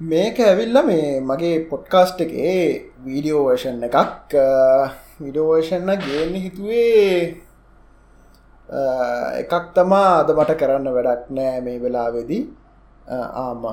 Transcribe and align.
මේක 0.00 0.38
ඇවිල්ල 0.38 0.76
මේ 0.84 1.20
මගේ 1.22 1.68
පොඩ්කාස්ට් 1.70 2.18
එකේ 2.20 2.92
වීඩියෝ 3.04 3.44
වර්ෂන් 3.46 3.84
එකක් 3.88 4.34
විඩෝවර්ෂන්න 5.22 5.90
ගේන්න 6.02 6.34
හිතුවේ 6.34 7.32
එකක් 9.40 9.72
තමා 9.74 10.20
අද 10.20 10.30
මට 10.36 10.58
කරන්න 10.60 10.92
වැඩක් 10.92 11.32
නෑ 11.32 11.64
මේ 11.64 11.80
වෙලාවෙදී. 11.80 12.42
ආම 13.08 13.64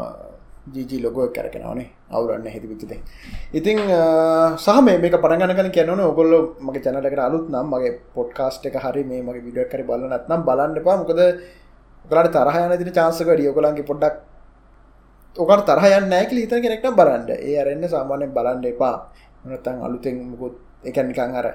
ජීජී 0.73 1.03
ලොගෝ 1.03 1.27
කරකනවනේ 1.27 1.87
අවුරන්න 2.09 2.47
හිති 2.47 2.71
පිතිතේ 2.71 3.01
ඉතිං 3.53 3.79
සහ 4.57 4.81
මේ 4.81 4.97
පරගන 5.19 5.71
කියනන 5.75 6.07
ඔගොල්ල 6.09 6.33
මගේ 6.61 6.83
චැනලකට 6.85 7.19
අලුත් 7.19 7.49
නම් 7.51 7.67
මගේ 7.67 7.99
පොඩ්කාස්ට් 8.15 8.65
එක 8.65 8.79
හරි 8.79 9.03
මේ 9.03 9.21
මගේ 9.21 9.47
විඩිය 9.47 9.67
කර 9.67 9.83
බලන්නත්නම් 9.89 10.47
බලන්න 10.47 10.77
එපා. 10.79 11.01
මොකද 11.01 11.19
ගලට 12.05 12.35
තරහයන 12.35 12.77
දින 12.79 12.93
චාන්සක 12.99 13.27
ඩියෝගලන්ගේ 13.29 13.91
පොඩ්ඩක් 13.91 14.29
ඔකට 15.35 15.65
තරහයන්න 15.65 16.09
නෑකල 16.09 16.37
හිත 16.37 16.53
කෙනෙක්ට 16.63 16.93
බලන්ඩ 16.93 17.29
ඒ 17.31 17.55
අරන්න 17.61 17.85
සාමානය 17.89 18.27
බලන්ඩ 18.29 18.65
එපා. 18.65 18.95
නතන් 19.45 19.77
අලුතෙන් 19.85 20.17
මුකුත් 20.31 20.55
එකනිකං 20.85 21.33
අර 21.35 21.47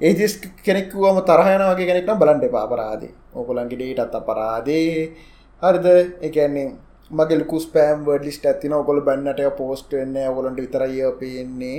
ඒජස් 0.00 0.34
කෙනෙක්වම 0.66 1.20
තරහයන 1.22 1.62
වගේ 1.70 1.86
කෙනෙක්න 1.90 2.18
බලන්ඩ 2.22 2.48
එපා 2.48 2.64
අපරාදේ 2.66 3.12
ඕකොලන්ගේ 3.34 3.78
ඩේටත් 3.78 4.18
අපරාදේ 4.20 5.14
හරිද? 5.62 5.86
එකන්නේ 6.26 6.66
මගේ 7.10 7.38
ලකුස් 7.40 7.66
පෑම් 7.74 8.02
වඩ 8.06 8.26
ලිස්ට 8.26 8.46
ඇතින 8.46 8.74
ඔකොල 8.74 9.00
බන්නට 9.06 9.40
පෝස්ට 9.56 9.92
වෙන්න 9.92 10.16
ඔගොලන්ට 10.26 10.60
විතරය 10.64 11.00
පේන්නේ 11.20 11.78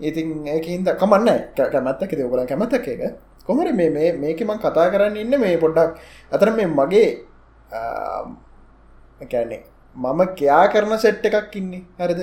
ඉතින් 0.00 0.28
ඒකහින්ද 0.48 0.90
කමන්න 1.00 1.54
කැමත්තක 1.54 2.12
ඔගොල 2.26 2.42
කැමතක 2.50 2.88
එක 2.88 3.02
කොමර 3.46 3.70
මේ 3.72 4.12
මේකමං 4.12 4.58
කතා 4.58 4.90
කරන්න 4.92 5.16
ඉන්න? 5.16 5.40
මේ 5.40 5.56
පොඩ්ඩක් 5.56 5.90
අතර 6.34 6.50
මේ 6.50 6.66
මගේ 6.68 7.08
එකන්නේ 9.22 9.62
මම 9.98 10.20
කයා 10.40 10.64
කරන 10.72 10.98
සෙට් 11.04 11.24
එකක් 11.28 11.56
ඉන්නේ. 11.60 11.82
හරිද? 12.00 12.20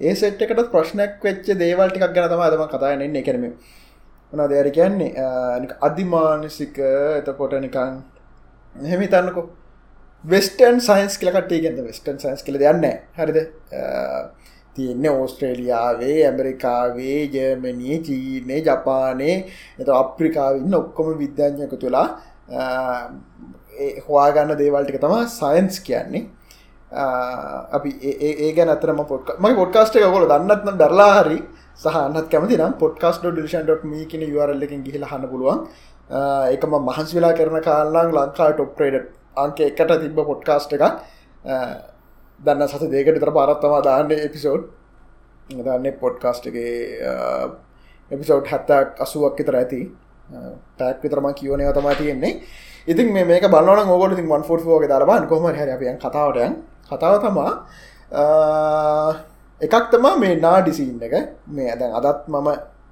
ඒ 0.00 0.14
සෙට් 0.14 0.42
එකට 0.44 0.70
ප්‍රශ්නයක් 0.74 1.14
වෙච්ච 1.26 1.48
දේවල් 1.62 1.90
ටිකක් 1.90 2.14
ගැන 2.16 2.30
තම 2.32 2.42
අදම 2.46 2.64
කතායනෙන්නේ 2.74 3.26
කරම 3.28 3.44
වනා 4.32 4.48
දෙර 4.52 4.70
කියන්නේ 4.76 5.28
අධිමානසික 5.88 6.78
එතකොට 7.20 7.54
නිකන් 7.64 7.98
එහෙම 8.74 9.02
තන්නකො 9.14 9.42
වෙස්ටන් 10.24 10.80
සයින්ස් 10.88 11.18
කලකටේ 11.22 11.60
ගැද 11.64 11.80
වෙස්ටන් 11.88 12.18
සයින්ස් 12.24 12.42
කල 12.46 12.58
දෙන්න 12.64 12.84
හරිද? 13.18 13.38
තියෙන්නේ 14.76 15.12
ඕස්ට්‍රේලියාවේ 15.20 16.16
ඇමරිකාවේ 16.24 17.20
ජර්මනී 17.34 18.00
චීනය 18.08 18.58
ජපානය 18.68 19.30
එත 19.80 19.88
අප්‍රිකාවන්න 20.00 20.80
ඔක්කොම 20.80 21.14
විද්‍යාඥයක 21.22 21.74
තුලා 21.84 22.08
හවාගන්න 24.08 24.58
දේවල්ටික 24.60 25.00
තම 25.04 25.16
සයින්ස් 25.38 25.80
කියන්නේ. 25.88 26.26
අපි 26.90 27.90
ඒ 28.00 28.52
ගැන 28.52 28.68
අතරම 28.68 29.04
පොට් 29.04 29.38
මයි 29.38 29.54
පොඩ්කාස්ට 29.54 29.94
ගොල 29.94 30.26
දන්නත්න 30.26 30.78
දරලා 30.78 31.12
හරි 31.18 31.38
සහනත් 31.76 32.28
කැමති 32.30 32.56
නම් 32.56 32.72
පොඩ්කාස් 32.74 33.20
ඩිෂන්.ම 33.20 33.92
කියන 34.06 34.22
යරල්ලකින් 34.24 34.82
ගිහිල 34.82 35.04
හන්න 35.04 35.28
පුළුවන්. 35.28 35.66
එකම 36.48 36.72
මහන්ස් 36.80 37.14
වෙලා 37.14 37.34
කරන 37.34 37.60
කාල්ලාං 37.62 38.10
ලංකා 38.10 38.52
ටොප්්‍රේඩ් 38.52 39.06
අංක 39.36 39.60
එකට 39.60 39.92
තිබ්බ 40.00 40.18
පොඩ්කාස්ට 40.22 40.72
එකක්. 40.72 40.84
දන්න 42.40 42.68
සත 42.68 42.90
දේකට 42.90 43.20
තර 43.20 43.32
පාරත්තවා 43.32 43.82
දාන්න 43.82 44.10
එපිසෝඩ් 44.18 44.64
දන්න 45.50 45.92
පොඩ්කාස්ටගේ 46.00 46.72
එපිසෝඩ් 48.10 48.46
හැත්තක් 48.46 49.00
අසුවක් 49.00 49.36
විතර 49.38 49.56
ඇති. 49.56 49.82
පැක් 50.78 51.02
විතරම 51.02 51.28
කියවනය 51.34 51.68
තමා 51.72 51.94
තියෙන්නේ. 51.94 52.40
ඉතින් 52.86 53.12
මේක 53.12 53.44
බලන 53.46 53.86
ගොට 53.86 54.16
ති 54.16 54.24
වන් 54.24 54.42
ෆෝගේ 54.42 54.88
දරබන් 54.88 55.28
කොම 55.28 55.44
හැර 55.44 55.68
අපියන් 55.68 55.98
කතාවටයන් 55.98 56.56
කතාව 56.90 57.14
තමා. 57.22 57.52
එකක් 59.60 59.84
තමා 59.92 60.16
මේ 60.16 60.34
නා 60.36 60.58
ඩිසින්න 60.62 61.02
එක. 61.02 61.14
මේ 61.48 61.68
ඇද 61.70 61.82
අදත් 62.00 62.28
මම 62.28 62.48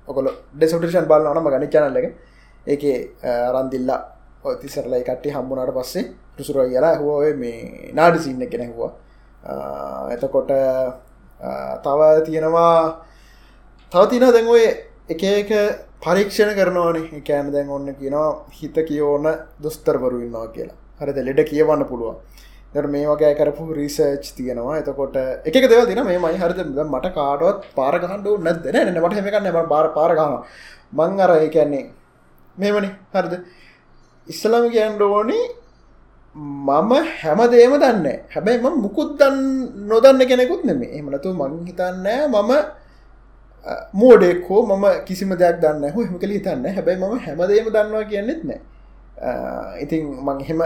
ඔකොල 0.08 0.26
ඩෙසටෂන් 0.54 1.06
බලන්නම 1.06 1.48
ගනි 1.48 1.68
චනල්ල 1.68 1.98
එක. 2.00 2.06
ඒක 2.66 2.84
රන්දිල්ලා 3.54 4.00
ඔතිසරලයි 4.44 5.02
කට්ටි 5.02 5.34
හම්බුණට 5.34 5.74
පස්සේ 5.76 6.04
ටුසුර 6.32 6.56
කියලා 6.64 6.94
හුව 6.98 7.34
මේ 7.36 7.92
නාඩිසින්න 7.94 8.42
කෙන 8.48 8.62
හවා 8.68 8.92
එතකොට 10.14 10.50
තව 11.84 12.00
තියෙනවා 12.26 12.76
තව 13.92 14.02
තින 14.10 14.24
දැන් 14.28 14.48
ඔය 14.48 14.64
එක 15.08 15.22
එක 15.22 15.50
පරීක්ෂණ 16.02 16.54
කරනවානේ. 16.54 17.08
එකෑන 17.18 17.52
දැන් 17.52 17.70
ඔන්න 17.70 17.94
කියනවා 17.94 18.46
හිත 18.52 18.76
කියෝන 18.88 19.26
දොස්තරවරු 19.62 20.18
ඉන්නවා 20.20 20.48
කියලා. 20.48 20.76
හරිද? 21.00 21.18
ලෙඩ 21.28 21.40
කියවන්න 21.44 21.84
පුළුවන්. 21.84 22.16
දට 22.74 22.90
මේ 22.94 23.06
වගේ 23.06 23.34
කරපු 23.38 23.74
රිසර්ච් 23.78 24.24
තියෙනවා. 24.36 24.78
එතකොට 24.80 25.16
එක 25.48 25.54
දෙව 25.72 25.86
දින 25.90 26.00
මේ 26.04 26.18
මයි 26.18 26.38
හරිද? 26.42 26.60
මට 26.94 27.06
කාඩුවත් 27.18 27.60
පාරගහන්ඩු 27.78 28.38
නැදන 28.46 28.76
න 28.94 28.98
මට 29.02 29.14
හෙමකන්න 29.18 29.52
ම 29.52 29.68
බාර 29.68 29.86
පාරගම 29.98 30.34
මං 30.92 31.20
අර 31.20 31.30
එකන්නේ 31.46 31.84
මේමනි 32.56 32.90
හරිද? 33.14 33.34
ඉස්සලම 34.26 34.64
කියන්න 34.70 35.02
ඕනි 35.02 35.38
මම 36.34 36.92
හැමදේම 37.20 37.74
දන්න 37.82 38.06
හැබැයි 38.34 38.60
ම 38.60 38.82
මුකුත් 38.84 39.10
දන්න 39.20 39.38
නොදන්න 39.90 40.20
කෙනෙකුත් 40.30 40.64
නෙමේ 40.64 40.98
එමනතු 40.98 41.32
මං 41.32 41.52
හිතන්නෑ 41.68 42.26
මම 42.28 42.52
මෝඩෙක්හෝ 44.00 44.62
මම 44.66 44.84
කිසිම 45.06 45.30
දෙයක් 45.42 45.60
දන්න 45.62 45.92
හෝ 45.94 46.04
හෙම 46.04 46.18
කළ 46.18 46.34
හිතන්න 46.36 46.66
හැබැයි 46.76 47.00
ම 47.00 47.18
හැමදේම 47.26 47.68
දන්නවා 47.74 48.04
කියන්නෙත් 48.10 48.42
නෑ. 48.44 48.60
ඉතින් 49.82 50.02
මං 50.26 50.38
හෙම 50.48 50.60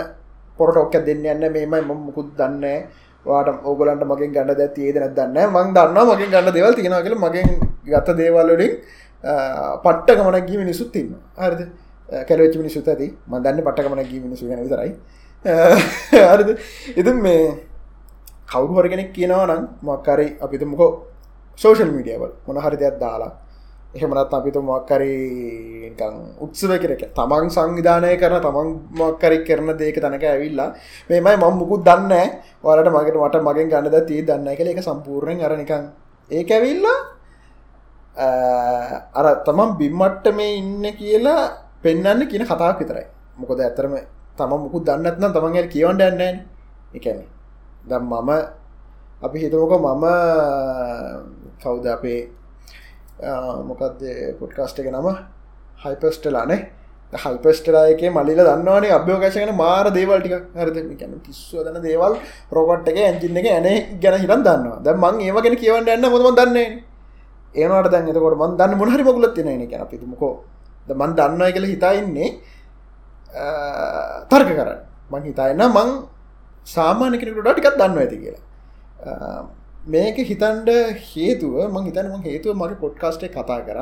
පොරට 0.61 0.77
ඔක්ක 0.77 0.97
දෙන්න 1.05 1.27
යන්න 1.27 1.47
මේමයි 1.49 1.81
ම 1.81 1.93
මුකුත් 2.01 2.31
දන්න 2.37 2.65
වාට 3.27 3.49
ඕගලන්ට 3.65 4.05
මගින් 4.05 4.33
ගන්න 4.33 4.57
දැ 4.57 4.69
තියේද 4.71 4.99
නැදන්න 4.99 5.39
මං 5.49 5.77
දන්න 5.77 6.11
මගින් 6.11 6.33
ගන්න 6.33 6.53
දෙවල් 6.53 6.75
තියෙන 6.75 6.97
කියල 7.03 7.17
මගෙන් 7.19 7.49
ගත 7.87 8.17
දේවල්ලින් 8.17 8.75
පට්ට 9.85 10.17
ගමනක් 10.17 10.47
ගී 10.47 10.59
මිනිසුත් 10.59 10.93
තින්න 10.93 11.15
හරිද? 11.37 11.69
කැලවෙච් 12.27 12.57
මිනිසුත් 12.57 12.89
ඇති. 12.89 13.09
මදන්න 13.29 13.63
පට්ට 13.63 13.85
ගමනක් 13.85 14.09
ගී 14.09 14.21
මිනිසු 14.21 14.49
ගැන 14.49 14.63
විතරයි. 14.63 14.93
හරිද? 16.31 16.59
ඉතින් 16.97 17.17
මේ 17.19 17.43
කවුරු 18.49 18.75
හරගෙනෙක් 18.77 19.13
කියනවා 19.13 19.47
නම් 19.49 19.63
මක්කරයි 19.83 20.37
අපිත 20.41 20.63
මොකෝ 20.65 20.91
සෝෂල් 21.59 21.91
මීඩියවල් 21.91 22.33
මොන 22.47 22.57
හරි 22.59 22.77
දෙයක් 22.77 22.99
දාලා 22.99 23.33
එහෙමනත් 23.91 24.31
අපිතු 24.31 24.61
මොක්කරි 24.63 25.15
උත්සව 26.39 26.73
කරක 26.79 27.03
තමන් 27.11 27.51
සංවිධානය 27.51 28.11
කරන 28.17 28.39
තමන් 28.39 28.69
මොක්කරි 28.95 29.39
කරන 29.43 29.71
දේක 29.75 29.99
තැනක 29.99 30.25
ඇවිල්ලා 30.25 30.71
මේමයි 31.11 31.37
මං 31.37 31.55
මුකුත් 31.59 31.83
දන්න 31.83 32.13
වලට 32.63 32.89
මගට 32.89 33.17
මට 33.19 33.43
මගෙන් 33.43 33.69
ගන්නද 33.69 33.97
තිය 34.07 34.23
දන්න 34.23 34.55
කළ 34.55 34.71
එක 34.71 34.83
සම්පූර්ණයෙන් 34.83 35.43
අරනිකං 35.43 35.85
ඒ 36.31 36.45
ඇවිල්ලා 36.49 36.99
අර 39.13 39.27
තමන් 39.43 39.77
බිම්මට්ට 39.77 40.27
මේ 40.33 40.57
ඉන්න 40.59 40.87
කියලා 40.95 41.43
පෙන්න්න 41.83 42.29
කියන 42.29 42.45
කතාවක් 42.45 42.79
විතරයි. 42.79 43.07
මොකද 43.37 43.59
ඇතරම 43.59 43.95
තම 44.37 44.53
මුකුත් 44.57 44.83
දන්නත්නම් 44.85 45.33
තමන්ගේ 45.33 45.67
කියවන්ට 45.67 46.03
යන්නන 46.03 46.37
එකන 46.95 47.19
දම් 47.85 48.05
මම 48.05 48.31
අපි 49.23 49.37
හිතෝක 49.39 49.73
මම 49.75 50.05
කවුද 51.59 51.87
අපේ 51.87 52.21
මොකක්ද 53.69 54.03
පොඩ්කාස්ට 54.41 54.79
එක 54.81 54.91
නම? 54.93 55.09
හයිපස්ටලානේ 55.85 56.61
හල්පස්ටලායක 57.13 58.03
මලිල 58.17 58.41
දන්නවානේ 58.49 58.93
අභ්‍යෝකශකන 58.99 59.53
මාර 59.57 59.87
දේවල්ටික 59.91 60.35
හරද? 60.55 60.77
ගැන 61.01 61.21
කිස්සුව 61.27 61.65
දන 61.67 61.83
දේවල් 61.83 62.15
රොබට් 62.53 62.89
එක 62.89 62.97
ඇජින්න 62.97 63.41
එක 63.41 63.47
ඇන 63.47 63.67
ගැන 64.03 64.21
හිරන් 64.23 64.43
දන්නවා. 64.47 64.79
ද 64.85 64.89
මං 64.95 65.21
ඒවගෙන 65.27 65.57
කියවන්න 65.63 65.89
එන්න 65.89 66.07
මොම 66.11 66.35
දන්නේ? 66.35 66.85
ඒනට 67.55 67.91
දැන් 67.91 68.09
එතකොට 68.09 68.39
මන් 68.39 68.57
දන්න 68.57 68.79
මොහරි 68.79 69.03
මොකුලත් 69.03 69.35
තින 69.35 69.69
ගැන 69.69 69.87
පිතුමකෝ 69.93 70.35
ද 70.89 70.91
මන් 70.95 71.17
දන්නයි 71.19 71.53
කළ 71.53 71.67
හිතාඉන්නේ 71.73 72.31
තර්ක 74.31 74.51
කරන්න. 74.59 74.81
මං 75.11 75.23
හිතාන්න 75.29 75.63
මං 75.69 75.89
සාමානකෙනකට 76.67 77.43
ටිකත් 77.43 77.77
දන්න 77.81 77.99
ඇති 77.99 78.17
කියලා. 78.23 78.45
මේක 79.93 80.17
හිතන්ඩ 80.31 80.71
හේතුව 81.09 81.55
මං 81.73 81.83
හිතනම 81.89 82.23
හේතුව 82.29 82.53
මගේ 82.63 82.81
පොඩ්කාස්ටේ 82.85 83.33
කතා 83.37 83.61
කර. 83.69 83.79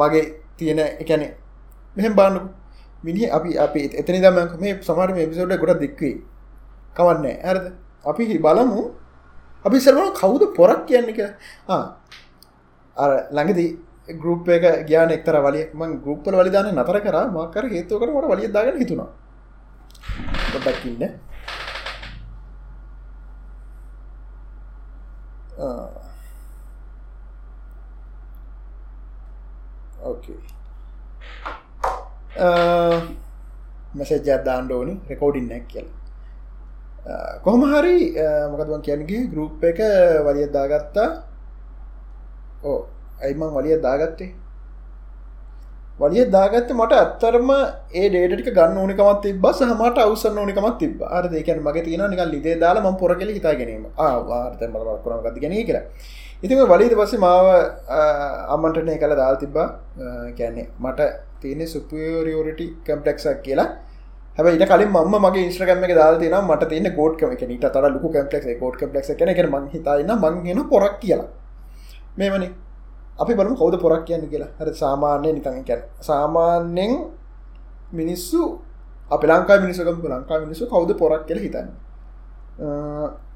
මගේ 0.00 0.24
තියෙන 0.58 0.80
එකැනෙ 1.02 1.28
මෙහෙම 1.96 2.14
බාන්නු 2.20 2.40
මිනි 3.04 3.30
අපි 3.38 3.50
අපි 3.64 3.80
එතනි 4.00 4.20
දම 4.24 4.38
මේ 4.62 4.74
සමර 4.88 5.10
පිසෝඩ 5.30 5.56
ගොඩ 5.62 5.80
දික්වේ 5.84 6.14
කවන්න 6.96 7.26
ඇරද 7.48 7.64
අපි 8.10 8.22
හි 8.30 8.36
බලමු. 8.46 8.82
අපි 9.64 9.76
සරම 9.84 10.06
කවුද 10.20 10.42
පොරක් 10.56 10.80
කියන්න 10.88 11.08
එක 11.12 11.20
අර 12.96 13.10
ළඟදී 13.36 13.70
ගරුප් 14.22 14.48
එක 14.56 14.64
ගාන 14.90 15.10
එක්තර 15.16 15.36
වලිය 15.46 15.64
ම 15.74 15.82
ගරුප්පල 16.04 16.34
වලිදාන 16.40 16.66
නතර 16.72 16.98
කර. 17.06 17.16
මකර 17.36 17.64
හේතුවකට 17.74 18.16
ොට 18.18 18.26
වලිය 18.32 18.48
දාග 18.56 18.76
හිතුනා 18.82 19.10
පොඩක්කින්න 25.58 26.14
ඕකේ 30.02 30.38
මෙසජ 33.94 34.30
දාන්ඩ 34.44 34.70
ඕනි 34.70 34.94
රෙකෝඩින් 35.08 35.48
නැක් 35.48 35.68
කියල. 35.68 35.86
කොහොම 37.44 37.62
හරි 37.62 37.96
uh, 38.16 38.50
මොකදවන් 38.50 38.82
කියන්නගේ 38.82 39.28
ගරුප් 39.32 39.64
එක 39.64 39.78
වලිය 40.26 40.48
දාගත්තා. 40.52 41.10
Oh, 42.62 42.70
ඕ 42.70 42.88
ඇයිමං 43.22 43.54
වලිය 43.54 43.76
දාගත්තේ? 43.82 44.34
වලිය 46.00 46.24
දාගත්ත 46.34 46.70
මට 46.74 46.92
ඇත්තරම 47.00 47.50
ඒ 48.00 48.06
ඩේටික 48.08 48.48
ගන්න 48.56 48.78
ඕනිකමත් 48.82 49.20
තිබ 49.24 49.44
සහමට 49.58 49.98
අවසන්න 50.04 50.38
ඕනිකමත් 50.42 50.78
තිබ 50.82 51.02
අර 51.16 51.22
දෙකන 51.34 51.60
මගේ 51.66 51.84
තියෙන 51.86 52.04
නික 52.12 52.22
ලිදේ 52.32 52.56
දාලා 52.64 52.90
ම 52.90 52.96
පොරකෙල 53.02 53.30
හිතා 53.36 53.54
ගැනීම. 53.60 53.84
ආවාර්ත 54.06 54.62
මල 54.72 54.90
කරන 55.04 55.22
ගති 55.26 55.40
ගැන 55.44 55.54
කියලා. 55.68 55.84
ඉතිම 56.44 56.62
වලීද 56.72 56.94
පස්සේ 57.00 57.22
මාව 57.26 57.46
අම්මටනය 58.54 58.98
කළ 59.02 59.14
දාල් 59.22 59.38
තිබ්බා. 59.42 59.68
කැන්නේ 60.38 60.66
මට 60.84 61.10
තියෙන 61.42 61.62
සුපියෝරියෝරිටි 61.74 62.66
කම්පලෙක්ක් 62.88 63.42
කියලා. 63.46 63.68
හැබ 64.36 64.46
ඉට 64.56 64.66
කලින් 64.72 64.90
ම 64.90 65.16
මගේ 65.26 65.46
ඉස්්‍රගම 65.52 65.86
එක 65.86 65.94
දාල් 66.00 66.18
තින 66.24 66.36
මට 66.40 66.70
තියන 66.72 66.90
ගෝඩ් 66.98 67.16
කම 67.20 67.38
එක 67.38 67.46
නිට 67.52 67.70
තර 67.76 67.86
ලුකු 67.94 68.12
කම්පලෙක් 68.16 68.58
කෝඩ් 68.64 68.76
කම්පලෙක් 68.82 69.06
කන 69.22 69.32
එක 69.34 69.42
ම 69.46 69.56
හිතයින්න 69.76 70.12
මංගෙන 70.18 70.62
පොරක් 70.74 70.98
කියලා. 71.04 71.30
මේමනි 72.18 72.48
අපි 73.22 73.32
බලමු 73.38 73.56
කවද 73.60 73.76
පොරක් 73.84 74.04
කියන්න 74.08 74.24
කියලා. 74.32 74.50
හර 74.58 74.68
සාමාන්‍යය 74.82 75.32
නිකං 75.36 75.64
කැන 75.68 75.82
සාමාන්‍යෙන් 76.08 76.92
මිනිස්සු 77.92 78.40
අප 79.10 79.22
ලංකා 79.30 79.58
මිනිසකම් 79.64 79.98
ලංකා 80.14 80.38
මිනිසු 80.44 80.70
කවද 80.72 80.98
පොරක් 81.02 81.26
කියල 81.28 81.40
හිතන්න? 81.44 81.68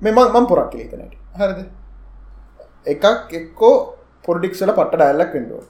මෙමං 0.02 0.18
මං 0.34 0.46
පොරක් 0.46 0.70
කියල 0.72 0.82
හිතනට 0.84 1.14
හරද? 1.38 1.60
එකක් 2.86 3.04
එක්කෝ 3.40 3.76
පොඩික්සල 4.24 4.72
පට 4.78 4.94
ඩැල්ලක් 4.94 5.30
කෙන්ඩුව 5.34 5.64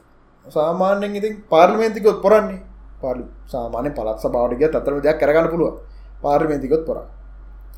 සාමාන්‍යෙන් 0.46 1.18
ඉතින් 1.20 1.34
පාර්ලිමේන්තිකොත් 1.52 2.18
පොරන්නේ. 2.24 2.62
පාලි 3.02 3.24
සාමානය 3.46 3.90
පලත් 3.98 4.18
සභාවටිග 4.24 4.62
අතර 4.68 4.94
දෙයක් 5.04 5.18
කරගන්න 5.20 5.48
පුළුව 5.52 5.74
පාර්මේතිකොත් 6.22 6.82
පොර 6.88 6.98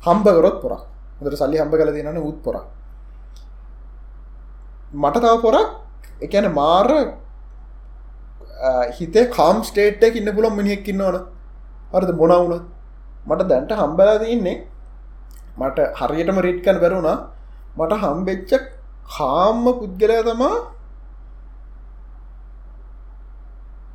හම්බකරොත් 0.05 0.57
පොර 0.63 0.73
හොදට 1.19 1.37
සල්ලි 1.41 1.61
හම්බ 1.61 1.73
කල 1.79 1.91
තිනන 1.97 2.21
උත් 2.21 2.39
පොර 2.45 2.55
මට 4.93 5.21
තව 5.23 5.35
පොරක් 5.45 5.69
එකන 6.21 6.47
මාර 6.53 6.89
හිතේ 8.97 9.25
කාම් 9.37 9.63
ස්ටේට්ක 9.63 10.15
ඉන්න 10.15 10.33
පුළොම් 10.35 10.55
මිනිහෙක් 10.55 10.87
ඉන්නවන 10.87 11.17
අරද 11.93 12.11
බොනවුන 12.21 12.53
මට 13.27 13.47
දැන්ට 13.47 13.73
හම්බලා 13.73 14.17
ඉන්නේ 14.35 14.57
මට 15.57 15.79
හරියටම 15.99 16.43
රිට්කන 16.47 16.77
බැරුණා 16.83 17.17
මට 17.77 18.01
හම්බෙච්ච 18.03 18.51
කාම්ම 19.09 19.65
පුද්ගලය 19.79 20.19
තමා 20.23 20.55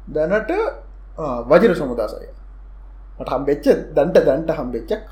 දැනට 0.08 0.50
වජර 1.50 1.72
සමුදාසය. 1.74 2.26
මට 3.18 3.28
හම්බෙච්ච 3.28 3.66
දන්ට 3.94 4.18
දන්ට 4.20 4.50
හම්බෙච්චක් 4.52 5.04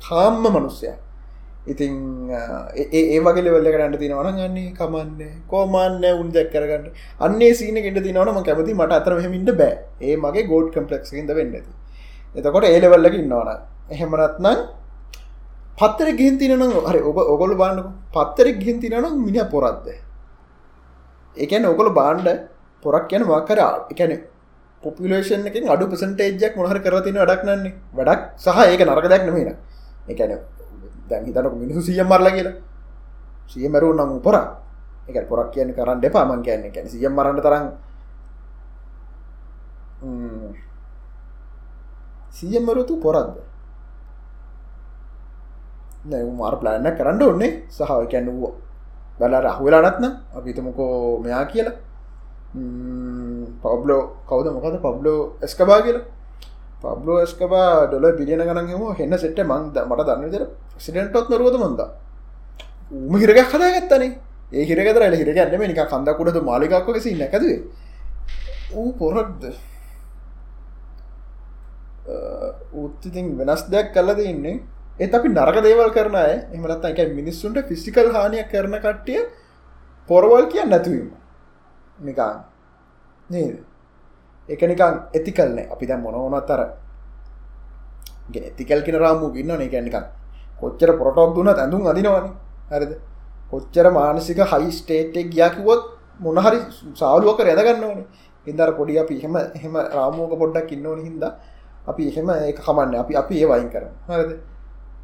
කාම්ම 0.00 0.44
මනුස්සය. 0.44 0.92
ඉතිං 1.64 1.94
ඒ 2.30 3.18
වගේ 3.20 3.52
වෙල්ල 3.54 3.68
කරන්න 3.68 3.96
තිනවන 3.96 4.38
ගන්නේ 4.38 4.74
කමන්න. 4.74 5.20
කෝමන්න 5.48 6.04
උන් 6.12 6.30
දැක් 6.32 6.50
කරගන්න. 6.50 6.90
අන්නේ 7.20 7.54
සීන 7.54 7.74
ගෙට 7.76 8.02
තිනවනම 8.02 8.42
කැමති 8.42 8.74
මට 8.74 8.92
අතර 8.92 9.18
හෙමින්ට 9.20 9.50
බෑ. 9.54 9.78
ඒ 10.00 10.16
මගේ 10.16 10.46
ගෝඩ් 10.46 10.70
කම්පලෙක්සින්ද 10.74 11.30
වෙන්න 11.30 11.54
ඇති. 11.54 11.72
එතකොට 12.34 12.64
ඒලෙවල්ලක 12.66 13.14
ඉන්නවන 13.14 13.50
එහෙමනත්නම් 13.90 14.62
පත්තර 15.78 16.08
ගින් 16.16 16.38
තිනන 16.38 16.64
හරි 16.86 17.00
ඔබ 17.02 17.18
ඔගොල 17.26 17.54
බාන්නක. 17.56 17.86
පත්තර 18.12 18.48
ගින් 18.58 18.80
තිනන 18.80 19.06
මිනි 19.18 19.44
පොරත්ද 19.46 19.86
එකන 21.36 21.64
ඔගොල 21.66 21.90
බාන්්ඩ 21.92 22.28
පොරක් 22.82 23.12
යන 23.12 23.24
වාකරා 23.24 23.86
එකැන 23.90 24.18
පොපිලේෂන් 24.82 25.46
එකින් 25.46 25.68
අඩු 25.68 25.86
පසන්ටේජක් 25.86 26.56
මොහර 26.56 26.78
කරතින 26.78 27.14
වැඩක් 27.14 27.44
නන්නේ 27.44 27.74
වැඩක් 27.94 28.22
සහ 28.38 28.58
ඒක 28.64 28.82
නරක 28.82 29.08
දැක් 29.08 29.24
නමේන 29.24 29.54
එකන 30.08 30.34
දැන් 31.12 31.28
හිතනක 31.28 31.54
මිනිසු 31.62 31.80
සිය 31.84 32.00
මරල 32.02 32.28
කියලා. 32.36 32.56
සිය 33.52 33.68
මැරු 33.68 33.92
නම් 33.92 34.10
පොර 34.24 34.36
එක 35.08 35.28
පොරක් 35.28 35.48
කියන්න 35.52 35.74
කරන්න 35.76 36.00
දෙපා 36.00 36.24
මං 36.24 36.42
කියන්න. 36.46 36.72
කැන 36.74 36.88
සිය 36.88 37.04
මරන්න 37.08 37.38
තරම් 37.44 37.66
සියමරුතු 42.36 42.94
පොරක්ද? 43.04 43.36
මාර 46.40 46.54
ප්ලෑන්න 46.60 46.96
කරන්න 46.98 47.22
ඔන්නේ 47.22 47.52
සහ 47.68 47.92
කැන්න 48.10 48.28
වූ 48.32 48.52
බැලර 49.18 49.46
අහුවෙලා 49.46 49.82
නත්න 49.86 50.04
අපිතමකෝ 50.36 51.20
මෙයා 51.24 51.44
කියලා. 51.52 51.76
පබ්ලෝ 53.62 54.02
කවද? 54.28 54.46
මොකද 54.54 54.76
පබ්ලෝ 54.84 55.20
එස්කබා 55.44 55.80
කියල. 55.84 55.98
පබ්ලෝ 56.82 57.18
එස්කබා 57.24 57.86
ඩොල 57.86 58.06
බිලියන 58.18 58.44
ගනගම 58.48 58.84
හෙන්න 59.00 59.18
සෙට්ට 59.18 59.42
මන්ද 59.44 59.76
මට 59.84 60.08
දන්නදර 60.08 60.44
සිඩෙන්ටොත් 60.78 61.32
නරුවද 61.32 61.58
මන්ද 61.60 61.80
උම 63.00 63.14
හිරග 63.16 63.40
කදා 63.46 63.72
ගත්තනේ 63.76 64.12
ඒ 64.52 64.64
හිරගතර 64.70 65.04
හිර 65.14 65.32
ගන්නම 65.32 65.66
නික 65.68 65.82
කන්දකුඩද 65.92 66.40
මාලිකක්ක 66.50 66.96
සි 67.00 67.14
නැකදේ 67.14 67.58
ඌ 68.74 68.90
පොරක්ද 68.94 69.42
උත්තිතින් 72.74 73.34
වෙනස් 73.38 73.64
දෙයක් 73.70 73.92
කල්ලද 73.94 74.20
ඉන්නේ 74.24 74.60
ඒත් 74.98 75.14
අපි 75.14 75.28
නරක 75.28 75.62
දේවල් 75.62 75.90
කරන 75.90 76.16
අය. 76.16 76.34
එමනත් 76.52 76.84
එක 76.84 76.98
මිනිස්සුන්ට 77.10 77.58
ෆිසිකල් 77.68 78.12
හානියක් 78.12 78.48
කරන 78.50 78.74
කට්ටිය 78.76 79.20
පොරවල් 80.08 80.46
කිය 80.46 80.64
නැතිවීම 80.64 81.10
නිකාන්. 81.98 82.44
නේද? 83.30 83.56
එක 84.48 84.62
නිකන් 84.62 84.82
ඇතිකල්නෑ 84.82 85.68
අපි 85.72 85.86
දැ 85.86 85.98
මොනවනත් 85.98 86.50
අර 86.50 86.60
ඇතිකල් 88.34 88.82
කෙන 88.86 88.96
රාමු 89.04 89.32
ගන්න 89.34 89.60
එක 89.60 89.74
නිකන් 89.86 90.04
කොච්චර 90.60 90.90
පොටෝක් 90.98 91.34
දුන්න 91.36 91.48
ඇඳුම් 91.48 91.86
අදිනවන 91.86 92.28
හරිද? 92.70 92.92
කොච්චර 93.50 93.86
මානසික 93.90 94.38
හයි 94.52 94.70
ස්ටේට්ෙක් 94.72 95.26
ගියකිවොත් 95.30 95.82
මොනහරි 96.20 96.58
සාලුවක 96.94 97.38
රැදගන්න 97.40 97.84
ඕනේ 97.84 98.06
ඉදර 98.46 98.70
පොඩි 98.76 98.98
අපි 98.98 99.14
එහෙම 99.18 99.36
එහෙම 99.36 99.74
රාමෝක 99.96 100.32
පොඩ්ඩක් 100.38 100.72
ඉන්න 100.72 100.86
ඕන 100.86 101.00
හිද 101.06 101.24
අපි 101.86 102.02
එහෙම 102.08 102.30
ඒ 102.30 102.52
කමන්න. 102.54 102.94
අපි 102.94 103.12
අපි 103.16 103.34
ඒ 103.42 103.46
වයින් 103.46 103.68
කර 103.70 103.84
හරිද? 104.08 104.30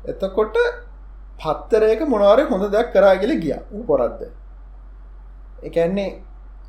එතකොට 0.05 0.57
පත්තරයක 1.39 2.01
මොනාරය 2.09 2.43
හොඳ 2.51 2.65
දෙයක් 2.73 2.93
කරාගල 2.93 3.33
ගිය. 3.43 3.55
ඌ 3.73 3.83
පොරද්ද. 3.85 4.21
එකන්නේ 5.63 6.11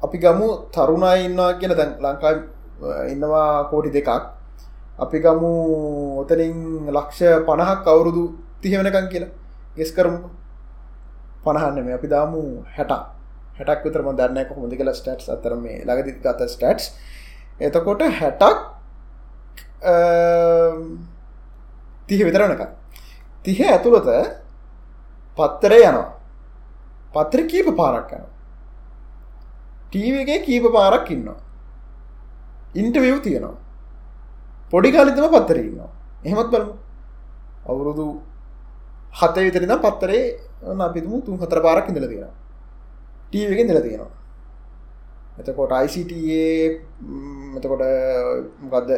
අපි 0.03 0.17
ගමු 0.17 0.47
තරුණයි 0.73 1.25
ඉන්නවා 1.25 1.51
කියන 1.59 1.73
දැන් 1.75 1.91
ලංකා 1.99 2.33
ඉන්නවා 3.11 3.69
කෝටි 3.69 3.91
දෙකක්. 3.97 4.09
අපි 5.03 5.17
ගමු 5.23 5.51
ඔතනින් 6.21 6.57
ලක්ෂ 6.95 7.19
පණහක් 7.47 7.87
අවුරුදු 7.87 8.23
තිහෙවනකං 8.61 9.07
කියලා. 9.13 9.31
ගෙස් 9.77 9.91
කරමු 9.95 10.19
පණහන්න 11.43 11.85
මේ 11.85 11.95
අපි 11.99 12.07
දාමු 12.07 12.41
හැට 12.75 12.91
හැටක් 13.57 13.85
විතරම 13.85 14.09
දන්න 14.19 14.47
කොහොමදි 14.49 14.75
කියලා 14.79 14.97
ස්ටට්ස් 14.99 15.29
අතර 15.35 15.55
මේ 15.63 15.83
ලගදි 15.87 16.11
ගත 16.23 16.41
ස්ටට්ස් 16.53 16.85
එතකොට 17.67 18.01
හැටක් 18.19 18.59
තිහ 22.07 22.21
විතරනක 22.27 22.61
තිහ 23.45 23.59
ඇතුළත 23.71 24.09
පත්තරේ 25.37 25.83
යනවා. 25.89 26.07
පත්‍ර 27.13 27.41
කීප 27.51 27.67
පාරක් 27.79 28.09
යනවා. 28.15 28.33
ටීවගේ 29.91 30.39
කීප 30.47 30.65
පාරක් 30.75 31.07
ඉන්නවා. 31.15 31.39
ඉන්ටවිව් 32.75 33.21
තියෙනවා. 33.21 33.55
පොඩි 34.71 34.91
කාලිතම 34.91 35.25
පත්තරන්නවා 35.35 35.89
එහෙමත් 36.25 36.49
බලමු. 36.51 36.73
අවුරුදු 37.65 38.05
හත 39.19 39.35
විතරිද 39.45 39.73
පත්තරේ 39.85 40.21
අපිතුම 40.79 41.21
තුන් 41.25 41.37
හතර 41.37 41.59
පාරක් 41.61 41.89
ඉඳල 41.89 42.07
තියෙනවා. 42.07 42.35
ටීවගෙන් 43.29 43.67
දෙල 43.67 43.81
තියෙනවා. 43.81 44.11
එතකොට 45.39 45.71
අයිසිටයේ 45.71 46.81
එතකොට 47.57 47.83
මොකක්ද 48.63 48.89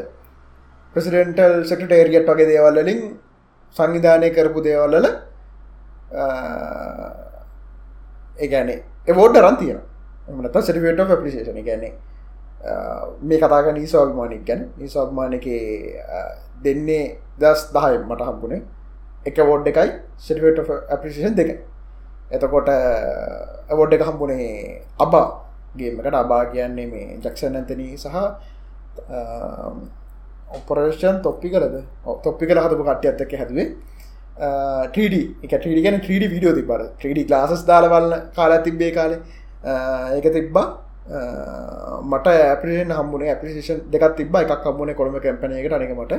ප්‍රසිඩෙන්ටල් 0.96 1.56
සෙක්ටේරියට් 1.72 2.30
වගේ 2.30 2.50
දේවල්ලින් 2.52 3.02
සංවිධානය 3.76 4.30
කරපු 4.36 4.60
දේවල්ලල 4.68 5.08
ඒගැනේ 8.44 8.80
එවෝඩ 9.08 9.36
රන් 9.44 9.58
තියෙනවා. 9.62 9.88
මනත 10.38 10.56
සටිට 10.64 11.02
පපිේෂන 11.10 11.62
ගැන්නේ 11.70 11.94
මේ 13.22 13.40
කතාග 13.40 13.74
නීසාභමානයක් 13.74 14.46
ගැන. 14.46 14.62
නිසාභමානක 14.78 15.48
දෙන්නේ 16.64 17.18
දස් 17.40 17.62
දහය 17.74 17.94
මට 18.00 18.22
හම්බුණේ 18.22 18.62
එක 19.26 19.38
වෝඩ් 19.40 19.68
එකයි 19.68 19.90
සටිට 20.18 20.60
අපිේෂන් 20.90 21.36
දෙක 21.36 21.50
එතකොට 22.32 22.70
ඇවෝඩ් 22.70 23.94
එක 23.94 24.04
හම්බුණේ 24.10 24.82
අබා 25.00 25.26
ගේමකට 25.78 26.16
අබා 26.16 26.44
කියන්නේ 26.54 26.88
මේ 26.88 27.08
ජක්ෂන් 27.18 27.56
ඇතනී 27.56 27.98
සහ 27.98 28.16
ඔපරේෂන් 30.58 31.22
තොප්පි 31.24 31.50
කරද 31.50 31.76
තොප්පි 32.24 32.46
කළ 32.46 32.62
හතපු 32.64 32.84
කට්ටිය 32.84 33.12
ඇත්තක 33.12 33.34
හැදුවේ. 33.42 33.68
ටඩ 34.94 35.16
එක 35.46 35.52
ටඩ 35.54 35.84
ගැන 35.86 36.00
ටඩ 36.00 36.32
විඩියෝ 36.34 36.56
තිබර 36.60 36.82
ටඩ 37.00 37.30
ලාසස් 37.34 37.66
දාලවල්ල 37.66 38.16
කාලා 38.38 38.64
තිබ්බේ. 38.68 38.92
කාලේ. 38.92 39.20
ඒක 40.16 40.28
තිබ්බා. 40.38 40.68
මට 41.02 42.28
ඇපිෂන් 42.28 42.92
හම්බුණ 42.92 43.24
ඇපිේෂන් 43.26 43.82
දෙකත් 43.92 44.16
තිබ 44.18 44.36
එකක් 44.36 44.64
හම්බුණ 44.66 44.94
කොළම 44.96 45.16
කැපනයකට 45.20 45.74
අනකමට 45.74 46.14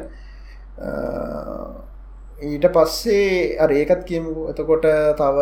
ඊට 2.42 2.66
පස්සේ 2.74 3.56
අර 3.58 3.70
ඒකත් 3.70 4.02
කියමු 4.04 4.48
එතකොට 4.50 4.86
තව 5.16 5.38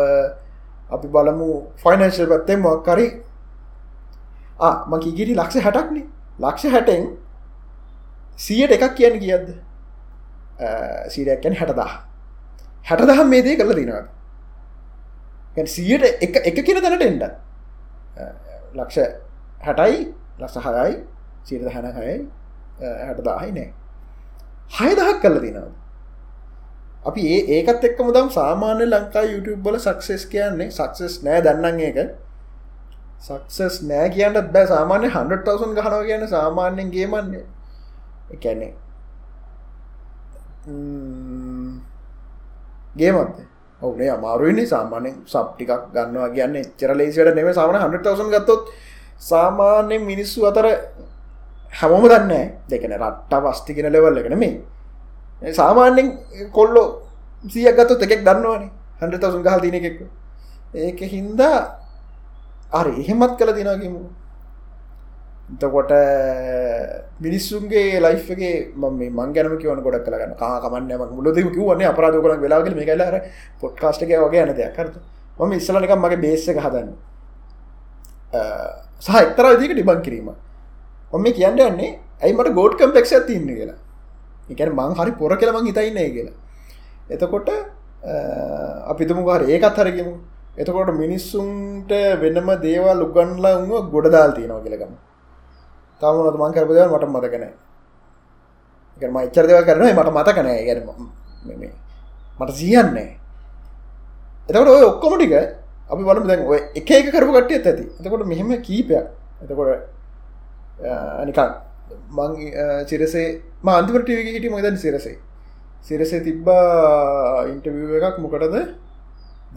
අපි 0.89 1.07
බලමු 1.07 1.49
ෆයිනන්ශල් 1.77 2.27
පැත්තේ 2.27 2.57
මොක්කරි 2.57 3.07
මකිගිරි 4.87 5.33
ලක්ෂ 5.35 5.63
හැටක්නේ. 5.65 6.05
ලක්ෂ 6.39 6.71
හැටෙන් 6.71 7.03
සියට 8.39 8.71
එකක් 8.71 8.95
කියන්න 8.95 9.19
කියද්ද 9.19 9.47
සීරයක්කැන 11.09 11.55
හැටදා 11.55 11.89
හැට 12.85 13.01
දහම් 13.09 13.27
මේ 13.29 13.41
දේ 13.41 13.57
කල 13.57 13.73
දිනවා 13.75 15.65
සියට 15.67 16.03
එක 16.21 16.35
එක 16.45 16.57
කියන 16.65 16.81
තැනට 16.81 17.01
එන්ඩ 17.01 17.23
ලක්ෂ 18.73 18.97
හැටයි 19.61 19.99
ලක්ෂ 20.39 20.57
හයයි 20.67 20.97
සීරද 21.45 21.69
හැන 21.75 21.87
හයයි 21.97 22.17
හැට 22.79 23.21
දාහයි 23.23 23.51
නෑ. 23.51 23.69
හය 24.71 24.89
දහක් 24.95 25.21
කල්ල 25.21 25.39
දිනවා 25.39 25.69
අපි 27.05 27.21
ඒ 27.27 27.39
ඒකත් 27.55 27.83
එක්ක 27.83 28.01
මුදම් 28.01 28.27
සාමාන්‍ය 28.31 28.85
ලංකා 28.87 29.25
YouTube 29.25 29.61
බල 29.63 29.79
සක්සෙස් 29.79 30.25
කියන්නේ 30.27 30.69
සක්සෙස් 30.71 31.23
නෑ 31.23 31.41
දන්නන් 31.41 31.79
ඒක. 31.81 31.99
සක්සස් 33.21 33.81
නෑ 33.83 34.09
කියන්නත් 34.09 34.53
බෑ. 34.53 34.67
සාමාන්‍ය 34.67 35.07
හන්ඩටවසන් 35.09 35.75
ගහනව 35.77 36.05
කියන 36.05 36.27
සාමාන්‍යෙන් 36.27 36.93
ගේමන්නේ. 36.95 37.45
එකැනේ 38.31 38.73
ගේමත් 42.95 43.35
ඔවනේ 43.81 44.09
අමාරුවනි 44.09 44.65
සාමානෙන් 44.67 45.15
සබ් 45.25 45.47
ටිකක් 45.53 45.89
ගන්නවා 45.93 46.29
කියන්න 46.29 46.55
එච්චර 46.55 46.93
ලේසිට 46.95 47.35
නෙම 47.35 47.49
සාමන 47.53 47.77
හන්ටවසන් 47.77 48.29
ගත්තොත් 48.29 48.69
සාමාන්‍යෙන් 49.29 50.01
මිනිස්සු 50.11 50.39
අතර 50.49 50.65
හැමෝම 51.79 52.05
දන්න 52.11 52.33
දෙකන 52.69 52.93
රට්ට 52.99 53.33
වස්තිකෙන 53.45 53.87
ලෙවල් 53.95 54.17
එකන 54.21 54.35
මේ 54.43 55.53
සාමාන්‍යෙන් 55.59 56.07
කොල්ලෝ 56.57 56.87
සියක් 57.43 57.75
ගත්තොත් 57.77 58.01
එකෙක් 58.05 58.23
දන්නවානේ. 58.27 58.71
හන්ටවසන් 59.01 59.43
ගහල් 59.45 59.61
තින 59.61 59.77
එකෙක් 59.79 59.99
ඒක 60.75 60.99
හින්දා 61.13 61.57
අරි 62.71 62.93
එහෙමත් 63.01 63.33
කළ 63.39 63.53
දිනගමු 63.57 64.01
එතකොට 65.53 65.91
මිනිස්සුන්ගේ 67.19 67.99
ලයිෆගේ 67.99 68.73
ම 68.75 68.83
මං 69.09 69.33
ගැනම 69.35 69.57
කියවන 69.61 69.81
ගොඩක් 69.85 70.05
කලගන්න 70.05 70.35
කාමන්න 70.41 70.91
ම 70.99 71.03
මුලදම 71.17 71.49
කිවන්නේ 71.55 71.89
අපරාධ 71.93 72.17
කල 72.17 72.37
වෙලාගල 72.45 72.75
මේ 72.75 72.89
කලර 72.89 73.15
පොට්කාස්ටක 73.61 74.13
වගේ 74.25 74.43
යන 74.45 74.55
දෙයක්. 74.55 74.73
කරත 74.75 74.95
මම 75.39 75.51
ඉස්සලනික 75.53 75.93
මගේ 75.95 76.23
බේස්සක 76.25 76.57
හදන්න. 76.65 76.89
සහ 79.01 79.15
එක්තර 79.15 79.45
විදික 79.51 79.73
ඩිබන් 79.73 80.01
කිරීම. 80.01 80.29
ඔම 81.13 81.23
කියන්න 81.23 81.59
යන්නේ 81.59 81.91
ඇයිමට 82.21 82.53
ගෝඩ් 82.53 82.73
කම්පෙක්ෂ 82.75 83.13
තින්න 83.27 83.47
කියලා. 83.49 83.79
එකන 84.49 84.71
මං 84.71 84.95
හරි 84.95 85.11
පොර 85.13 85.35
කියලමං 85.35 85.67
හිතයින්නේ 85.67 86.09
කියලා. 86.09 86.35
එතකොට 87.09 87.49
අපිතුම 88.87 89.23
හර 89.25 89.43
ඒකත් 89.47 89.77
හරගමු 89.77 90.13
එතකොට 90.57 90.91
මිනිස්සුන්ට 90.93 91.91
වෙනම 92.19 92.49
දේවල් 92.61 93.01
උගන්ලා 93.05 93.57
උව 93.59 93.89
ගොඩදාල් 93.89 94.31
තියෙනවා 94.33 94.61
කියලගම 94.61 94.93
තමනත් 96.01 96.35
මං 96.35 96.53
කරපදව 96.53 96.87
මට 96.87 97.05
මතකන 97.07 97.45
ම 99.01 99.17
ඉච්චර 99.19 99.45
දෙව 99.47 99.65
කරන 99.65 99.83
මට 99.89 100.09
මතකනෑ 100.09 100.61
ගැන 100.67 100.81
මට 102.39 102.51
සියන්නේ 102.53 103.09
එතකට 104.49 104.67
ඔය 104.67 104.83
ඔක්කොමටික 104.83 105.33
අපි 105.91 106.03
බලමු 106.07 106.27
දැන් 106.29 106.45
ඔය 106.51 106.59
එක 106.79 106.89
එක 106.99 107.07
කරපු 107.15 107.31
කට්ටිය 107.37 107.59
ඇති. 107.59 107.83
එතකොට 107.99 108.23
මෙහෙම 108.31 108.49
කීපයක්. 108.67 109.05
එතකොට 109.43 109.69
නිකන් 111.27 111.49
මං 112.17 112.31
සිරසේ 112.89 113.27
මාන්තිපට 113.67 114.09
හිට 114.35 114.47
මොදන් 114.53 114.77
සිරසේ? 114.85 115.17
සිරසේ 115.87 116.21
තිබ්බා 116.27 117.45
ඉන්ටවිය 117.51 117.99
එකක්. 117.99 118.17
මොකටද? 118.25 118.55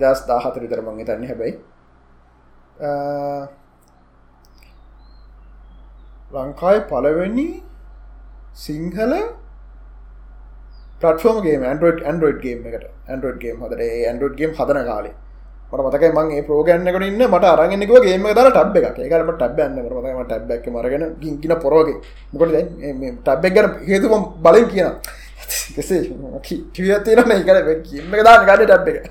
දස් 0.00 0.20
දාහතර 0.30 0.62
තරමං 0.72 1.04
තන්න 1.08 1.28
හැබැයි. 1.30 1.54
ලංකායි 6.34 6.80
පලවෙනි 6.90 7.48
සිංහල 8.64 9.12
පටෆෝමගේ 11.02 11.58
ඇන්ඩරෝඩ් 11.70 12.00
ඇන්ඩරෝඩ් 12.08 12.38
ගේම් 12.44 12.66
එකට. 12.70 12.88
ඇන්ඩරෝඩ් 13.10 13.38
ගේම් 13.44 13.62
හදර 13.64 13.80
ඇන්ඩරෝඩ් 13.84 14.36
ගේම් 14.40 14.52
හදන 14.58 14.80
කාලේ. 14.90 15.14
මට 15.74 15.86
මතකයි 15.86 16.12
මගේ 16.12 16.42
ප්‍රෝගන්නකට 16.42 17.02
ඉන්න 17.02 17.22
මට 17.24 17.44
අරගෙනෙකව 17.46 17.94
ගේම 18.00 18.26
දර 18.30 18.50
ටබ් 18.50 18.76
එක 18.80 18.98
ඒකරම 19.00 19.30
ටබ් 19.32 19.58
න්න 19.66 19.78
මතම 19.82 20.22
ටබ්ක් 20.22 20.66
මරගෙන 20.68 21.04
ගින්කින 21.18 21.54
පොරෝගේ 21.58 21.98
මොකට 22.32 22.54
ටබ්ක් 23.20 23.54
ගැන 23.54 23.70
හේතුම 23.82 24.24
බලන් 24.38 24.66
කියන 24.68 24.90
කෙසේ 25.72 26.02
කිවතින 26.72 27.18
එක 27.18 27.82
කිම 27.84 28.12
දාන 28.20 28.46
ගඩ 28.46 28.68
ටබ් 28.68 28.88
එක 28.90 29.06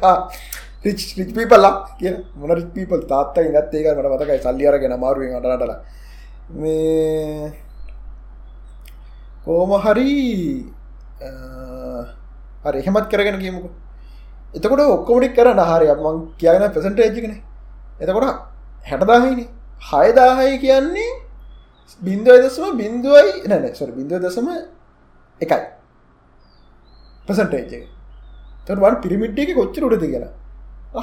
රිච් 0.86 1.02
රිච් 1.18 1.30
පීපල්ලා 1.32 1.74
කිය 1.98 2.16
මොන 2.36 2.52
රිච් 2.52 2.70
පීපල් 2.70 3.04
තාත්ත 3.06 3.36
ගත් 3.48 3.74
ඒක 3.74 3.88
මට 3.94 4.08
මතකයි 4.14 4.40
සල්ලියරගෙන 4.40 4.96
මාරුවෙන් 4.98 5.36
අටටලා 5.36 5.80
මේ 6.54 7.52
කෝම 9.46 9.72
හරි 9.78 10.12
හරි 12.64 12.78
එහෙමත් 12.80 13.08
කරගෙන 13.10 13.40
කියමුක 13.40 13.83
එතකොට 14.54 14.82
ඔක්කොමටික් 14.90 15.36
කර 15.36 15.50
හරි 15.64 15.88
මං 15.98 16.18
කියන 16.38 16.64
ප්‍රසන්ටේජිකන 16.70 17.36
එතකොට 18.00 18.26
හැටදාහයිනි. 18.86 19.46
හයදාහය 19.84 20.58
කියන්නේ 20.60 21.12
බින්දුව 22.02 22.38
දසම 22.38 22.78
බින්දුවයි 22.78 23.48
නැන 23.48 23.76
සොර 23.76 23.90
බින්දුව 23.90 24.20
දසම 24.20 24.48
එකයි. 25.42 25.62
ප්‍රසන්ටේජ 27.28 27.88
තවට 28.68 29.02
පිරිමිට් 29.02 29.40
එක 29.40 29.56
කොච්චර 29.56 29.84
උඩද 29.84 30.06
කියලා. 30.06 30.34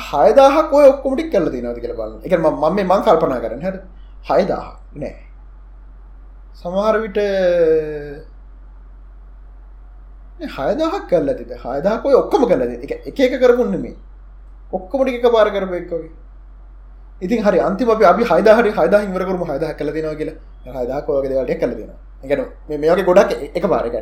හයදාහක් 0.04 0.72
ඔය 0.72 0.84
ඔක්කොමටික් 0.84 1.32
කල්ල 1.32 1.50
තිනද 1.50 1.80
කියල 1.80 1.94
බන්න 1.94 2.20
එක 2.22 2.32
ම 2.34 2.46
මම 2.46 2.78
මං 2.82 3.02
කල්පනා 3.02 3.40
කරන 3.40 3.62
හැ 3.62 3.72
හයදාහ 4.30 4.66
නෑ. 4.94 5.14
සමහර 6.54 6.94
විට 7.00 7.18
හයදහක් 10.48 11.08
කල්ල 11.08 11.34
තිබ 11.34 11.52
හයදහක් 11.56 12.04
ඔය 12.04 12.14
ඔක්කම 12.14 12.42
කල 12.46 12.62
එක 12.62 13.20
එක 13.20 13.40
කරපුන්න 13.40 13.76
මේ 13.78 13.96
ඔක්කොමටි 14.72 15.16
එක 15.16 15.32
පාර 15.32 15.48
කරපු 15.50 15.74
එක්කගේ 15.74 16.10
ඉතින් 17.22 17.42
හරි 17.42 17.58
අන්තිම 17.60 17.90
අපි 17.90 18.04
අපි 18.04 18.22
හයදහරි 18.24 18.70
හයද 18.70 18.94
හිවරකරම 18.96 19.42
හයද 19.44 19.64
කල 19.78 19.88
දෙනවා 19.88 20.16
කියලා. 20.16 20.36
හයදා 20.66 21.00
කෝග 21.02 21.24
දෙවලට 21.24 21.60
කල 21.60 21.72
දෙෙන 21.72 21.90
ගැන 22.22 22.40
මේගේ 22.70 23.04
ගොඩක් 23.04 23.32
එක 23.54 23.64
පාරක 23.64 23.96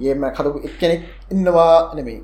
ඒම 0.00 0.22
කදපු 0.36 0.58
එක්කෙනෙක් 0.68 1.00
ඉන්නවා 1.30 1.94
නෙමෙයි. 1.94 2.22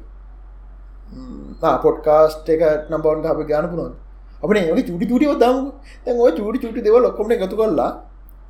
පොට්කාස්ට 1.82 2.48
එක 2.48 2.62
නම්බවන් 2.90 3.26
හප 3.26 3.40
ගාන 3.48 3.66
පුුණන් 3.70 3.94
අපන 4.42 4.56
ඒ 4.56 4.82
චුටි 4.82 5.06
චුටිව 5.10 5.34
දම්. 5.42 5.58
තැන් 6.04 6.16
ඔය 6.16 6.32
චුටි 6.32 6.58
චුටි 6.58 6.80
දෙවල් 6.80 7.04
ඔක්කොම 7.04 7.30
එකතු 7.30 7.56
කරලා 7.56 7.90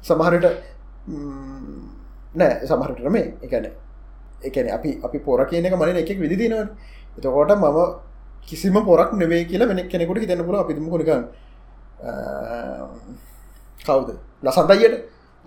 සමහරට 0.02 0.46
නෑ 2.34 2.54
සමහරට 2.66 3.00
මේ 3.08 3.26
එකන 3.42 3.66
එකන 4.42 4.68
අපි 4.70 5.00
අපි 5.02 5.18
පොර 5.20 5.46
කියනක 5.46 5.72
මන 5.72 5.96
එකක් 5.96 6.18
විදි 6.18 6.48
නව 6.48 6.68
එතකොට 7.18 7.50
මම 7.52 7.78
කිසිම 8.42 8.74
පොරක් 8.84 9.12
නෙවේ 9.14 9.44
කියලා 9.44 9.68
වෙන 9.68 9.88
කෙනෙකුට 9.88 10.18
හිතන්න 10.18 10.44
පුල 10.44 10.56
අපිම 10.56 10.88
කොනික 10.88 11.10
කවුද? 13.80 14.08
ලසන්තයියට 14.42 14.94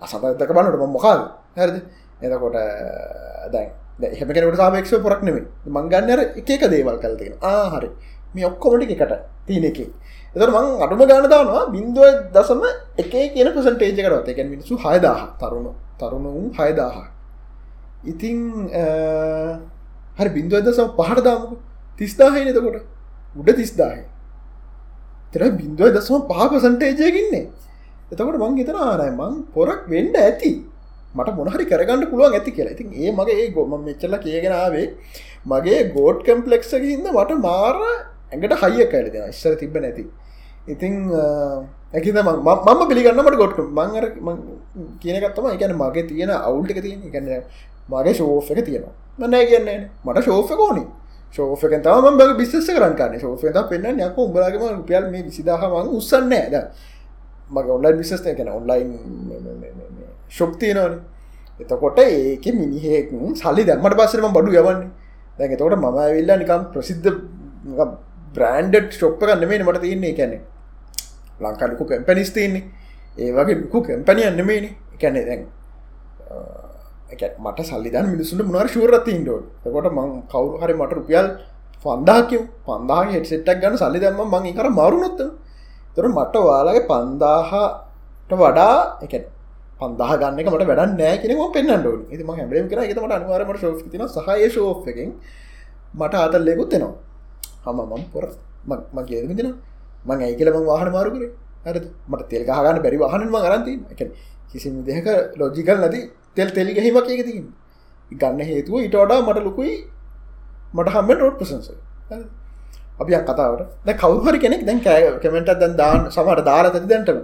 අසතක 0.02 0.20
බලට 0.48 0.86
මොකාද? 0.88 1.20
හැරද? 1.56 1.76
එතකොට 2.20 2.56
දැන් 3.48 3.68
එහෙම 4.02 4.28
කෙනට 4.28 4.56
සාපක්ෂ 4.56 4.94
පොරක් 4.98 5.22
නෙවේ 5.22 5.44
මංගන්නර 5.66 6.20
එක 6.36 6.62
දේවල් 6.66 6.98
කල්තිෙන 6.98 7.34
ආහරි 7.42 7.88
මේ 8.34 8.46
ඔක්කොමටි 8.46 8.86
එකට 8.88 9.14
තියෙන 9.46 9.64
එක. 9.64 9.78
එතර 10.36 10.48
මං 10.48 10.66
අඩුම 10.78 11.00
ගාන 11.02 11.24
දානවා 11.26 11.64
බින්දුව 11.68 12.32
දසම 12.32 12.62
එක 12.96 13.10
කියන 13.10 13.48
ප්‍රසන්ටේජ 13.48 13.96
කරත් 13.96 14.28
එකැන් 14.28 14.48
මිනිසු 14.48 14.76
හයදාහ 14.76 15.20
තරුණ 15.38 15.72
තරුණුම් 15.98 16.50
හයදාහ. 16.52 17.19
ඉතිං 18.04 18.68
හරි 20.16 20.28
බින්දුව 20.30 20.60
දසම 20.60 20.88
පහට 20.96 21.24
දාමක. 21.24 21.58
තිස්දාහයි 21.98 22.44
නතකොට 22.46 22.82
උඩ 23.36 23.50
තිස්දාහයි. 23.54 24.04
තර 25.32 25.42
බින්දුව 25.52 25.92
දසම 25.92 26.26
පහ 26.26 26.48
ප්‍රසන්ටේජයකින්නේ 26.50 27.44
එතකට 28.10 28.38
මං 28.38 28.56
හිතන 28.56 28.78
ආනයි 28.78 29.10
මං 29.12 29.34
පොරක් 29.54 29.88
වෙන්ඩ 29.88 30.16
ඇති. 30.16 30.52
මට 31.14 31.34
මොනහරි 31.36 31.64
කරගන්න 31.66 32.06
පුළුවන් 32.10 32.34
ඇති 32.34 32.52
කියලා. 32.52 32.72
ඉතින් 32.72 32.88
ඒ 32.94 33.12
මගේ 33.12 33.36
ඒ 33.36 33.50
ගොම 33.50 33.74
මෙච්චල 33.80 34.16
කියගෙනාවේ 34.18 34.86
මගේ 35.46 35.80
ගෝඩ් 35.92 36.24
කම්පලෙක්සක 36.24 36.82
හිද 36.82 37.04
මට 37.08 37.38
මාර 37.40 37.76
ඇඟට 38.32 38.62
හයිය 38.62 38.86
කැල 38.86 39.06
දෙෙන 39.08 39.28
ඉස්සර 39.28 39.54
තිබ 39.56 39.76
නැති. 39.76 40.04
ඉතිං 40.66 40.94
ඇකිද 41.92 42.14
මම 42.16 42.88
පිළිගන්නමට 42.88 43.36
ගොට්ක 43.36 43.60
මංර 43.70 44.04
කියනකත්තම 45.00 45.46
එකන 45.48 45.74
මගේ 45.76 46.06
තියෙන 46.06 46.30
අවුල්ටික 46.30 46.80
තියෙන 46.80 47.02
එකන්න 47.02 47.28
මගේ 47.90 48.14
ශෝෆ 48.14 48.50
එක 48.50 48.64
තියෙනවා. 48.64 48.94
මන්නෑ 49.18 49.46
කියන්නේ. 49.46 49.78
මට 50.04 50.24
ශෝෆ 50.24 50.50
කෝනි 50.52 50.84
ශෝෆක 51.32 51.74
තම 51.80 52.16
බ 52.18 52.22
බිස්ස 52.36 52.68
කරන්න. 52.68 53.18
ශෝෆ 53.18 53.42
පෙන්න්න 53.70 54.00
යක 54.00 54.18
උඹලාගම 54.18 54.62
රුපියල් 54.70 55.10
මේ 55.10 55.22
විසිදාහමං 55.22 55.90
උත්සන්න 55.90 56.32
ඇද 56.34 56.56
මගේ 57.50 57.72
ඔන්ලයින් 57.72 57.96
විිසස් 57.96 58.12
එකන 58.24 58.48
ඔන්ලයින් 58.50 58.88
ශොප් 60.30 60.58
තියෙනවන. 60.58 60.94
එතකොට 61.60 61.98
ඒක 61.98 62.46
මිනිහෙක් 62.54 63.10
සල්ලි 63.34 63.64
දැම්මට 63.64 63.96
පස්සරම 63.96 64.32
බඩු 64.32 64.50
යවන්නේ. 64.52 64.90
දැන් 65.38 65.56
තෝට 65.56 65.76
මම 65.76 65.98
ඇවිල්ලා 65.98 66.36
නිකම් 66.36 66.62
ප්‍රසිද්ධ 66.72 67.08
බ්‍රන්ඩ් 68.34 68.90
ශොප්ප 68.92 69.20
කන්නමේ 69.20 69.62
මට 69.62 69.80
තියන්නේ. 69.80 70.14
කැනෙ 70.14 70.38
ලංකාලකු 71.40 71.84
කැම්පැනිස් 71.84 72.30
තියන්නේ. 72.30 72.64
ඒ 73.18 73.32
වගේ 73.32 73.56
ලකු 73.56 73.82
කැම්පැනි 73.82 74.24
අන්නමේන 74.24 74.64
එකැනෙ 74.94 75.24
දැන් 75.24 75.46
මට 77.38 77.58
සල්ලිදන් 77.62 78.06
මිනිසුට 78.06 78.42
මොනර 78.46 78.68
ශූරත්තින්ටෝ 78.68 79.38
කොට 79.64 79.88
මං 79.90 80.08
කවරු 80.26 80.56
හරි 80.60 80.74
මට 80.74 80.92
රුපියල් 80.92 81.26
පන්දාකිව 81.84 82.42
පන්දාගේ 82.64 83.14
හෙට්සෙට්ටක් 83.14 83.60
ගන්න 83.62 83.76
සල්ලි 83.76 83.98
දැම්ම 83.98 84.22
මං 84.26 84.46
කර 84.52 84.68
මරුණොත්ත 84.70 85.20
තොර 85.96 86.06
මට 86.08 86.34
වාලගේ 86.42 86.86
පන්දාහට 86.86 88.32
වඩා 88.32 88.74
එක 89.02 89.14
පන්දාහ 89.80 90.12
ගන්න 90.14 90.40
මට 90.46 90.66
වැඩ 90.70 90.94
නෑ 90.94 91.16
කෙනෙම 91.18 91.40
පෙන්න්නට 91.50 91.86
ඉති 92.10 92.22
ම 92.22 92.30
හැබලම් 92.32 92.66
කර. 92.68 92.78
එකතමට 92.80 93.12
අනිවාරමට 93.12 93.60
ශෝ් 93.60 93.72
තින 93.88 94.02
සහය 94.08 94.48
ශෝ් 94.50 94.70
එකින් 94.86 95.10
මට 95.94 96.14
අතල්ලෙකුත් 96.16 96.72
එනවා. 96.72 96.94
හම 97.64 97.78
මම් 97.82 98.02
පොර 98.12 98.24
මගේ 98.94 99.22
තින 99.30 99.48
මං 100.06 100.18
ඇයි 100.18 100.36
කියලම 100.36 100.64
වාහන 100.64 100.90
මාරුකර 100.92 101.22
හරි 101.64 101.80
මට 102.08 102.28
තෙල් 102.30 102.42
ගහගන්න 102.44 102.78
බැරි 102.78 102.98
වාහනම 102.98 103.36
ගරන්ති 103.36 103.72
එක 103.92 104.00
කිසිම 104.50 104.74
දෙක 104.82 105.06
ලෝජිකල් 105.36 105.78
නැති 105.78 106.00
තෙල් 106.36 106.48
තෙලි 106.50 106.74
ගැහිමක් 106.74 107.08
එක 107.08 107.22
තින් 107.28 107.46
ගන්න 108.10 108.40
හේතුව 108.50 108.84
ඉට 108.86 108.94
වඩා 108.94 109.20
මට 109.22 109.44
ලොකුයි 109.48 109.72
මට 110.74 110.94
හම 110.94 111.10
රෝඩ් 111.20 111.36
ප්‍රසන්ස 111.38 111.70
අපි 113.00 113.12
කතාවට. 113.28 113.62
දැ 113.86 113.94
කවුහරි 113.94 114.38
කෙනෙක් 114.38 114.64
දැන් 114.66 114.80
කෑ 114.80 115.12
කමෙන්ට 115.22 115.52
දැන් 115.62 115.76
දාන්න 115.76 116.10
සමට 116.10 116.44
දාලා 116.44 116.72
ඇති 116.72 116.90
දැන්ටම 116.92 117.20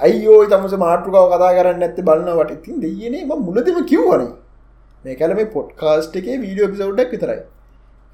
අයියෝ 0.00 0.38
තමස 0.52 0.76
මාටෘකාව 0.84 1.26
කතා 1.32 1.50
කරන්න 1.56 1.84
ඇත්ත 1.86 1.98
බලන්නවට 2.08 2.54
ඉතින් 2.56 2.80
දෙයනේ 2.84 3.24
ම 3.24 3.32
මුලදම 3.48 3.78
කිව්වන. 3.90 4.22
මේ 5.04 5.16
කැල 5.16 5.34
මේ 5.34 5.52
පොට්කාස්ට් 5.56 6.16
එකේ 6.20 6.38
වීඩියෝ 6.44 6.70
පිසවඩ්ඩක් 6.72 7.12
විතරයි. 7.14 7.40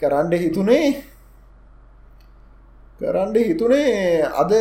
කරන්ඩ 0.01 0.35
හිතුනේ. 0.45 0.87
කරන්ඩ 3.01 3.37
හිතුනේ 3.49 4.23
අද 4.43 4.53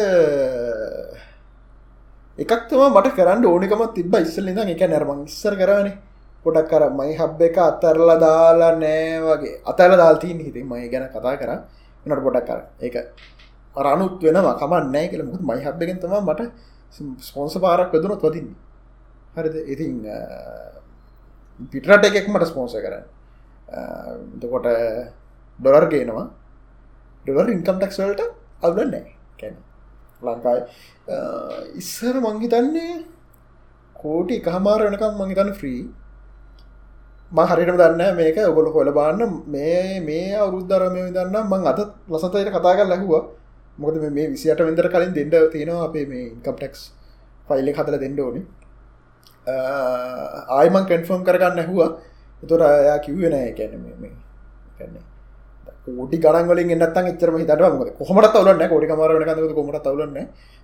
එකක්තම 2.43 2.81
මට 2.95 3.15
කරන්න 3.17 3.45
ඕනිකමත් 3.51 3.93
තිබ 3.95 4.13
ඉස්සල 4.25 4.47
ඉඳ 4.51 4.59
එක 4.75 4.83
නැරමං 4.91 5.25
ඉස්සර 5.31 5.55
කරනේ. 5.61 5.97
පොඩක් 6.43 6.69
කර 6.71 6.83
මයි 6.99 7.13
හබ් 7.19 7.39
එක 7.49 7.57
අත්තරල 7.69 8.09
දාලා 8.25 8.73
නෑ 8.83 9.19
වගේ. 9.25 9.55
අතල 9.71 9.93
දාල්තිීන් 10.01 10.39
හිති 10.45 10.63
මයි 10.71 10.87
ගැන 10.93 11.09
කතා 11.13 11.35
කර. 11.41 11.51
නට 12.05 12.21
පොඩක් 12.27 12.47
කර 12.49 12.59
ඒක 12.85 12.95
රනුත් 13.85 14.21
වෙනවා. 14.25 14.55
කමන් 14.61 14.85
නෑ 14.95 15.07
කියල. 15.11 15.23
මුත් 15.31 15.41
මයි 15.49 15.61
හබ්බගෙන් 15.65 15.99
තම 16.03 16.15
මට 16.29 16.41
ස්පොන්ස 17.27 17.57
පාරක් 17.63 17.91
වෙදුනොත් 17.93 18.21
වතින්නේ 18.21 18.55
හරිද? 19.35 19.55
ඉතින් 19.73 19.93
පිටරට 21.71 22.05
එකෙක් 22.09 22.27
මට 22.29 22.49
ස්පෝන්ස 22.51 22.73
කරන්න. 22.85 23.05
දකොට 24.41 24.67
ඩොලර් 25.59 25.85
ගේනවා. 25.93 26.27
ඩොලර් 27.25 27.49
ඉන්කම් 27.55 27.77
ටක්ස් 27.81 27.99
වලට 28.01 28.23
අවුලන් 28.61 28.91
නෑ. 28.93 29.09
කැන 29.39 29.55
ලංකායි 30.21 30.61
ඉස්සර 31.75 32.15
මංහිතන්නේ 32.17 32.91
කෝටි 33.95 34.41
එකහමාර 34.41 34.79
වෙනකම් 34.81 35.17
මංහිතන්න 35.21 35.53
ෆ්‍රී 35.53 35.81
ම 37.31 37.39
හරිටම 37.45 37.77
දන්න 37.77 38.15
මේක 38.15 38.37
ඔගොල 38.43 38.69
හොල 38.73 38.91
බාන්න 38.91 39.21
මේ 39.47 39.99
මේ 40.01 40.29
අවුරුද්ධරමය 40.35 41.03
දන්න 41.11 41.37
මං 41.43 41.67
අද 41.67 41.79
ලසතයට 42.09 42.51
කතාගල් 42.51 42.87
ලැහවා 42.87 43.23
මොකද 43.77 43.97
මේ 44.11 44.27
විසිට 44.29 44.61
වෙදර 44.61 44.87
කලින් 44.89 45.11
දෙඩ 45.13 45.35
තියෙනවා 45.51 45.87
අපේ 45.87 46.05
මේ 46.05 46.23
ඉන්කම්ටෙක්ස් 46.27 46.81
ෆයිල්ල 47.47 47.69
හතල 47.71 47.97
දෙන්න 48.03 48.19
ඕනි. 48.19 48.41
ආයමන් 50.51 50.85
කන්ෆර්ම් 50.85 51.21
කරගන්න 51.27 51.61
ඇහවා. 51.63 51.89
එතුර 52.43 52.61
අයා 52.63 52.97
කිව්වෙන 52.99 53.35
කැන 53.57 53.77
මේ 54.01 54.11
කැන්නේ 54.77 55.16
ෝටි 55.87 56.17
ගනගලින් 56.19 56.71
එන්නත් 56.75 56.97
එච්චරම 57.01 57.37
හිතට 57.39 57.63
ම 57.63 57.79
කොමට 57.99 58.29
තවලන්න 58.33 58.69
කොඩි 58.69 58.87
මරන 58.91 59.23
කඳ 59.23 59.53
කොමට 59.55 59.79
තවලන්න 59.85 60.17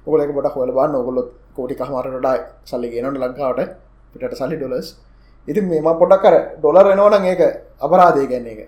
ඔගලක 0.07 0.31
බට 0.37 0.53
හොල 0.55 0.71
බන්න 0.71 0.95
ඔගොලොත් 0.95 1.27
කෝටි 1.55 1.75
කහමරටඩා 1.75 2.35
සල්ලි 2.65 2.89
ගෙනට 2.93 3.17
ලංකාවට. 3.17 3.69
පිට 4.13 4.35
සල්ලි 4.35 4.57
ඩොලස් 4.57 4.87
ඉති 5.47 5.61
මේම 5.61 5.87
පොඩක් 6.01 6.23
කර 6.23 6.35
ඩොලර් 6.59 6.91
එනවන 6.93 7.25
ඒක 7.25 7.41
අපරාධය 7.79 8.25
ගැන්න 8.27 8.47
එක 8.47 8.61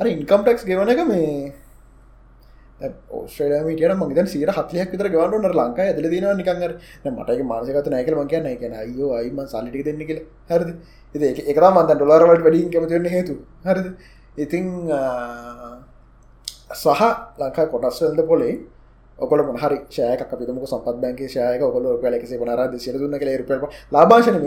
අර 0.00 0.06
ඉන්කම්ටෙක්ස් 0.06 0.62
ගෙවන 0.64 0.92
එක 0.94 1.02
මේ 1.06 1.52
ෝස්ට්‍රේඩමිටියට 3.10 3.98
මගේද 4.00 4.28
සීර 4.28 4.50
හත්ලයක් 4.50 4.92
විතර 4.92 5.08
ගවන්නට 5.10 5.56
ලංකා 5.60 5.86
ඇදල 5.86 6.06
දින 6.12 6.26
නිකඟර 6.40 6.72
මටක 7.04 7.40
මාසකත 7.50 7.88
නෑකල 7.90 8.14
මං 8.14 8.28
කියන්න. 8.28 8.46
එක 8.46 8.62
අයෝ 8.82 9.10
අයිම 9.18 9.40
සල්ලිටි 9.46 9.82
දෙන්න 9.82 10.06
කියල. 10.06 10.20
හරද? 10.50 10.70
එක 11.14 11.58
මන්ත 11.58 11.90
ඩොලරවලට 11.96 12.44
වැඩින් 12.46 12.70
කමතිවන්න 12.70 13.10
හේතු 13.16 13.34
හරද? 13.66 13.86
ඉතිං 14.38 14.66
සහ 16.72 17.02
ලංකා 17.38 17.66
කොටස්වල්ද 17.66 18.20
පොලේ 18.24 18.54
ඔකොල 19.18 19.40
මොහරි 19.44 19.78
ශයක 19.88 20.22
පිතමක 20.30 20.64
සම්පත් 20.64 20.96
බැංක 20.96 21.20
ශයක 21.26 21.62
ඔකොල 21.62 21.86
පැලෙකසේ 22.02 22.38
වනර 22.38 22.78
සිර 22.78 22.94
දුන්න 22.94 23.18
කළ 23.18 23.32
රුප 23.40 23.70
ලාභාශනම 23.92 24.44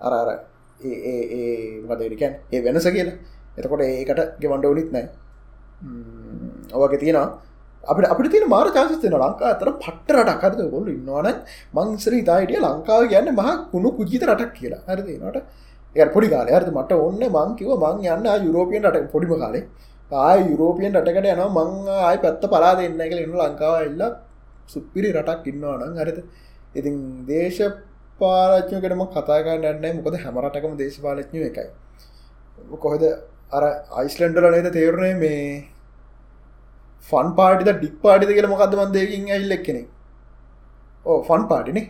අර 0.00 0.12
අර 0.14 0.28
ඒ 0.80 1.82
වදරිකැන් 1.82 2.32
ඒ 2.50 2.60
වෙනස 2.60 2.86
කියලා. 2.88 3.16
එතකොට 3.56 3.82
ඒකට 3.82 4.20
ගෙවන්ඩ 4.40 4.66
උනිත් 4.66 4.90
නෑ 4.92 5.06
ඔවගේ 6.74 6.98
තියෙනවා. 6.98 7.28
අපට 7.84 8.06
අපට 8.06 8.30
තින 8.30 8.44
මාර 8.48 8.68
චාසස්තන 8.68 9.16
ලංකා 9.16 9.50
අතර 9.54 9.68
පට්ට 9.74 10.16
රටක් 10.16 10.42
හරද? 10.44 10.60
ගොල්ල 10.70 10.88
ඉන්නවාන 10.88 11.36
මංසර 11.74 12.12
ඉතායිටිය 12.14 12.60
ලංකාව 12.60 13.08
කියන්න 13.08 13.32
මහ 13.32 13.48
කුණු 13.72 13.88
කුජිත 13.92 14.22
රටක් 14.22 14.52
කියලා. 14.54 14.82
හරදනට 14.86 15.38
එ 15.96 16.04
පොඩි 16.06 16.28
කාල 16.28 16.48
හරද 16.48 16.70
මට 16.72 16.92
ඔන්න 17.00 17.22
මංකිව 17.28 17.70
මං 17.76 17.96
යන්න 18.06 18.26
යුරෝපියන් 18.46 18.84
රට 18.84 19.10
පොඩිම 19.12 19.34
කාලේ. 19.36 19.64
ආය 20.20 20.38
යුරෝපියන් 20.50 20.94
රටකට 20.94 21.30
යන 21.34 21.42
මං 21.48 21.70
ආය 22.00 22.16
පැත්ත 22.18 22.44
පලා 22.46 22.74
දෙන්න 22.76 23.00
එක 23.00 23.12
එන්න 23.16 23.36
ලංකාව 23.40 23.76
එල්ල 23.82 24.02
සුප්පිරි 24.66 25.12
රටක් 25.12 25.46
ඉන්නවානං 25.46 26.00
හරිත 26.00 26.18
ඉතින් 26.74 26.96
දේශ 27.26 27.60
පාලච්ඥකටම 28.20 29.02
කතාගන්නන්න 29.08 29.98
මොකද 29.98 30.16
හැමරටකම 30.24 30.72
දේශපාලච්ඥ 30.76 31.46
එකයි. 31.50 31.68
කොහෙද? 32.78 33.04
අර 33.50 33.62
අයිස්ලන්ඩල 33.92 34.50
නේද 34.52 34.68
තේරුණේ 34.72 35.14
මේ 35.16 35.40
ෆන් 37.08 37.32
පාටිද 37.38 37.70
ඩික් 37.72 37.96
පාටිද 38.02 38.30
කියල 38.30 38.48
මොකක්ද 38.48 38.76
මන්දයකින් 38.78 39.26
ඇල්ලෙක් 39.28 39.64
කෙනෙ 39.64 39.82
ඕ 41.06 41.18
ෆන් 41.22 41.42
පාටිනේ 41.48 41.86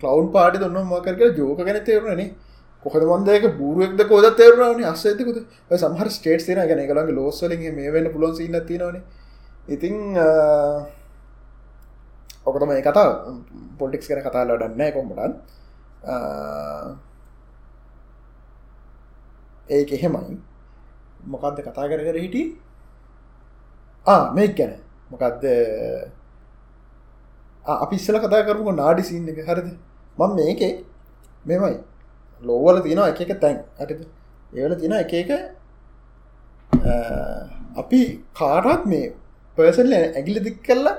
කලවන්් 0.00 0.28
පාටි 0.32 0.58
දන්න 0.58 0.90
මකරක 0.90 1.22
ජෝක 1.38 1.58
ගැන 1.60 1.84
තේරුණනේ 1.84 2.34
කොහද 2.82 3.02
මන්දයක 3.10 3.44
බුරුවෙක්ද 3.58 4.00
කෝද 4.08 4.26
තේරුණන 4.36 4.84
අස්සේතකුද 4.92 5.38
සමහර 5.82 6.08
ස්ටේට් 6.10 6.46
තින 6.46 6.60
ගැන 6.62 6.82
කළගේ 6.90 7.18
ලෝස්සලින් 7.18 7.62
මේ 7.78 7.92
වෙන්න 7.94 8.12
පුලොන් 8.12 8.36
සින්න 8.36 8.58
තිනවන 8.70 9.00
ඉතිං 9.68 9.96
ඔකතම 12.46 12.70
ඒ 12.72 12.82
කතා 12.82 13.08
පොලික්ස් 13.78 14.06
කන 14.08 14.22
කතා 14.22 14.44
ලඩන්න 14.44 14.92
කොමටත් 14.94 15.34
ඒක 19.68 19.90
එහෙමයි. 19.92 20.36
මොකක්ද 21.26 21.58
කතා 21.66 21.88
කර 21.90 22.02
කර 22.06 22.18
හිටි 22.24 22.42
මේ 24.34 24.48
ගැන. 24.54 24.72
මොකක්ද 25.10 25.42
අපිස්සල 27.66 28.16
කතා 28.24 28.46
කරපු 28.46 28.72
නාඩි 28.82 29.02
සින්න 29.10 29.28
එක. 29.28 29.38
හරිද? 29.48 29.68
මං 30.18 30.30
මේකේ 30.38 30.84
මෙමයි. 31.48 31.78
ලෝවල 32.42 32.76
තියෙන 32.82 33.00
එක 33.12 33.20
එක 33.20 33.40
තැන්. 33.40 33.58
ඇතිද 33.80 34.00
ඒවල 34.54 34.74
තියෙන 34.80 34.94
එක 35.02 35.12
එක 35.22 35.30
අපි 37.82 38.00
කාටත් 38.40 38.84
මේ 38.92 39.14
පර්සල්ල 39.56 39.92
ඇගිලි 39.96 40.40
දික් 40.46 40.56
කල්ලා 40.66 40.94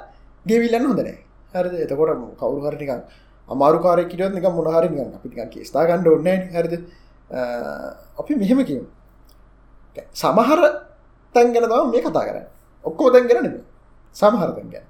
ගෙවිල්ලන්න 0.45 0.86
හොඳනෑ 0.89 1.15
හරිද? 1.53 1.73
එතකොට 1.86 2.12
කවරු 2.41 2.60
හරිනිකන් 2.65 3.01
අමාරු 3.49 3.80
කාරයකිටත් 3.86 4.34
නික 4.36 4.47
මොනහරිනිකන් 4.58 5.10
අපි 5.17 5.63
ස්ථා 5.69 5.88
ගණඩ 5.89 6.08
ඔන්න 6.15 6.27
හරිද? 6.56 6.73
අපි 8.21 8.34
මෙහෙම 8.41 8.60
කියමු. 8.69 8.86
සමහර 10.13 10.62
තැන් 11.36 11.47
ගැන 11.53 11.65
තම 11.71 11.89
මේ 11.93 12.03
කතා 12.06 12.27
කරන්න. 12.27 12.45
ඔක්කෝ 12.86 13.10
තැන් 13.13 13.25
ගැන 13.30 13.47
සමහර 14.15 14.49
තැන් 14.58 14.69
ගැන. 14.73 14.86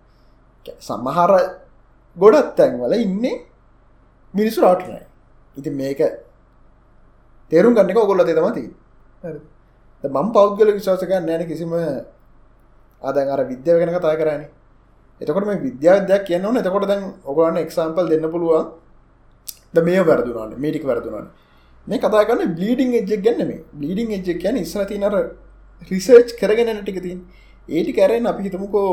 සමහර 0.80 1.32
ගොඩත් 2.18 2.56
තැන්වල 2.56 2.94
ඉන්නේ 2.98 3.36
මිනිස්සු 4.34 4.62
රාටනයි 4.62 5.02
ඉති 5.58 5.70
මේක 5.72 6.02
තේරුම් 7.52 7.74
ගන්නක 7.74 7.98
ඔගොල්ල 7.98 8.24
තමති 8.24 8.66
මං 10.04 10.30
පෞද්ගල 10.32 10.72
විශවාසක 10.72 11.10
නෑන 11.10 11.48
කිසිම 11.48 11.74
අදන් 13.02 13.30
අර 13.30 13.42
විද්‍යාව 13.46 13.80
ගැන 13.80 13.94
කතා 13.96 14.16
කරන්න 14.16 14.44
එතකොට 15.22 15.46
මේ 15.46 15.60
විද්‍යාදයක් 15.60 16.26
කියන්න 16.26 16.46
ඕන. 16.46 16.58
එතකොට 16.58 16.88
දැන් 16.88 17.04
ඔගලන්න 17.26 17.58
එක්සාම්පල් 17.58 18.08
දෙන්න 18.08 18.30
පුළුවන්. 18.30 18.66
ද 19.74 19.78
මේ 19.82 20.02
වැරදුනාන්න 20.02 20.56
මේටික 20.58 20.86
වැරදුනාන්න 20.86 21.28
මේ 21.88 22.00
කතා 22.00 22.26
කරන්න 22.26 22.54
බ්ලීඩිං 22.54 22.94
එජ්ජක් 22.94 23.22
ගැන්න 23.22 23.48
මේ 23.48 23.64
බ්ලීඩිං 23.74 24.12
එජ්ජක් 24.12 24.42
ගැන 24.44 24.58
ඉස්ර 24.58 24.86
තිනර 24.86 25.16
රිසර්ච් 25.92 26.30
කරගෙන 26.40 26.70
ටික 26.78 27.00
තින් 27.02 27.20
ඒටි 27.70 27.94
කැරෙන් 27.94 28.26
අපි 28.26 28.44
හිතමුකෝ 28.44 28.92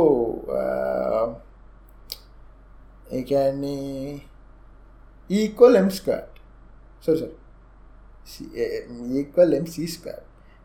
ඒන්නේ 3.10 4.20
ඊකොල් 5.30 5.76
එම්ස්කට් 5.76 6.40
සොස 7.00 7.22
ඒක්වල් 9.14 9.54
එම්සිස්ප 9.60 10.08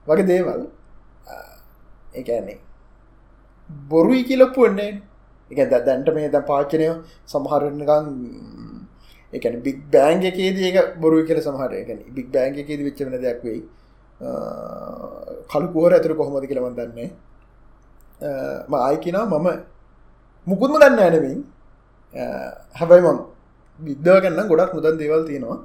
වගේ 0.07 0.27
දේවල් 0.31 0.65
එකන්නේ 2.13 2.59
බොරුයි 3.89 4.23
කියලපුන්නේ 4.23 5.01
එක 5.51 5.69
දැන්ට 5.69 6.13
මේ 6.15 6.29
ද 6.29 6.41
පාචනය 6.51 6.87
සමහරගන් 7.27 8.07
එකන 9.33 9.61
බික් 9.61 9.79
බෑන්ග 9.91 10.23
එකේද 10.31 10.57
ඒක 10.59 10.99
බොරු 11.01 11.25
කියල 11.25 11.41
සමහර 11.41 11.71
එක 11.73 11.89
බික් 12.15 12.31
බෑන්ග 12.31 12.57
එකේද 12.57 12.79
විච්ච 12.87 12.99
වෙන 13.05 13.21
දෙයක් 13.21 13.43
වෙයි. 13.43 13.61
කළු 15.51 15.67
පුහර 15.73 15.91
ඇතුර 15.93 16.15
කොහොමද 16.15 16.47
කියලවන් 16.47 16.75
දන්නේ. 16.79 17.09
ම 18.69 18.73
ආයකිනා 18.73 19.25
මම. 19.25 19.47
මුකුත්ම 20.47 20.75
දන්න 20.81 20.99
ඇනමින් 20.99 21.39
හැබයි 22.13 23.01
මම 23.01 23.19
විද්‍යාව 23.79 24.21
ගන්න 24.23 24.47
ගොඩක් 24.47 24.73
මුදන් 24.73 24.97
දේවල් 24.97 25.25
තියෙනවා. 25.27 25.59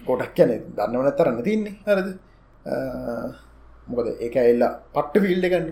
ගොඩක් 0.00 0.34
කැන 0.36 0.50
දන්නවන 0.76 1.12
තරන්න 1.12 1.42
තින්නේ 1.42 1.74
හරද? 1.86 2.08
මොකද 3.88 4.06
ඒක 4.20 4.36
එල්ලා 4.42 4.72
පට්ට 4.94 5.22
ෆිල්ඩ 5.24 5.46
ගන්න 5.46 5.66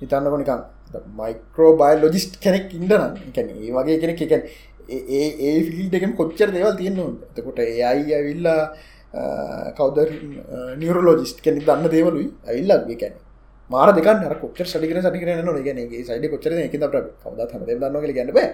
හිතන්න 0.00 0.30
කොනිකම් 0.32 0.62
මයිකෝ 1.18 1.70
බයි 1.80 2.00
ලොජිස්ට 2.02 2.40
කෙනෙක් 2.40 2.68
ඉඩනම් 2.70 3.32
කැන 3.34 3.48
ඒ 3.52 3.72
වගේ 3.72 4.00
කෙනෙක් 4.02 4.20
එකැන් 4.26 4.42
ඒ 4.88 5.28
ඒ 5.46 5.58
ෆිල්ඩකම 5.68 6.12
කොච්චර 6.20 6.48
දේවල් 6.52 6.76
තියෙන්නවා 6.76 7.12
එතකොට 7.30 7.58
ඒ 7.60 7.82
අයි 7.90 8.14
ඇවිල්ලා 8.14 8.60
කවද? 9.78 9.98
නිියරලෝජිස්ට 10.80 11.40
කෙනෙ 11.44 11.60
දන්න 11.60 11.90
දේවලුයි 11.90 12.28
ඇල්ලක් 12.46 12.98
කැන 13.02 13.14
මාර 13.74 13.88
දෙක 13.98 14.08
කොච්චර 14.42 14.66
සටිකර 14.66 14.98
සටිකරන 15.00 15.44
නොගෙනගේ 15.50 16.06
සයිඩ 16.08 16.26
කොච්චර 16.32 16.52
එක 16.58 16.74
කවද 16.74 16.96
හම 17.52 17.62
දන්නගල 17.68 18.16
ගැන්න 18.18 18.34
බෑ. 18.38 18.48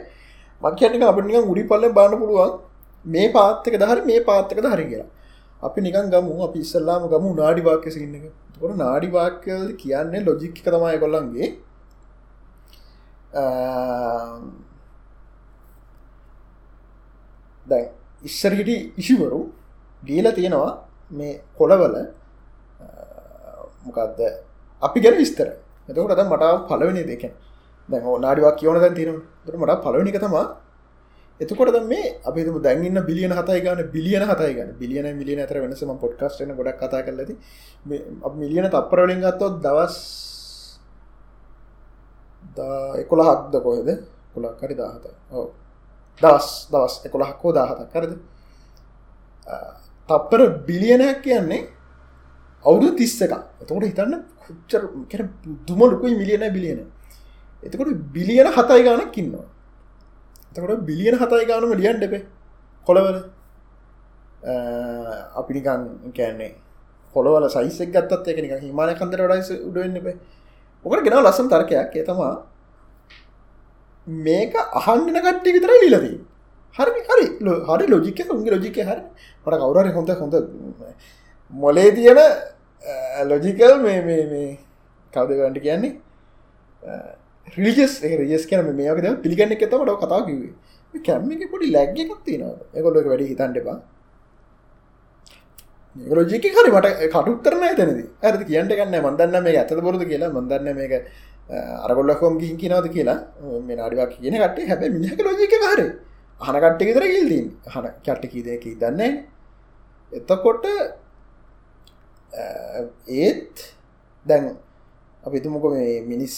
මක්‍යනික 0.63 1.03
අපිනික 1.13 1.51
උඩි 1.53 1.65
පල්ල 1.71 1.89
බාන්න 1.99 2.21
පුළුවන් 2.21 2.53
මේ 3.05 3.33
පාත්තක 3.33 3.75
දහරි 3.83 4.07
මේ 4.11 4.21
පාත්තක 4.29 4.61
දහරි 4.67 4.85
කියලා. 4.91 5.09
අපි 5.63 5.81
නිකන් 5.81 6.07
ගමු. 6.15 6.33
අපි 6.47 6.59
ඉස්සල්ලාම 6.61 7.11
ගමු 7.13 7.35
නාඩි 7.41 7.63
වාක්‍ය 7.69 7.91
සින්නක 7.97 8.31
තොට 8.55 8.77
නාඩි 8.77 9.09
වාක්‍යවල 9.17 9.69
කියන්නේ 9.83 10.25
ලොජික්ක 10.27 10.59
තමයි 10.67 10.99
කොල්ලන්ගේ 11.03 11.49
දැන් 17.67 17.89
ඉස්සර 18.23 18.53
හිටි 18.53 18.77
ඉශිවරු 18.99 19.41
දීල 20.03 20.27
තියෙනවා 20.39 20.73
මේ 21.13 21.33
කොළවල 21.59 21.97
මොකක්ද 23.85 24.21
අපි 24.83 24.99
ගැන 25.01 25.17
විස්තර. 25.17 25.49
එතකොට 25.89 26.17
ද 26.17 26.23
මට 26.25 26.45
පලවෙනි 26.69 27.03
දෙකෙන් 27.05 27.33
දැ 27.89 28.01
නාඩිවක් 28.19 28.57
කියවන 28.61 28.81
දැන් 28.81 28.95
තියෙන 28.95 29.17
ට 29.45 29.57
මට 29.57 29.81
පලවනික 29.85 30.19
තමා 30.19 30.47
එතකොට 31.41 31.77
මේ 31.85 32.21
අපි 32.25 32.45
දැන්න්න 32.67 33.01
බිලියන 33.09 33.33
හතයි 33.33 33.61
ගන 33.65 33.81
බිලියන 33.91 34.25
හතයි 34.25 34.53
ගන. 34.57 34.71
බිලියන 34.81 35.07
මිලියන 35.17 35.41
අතර 35.41 35.61
වෙනසම 35.61 35.93
පොඩ්කස්ටන 35.97 36.55
ගොඩක් 36.55 36.81
කතා 36.81 37.03
කරලද 37.03 37.31
මිලියන 38.35 38.67
තප්පරවලින් 38.69 39.21
ගත්තොත් 39.25 39.55
දවස් 39.65 39.97
එකොළ 43.03 43.23
හක්ද 43.23 43.55
කොහෙද? 43.63 43.91
කොලක් 44.35 44.57
කරි 44.61 44.75
දාහත 44.75 45.05
ඕ 45.33 45.47
දවස් 46.21 46.49
දවස් 46.73 46.95
එකොළහක් 47.07 47.41
හෝ 47.43 47.53
දාහතක් 47.53 47.91
කරද 47.93 48.13
තප්පර 50.09 50.43
බිලියනයක් 50.67 51.19
කියන්නේ 51.23 51.69
අවුදු 52.65 52.95
තිස්ස 52.97 53.17
එක 53.23 53.33
එතකොට 53.63 53.87
හිතන්න 53.89 54.15
කුච්චර 54.51 54.83
කර 55.11 55.23
දුමලුකුයි 55.69 56.15
මිලියන 56.21 56.45
බිලියන. 56.57 56.81
එතකොට 57.63 57.91
බිලියන 58.15 58.49
හතයි 58.57 58.83
ගානක් 58.87 59.19
ඉන්නවා. 59.23 59.47
එතකොට 60.53 60.83
බිලියන 60.89 61.17
හතයි 61.23 61.45
ගානම 61.51 61.73
ලියන් 61.81 62.01
දෙපේ 62.01 62.23
කොළවල. 62.87 63.19
අපි 65.39 65.51
නිකන් 65.57 65.83
කෑන්නේ 66.17 66.53
කොළවල 67.15 67.45
සයිසක් 67.57 67.91
ගත්තත් 67.95 68.27
එක 68.29 68.39
නික 68.45 68.55
හිමාන 68.67 68.95
කන්දර 69.01 69.21
ඩයිස 69.25 69.51
උඩුවෙන්න 69.69 70.01
එපේ. 70.01 70.17
ඔකට 70.85 71.05
ගෙනව 71.07 71.21
ලස්සම් 71.25 71.47
තර්කයක්. 71.53 71.95
ඒතමා 71.97 72.35
මේක 74.07 74.55
අහන්ඩන 74.81 75.19
කට්ටි 75.27 75.55
විතර 75.57 75.73
ලිලදී 75.83 76.17
හරි 76.77 77.01
හරි. 77.09 77.27
හරි 77.69 77.85
ලෝජික 77.93 78.19
උන්ගේ 78.35 78.53
ලෝජික 78.55 78.79
හරි. 78.89 79.03
මට 79.47 79.55
කවුරරි 79.61 79.91
හොඳ 79.97 80.11
හොඳ 80.23 80.35
මොලේ 81.53 81.91
තියෙන 81.97 82.21
Uh, 82.83 83.25
ලොජිකල් 83.29 83.73
uh, 83.73 83.79
මේ 83.79 84.01
මේ 84.03 84.27
මේ 84.33 84.59
කවද 85.13 85.37
ගන්ට 85.39 85.63
කියන්නේ? 85.63 85.93
රිලිජස් 87.57 87.95
රජස් 88.21 88.45
කියන 88.51 88.69
මේකද 88.81 89.09
පිළිගන්න 89.23 89.53
එක 89.53 89.65
තමට 89.65 89.97
කතා 90.03 90.21
කිවේ 90.29 91.01
කැම්ම 91.07 91.33
එක 91.33 91.51
පොඩි 91.53 91.73
ලැග් 91.73 91.99
එකක් 92.05 92.21
තියෙනවා. 92.25 92.69
එකොල්ලක 92.75 93.09
වැඩි 93.13 93.31
හිතන්ට 93.31 93.61
එපා. 93.63 93.79
රෝජික 96.17 96.47
හරි 96.59 96.71
මට 96.73 97.11
කටුත්තරන 97.15 97.67
ඇතනද 97.69 98.01
ඇරති 98.23 98.45
කියන්න 98.51 98.71
ගන්න 98.71 98.97
මන්දන්න 99.03 99.45
මේ 99.45 99.59
ඇත 99.63 99.75
බොරද 99.89 100.05
කියලා. 100.13 100.31
මන්දන්න 100.37 100.79
මේක 100.81 100.95
uh, 100.97 101.85
අරගොල්ලකොම් 101.87 102.39
ගිහින් 102.41 102.57
කියනවද 102.63 102.89
කියලා. 102.97 103.19
මේ 103.67 103.77
නාඩිවක් 103.77 104.17
කියන 104.17 104.41
කට 104.45 104.71
හැබ 104.71 104.89
මිනිහක 104.97 105.21
ලෝජික 105.29 105.59
හර. 105.67 105.83
හනකට්ට 106.41 106.89
විතර 106.89 107.05
ගිල්දී 107.15 107.45
හන 107.75 107.87
කට්ට 108.07 108.33
කීදයක 108.33 108.65
දන්න 108.81 109.21
එතකොට 110.13 110.67
ඒත් 112.33 113.75
දැන් 114.27 114.57
අපිතුමක 115.25 115.65
මේ 115.75 116.01
මිනිස් 116.03 116.37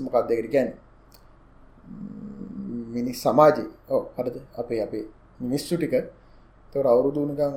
මොකක් 0.00 0.28
දෙකට 0.28 0.50
ගැන 0.52 0.68
මිනිස් 2.94 3.18
සමාජය. 3.22 3.64
ඕ 3.90 4.02
හරද? 4.16 4.36
අපේ 4.56 4.82
අපේ 4.82 5.06
මිනිස්සු 5.40 5.76
ටික. 5.76 5.94
තොර 6.72 6.84
අවුරුදුනකම් 6.86 7.54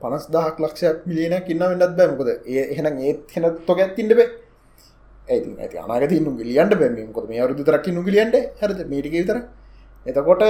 පනස් 0.00 0.24
දහක් 0.34 0.56
ලක්ෂයක් 0.60 1.06
මිලියන 1.06 1.34
කින්න 1.46 1.60
වෙන්නත් 1.60 1.96
බෑමකොද 1.98 2.28
ඒ 2.46 2.62
එහෙනම් 2.72 2.98
ඒත් 2.98 3.20
හෙන 3.34 3.44
තොක 3.66 3.78
ඇත්තින්ට 3.78 4.14
බේ. 4.18 4.28
ඇති 5.28 5.48
ඇති 5.62 5.76
අනාගත 5.84 6.12
ඉන්නු 6.12 6.30
ගිලියන්ට 6.40 6.74
බැම 6.80 7.12
කොද 7.12 7.26
මේ 7.30 7.40
අවරුදු 7.42 7.62
තරක් 7.64 7.88
ඉන්නු 7.90 8.02
ගිලියන්ට 8.08 8.36
හරද? 8.60 8.78
මේටික 8.90 9.12
විතර. 9.12 9.38
එතකොට 10.06 10.42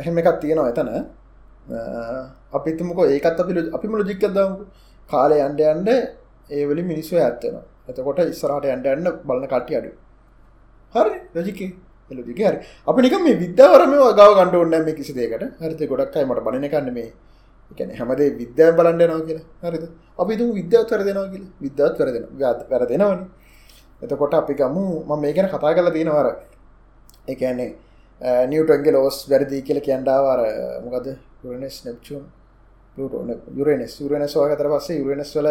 එහෙම 0.00 0.18
එකක් 0.20 0.40
තියෙනවා 0.42 0.72
එතන. 0.72 0.90
අපිතුමක 2.56 2.98
ඒකත් 3.14 3.40
අපි 3.42 3.52
අපිම 3.76 3.92
ලොජික්කදම් 4.00 4.52
කාලය 5.10 5.38
අන්ඩ 5.46 5.60
අන්ඩ 5.72 5.90
ඒවලි 6.50 6.82
මිනිස්සු 6.92 7.14
ඇත්තෙන 7.18 7.56
එතකොට 7.88 8.20
ඉස්සරට 8.32 8.66
අන්ඩ 8.76 8.86
අන්න 8.86 9.08
බලන 9.28 9.46
කට්ටි 9.46 9.78
අඩු 9.80 9.90
හරි 10.94 11.16
රජිකේ. 11.36 11.72
එලදික 12.10 12.38
හරි. 12.38 12.58
අපි 12.88 13.00
නික 13.02 13.14
මේ 13.26 13.36
විද්‍යාවරම 13.44 13.92
ගව 13.92 14.30
ගණඩ 14.38 14.56
ඔන්න 14.56 14.84
මේ 14.86 14.94
කිසි 14.94 15.12
දේකට 15.12 15.44
හරිත 15.60 15.80
ගොඩක්යි 15.90 16.24
මට 16.24 16.44
බන 16.46 16.68
කන්න 16.72 16.92
මේ. 16.92 17.12
එකන 17.72 17.90
හැමදේ 17.98 18.30
විද්‍යාව 18.40 18.76
බලන්ඩ 18.78 19.02
නවා 19.02 19.26
කියලා. 19.28 19.46
හරිද? 19.62 19.84
අපි 20.18 20.36
තු 20.36 20.44
විද්‍යාව 20.58 20.84
කර 20.90 21.00
දෙනවා 21.08 21.30
කියල. 21.32 21.44
විද්‍යාත් 21.64 21.94
කරදෙන 21.98 22.24
ගාත 22.40 22.60
කර 22.70 22.82
දෙනවන 22.90 23.20
එතකොට 24.02 24.34
අපි 24.34 24.54
ගමු. 24.54 24.84
ම 25.08 25.10
මේ 25.22 25.32
ගැන 25.32 25.48
කතා 25.48 25.74
කල 25.76 25.88
තියෙනවර 25.96 26.28
එකන්නේ 27.32 27.70
නිියටන්ගේ 28.50 28.92
ලෝස් 28.92 29.16
වැරදිී 29.30 29.66
කියල 29.66 29.80
කියන්ඩාවර 29.86 30.40
මොකද 30.84 31.06
යුරනස් 31.44 31.76
නෙප්චුන් 32.96 33.56
යුරනස් 33.56 33.94
යුරනස් 34.00 34.34
වාගතර 34.34 34.68
පස්සේ 34.68 34.98
යුරනස් 34.98 35.34
වල 35.34 35.48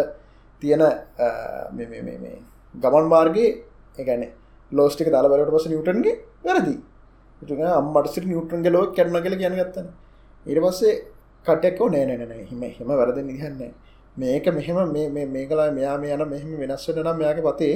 තියෙන 0.62 0.84
ගමන් 2.76 3.06
මාර්ගගේ 3.08 3.50
එකන්නේ 3.98 4.32
ලෝස්ටික 4.72 5.10
දාල 5.10 5.28
බලට 5.28 5.52
පස 5.52 5.68
නිියටන්ගේ 5.68 6.16
වැරදි 6.44 6.76
අම්මට 7.72 8.22
නිියටන්ගේ 8.26 8.72
ලෝ 8.72 8.86
කැරන 8.92 9.18
කල 9.18 9.36
කියන 9.36 9.56
ගත්තන 9.56 9.90
ඉට 10.46 10.60
පස්සේ 10.60 10.94
කටෙක්කෝ 11.46 11.90
නෑනැන 11.90 12.46
හිම 12.46 12.64
හෙම 12.70 12.88
වැරද 12.92 13.18
නිහන්න 13.22 13.60
මේක 14.18 14.46
මෙහෙම 14.48 14.78
මේ 15.28 15.46
කලා 15.48 15.72
මෙයා 15.72 15.98
මේ 15.98 16.14
යන 16.14 16.26
මෙහෙම 16.28 16.58
වෙනස්වට 16.62 16.98
නම් 16.98 17.18
මෙයාක 17.18 17.44
පතේ 17.44 17.76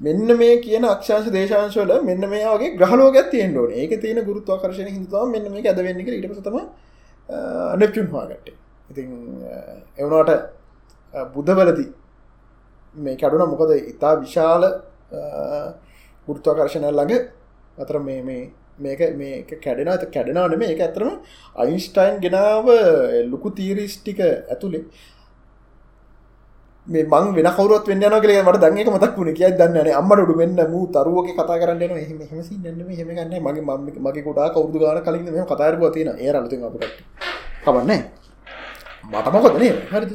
මෙන්න 0.00 0.36
මේ 0.36 0.60
කියන 0.60 0.84
අක්ෂාංශ 0.84 1.30
දේශංශවල 1.30 1.92
මෙන්න 2.02 2.28
මේ 2.28 2.44
වගේ 2.46 2.76
ග්‍රහලෝකයක් 2.76 3.30
තියෙන්න 3.30 3.56
ඕනේ. 3.56 3.76
ඒක 3.78 4.00
තියෙන 4.00 4.20
ගුරුත්වාකර්ෂණ 4.20 4.88
හින්දා 4.88 5.22
තමයි 5.22 5.32
මෙන්න 5.34 5.52
මේක 5.52 5.66
ඇද 5.66 5.78
වෙන්නේ 5.78 6.04
කියලා 6.04 6.20
ඊට 6.20 6.30
පස්සේ 6.30 6.44
තමයි 6.44 6.64
නෙප්චූන් 7.76 8.08
හොයාගත්තේ. 8.08 8.54
ඉතින් 8.90 9.08
ඒ 9.96 10.02
වුණාට 10.02 10.52
බුදවලදී 11.34 11.88
මේ 12.94 13.16
කැඩුණ 13.16 13.50
මොකද? 13.50 13.72
ඉතා 13.84 14.14
විශාල 14.16 14.62
ගුරුත්වාකර්ෂණය 16.28 16.90
ළඟ 16.90 17.14
අතර 17.78 17.98
මේ 18.00 18.22
මේ 18.22 18.52
මේක 18.78 19.00
මේක 19.14 19.50
කැඩෙන 19.60 19.88
ඇත 19.88 20.06
කැඩෙනවන 20.10 20.58
මේ 20.58 20.72
එක 20.72 20.80
ඇතරම 20.80 21.12
අයින්ස්ටයින් 21.56 22.20
ගෙනාව 22.20 22.66
ලොකු 23.26 23.50
තීරිස්ටික 23.52 24.20
ඇතුළේ 24.20 24.84
මේ 26.86 27.04
මං 27.04 27.32
වෙන 27.34 27.48
කවරත් 27.48 27.86
වෙන්න 27.86 28.04
නගල 28.08 28.32
මට 28.42 28.60
දන්නක 28.62 28.88
මතක් 28.88 29.16
වුණ. 29.16 29.34
කිය 29.34 29.50
දන්න 29.52 29.88
අම්මට 29.92 30.20
ඩු 30.20 30.34
වෙන්න 30.34 30.60
මූ 30.70 30.84
තරුවක 30.88 31.32
කතා 31.32 31.58
කරන්න 31.58 31.82
එම 31.84 32.20
හෙමසි 32.24 32.54
න්න 32.56 32.80
හෙමගන්න 32.92 33.34
මගේ 33.40 33.62
මම 33.62 33.88
මගේ 34.00 34.22
ගොඩා 34.22 34.48
කවුදු 34.50 34.78
ගන 34.78 35.02
කලින් 35.02 35.26
මේ 35.28 35.46
කතාරව 35.46 35.82
තියෙන 35.92 36.14
ඒ 36.16 36.30
අලති 36.32 36.62
අපට 36.62 36.84
කවන්න 37.64 38.25
මටමකොදනේ 39.12 39.72
හරිද? 39.92 40.12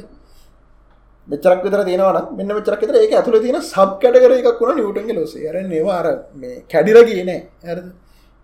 මෙචරක් 1.28 1.60
විතර 1.64 1.82
තියෙනවන 1.88 2.36
මෙන්න 2.38 2.54
මෙචරක් 2.58 2.82
තර 2.82 2.96
ඒ 3.00 3.10
ඇතුල 3.18 3.36
තියෙන 3.42 3.60
සබ් 3.62 3.90
කැටකර 4.02 4.32
එකක් 4.36 4.60
වුණ 4.60 4.76
නිවටන්ගේ 4.78 5.16
ලොස. 5.18 5.34
ර 5.54 5.56
නවාර 5.64 6.06
මේ 6.34 6.64
කැඩිර 6.72 6.98
කියන 7.08 7.30
හරිද? 7.64 7.88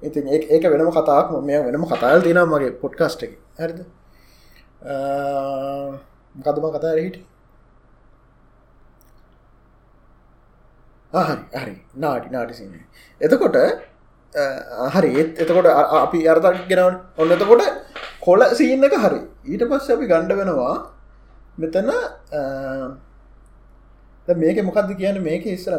ඉතින් 0.03 0.25
ඒක 0.55 0.65
වෙනම 0.73 0.91
කතාක් 0.99 1.33
මේ 1.49 1.63
වෙනම 1.67 1.85
කතාල් 1.93 2.23
තියෙන 2.23 2.41
මගේ 2.53 2.77
පොඩ්කාස්ට් 2.83 3.23
එක. 3.27 3.33
හරිද? 3.61 3.81
කදම 6.45 6.67
කතා 6.77 6.95
හිට 7.03 7.19
හරි 11.13 11.37
හරි. 11.61 11.75
නාටි 11.97 12.29
නාටිසින 12.31 12.73
එතකොට 13.21 13.57
හරි. 14.35 15.11
ඒත් 15.21 15.41
එතකොට 15.43 15.67
අපි 16.03 16.19
අර්තක් 16.33 16.69
ගෙනවන් 16.71 16.95
ඔන්න 17.19 17.31
එතකොට 17.37 17.63
කොල 18.27 18.41
සීන්න 18.61 18.85
එක 18.85 18.95
හරි. 19.05 19.21
ඊට 19.51 19.63
පස්ස 19.71 19.91
අපි 19.97 20.07
ගණ්ඩ 20.13 20.33
වෙනවා 20.41 20.75
මෙතන 21.59 21.91
මේක 24.43 24.59
මොකක්ද 24.69 24.91
කියන 25.01 25.23
මේක 25.29 25.47
ඉස්සර 25.47 25.75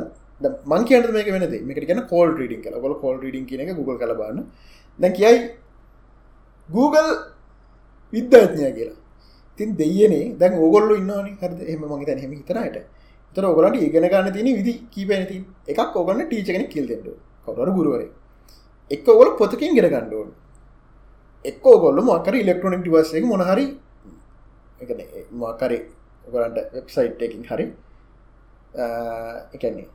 මං 0.71 0.85
කියන්න 0.89 1.11
මේක 1.17 1.27
වෙනද 1.35 1.55
මේක 1.67 1.79
කියන 1.89 2.01
කෝල් 2.11 2.29
රීඩින් 2.39 2.61
කල 2.65 2.79
ගොල 2.85 2.95
කෝල් 3.03 3.17
රීඩින් 3.23 3.45
කියන 3.49 3.61
එක 3.65 3.75
Google 3.79 3.97
කලබන්න 4.01 4.39
දැ 4.99 5.11
කියයි 5.19 5.37
Google 6.69 7.11
විද්‍යාඥය 8.13 8.71
කියලා. 8.77 8.97
තින් 9.57 9.69
දෙයනේ 9.81 10.25
දැන් 10.39 10.53
ඕගොල්ල 10.63 10.95
ඉන්නවාන. 10.97 11.27
හරද? 11.41 11.59
එම 11.71 11.81
මගේ 11.91 12.07
තැන 12.09 12.19
හෙම 12.23 12.31
හිතරයට 12.31 12.77
තර 13.35 13.45
ඔගලට 13.45 13.75
ඉගෙන 13.87 14.05
ගන්න 14.13 14.33
තින 14.37 14.47
විදි 14.59 14.73
කීපැනති 14.93 15.37
එකක් 15.71 15.95
ඔගන්න 16.01 16.21
ටීචගෙන 16.29 16.65
කිල්දෙන්ට 16.73 17.07
කවර 17.45 17.69
ගුරුවරේ 17.77 18.09
එක් 18.91 19.07
ඔගොල 19.07 19.29
පොතකින් 19.37 19.75
ගෙන 19.75 19.87
ගණ්ඩුවන් 19.87 20.31
එක් 21.45 21.65
ඔගොල්ල 21.65 22.01
මකර 22.01 22.35
ඉලෙක්ට්‍රොනික් 22.35 22.81
ඩිවස්සේ 22.81 23.23
මොනහරි 23.23 23.65
මකරේ 25.33 25.79
ඔගලන්ට 26.25 26.57
වෙබ්සයිට් 26.73 27.21
එකින් 27.21 27.43
හරි 27.45 27.65
එකන්නේ 29.55 29.87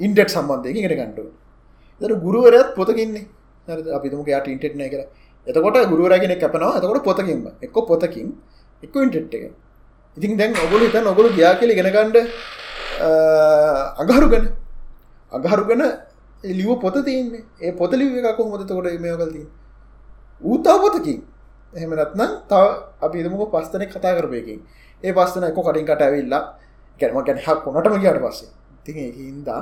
ඉන්ටෙට් 0.00 0.30
සම්බන්ධයකින් 0.30 0.84
ගෙන 0.84 0.96
ගණ්ඩුව 0.96 1.28
දර 2.00 2.12
ගුරුවරත් 2.16 2.70
පොතකින්නේ 2.74 3.26
අපිතුම 3.92 4.26
යාට 4.26 4.48
ඉන්ටෙට්න 4.48 4.84
කර 4.86 5.02
එතකොට 5.46 5.88
ගුරුවරගෙන 5.88 6.32
කැපනවා. 6.34 6.76
එතකොට 6.76 7.02
පොතකින්ම. 7.02 7.46
එක්ක 7.62 7.76
පොතකින් 7.84 8.28
එක්ක 8.82 8.94
ඉන්ටෙට් 8.96 9.34
එක 9.34 9.52
ඉතින් 10.16 10.36
දැන් 10.36 10.52
ඔගොලු 10.56 10.90
තන් 10.90 11.06
ඔගොලු 11.06 11.28
ගයා 11.30 11.54
කියල 11.54 11.70
ගෙනගණ්ඩ 11.70 12.16
අගහරුගන 13.98 14.44
අගහරුගන 15.32 15.82
ලිව 16.44 16.80
පොත 16.80 16.94
තියන්නේ. 17.04 17.44
ඒ 17.60 17.72
පොත 17.72 17.92
ලිව 17.92 18.16
එක 18.16 18.36
කොහොමද 18.36 18.68
කොට 18.68 19.00
මේ 19.00 19.16
කල්ති 19.16 19.46
ඌතා 20.42 20.78
පොතකින්. 20.78 21.22
එහෙමනත්නම් 21.74 22.30
තව 22.48 22.64
අපි 23.02 23.22
දමුක 23.24 23.50
පස්තන 23.52 23.84
කතා 23.86 24.14
කරපයකින් 24.18 24.60
ඒ 25.02 25.12
පස්සන 25.12 25.44
එක 25.44 25.54
කටින් 25.56 25.86
කට 25.86 26.02
ඇවිල්ලා 26.02 26.42
ගැනම 27.00 27.18
ගැන 27.24 27.38
හක් 27.38 27.58
කොනටම 27.64 28.00
කියට 28.00 28.22
පස්සේ. 28.24 28.48
ති 28.84 28.92
හින්දා 28.92 29.60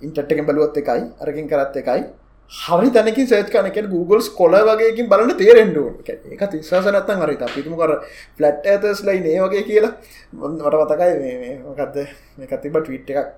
ඉන්ටට්ටකෙන් 0.00 0.46
බලුවත් 0.46 0.76
එකයි 0.76 1.02
අරකින් 1.20 1.48
කරත් 1.48 1.76
එකයි. 1.76 2.04
හරි 2.52 2.90
තැනකින් 2.90 3.26
සේත් 3.26 3.48
කනක 3.50 3.88
Googles 3.90 4.28
කොල 4.30 4.52
වගේකින් 4.68 5.08
බලන්න 5.08 5.32
තේරෙන්ඩුව 5.36 5.86
එක 6.32 6.42
තිස්සාසනත්තන් 6.52 7.22
හරි. 7.22 7.36
අපිතුම 7.46 7.74
කර 7.80 7.92
ෆලට් 8.36 8.66
ඇතස් 8.66 9.02
ලයි 9.06 9.18
ඒ 9.32 9.40
වගේ 9.40 9.64
කියලා. 9.70 9.92
මට 10.32 10.74
වතකයි 10.82 11.56
මොකක්ද 11.64 11.96
මේ 12.38 12.60
තිබ 12.62 12.76
ටවිට් 12.76 13.10
එකක්. 13.10 13.28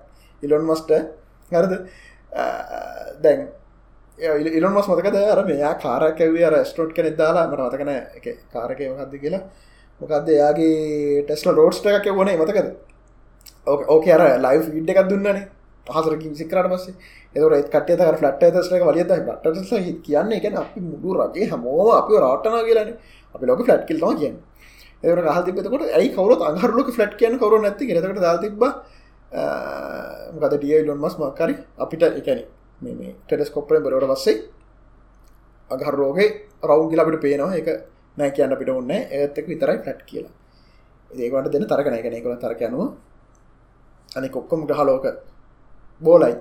ඉලොන් 0.43 0.63
මස්ට 0.69 0.91
හරද? 1.51 1.73
දැන් 3.23 3.47
ඉලොන් 4.57 4.73
මස් 4.73 4.87
මතකද? 4.87 5.17
අර 5.33 5.45
මෙයා 5.45 5.73
කාරකැවේ 5.83 6.49
රස්ටෝට් 6.49 6.93
කෙනෙ 6.93 7.11
දාලා 7.11 7.47
මට 7.47 7.61
මතකන 7.67 7.89
එක 8.17 8.25
කාරකය 8.53 8.89
මොකක්ද 8.89 9.15
කියලා. 9.23 9.43
මොකක්ද 10.01 10.29
එයාගේ 10.29 11.23
ටෙස්ල 11.23 11.55
රෝඩ්ස්ට 11.55 11.85
එකක් 11.85 12.11
වනේ 12.19 12.37
මතකද? 12.37 12.67
ඕක 13.67 14.07
අර 14.09 14.23
ලයි් 14.45 14.59
ඉඩ් 14.81 14.89
එකක් 14.89 15.09
දුන්නනේ. 15.09 15.47
පහසරකින් 15.87 16.35
සිකරට 16.35 16.69
පස්සේ. 16.73 16.93
එතර 17.35 17.55
ඒත් 17.57 17.69
කටේ 17.73 17.97
තර 17.97 18.17
ෆලට් 18.19 18.43
ඇතස්ලක 18.43 18.83
වලියද 18.89 19.11
බටස 19.27 19.71
හි 19.85 19.93
කියන්නේ 20.05 20.37
එක 20.41 20.59
අපි 20.63 20.79
මුඩු 20.81 21.15
රගේ 21.17 21.49
හමෝම 21.51 21.89
අපි 21.95 22.21
රාටනා 22.25 22.61
කියලන 22.67 22.93
අපි 23.35 23.45
ලොක 23.45 23.65
ෆලට් 23.65 23.85
කිල්වා 23.89 24.13
කියන්න. 24.19 24.37
එවර 25.03 25.19
හල් 25.25 25.43
තිබතකොට 25.47 25.83
ඇයි 25.97 26.09
කවරුත් 26.15 26.41
අහරලක 26.49 26.89
ෆලට් 26.97 27.13
කියන 27.19 27.39
කවරු 27.41 27.61
නැති 27.65 27.87
ගෙතකට 27.89 28.21
දා 28.25 28.37
තිබ 28.43 28.63
ගද 29.31 30.53
ඩිය 30.57 30.85
ලොන් 30.85 30.99
මස් 30.99 31.15
මක්කරි 31.17 31.55
අපිට 31.77 32.03
එකන 32.03 32.41
මේ 32.81 33.15
ටෙඩස්කොප්පරෙන් 33.27 33.83
බරවට 33.83 34.09
පස්සේ 34.11 34.37
අගහරෝගේ 35.71 36.27
රවුන් 36.63 36.89
කියලාපිට 36.89 37.21
පේනවා. 37.21 37.55
එක 37.55 37.67
නෑ 38.17 38.31
කියන්න 38.31 38.57
පිට 38.57 38.69
ඔන්න 38.69 38.91
ඒත්තක 38.91 39.47
විතරයි 39.47 39.77
ෆලට් 39.77 40.01
කියලා. 40.05 40.33
ඒකට 41.11 41.51
දෙන 41.53 41.67
තරකන 41.67 41.93
එක 41.93 42.05
එකල 42.05 42.35
තරකයනුව 42.37 42.81
අනි 44.11 44.29
කොක්කොම 44.29 44.65
ගහලෝක 44.65 45.05
බෝලයි. 46.01 46.35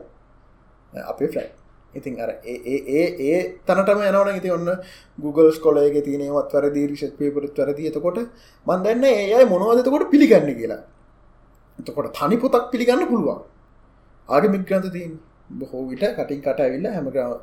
අපි 0.92 1.27
ෆලට් 1.27 1.53
ඉතින් 1.94 2.20
අර 2.20 2.31
ඒ 2.44 2.79
ඒ 2.88 3.38
තනටම 3.66 4.01
යනවන 4.03 4.37
ඉති 4.37 4.51
ඔන්න 4.51 4.68
Google 5.18 5.53
ස්කොලයගේ 5.53 6.03
තියනවත් 6.03 6.53
වැරදි 6.53 6.87
රිෂත් 6.87 7.16
පේපරත් 7.18 7.59
වැරදි. 7.59 7.88
එතකොට 7.90 8.18
මන්දන්න 8.66 9.05
ඒයි 9.05 9.44
මොනවදතකොට 9.44 10.11
පිළිගන්න 10.11 10.55
කියලා. 10.57 10.83
එතකොට 11.78 12.12
තනි 12.12 12.36
පොතක් 12.36 12.64
පිළිගන්න 12.72 13.06
පුළුවන්. 13.06 13.38
ආග 14.28 14.44
මිග්‍රන්ත 14.46 14.86
තින් 14.92 15.18
බොහෝ 15.50 15.82
විට 15.88 16.04
කටින් 16.16 16.40
කට 16.40 16.60
ඇවිල්ල 16.60 16.86
හැමග්‍රම 16.88 17.34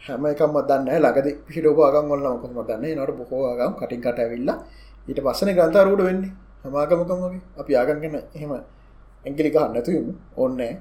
හැම 0.00 0.24
එකම 0.26 0.56
දන්න 0.62 0.88
ලගද 1.00 1.28
පිහිටෝක 1.46 1.80
අගම් 1.80 2.12
ඔන්න 2.12 2.24
මොකම 2.24 2.58
දන්න? 2.60 2.84
නට 2.96 3.12
බොහෝ 3.20 3.42
අගම් 3.52 3.72
කටින් 3.80 4.00
කට 4.00 4.18
ඇවිල්ල 4.20 4.50
ඊට 5.08 5.20
පස්සන 5.20 5.50
ග්‍රන්තාරූඩ 5.52 6.02
වෙන්නේ. 6.02 6.32
හමාගමකමගේ 6.64 7.40
අපි 7.60 7.72
ආගන්ගෙන 7.74 8.14
එහෙම 8.36 8.52
ඇගිලික 9.24 9.56
හන්නතුයමු 9.56 10.12
ඔන්නෑ 10.36 10.72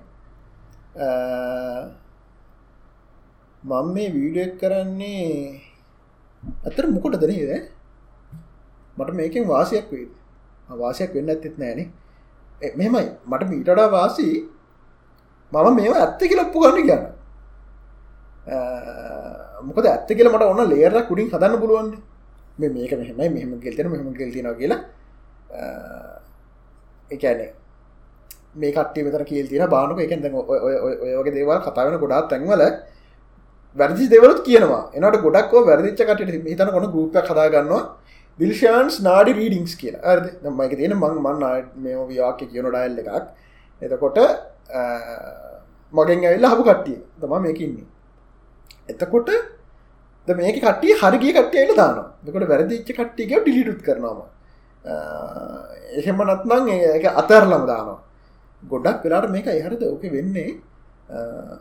මම 3.63 3.88
මේ 3.93 4.07
වීඩියක් 4.09 4.53
කරන්නේ 4.62 5.27
ඇතර 6.63 6.86
මොකොට 6.88 7.15
දනේද 7.15 7.51
මට 8.97 9.09
මේකෙන් 9.13 9.43
වාසයක් 9.47 9.86
වේ 9.91 10.07
වාසයක් 10.81 11.12
වෙන්න 11.15 11.31
ඇත්තෙත් 11.33 11.55
නෑනේ 11.57 11.88
මෙමයි 12.80 13.08
මට 13.30 13.49
මීටඩා 13.52 13.88
වාසී 13.95 14.36
මම 15.52 15.76
මේවා 15.80 16.02
ඇත්ත 16.04 16.21
කියලප්පු 16.30 16.58
ගන්න 16.63 16.88
කියන්න. 16.88 17.04
මොකද 19.67 19.86
ඇත්ත 19.86 20.10
කියල 20.17 20.30
මට 20.34 20.43
ඔන්න 20.54 20.69
ලේර 20.71 20.93
කුඩින් 21.10 21.28
හදන්න 21.34 21.60
පුළුවන් 21.63 21.89
මේ 22.60 22.69
මේක 22.69 22.91
මෙහෙමයි 23.02 23.30
මෙහම 23.36 23.52
ගෙල්තෙන 23.63 23.91
මෙහම 23.91 24.08
ගෙල්තින 24.19 24.47
කියලා. 24.60 24.80
එකනේ 27.12 27.49
මේ 28.56 28.71
කට්ටිය 28.71 29.04
මෙතර 29.06 29.23
කියල් 29.32 29.47
තින 29.52 29.65
බානුක. 29.76 29.99
එක 29.99 30.12
ඔයගේ 31.19 31.36
දේවල් 31.38 31.60
කතාවෙන 31.65 31.99
ගොඩාත් 32.04 32.30
තැන්වල 32.32 32.63
වැරදි 33.78 34.06
දෙවලත් 34.13 34.39
කියනවා. 34.47 34.84
එනට 34.95 35.17
ගොඩක්ව 35.26 35.65
වැරදිච්ච 35.69 36.02
කට 36.10 36.21
හිතන 36.52 36.71
කොන 36.76 36.86
ගුප 36.95 37.15
කදාගන්නවා 37.30 37.84
දිල්ෂාන්ස් 38.39 38.96
නාඩි 39.08 39.32
රීඩිංස් 39.39 39.74
කියලා. 39.82 40.04
ඇද 40.12 40.24
මයික 40.60 40.74
තියෙන 40.80 40.93
මං 40.98 41.15
මන්න 41.26 41.43
මේ 41.84 41.96
ව්‍යාක 42.12 42.39
කියන 42.52 42.65
ඩයිල් 42.69 43.00
එකක්. 43.02 43.26
එතකොට 43.82 44.17
මගෙන් 45.93 46.26
ඇල්ල 46.30 46.46
හපු 46.52 46.63
කට්ටිය. 46.69 47.00
තම 47.22 47.34
මේකඉන්නේ 47.48 47.88
එතකොට 48.89 49.30
මේක 50.28 50.58
කට්ටිය 50.65 50.93
හරිගිය 51.02 51.34
කට්ටයල 51.38 51.76
දාන 51.82 51.98
දෙකොට 52.26 52.48
වැරදිච්ච 52.52 52.89
කට්ටියක 53.00 53.32
ඩිලිටුත් 53.43 53.82
කරනවා 53.88 54.28
එහෙම 56.00 56.17
නත්නං 56.28 56.69
ඒ 56.76 57.12
අතරලම 57.22 57.63
දානවා. 57.72 58.00
ගොඩක් 58.63 59.04
වෙලාට 59.06 59.30
මේක 59.36 59.48
එහරද 59.48 59.82
ඕක 59.84 60.04
වෙන්නේ 60.15 60.52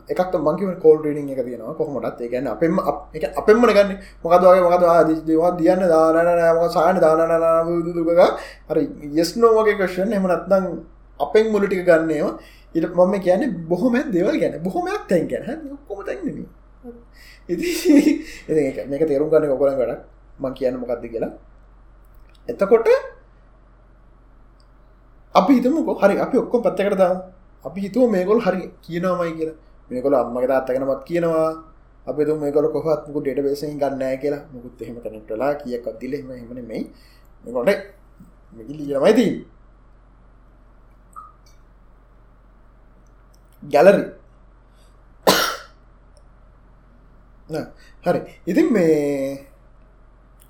එකක් 0.09 0.33
මංකිව 0.39 0.69
කෝල් 0.79 0.97
රීඩිං 0.99 1.29
එක 1.29 1.43
තියෙනවා 1.45 1.73
කොහොමටත් 1.73 2.21
ඒ 2.21 2.29
ගැන්න 2.29 2.47
අපෙම 2.47 2.79
එක 3.13 3.23
අපෙන්මන 3.35 3.69
ගන්න 3.69 3.91
මොකදවගේ 4.23 4.63
මොකද 4.65 4.83
දේවා 5.27 5.51
දියන්න 5.57 5.85
දානනෑම 5.85 6.59
සායන 6.69 6.97
දානනදුක 6.99 8.09
හරි 8.69 8.83
යෙස්නෝ 9.13 9.53
වගේ 9.57 9.77
කෂන් 9.79 10.13
එමනත්නම් 10.13 10.65
අපෙන් 11.19 11.45
මුලටික 11.51 11.85
ගන්නේවා 11.85 12.33
ඉට 12.75 12.89
මම 12.89 13.13
කියන්නේ 13.19 13.53
බොහොම 13.69 13.95
දෙවල් 14.09 14.35
ගැන 14.39 14.59
බොහොමයක් 14.61 15.07
තැන් 15.09 15.27
ගැන 15.27 15.77
කොම 15.87 15.99
තැන්නෙම 16.03 16.45
ඉති 17.49 17.69
මේක 18.85 19.03
තේරුම් 19.03 19.29
ගන්න 19.29 19.51
ඔකොල 19.51 19.71
වැඩ 19.71 20.03
මං 20.39 20.53
කියන්න 20.53 20.79
මොකක්ද 20.79 21.03
කියලා. 21.03 21.31
එතකොට 22.49 22.87
අපි 25.35 25.51
හිතමුකෝ. 25.53 25.95
හරි 25.95 26.15
අපි 26.17 26.37
ඔක්කොම 26.37 26.61
පත්තකට 26.61 26.97
දාම. 26.97 27.17
අපි 27.65 27.79
හිතුව 27.85 28.09
මේගොල් 28.13 28.39
හරි 28.45 28.61
කියනවාමයි 28.83 29.33
කියලා. 29.37 29.57
මේකොල 29.89 30.13
අම්මගේ 30.15 30.49
තාත්තගෙනමත් 30.51 31.03
කියනවා. 31.09 31.49
අප 32.07 32.17
තු 32.27 32.33
මේකොල 32.43 32.67
කොහත් 32.73 33.01
මුකු 33.07 33.19
ඩෙට 33.21 33.43
බේසෙන් 33.45 33.79
ගන්නෑ 33.81 34.17
කියලා. 34.23 34.43
මුකුත් 34.53 34.81
එහෙම 34.81 34.97
කනෙක්ටලා 35.03 35.53
කියක් 35.61 35.87
අදදිල 35.87 36.13
එම 36.13 36.29
හෙමන 36.31 36.59
මෙයි 36.71 36.83
මේකොට 37.43 37.81
මිගිලිමයිති 38.55 39.27
ගැලරි 43.63 44.03
හරි. 48.03 48.19
ඉතින් 48.49 48.67
මේ 48.73 49.47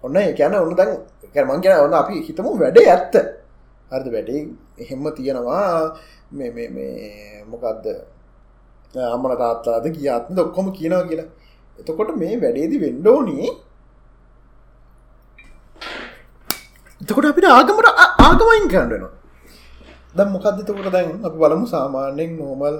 ඔන්න 0.03 0.17
කියන 0.37 0.53
ඔන්න 0.55 0.75
දැන් 0.75 0.91
කැමන් 1.33 1.61
කියන 1.61 1.77
ඔන්න 1.85 1.93
අපි 1.93 2.21
හිතමු 2.25 2.57
වැඩේ 2.59 2.89
ඇත්ත. 2.89 3.42
හරිද 3.93 4.09
වැඩේ? 4.15 4.41
එහෙම්ම 4.81 5.05
තියෙනවා. 5.17 5.95
මේ 6.31 7.43
මොකක්ද 7.51 7.85
අම්මන 9.13 9.33
තාත්තාද 9.43 9.85
කියාත්ම 9.95 10.37
ඔක්කොම 10.39 10.67
කියනවා 10.77 11.07
කියලා. 11.09 11.29
එතකොට 11.79 12.11
මේ 12.15 12.33
වැඩේදි 12.41 12.77
වෙන්ඩෝනී 12.83 13.47
එතකොට 17.01 17.25
අපිට 17.25 17.47
ආගමට 17.47 17.89
ආගමයින් 18.25 18.65
කරන්නනවා 18.73 19.11
දැම් 20.15 20.29
මොකක්දතකොට 20.35 20.89
දැන් 20.93 21.09
අපි 21.25 21.37
බලමු 21.37 21.65
සාමාන්‍යෙන් 21.65 22.31
නෝමල් 22.37 22.75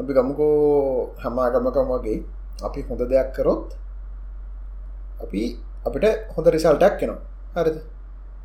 අපි 0.00 0.10
ගමකෝ 0.16 1.16
හැමාගමකම් 1.22 1.88
වගේ 1.92 2.18
අපි 2.62 2.80
හොඳ 2.88 3.02
දෙයක් 3.10 3.28
කරොත් 3.36 3.66
අපි 5.24 5.42
අපිට 5.86 6.04
හොඳ 6.34 6.46
රිසල්ටක් 6.54 6.94
කෙනවා 7.00 7.20
හරිද? 7.56 7.76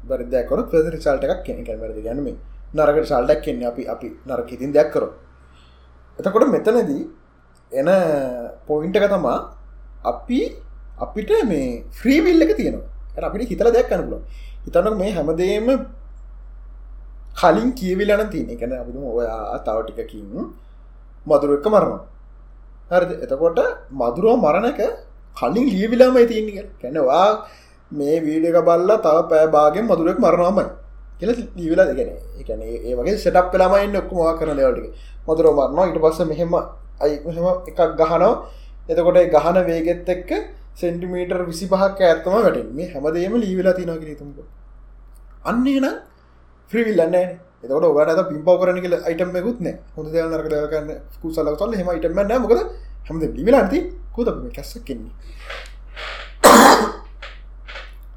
බරිදයකොත් 0.03 0.69
ප්‍රද 0.71 0.87
රිසල්ට 0.89 1.23
එකක් 1.25 1.43
කෙන 1.43 1.65
කැමරද 1.65 1.99
ගැනීම 1.99 2.37
නරකට 2.73 3.07
සල්ටක් 3.07 3.41
කෙන්නේ 3.41 3.67
අපි 3.67 3.83
අපි 3.87 4.07
නරක 4.27 4.51
ඉතින් 4.51 4.71
දෙයක් 4.71 4.91
කරු 4.91 5.09
එතකොට 6.19 6.49
මෙතනදී 6.49 7.03
එන 7.71 7.89
පොයින්ට 8.67 8.95
එක 8.95 9.09
තමා 9.09 9.37
අපි 10.03 10.39
අපිට 10.97 11.31
මේ 11.45 11.83
ෆ්‍රීවිල් 11.91 12.41
එක 12.41 12.57
තියෙනවා. 12.57 12.87
අපිට 13.19 13.49
හිතල 13.49 13.69
දෙයක් 13.69 13.87
කනපුල 13.87 14.19
හිතනක 14.65 14.97
මේ 14.97 15.11
හැමදේම 15.11 15.67
කලින් 17.35 17.69
කියවිලන 17.73 18.29
තියෙන. 18.29 18.49
එකන 18.49 18.71
අපි 18.73 18.91
ඔයා 19.11 19.59
තව 19.59 19.77
ටිකකින් 19.81 20.25
මදුර 21.25 21.49
එක්ක 21.57 21.67
මරනවා. 21.67 22.01
හරි 22.91 23.15
එතකොට 23.25 23.59
මදුරුව 23.91 24.35
මරණ 24.37 24.67
එක 24.67 24.81
කලින් 25.37 25.65
ලියවිලාම 25.67 26.15
තියන්නේ 26.27 26.65
කැනවා 26.81 27.45
මේ 27.91 28.19
වීඩක 28.19 28.59
බල්ල 28.63 28.91
තව 28.97 29.17
පෑ 29.25 29.47
බාගෙන් 29.49 29.85
මදුරෙක් 29.85 30.19
මරණවාමයි 30.19 30.69
කියල 31.19 31.31
දීවිලා 31.51 31.87
දෙගෙන 31.89 32.09
එකන 32.39 32.61
ඒ 32.63 32.95
වගේ 32.95 33.17
සටප් 33.17 33.47
කලාමයින්න 33.51 33.95
ඔක්කුමවා 33.95 34.33
කරන 34.35 34.55
දෙවටික 34.55 34.93
මදුර 35.27 35.45
මරනවා. 35.49 35.87
ඉට 35.87 35.97
පස්ස 35.97 36.21
මෙහෙම 36.25 36.53
අයිහෙම 36.99 37.47
එකක් 37.69 37.81
ගහනෝ 37.99 38.33
එතකොට 38.89 39.19
ගහන 39.35 39.57
වේගෙත් 39.65 40.09
එක්ක 40.09 40.29
සෙන්ටිමීටර් 40.75 41.41
විසි 41.45 41.65
පහක් 41.67 41.99
ඇත්තම 42.03 42.31
වැටෙන් 42.35 42.69
මේ 42.71 42.87
හැමදේම 42.87 43.33
ලීවිලා 43.35 43.73
තිනගෙන 43.73 44.17
තුමක 44.17 44.39
අන්නේ 45.43 45.79
නම් 45.79 45.95
්‍රීවිල්ලන්න 46.71 47.15
එතකට 47.15 47.71
ඔගට 47.71 48.29
පිම්පව 48.29 48.55
කරන 48.61 48.79
කියල 48.81 48.95
අයිටම 49.01 49.35
කුත්න 49.39 49.67
හොඳ 49.95 50.07
දෙය 50.13 50.23
නරක 50.23 50.47
දකන්න 50.47 50.89
කුසල 51.21 51.51
තොල 51.55 51.73
හෙම 51.73 51.89
ඉටම 51.91 52.21
න 52.21 52.31
මොකද 52.37 52.61
හමද 53.07 53.23
ලිවිලාන්ති 53.35 53.79
කුද 54.15 54.27
කැස්ස 54.55 54.73
කෙන්නේ 54.87 55.13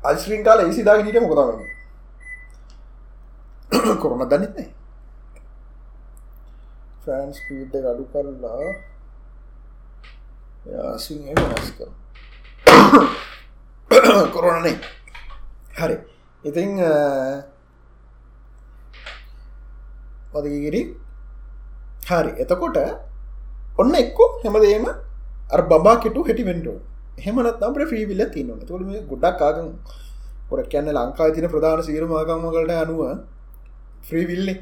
අල්ශ්‍රීන් 0.03 0.45
කාල 0.45 0.61
ඒසිදා 0.61 0.97
හිට 0.99 1.19
මොකදම 1.25 1.61
කොරන 4.03 4.23
දන්නෙත්නේ 4.25 4.69
ෆෑන්ස් 7.05 7.39
පීට 7.47 7.75
අඩු 7.83 8.05
කරලා 8.13 8.73
යාසින් 10.67 11.21
වෙනස් 11.29 11.71
කර 11.77 11.91
කොරනනේ 14.35 14.77
හරි. 15.75 15.97
ඉතිං 16.45 16.71
වදගිරි 20.35 20.83
හරි. 22.09 22.31
එතකොට 22.43 22.79
ඔන්න 23.79 23.95
එක්කෝ 23.95 24.31
හැමදේම 24.43 24.87
අර 25.51 25.61
බා 25.69 25.97
කෙටු 25.97 26.25
හැටි 26.25 26.45
වෙන්ටෝ 26.45 26.79
හෙමනත් 27.19 27.61
නම් 27.61 27.75
්‍රීවිල්ල 27.85 28.25
තියන්න 28.29 28.61
තුළ 28.63 28.85
මේ 28.85 29.03
ගොඩක් 29.05 29.39
කාගම් 29.39 29.69
ොඩ 30.51 30.69
කියන්න 30.69 30.89
ලංකා 30.91 31.33
තින 31.33 31.47
ප්‍රධාන 31.47 31.83
සීරමාගම්මකට 31.83 32.73
අනුව 32.77 33.03
ෆ්‍රීවිල්ලි 34.03 34.55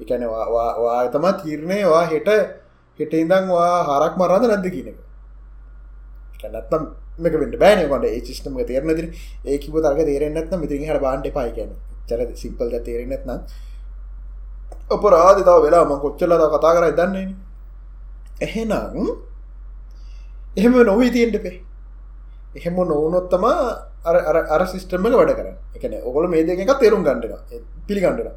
එකනවා 0.00 0.98
තම 1.08 1.26
තීරණයවා 1.38 2.02
හෙට 2.06 2.28
හෙට 2.98 3.14
ඉඳංවා 3.14 3.70
හරක් 3.84 4.14
මරාද 4.16 4.44
නැද්ද 4.44 4.68
කියනක 4.68 4.98
කැනත්තම් 6.38 6.84
මේක 7.18 7.34
වෙන්න 7.34 7.56
බෑන 7.56 7.88
කොට 7.88 8.04
ඒ 8.06 8.20
සිිස්ටම 8.20 8.58
තේරන 8.64 8.92
ති 8.92 9.08
ඒකිව 9.46 9.74
තරක 9.78 10.00
තේරෙන්න්නත්න 10.02 10.60
මිතිරි 10.60 10.84
හට 10.84 11.00
බාන්ඩ 11.00 11.28
පයි 11.30 11.50
කියන 11.52 11.72
චර 12.08 12.20
සිම්පල් 12.36 12.78
තේරෙනෙත්නම් 12.80 13.40
අපරාධ 14.90 15.40
තව 15.40 15.58
වෙලා 15.60 15.84
ම 15.84 15.92
කොච්චලද 15.98 16.46
කතා 16.50 16.72
කර 16.72 16.86
දන්නේ 16.92 17.26
එහෙනම් 18.40 18.96
එහෙම 20.56 20.72
නොවී 20.84 21.10
තියෙන්ට 21.10 21.38
පේ 21.42 21.58
එහෙම 22.54 22.76
නොවනොත්තම 22.84 23.44
අර 24.04 24.66
සිිස්ටම 24.66 25.04
වැඩ 25.04 25.32
කර 25.32 25.48
එකන 25.76 25.94
ඔකොල 26.02 26.28
මේ 26.28 26.44
දෙක 26.44 26.60
එක 26.60 26.78
තේරුම් 26.78 27.02
ගන්නන 27.02 27.34
පිළිගන්නන 27.86 28.32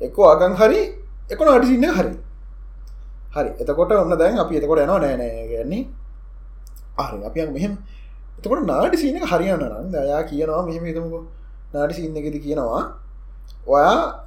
එක්ක 0.00 0.18
අගන් 0.26 0.54
හරි 0.54 0.80
එක 1.30 1.40
අඩිසින්න 1.40 1.84
හරි. 1.88 2.12
හරි. 3.32 3.50
එතකොට 3.58 3.92
ඔන්න 3.92 4.12
දැන් 4.12 4.38
අපි 4.38 4.56
එතකොට 4.56 4.78
යනවා. 4.78 4.98
නෑනෑ 4.98 5.48
ගැන්නේ 5.48 5.88
ආරි. 6.96 7.18
අපියක් 7.22 7.50
මෙහෙම. 7.50 7.78
එතකොට 8.38 8.62
නාඩි 8.64 8.96
සීනක 8.96 9.24
හරියන්න 9.24 9.58
නම් 9.60 9.90
දයා 9.90 10.22
කියනවා 10.22 10.62
මෙහෙම 10.62 10.84
හිතමකෝ. 10.84 11.24
නාඩි 11.72 11.94
සින්නකෙද 11.94 12.36
කියනවා 12.38 12.82
ඔයා 13.66 14.26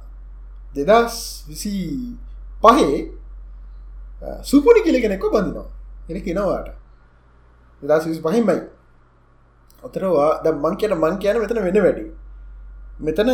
දෙදස් 0.74 1.44
විසි 1.48 1.72
පහේ 2.62 3.14
සුපුනි 4.42 4.80
කියල 4.82 5.00
කෙනෙක්ව 5.00 5.24
බඳිනවා. 5.24 5.68
එන 6.08 6.18
කෙනවාට 6.18 6.68
දෙදස් 7.82 8.04
විසි 8.06 8.20
පහින්බයි 8.20 8.60
ඔතරවා 9.82 10.42
ද 10.42 10.52
මං 10.54 10.76
කියන 10.76 10.94
මං 10.94 11.18
කියන 11.18 11.36
මෙතන 11.38 11.60
වෙන 11.60 11.78
වැඩි. 11.78 12.04
මෙතන 13.00 13.30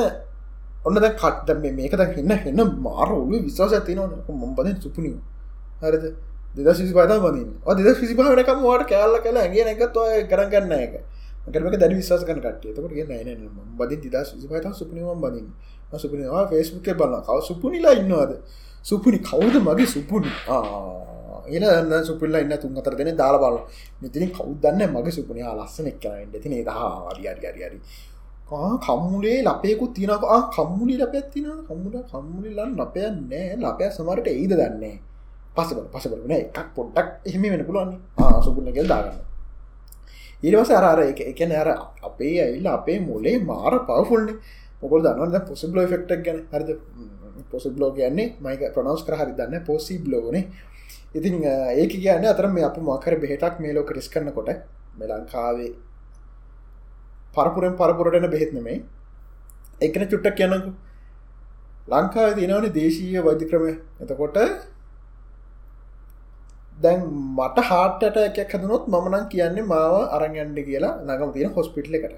ඔන්න 0.85 0.97
ද 0.97 1.07
කට්ද 1.15 1.49
මේක 1.73 1.95
දන්න 1.95 2.33
එන්න 2.33 2.73
මාර 2.79 3.11
ඔලු 3.13 3.43
විශවාස 3.43 3.73
ඇතිනවන 3.73 4.13
මොම්බද 4.35 4.69
සුපුනිව 4.79 5.17
හරිද? 5.83 6.05
දෙදස් 6.57 6.81
විසි 6.81 6.93
පතා 6.93 7.19
බඳන්න. 7.19 7.51
දෙදස් 7.79 8.01
විසි 8.01 8.15
පහනකම 8.15 8.61
වාට 8.63 8.87
කෑල්ල 8.87 9.17
කලා 9.21 9.43
ඇගේ 9.43 9.67
එකත් 9.67 9.97
ඔය 9.97 10.25
කරගන්න 10.25 10.73
එක 10.77 10.95
කරමක 11.47 11.75
දැඩ 11.77 11.95
විශවාස 11.95 12.23
කන 12.25 12.41
කටේ 12.41 12.73
තකට 12.73 13.11
න 13.35 13.49
බදි 13.79 13.97
දිදස් 14.05 14.35
විසි 14.35 14.47
පතා 14.49 14.73
සුපනිවම් 14.73 15.21
බඳන්න. 15.21 15.51
සුපනිවා 15.95 16.47
ෆේස්බුකේ 16.47 16.95
බලන්න 16.95 17.23
කව 17.23 17.43
සුපුනිලා 17.43 17.95
ඉන්නවාද? 17.95 18.33
සුපුනි 18.85 19.19
කවුද 19.21 19.55
මගේ 19.59 19.87
සුපුනි? 19.87 20.31
එන 21.49 22.05
සුපිල්ල 22.05 22.37
ඉන්න 22.37 22.55
තුන් 22.57 22.77
අතර 22.77 22.95
දෙන 22.95 23.11
දාලා 23.15 23.43
බල 23.45 23.57
මෙතිනින් 24.03 24.31
කවුදන්න 24.31 24.83
මගේ 24.89 25.13
සුපනි 25.13 25.43
ලස්සන 25.53 25.87
එක් 25.87 25.99
කරන්න 26.01 26.29
ඇති 26.35 26.65
දහා 26.65 26.91
අරියරියරි 27.11 27.81
කම්මුලේ 28.47 29.43
ලපයකුත් 29.43 29.93
තිනක 29.93 30.25
කම්මුලි 30.49 30.95
ලපැත් 30.97 31.27
තින 31.29 31.47
කම්මුට 31.67 32.07
කම්මුලිලන් 32.07 32.71
ලපය 32.75 33.01
නෑ. 33.23 33.57
ලපය 33.57 33.85
සමරට 33.91 34.27
ඒද 34.29 34.53
දන්නේ. 34.53 34.99
පසබ 35.53 35.79
පසබල 35.93 36.23
නෑ 36.25 36.43
එකක් 36.51 36.69
පොඩ්ඩක් 36.75 37.09
එහෙම 37.25 37.43
වෙන 37.45 37.65
පුළුවන්නේ 37.65 38.43
සුපුල්ලගෙල් 38.43 38.87
දාගන්න. 38.87 39.19
ඊටවස 40.43 40.71
අර 40.73 41.01
එක 41.03 41.21
එකන 41.23 41.53
අර 41.53 41.69
අපේ 42.03 42.37
ඇල්ල 42.41 42.67
අපේ 42.69 42.99
මොලේ 43.01 43.37
මාර 43.41 43.75
පවෆුල්න්නේ 43.83 44.37
මොකල් 44.81 45.01
දන්න 45.03 45.45
පොසිබ්ලෝ 45.45 45.87
ෆෙක්ටක් 45.87 46.23
ගැන? 46.23 46.39
හරිද? 46.53 46.71
පොසිබ්ලෝ 47.51 47.91
කියන්නේ 47.91 48.35
මයික 48.39 48.63
ප්‍රනෝස් 48.75 49.03
කර 49.03 49.15
හරි 49.17 49.33
දන්න 49.33 49.65
පොසි 49.65 49.99
බ්ලෝනේ 49.99 50.45
ඉතින් 51.15 51.43
ඒක 51.45 51.91
කියන්න 51.93 52.27
අතර 52.27 52.49
මේ 52.49 52.65
අප 52.65 52.77
මකර 52.79 53.21
බෙහෙටක් 53.21 53.61
මේ 53.61 53.75
ලෝක 53.75 53.91
රිස් 53.91 54.09
කරනකොට 54.09 54.51
මෙලංකාවේ 54.99 55.73
පරපුරෙන් 57.35 57.77
පරපුරටන 57.77 58.31
බෙහෙත් 58.31 58.53
නෙමේ 58.53 58.83
එකන 59.81 60.09
චුට්ටක් 60.11 60.37
කියන්නකු. 60.37 60.73
ලංකාව 61.89 62.35
තිනවන 62.35 62.73
දේශීය 62.73 63.23
වෛද්‍ය 63.23 63.49
ක්‍රමය. 63.51 63.73
එතකොට 64.01 64.39
දැන් 66.79 67.01
මට 67.37 67.67
හාටට 67.71 68.17
එකක් 68.23 68.55
හදනොත් 68.55 68.89
මමනන් 68.89 69.29
කියන්නේ 69.29 69.69
මාව 69.73 69.95
අරගන්ඩ 70.17 70.59
කියලා 70.69 70.95
නගම 71.07 71.31
තියෙන 71.37 71.53
හොස්පිටල 71.53 71.95
එකට. 71.99 72.17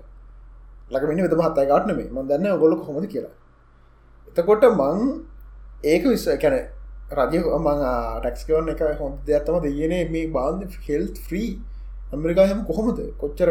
ලකමිනි 0.90 1.22
වෙත 1.27 1.37
මහත්තයි 1.40 1.68
ගාටනමේ 1.72 2.09
ම 2.14 2.18
දන්න 2.29 2.59
ගොලු 2.62 2.77
හොමද 2.87 3.07
කියලා. 3.14 3.35
එතකොට 4.29 4.64
මං 4.70 4.98
ඒක 5.85 6.03
විස්ස 6.05 6.27
කැන 6.42 6.57
රජය 7.10 7.40
මං 7.40 7.82
ටක්ස්කවන්න 8.22 8.68
එක 8.70 8.82
හොඳ 9.00 9.20
දෙයක්ත්තම 9.26 9.60
දයනේ 9.64 10.04
මේ 10.10 10.26
බාන්ධ 10.28 10.74
හෙල් 10.86 11.06
්‍රී 11.28 11.50
ඇමරිකාහම 12.12 12.66
කොහොමද? 12.66 13.00
කොච්චර 13.16 13.48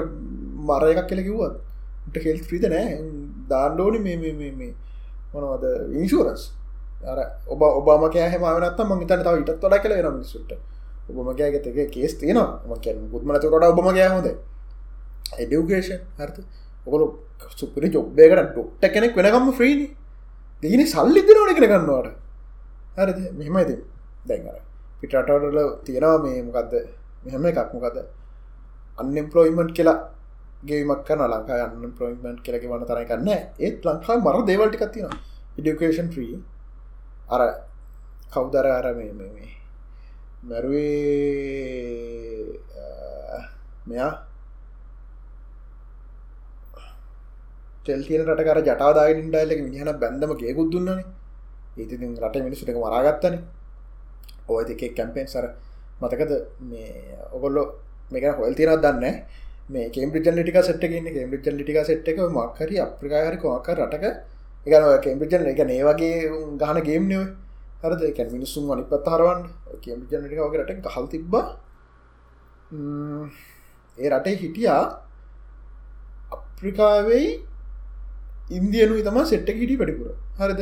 මර 0.68 0.84
එකක් 0.92 1.08
කියල 1.10 1.22
කිව්වත් 1.28 2.22
හෙල් 2.26 2.40
්‍රීත 2.44 2.70
නෑ. 2.70 3.02
දාණ්ඩෝනි 3.50 4.00
මේ 4.00 4.18
මේ 4.34 4.74
මොනවද? 5.34 5.66
ඉන්ශූරස් 5.94 6.44
අර 7.04 7.20
ඔබ 7.48 7.62
ඔබම 7.62 8.06
කෑහම 8.14 8.46
නත් 8.62 8.80
ම 8.80 9.06
තන 9.06 9.24
තව 9.24 9.36
ඉටත් 9.42 9.64
වඩ 9.64 9.82
කල 9.84 9.96
නම් 10.04 10.22
සුට 10.24 10.54
ඔබම 11.10 11.34
කෑගතක 11.34 11.90
කේස් 11.96 12.14
තියනවා. 12.22 12.62
ම 12.68 12.78
කියන්න 12.80 13.10
පුත්මල 13.12 13.42
තොට 13.42 13.68
ඔබම 13.72 13.90
කෑ 13.90 14.10
හොද 14.14 14.28
එඩියුගේෂන් 15.36 16.02
හර්ත 16.20 16.38
ඔකොලු 16.86 17.06
සුපරි 17.56 17.90
ජොබ්බයකට 17.90 18.54
ඩොක්ට 18.54 18.94
කෙනෙක් 18.94 19.18
වෙනකම්ම 19.18 19.52
්‍රීනි 19.60 19.88
දෙගෙන 20.64 20.88
සල්ලි 20.88 21.22
දෙනවන 21.28 21.54
කෙන 21.58 21.70
ගන්නවාට 21.74 22.27
හරිද 22.98 23.20
මෙහෙම 23.40 23.56
ඇති 23.56 23.76
දැන්ර 24.26 24.58
පිටටවටල 25.02 25.60
තියෙනවා 25.86 26.18
මේ 26.24 26.44
මොකක්ද 26.44 26.74
මෙහම 27.26 27.46
එකක් 27.46 27.74
මොකද 27.76 27.98
අන්නෙම්පලොයිමට් 28.98 29.72
කියලා 29.72 29.98
ගේමක් 30.64 31.02
කන 31.08 31.22
ලංකා 31.26 31.60
අන්න 31.66 31.94
පලොයිමට් 31.98 32.40
කියලක 32.44 32.64
වන 32.72 32.86
තරයි 32.86 33.06
කන්න 33.06 33.30
ඒත් 33.60 33.86
ලංකා 33.88 34.18
මර 34.18 34.38
දේවල්ටි 34.46 34.78
කත්තින 34.78 35.08
ඉඩිකේෂන් 35.58 36.10
්‍රී 36.16 36.36
අර 37.30 37.42
කවුදර 38.34 38.66
අර 38.70 38.88
මේ 38.96 39.12
මේ 39.14 39.52
මැරුවේ 40.44 42.08
මෙයා? 43.88 44.12
තෙල් 47.86 48.02
තියෙන 48.04 48.26
රටකර 48.26 48.60
ජටාදාගෙන 48.62 49.22
ඉන්ඩයිල්ල 49.22 49.62
මිනිහන 49.62 49.90
බැන්දම 50.00 50.32
ගේකුත් 50.42 50.70
දුන්නන. 50.72 51.00
ඒතිතින් 51.78 52.12
රට 52.24 52.46
මිනිස්සුට 52.48 52.72
එක 52.72 52.80
මරාගත්තන 52.84 53.36
ඔය 54.48 54.64
දෙක 54.70 54.84
කැම්පෙන් 54.98 55.28
සර 55.28 55.46
මතකද 56.02 56.32
මේ 56.70 57.18
ඔගොල්ලො 57.36 57.64
මේක 58.12 58.26
හොල් 58.38 58.56
තිරත් 58.56 58.82
දන්න 58.84 59.06
මේ 59.70 59.90
කේම්පිජල් 59.90 60.36
ලිටික 60.38 60.60
සට්ටගන්න 60.60 61.08
කේම්පිජල් 61.16 61.56
ලිටික 61.60 61.80
සට් 61.84 62.08
එක 62.08 62.20
මක්හරි 62.38 62.76
අප්‍රිකාහරි 62.86 63.38
කොමක් 63.38 63.68
රටක. 63.70 64.06
එකන 64.68 64.86
කේම්පිජල් 65.06 65.48
එක 65.52 65.60
ඒ 65.60 65.84
වගේ 65.88 66.14
ගහන 66.62 66.80
ගේම් 66.88 67.04
නව 67.10 67.24
හරද? 67.84 68.02
එක 68.10 68.20
මිනිස්සුම් 68.36 68.72
අනි 68.72 68.84
පත් 68.92 69.08
හරවන් 69.14 69.42
කේම්පිජල් 69.84 70.22
ලිටික 70.24 70.40
වගේ 70.40 70.64
රට 70.64 70.94
හල් 70.96 71.08
තිබ්බ. 71.14 71.34
ඒ 73.98 74.10
රටේ 74.10 74.36
හිටියා 74.42 74.84
අප්‍රිකාවෙයි 76.32 77.28
ඉන්දියනු 78.58 79.04
තම 79.04 79.20
සෙට්ට 79.32 79.50
හිටි 79.62 79.76
පඩිපුර 79.82 80.14
හරිද? 80.40 80.62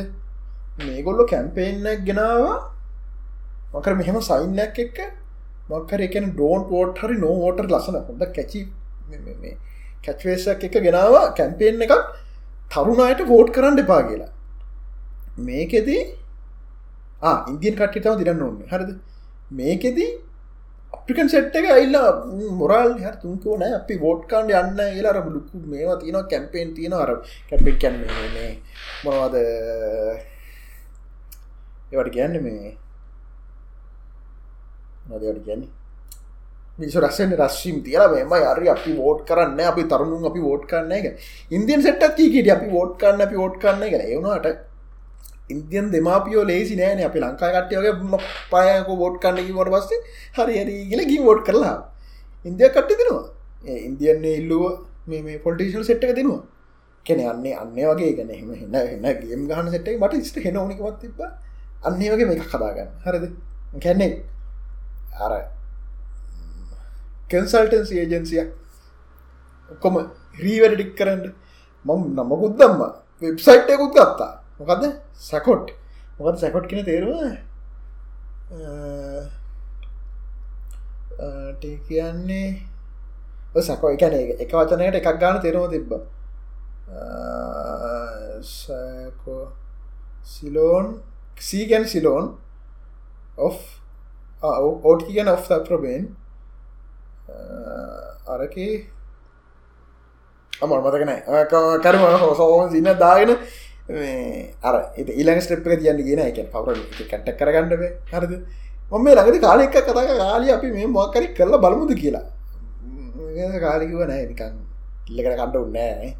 මේගොල්ලො 0.78 1.24
කැම්පේෙන්න්නක් 1.32 2.04
ගෙනවා. 2.08 2.56
මකර 3.74 3.94
මෙහෙම 4.00 4.18
සයින්නක් 4.28 4.78
එක්ක 4.84 4.98
මක්කර 5.70 6.00
එකන 6.06 6.26
ඩෝන් 6.32 6.68
පෝට් 6.70 7.00
හරි 7.02 7.16
නෝෝටර් 7.24 7.66
ලසන 7.72 7.96
හොඳ 8.08 8.22
කැචි 8.36 8.60
කැච්වේසක් 10.04 10.64
එක 10.68 10.76
ගෙනවා 10.86 11.24
කැම්පේෙන් 11.40 11.82
එකක්. 11.86 11.94
තරුණයට 12.70 13.20
වෝට් 13.32 13.50
කරන්න 13.56 13.82
එපා 13.84 14.02
කියලා. 14.08 14.30
මේකෙදී 15.48 16.02
ඉන්දියන් 17.50 17.74
කට්ටිතාව 17.80 18.14
දිරන්න 18.20 18.46
ඕන්න 18.46 18.62
හරිද? 18.70 18.90
මේකෙදී 19.58 20.12
අපිකන් 20.96 21.28
සෙට් 21.34 21.56
එක 21.58 21.66
ඇල්ලා 21.72 22.08
මොරල් 22.60 22.92
හ 23.02 23.16
තුන්කෝ 23.24 23.56
නෑ. 23.62 23.72
අපි 23.80 23.94
වෝට්කාන්ඩ 24.04 24.56
යන්න 24.60 24.80
ඒලාර 24.86 25.18
ලුකු 25.34 25.64
මේවා 25.74 25.98
තියන 26.02 26.18
කැම්පේන් 26.32 26.72
තියෙන 26.76 26.94
අර 27.02 27.10
කැපික් 27.50 27.76
කැන්නේ 27.82 28.50
මොනවාද? 29.04 29.34
ඒවට 31.96 32.14
කියන්න 32.16 32.38
මේ 32.44 32.76
නොදවට 35.08 35.42
කියන්නේ? 35.46 35.72
මිසු 36.78 37.00
රස්සෙන් 37.00 37.30
රශ්ීම් 37.34 37.82
තියල 37.84 38.06
මෙම 38.10 38.32
අරි 38.44 38.68
අපි 38.68 38.92
වෝට් 38.94 39.26
කරන්න 39.28 39.60
අපි 39.64 39.82
තරුණු 39.92 40.22
අපි 40.30 40.40
වෝට් 40.40 40.64
කරන්න 40.70 40.92
එක 40.92 41.06
ඉන්දියන් 41.50 41.82
සෙට්ටත් 41.82 42.16
කියට 42.16 42.50
අපි 42.50 42.66
වෝට් 42.68 42.96
කරන්න 43.00 43.26
අපි 43.26 43.36
වෝට් 43.36 43.60
කරන්න 43.62 43.86
එක 43.88 43.94
ඒවුණට 43.98 44.66
ඉන්දියන් 45.48 45.86
දෙමාපියෝ 45.92 46.44
ලේසි 46.44 46.76
නෑන. 46.76 47.00
අපි 47.08 47.18
ලංකා 47.20 47.50
කට්ටියගේ 47.54 47.94
පයක 48.52 48.88
වෝට් 49.02 49.16
කන්නකි 49.22 49.52
වට 49.52 49.72
පස්සේ 49.74 50.00
හරි 50.36 50.58
හරි 50.62 50.74
කියලකි 50.90 51.16
වෝට් 51.26 51.40
කරලා 51.48 51.78
ඉන්දිය 52.44 52.68
කට්ටි 52.68 52.98
දෙනවා. 53.00 53.24
ඉන්දියන්නේ 53.88 54.36
ඉල්ලුව 54.40 54.64
මේ 55.06 55.38
පොල්ටිෂල් 55.38 55.84
සෙට්ක 55.84 56.12
දෙනවා. 56.18 56.42
කෙන 57.06 57.20
අන්නේ 57.32 57.54
අන්න 57.54 57.74
වගේ. 57.90 58.12
ගැන 58.18 58.30
එම 58.32 58.50
එන්න 58.54 58.74
එන්න 58.76 59.20
ගේම් 59.22 59.42
ගහන 59.50 59.72
සෙට්ට 59.74 59.92
මට 59.96 60.24
ස්ට 60.24 60.44
හෙන 60.44 60.58
නිකවත් 60.68 61.00
තිබ 61.02 61.20
අන්නේ 61.82 62.10
වගේ 62.12 62.26
මේ 62.26 62.40
කදාගන්න 62.52 62.90
හරද? 63.04 63.24
කැන්නේ 63.82 64.12
අර 65.24 65.32
කන්සල්ටන්සි 67.30 67.94
ඒජන්සිය 68.02 68.42
ඔක්කොම 69.70 69.94
රීවැඩ 70.42 70.74
ඩික් 70.76 70.92
කරන්න. 70.98 71.22
මම 71.84 72.02
නමකුත් 72.16 72.54
දම්ම. 72.60 72.80
වෙබ්සයිට් 73.22 73.70
එකකුත් 73.70 73.92
ගත්තා. 73.96 74.32
මොකද 74.58 74.84
සැකොට් 75.30 75.66
මොකද 76.18 76.36
සැකොට් 76.42 76.66
කෙන 76.70 76.84
තේරුව 76.84 77.12
කියන්නේ 81.88 82.48
සැකෝ 83.68 83.90
එකන 83.96 84.14
එක 84.44 84.52
වචනයට 84.52 84.98
එකක් 85.00 85.18
ගාන 85.20 85.40
තෙරම 85.40 85.64
තිබ්බ. 85.70 85.92
සෑකෝ 88.42 89.44
සිලෝන් 90.32 90.86
සීගැන් 91.38 91.84
සිලෝන් 91.86 92.36
of 93.38 93.56
ඕට් 94.42 95.06
කියන 95.06 95.28
of 95.28 95.48
ප්‍රබේන් 95.62 96.08
අරකි 98.28 98.68
අමල් 100.52 100.80
මතකන 100.80 101.12
කරම 101.82 102.04
හෝසෝන් 102.18 102.70
සින්න 102.70 102.92
දාගෙන 102.98 103.36
අර 104.62 104.76
ඉලං 104.96 105.40
ස්ටප් 105.40 105.66
තියන්න 105.76 106.00
ගෙන 106.02 106.22
එක 106.24 106.40
පවර 106.50 106.78
කට්ට 107.00 107.36
කරගන්නඩේ 107.38 107.90
හරද 108.10 108.32
මොම 108.90 109.04
මේ 109.04 109.14
ළඟති 109.14 109.40
කාලෙක් 109.40 109.70
කතා 109.72 110.06
කාලි 110.14 110.50
අපි 110.50 110.72
මේ 110.72 110.86
මොක්කරි 110.88 111.34
කරලා 111.34 111.60
බලමුද 111.60 111.92
කියලා 111.96 112.24
කාලිකිව 113.60 114.00
නෑ 114.02 114.24
නිකන් 114.26 114.54
ඉල්ලකට 115.08 115.34
කණ්ඩ 115.34 115.56
උන්නෑ 115.58 116.14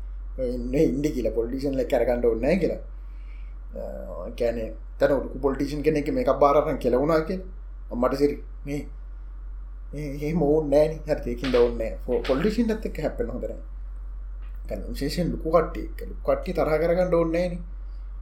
ඉන්න 0.47 0.75
ඉන්ඩි 0.81 1.15
කියලා 1.15 1.33
පොලිටිෂන් 1.33 1.79
ලෙක් 1.81 1.89
කරගන්නඩ 1.89 2.29
උන්නෑ 2.29 2.59
කියලා 2.63 2.83
කෑන 4.35 4.61
තැන 4.99 5.13
උඩු 5.13 5.39
පොලිටිෂන් 5.39 5.83
කෙනෙක 5.83 6.09
මේ 6.11 6.25
එකක් 6.25 6.39
බාරන 6.39 6.79
කෙලවුණා 6.79 7.21
කිය 7.23 7.41
මට 7.93 8.15
සිරි 8.15 8.37
මේ 8.65 8.81
ඒ 9.95 10.33
මෝන් 10.35 10.71
නෑන 10.71 10.93
හරතයකින් 11.07 11.53
දවන්න 11.53 11.97
පොලිටිෂන් 12.25 12.71
ඇත් 12.71 12.87
එක 12.87 12.99
හැපෙන 12.99 13.31
හොදර 13.31 13.53
විශේෂෙන් 14.91 15.33
ලොකු 15.33 15.49
කට්ටි 15.51 15.83
කට්ටි 16.21 16.51
තරහ 16.53 16.77
කරගන්න 16.83 17.15
ඕන්නේන 17.15 17.59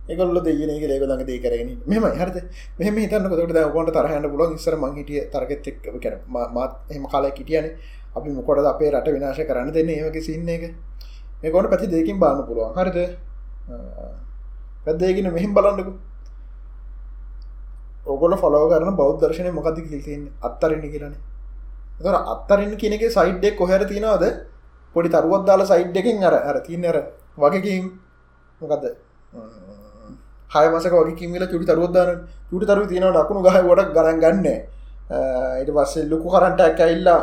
එකගොල්ල 0.07 0.41
දෙයන 0.41 0.71
එක 0.71 0.85
ලේක 0.85 1.03
ළඟ 1.03 1.25
දේ 1.25 1.41
කරගෙන 1.41 1.71
මෙම 1.87 2.05
හරද? 2.13 2.37
මෙම 2.79 2.97
හිතන්න 2.97 3.29
කොට 3.29 3.73
කොට 3.73 3.91
තරහන්න 3.91 4.27
පුලන් 4.31 4.55
ඉස්සර 4.55 4.77
මංහිටිය 4.77 5.21
තරගෙත් 5.33 5.67
එක් 5.67 5.79
කර 5.97 6.15
මාත් 6.29 6.73
එම 6.91 7.07
කාලය 7.07 7.31
කිටියන 7.33 7.71
අපි 8.15 8.29
මොකොඩ 8.31 8.67
අපේ 8.67 8.91
රට 8.91 9.09
විනාශ 9.09 9.41
කරන්න 9.43 9.73
දෙන්න? 9.73 9.89
ඒවගේ 9.91 10.23
සින්න 10.23 10.49
එක. 10.49 10.75
මේකොට 11.43 11.71
පැති 11.71 11.87
දෙකින් 11.89 12.19
බාන්න 12.19 12.45
පුළුවන්. 12.45 12.77
හරිද? 12.77 13.17
පැදේගෙන 14.85 15.33
මෙහිම් 15.33 15.55
බලන්නකු. 15.55 15.93
ඔගොල 18.07 18.37
ෆලෝ 18.37 18.69
කරන 18.71 18.97
බෞද්ධ 18.97 19.21
දර්ශනය 19.23 19.51
මොකද 19.51 19.79
කිල්තින් 19.83 20.23
අත්තරන්න 20.43 20.83
කියරන 20.85 21.15
තර 21.99 22.17
අත්තරන්න 22.35 22.77
කියනක 22.77 23.05
සයිඩ්ඩෙක් 23.11 23.57
කොහැර 23.57 23.83
තියෙනවාද? 23.85 24.25
පොඩි 24.95 25.09
තරුවත් 25.09 25.45
දාලා 25.47 25.71
සයිඩ් 25.73 25.97
එකින් 25.97 26.25
අර 26.25 26.35
අර 26.49 26.57
තියන්නර 26.67 26.97
වගකින් 27.37 27.85
මොකක්ද 28.61 28.85
හයමසක 30.51 30.93
වගේ 30.93 31.17
කිමිල 31.21 31.45
චුටි 31.47 31.67
තරුවත්දාන 31.67 32.11
චුටි 32.51 32.67
තරු 32.67 32.87
තියෙන 32.87 33.09
ඩකුණු 33.09 33.41
ගහ 33.43 33.57
ොඩක් 33.73 33.95
ගරන් 33.97 34.19
ගන්න. 34.21 34.47
ඊට 35.61 35.71
පස්සේ 35.77 36.09
ලොකු 36.11 36.29
කරන්ටක් 36.35 36.81
ඇල්ලා 36.81 37.21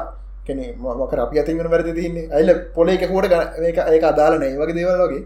කෙනෙ 0.47 0.65
මක 0.73 1.13
අපි 1.25 1.39
අතිගෙන 1.39 1.69
වැරදි 1.73 1.93
තින්නේ 1.93 2.29
ඇල්ල 2.29 2.49
පොලේ 2.75 2.97
එක 2.97 3.03
හෝට 3.09 3.31
ඒක 3.61 4.03
අදාලන 4.03 4.43
වගේ 4.59 4.75
දේවල් 4.79 5.01
වගේ. 5.03 5.23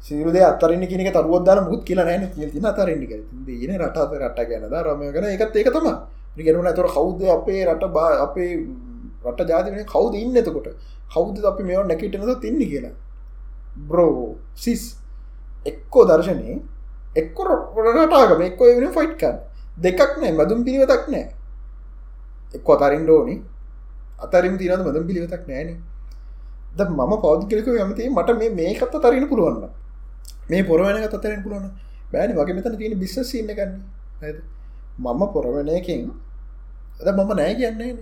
සිරුද 0.00 0.36
අතරන්න 0.42 0.84
කියෙනෙ 0.86 1.12
තරුවදදාන 1.12 1.68
මුත් 1.70 1.82
කියල 1.84 2.00
නෑන 2.00 2.30
තින 2.32 2.64
අතරන්නක 2.64 3.12
දන 3.46 3.72
රටාත 3.78 4.12
රට 4.20 4.38
ගැනද 4.50 4.76
රමය 4.84 5.10
කන 5.12 5.26
එකත් 5.34 5.56
ඒක 5.56 5.70
තම 5.70 5.88
ගෙනුන 6.38 6.66
ඇතුර 6.66 6.88
කෞද්ද 6.88 7.20
අපේ 7.28 7.64
රට 7.66 7.90
බා 7.90 8.10
අපේ 8.26 8.52
රට 9.24 9.48
ජාතින 9.48 9.84
කවුද 9.86 10.14
ඉන්න 10.14 10.36
එතකොට? 10.36 10.68
කවුද 11.10 11.44
අපි 11.44 11.62
මෙවා 11.62 11.84
නැකිටනද 11.84 12.40
තින්න 12.40 12.58
කියලා? 12.62 12.94
Bro 13.88 14.36
sis. 14.54 14.96
එක්කෝ 15.66 16.04
දර්ශනය 16.06 16.62
එක්කො 17.16 17.42
රටාගම 17.44 18.42
එක්කො 18.42 18.62
වෙන 18.70 18.92
ෆයිට්කන් 18.92 19.36
දෙකක් 19.78 20.10
නෑ 20.20 20.32
මදුම් 20.32 20.64
පිළිවතක් 20.64 21.04
නෑ 21.08 21.26
එක්කො 22.54 22.70
අතරින්ට 22.76 23.10
ඕනි. 23.10 23.36
අතරින් 24.18 24.58
තිනද 24.58 24.82
මදම් 24.82 25.04
පිළිවතක් 25.08 25.44
නෑන 25.48 25.68
ද 26.76 26.80
මම 26.86 27.12
පෞද්ගලික 27.24 27.68
යමති 27.74 28.08
මට 28.10 28.38
මේ 28.38 28.50
මේකත් 28.50 28.94
අතරන්න 28.94 29.28
පුළුවන්න 29.30 29.68
මේ 30.50 30.62
පොරවන 30.70 31.02
අතරෙන් 31.08 31.42
පුළුවන 31.44 31.66
බෑනි 32.12 32.38
වගේ 32.38 32.56
මෙතන 32.58 32.78
තියෙන 32.80 33.00
බිස්සස් 33.02 33.34
ඉන්න 33.40 33.50
ගන්න 33.58 33.74
ඇද 34.22 34.38
මම 34.98 35.22
පොරවනයකින් 35.34 36.06
ඇද 37.00 37.16
මම 37.16 37.30
නෑ 37.40 37.54
කියන්නේ 37.60 37.92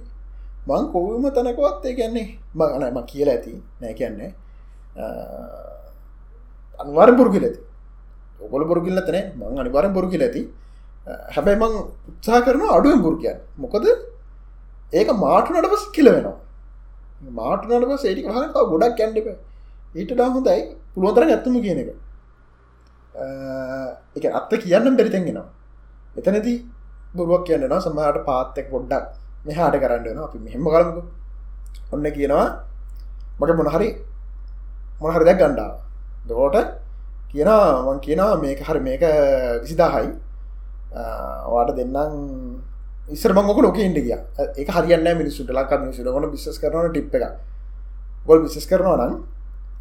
මං 0.69 0.85
කොවම 0.93 1.25
තනකවත් 1.37 1.85
ඒ 1.89 1.95
කියන්නේ 1.99 2.27
මගන 2.55 2.85
ම 2.95 2.99
කියල 3.11 3.29
ඇති 3.33 3.53
නෑ 3.81 3.95
කියන්නේ. 4.01 4.31
අනිවාර 6.81 7.11
පුරුගිල 7.19 7.45
ඇති. 7.49 7.61
ඔකොල 8.45 8.65
පුරුගිල්ල 8.71 9.01
තන 9.09 9.19
මං 9.41 9.61
අනිවාරෙන් 9.65 9.93
පුරුගිල 9.99 10.25
ඇති. 10.27 10.43
හැබැයි 11.35 11.61
මං 11.63 11.77
උත්සා 12.11 12.41
කරන 12.47 12.65
අඩුවෙන් 12.77 13.03
පුරුගයන් 13.07 13.39
මොකද 13.65 13.87
ඒක 14.93 15.09
මාටුනට 15.25 15.71
පස් 15.75 15.85
කියල 15.97 16.09
වෙනවා. 16.15 16.37
මාටුනට 17.41 17.87
පස් 17.93 18.09
ඒටි 18.11 18.27
හනක 18.29 18.57
ගොඩක් 18.73 18.99
කැන්ඩප 19.01 19.29
ඊට 19.99 20.11
ඩා 20.15 20.29
හොඳයි. 20.35 20.61
පුළුවතර 20.95 21.23
ඇත්තම 21.27 21.63
කියන 21.67 21.79
එක. 21.85 21.91
එක 24.17 24.25
අත්ත 24.31 24.51
කියන්න 24.57 24.97
බැරිතැන්ගෙනවා 24.97 25.49
එතනති 26.17 26.55
බුරුවක් 27.15 27.43
කියන්නවා 27.47 27.81
සමහට 27.81 28.25
පාත්තෙක් 28.25 28.67
පොඩ්ඩක් 28.71 29.05
මෙහාට 29.47 29.77
කරන්න 29.77 30.19
අපි 30.21 30.39
මෙහෙම 30.39 30.67
කරමු 30.67 31.03
ඔන්න 31.93 32.07
කියනවා 32.11 32.47
මට 33.39 33.53
මොනහරි 33.55 33.89
මොහරි 35.01 35.25
දැක් 35.25 35.39
ගණ්ඩා 35.39 35.73
දෝට 36.27 36.57
කියනවා 37.29 37.83
මං 37.85 37.99
කියනවා 38.01 38.37
මේක 38.37 38.61
හරි 38.61 38.81
මේක 38.81 39.03
විසිදාහයි. 39.63 40.09
වාට 41.47 41.77
දෙන්නම්. 41.77 42.63
ඉස්සර 43.09 43.33
මංගක 43.33 43.59
ලොක 43.59 43.77
ඉට 43.77 43.95
කිය 43.97 44.15
එක 44.57 44.69
හරියන්න 44.69 45.09
මිනිස්සුට 45.15 45.51
ලක් 45.51 45.71
මිනිසු 45.75 46.03
ගොන 46.05 46.31
බිස් 46.31 46.59
කරන 46.59 46.91
ටිප් 46.91 47.15
එක 47.15 47.25
ගොල් 48.27 48.41
බිසස් 48.41 48.67
කරනවා 48.67 48.97
නම් 48.99 49.13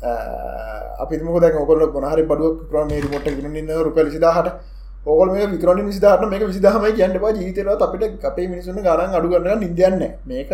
අපි 0.01 1.17
මොද 1.19 1.43
ඔකොල 1.43 1.91
මොහරි 1.97 2.23
බඩුවක් 2.23 2.69
ක්‍රම 2.69 2.89
රිමොට 2.89 3.27
න්න 3.27 3.69
රුප 3.79 3.97
සිදාහට 4.09 4.49
ඕකල් 5.05 5.31
මේ 5.31 5.47
විකරන 5.47 5.85
විසිදාහට 5.85 6.29
මේක 6.29 6.43
විසිදහම 6.43 6.85
කියන්න 6.91 7.17
බා 7.17 7.31
ජීතර 7.31 7.67
අපිට 7.69 8.23
අපේ 8.23 8.47
මිනිසුන් 8.47 8.75
ගරන් 8.77 9.11
අඩුගන්න 9.11 9.59
නිදයන්න 9.59 10.03
මේක 10.25 10.51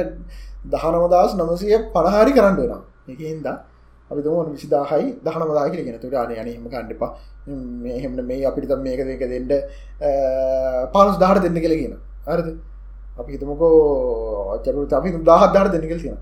දහනමදස් 0.66 1.36
නමසය 1.36 1.68
පණහාරි 1.90 2.32
කරන්න 2.32 2.56
වෙන 2.58 2.74
එක 3.08 3.20
හින්දා 3.22 3.58
අපි 4.12 4.22
තුම 4.22 4.52
විසිදාහයි 4.52 5.08
දහනමදා 5.22 5.70
කියෙන 5.72 6.00
තුට 6.00 6.16
අන 6.16 6.32
යනහෙම 6.34 6.66
කණ්ඩපා 6.66 7.12
මෙහෙම 7.80 8.12
මේ 8.24 8.46
අපිට 8.46 8.74
මේක 8.80 9.00
දෙක 9.02 9.24
දෙන්නට 9.26 9.54
පාලස් 10.94 11.18
දාහට 11.18 11.44
දෙන්න 11.44 11.58
කියල 11.58 11.74
කියන 11.74 11.96
අරද 12.28 12.48
අපි 13.18 13.32
හිතමකෝ 13.32 13.74
අචරු 14.56 14.86
අපි 14.92 15.10
දාහත් 15.24 15.54
දාට 15.54 15.72
දෙන්න 15.72 15.88
කෙල් 15.88 16.00
කියන 16.00 16.18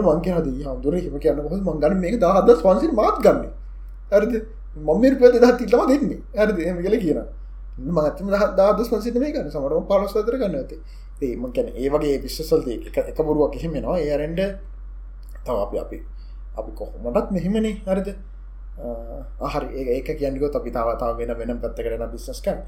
මංක 0.00 0.26
හද 0.28 0.48
හදුර 0.64 0.94
හිම 0.96 1.18
කියන්න 1.18 1.38
හො 1.42 1.56
මංගන්න 1.58 2.00
මේ 2.00 2.16
දහද 2.16 2.48
වන්සි 2.62 2.92
මාත් 2.92 3.16
ගන්න. 3.20 3.46
ඇරද 4.12 4.32
මම 4.78 5.04
ප 5.18 5.22
දහ 5.34 5.52
තිල්ලම 5.58 5.86
දෙන්නේ. 5.88 6.20
ඇරද 6.34 6.58
එම 6.60 6.82
කියල 6.82 6.98
කියන 7.00 7.22
මතම 7.78 8.28
දාදස් 8.56 8.88
වන්සිට 8.88 9.16
මේ 9.16 9.32
ගන්න. 9.32 9.50
සමටම 9.50 9.86
පලස් 9.86 10.14
වතර 10.16 10.36
ගන්න 10.38 10.56
ඇති 10.56 10.76
ඒම 11.22 11.44
කැන 11.52 11.68
ඒ 11.74 11.88
වගේ 11.88 12.18
විශ්සල්ද 12.22 12.68
එක 12.68 13.18
බොරුවක් 13.18 13.56
එහෙමෙනවා 13.56 13.98
ඒරෙන්ඩ 14.00 14.40
තව 15.44 15.56
අපි 15.56 15.78
අපි 15.78 15.98
අපි 16.56 16.70
කොහොමටත් 16.72 17.30
මෙහෙමනේ. 17.30 17.80
හරිද? 17.86 18.08
හරි. 19.52 19.66
ඒක 19.94 20.08
කියන්නකො 20.18 20.50
අපි 20.54 20.70
තාවතාව 20.70 21.16
වෙන 21.18 21.32
වෙන 21.38 21.60
පැත්ත 21.60 21.76
කරන 21.76 22.04
බිස්සස්කන් 22.12 22.58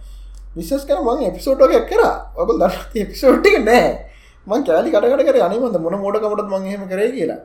විශස් 0.56 0.84
කර 0.86 1.00
මං 1.02 1.24
එපිසෝට්ක 1.28 1.88
කර. 1.90 2.02
ඔබ 2.36 2.48
ද 2.60 2.62
එපිසෝට්ටික 2.94 3.64
නෑ. 3.64 4.13
මං 4.46 4.64
කෑලි 4.68 4.90
කටකට 4.90 5.26
කර 5.28 5.36
අනිමද 5.46 5.76
මොන 5.80 5.96
මෝඩකමටත් 6.04 6.48
මං 6.48 6.66
එහෙම 6.66 6.88
කරේ 6.88 7.10
කියලා. 7.12 7.40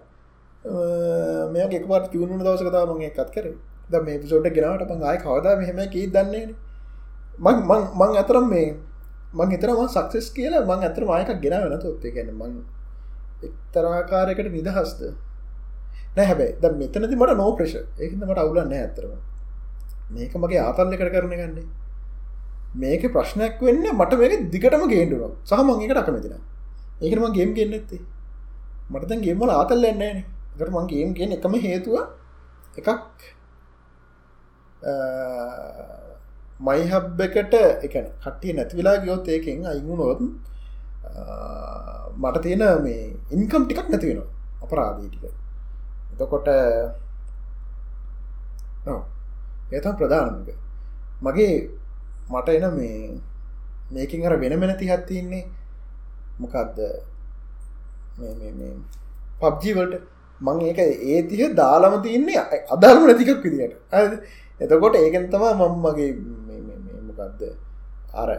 මේ 1.53 1.67
එකපට 1.69 2.11
චුණු 2.13 2.39
දවස 2.39 2.63
කතා 2.63 2.85
මං 2.87 3.05
එකත් 3.09 3.29
කර. 3.35 3.47
ද 3.89 4.03
මේ 4.05 4.19
පිසෝට 4.19 4.49
ගෙනට 4.55 4.83
පං 4.89 5.03
ආය 5.03 5.17
කවදා 5.19 5.55
මෙහෙම 5.61 5.79
කී 5.95 6.07
දන්නේ 6.09 6.45
මං 7.39 7.57
මං 7.99 8.19
අතරම් 8.23 8.49
මේ 8.49 8.67
මං 9.33 9.55
එතරම 9.55 9.81
සක්සෙස් 9.87 10.27
කියලා 10.35 10.65
මං 10.65 10.83
ඇතර 10.83 11.05
මායක 11.05 11.31
ගෙන 11.41 11.57
වෙන 11.63 11.79
තොත්තේ 11.79 12.11
ගැන 12.11 12.31
මං 12.33 12.53
එක්තරාකාරයකට 13.43 14.51
නිදහස්ද? 14.51 15.01
නෑ 16.15 16.27
හැබැයි 16.29 16.53
ද 16.61 16.65
මෙතනති 16.75 17.15
මට 17.15 17.37
නෝ 17.41 17.51
ප්‍රශ් 17.57 17.75
ඒකද 17.77 18.21
මට 18.21 18.39
අවුලන්න 18.43 18.73
ඇතරම 18.75 19.13
මේක 20.11 20.33
මගේ 20.35 20.61
ආතල්ල 20.61 20.95
කර 20.99 21.09
කරන 21.15 21.33
ගන්නේ 21.33 21.65
මේක 22.75 23.03
ප්‍රශ්නයක් 23.15 23.61
වෙන්න 23.61 23.83
මට 23.91 24.21
මේක 24.21 24.47
දිගටම 24.53 24.87
ගේන්ඩුව 24.93 25.23
සහ 25.45 25.61
මංගේකට 25.63 26.48
අකමතින 26.99 27.07
ඒකම 27.07 27.33
ගේම් 27.33 27.53
ගන්න 27.53 27.73
ඇත්තේ 27.73 28.01
මට 28.89 29.21
ගේමල 29.21 29.49
ආතල් 29.49 29.83
එන්නේන 29.83 30.17
එකට 30.55 30.71
මං 30.71 30.87
ගේම් 30.87 31.13
ගෙන 31.13 31.31
එකම 31.31 31.53
හේතුව 31.57 31.95
එකක් 32.75 32.89
මයිහබ් 36.59 37.21
එකට 37.21 37.53
එකන 37.83 38.07
කට්ටිය 38.21 38.53
නැතිවෙලා 38.53 38.97
ගියොත් 38.97 39.27
ඒකෙන් 39.27 39.65
අයිගුණොත් 39.65 40.19
මට 42.17 42.41
තියෙන 42.41 42.63
මේ 42.83 43.15
ඉන්කම් 43.31 43.63
ටිකක් 43.63 43.89
නැති 43.89 44.07
වෙනවා. 44.09 44.29
අපරාදී 44.63 45.09
ටික. 45.09 45.23
එතකොට 46.13 46.47
ඒතම් 49.71 49.95
ප්‍රධානක 49.95 50.49
මගේ 51.21 51.55
මට 52.29 52.49
එන 52.49 52.65
මේ 52.75 53.21
මේකින් 53.91 54.25
අර 54.25 54.35
වෙන 54.35 54.59
මෙන 54.59 54.77
තිහත්තින්නේ 54.77 55.47
මොකක්ද 56.39 56.77
පබ්ජීවලට 59.41 59.95
මං 60.41 60.61
ඒක 60.67 60.79
ඒ 60.79 61.21
තිය 61.29 61.49
දාලම 61.55 61.95
තියන්නේ 62.05 62.43
අදාළම 62.75 63.07
නැතිකක් 63.07 63.43
විදිට 63.43 63.73
එතකොට 64.61 64.95
ඒකෙන් 64.95 65.25
තමා 65.33 65.53
මං 65.55 65.75
මගේ 65.83 66.11
මොකක්ද 67.09 67.41
අර 68.13 68.31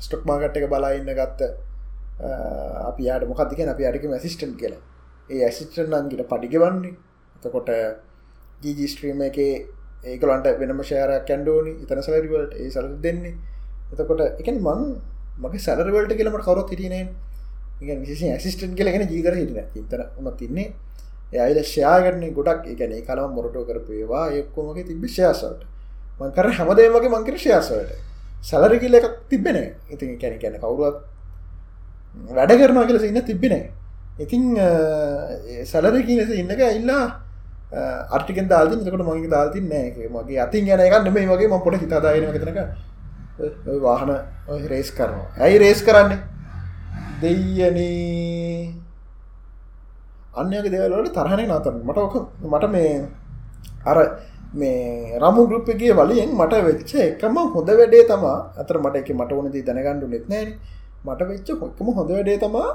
ස්ටොක් 0.00 0.22
මාගට් 0.28 0.56
එක 0.58 0.68
බලා 0.70 0.92
ඉන්න 0.98 1.10
ගත්ත 1.20 1.40
අපි 2.88 3.02
යාට 3.08 3.24
මොකක්දික 3.28 3.60
අපි 3.68 3.84
අඩික 3.84 4.04
මැසිස්ටන් 4.04 4.52
කියලා. 4.60 4.82
ඒ 5.30 5.42
ඇසිස්ටන් 5.44 5.94
අන්ගිට 5.98 6.22
පඩිග 6.30 6.54
වන්නේ 6.62 6.94
එතකොට 7.36 7.70
ජීජිස්ට්‍රීම 8.62 9.20
එක 9.28 9.38
ඒකලන්ට 10.04 10.46
වෙනම 10.60 10.80
ශයාරයක් 10.90 11.26
කැන්ඩෝනි 11.28 11.72
ඉතන 11.82 12.02
සලරිවලට 12.02 12.54
ඒ 12.54 12.70
සල 12.70 12.88
දෙන්නේ. 13.04 13.34
එතකොට 13.92 14.20
එක 14.40 14.48
මං 14.54 14.82
මගේ 15.36 15.60
සැලරවලට 15.60 16.12
කියලමට 16.12 16.44
කවරොත් 16.44 16.70
හිටිනේ 16.70 17.04
විශේෂ 18.00 18.34
ඇසිස්ටන් 18.34 18.74
කියලගෙන 18.74 19.06
ජීතර 19.06 19.34
හිටන 19.34 19.58
ඉතර 19.74 20.00
උම 20.18 20.28
තින්නේ 20.34 20.72
එයයිල 21.34 21.58
ෂයාගරන්නේ 21.62 22.32
ගොඩක්. 22.32 22.62
එකන 22.66 22.92
කලම 23.02 23.32
මොරටෝ 23.32 23.64
කරපේවා 23.64 24.26
එක්කොමගේ 24.32 24.84
තිබ 24.84 25.04
ශයාසට 25.08 25.60
මංකර 26.20 26.46
හැමදේ 26.52 26.88
වගේ 26.90 27.10
මංකර 27.10 27.36
ශයාසවට 27.38 27.92
සැලරි 28.42 28.78
කියල 28.78 28.94
එකක් 28.94 29.12
තිබෙන 29.28 29.58
ඉතින් 29.90 30.18
කැන 30.18 30.38
කැන 30.38 30.56
කවුරුවත් 30.56 30.96
වැඩ 32.30 32.56
කරනවා 32.56 32.86
කියලස 32.86 33.04
ඉන්න 33.04 33.22
තිබෙන 33.22 33.54
ඉතිං 34.18 34.42
සැලර 35.64 36.02
කියලෙස 36.02 36.30
ඉන්නක 36.34 36.62
ඉල්ලා 36.72 37.04
අර්ටිකෙන් 38.10 38.48
දාල්ති 38.48 38.76
කට 38.80 39.02
මගේ 39.02 39.28
දාල්ති 39.28 39.60
නෑ 39.62 40.08
මගේ 40.08 40.40
අතින් 40.40 40.64
ගැන 40.64 40.80
එකන්න 40.80 41.12
මේ 41.12 41.26
වගේ 41.26 41.48
ම 41.48 41.60
පොට 41.60 41.76
හිතාදායන 41.76 42.32
තනක. 42.34 42.58
වාහන 43.80 44.10
රේස් 44.66 44.90
කරනවා. 44.90 45.28
ඇයි 45.38 45.58
රේස් 45.58 45.82
කරන්නේ? 45.82 46.18
දෙයනේ 47.20 48.72
අන්‍යක 50.34 50.66
දෙවලට 50.66 51.12
තරහන 51.12 51.42
නතර? 51.48 51.74
මට 51.80 51.98
ඕක 51.98 52.14
මට 52.44 52.70
මේ 52.70 53.08
අර 53.84 53.98
මේ 54.54 55.18
රමු 55.18 55.46
ගෘප්පගේ 55.48 55.94
වලියෙන් 55.94 56.32
මට 56.32 56.64
වෙච්ච 56.64 56.92
එකම 57.02 57.36
හොඳ 57.54 57.68
වැඩේ 57.70 58.04
තමා. 58.06 58.38
අතර 58.56 58.78
මට 58.78 58.96
එක 58.96 59.10
මට 59.12 59.32
ඕනදී 59.32 59.62
දැනගණ්ඩු 59.62 60.06
නෙත්නෑන 60.08 60.50
මට 61.04 61.28
වෙච්ච 61.30 61.48
හොක්කම 61.54 61.88
හොඳ 61.92 62.10
වැඩේ 62.10 62.38
තමා 62.38 62.68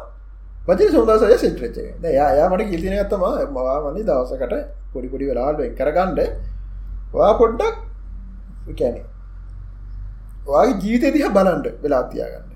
වජ 0.68 0.91
සොදසය 0.91 1.38
සිට්‍රචේ 1.38 2.14
යා 2.16 2.49
මට 2.49 2.70
කිතින 2.72 2.93
ඇත්තම 2.95 3.24
මවා 3.53 3.78
වනි 3.86 4.03
දවසකට 4.03 4.53
පොඩිපොඩි 4.93 5.30
වෙලාල්ුවෙන් 5.30 5.74
කරගණ්ඩ 5.80 6.20
වා 7.14 7.32
පොඩ්ඩක් 7.39 7.78
කැනෙ 8.80 9.01
වාගේ 10.51 10.79
ජීවිත 10.81 11.13
දිහ 11.15 11.29
බලන්ට 11.29 11.67
වෙලා 11.83 12.03
තියාගන්න. 12.05 12.51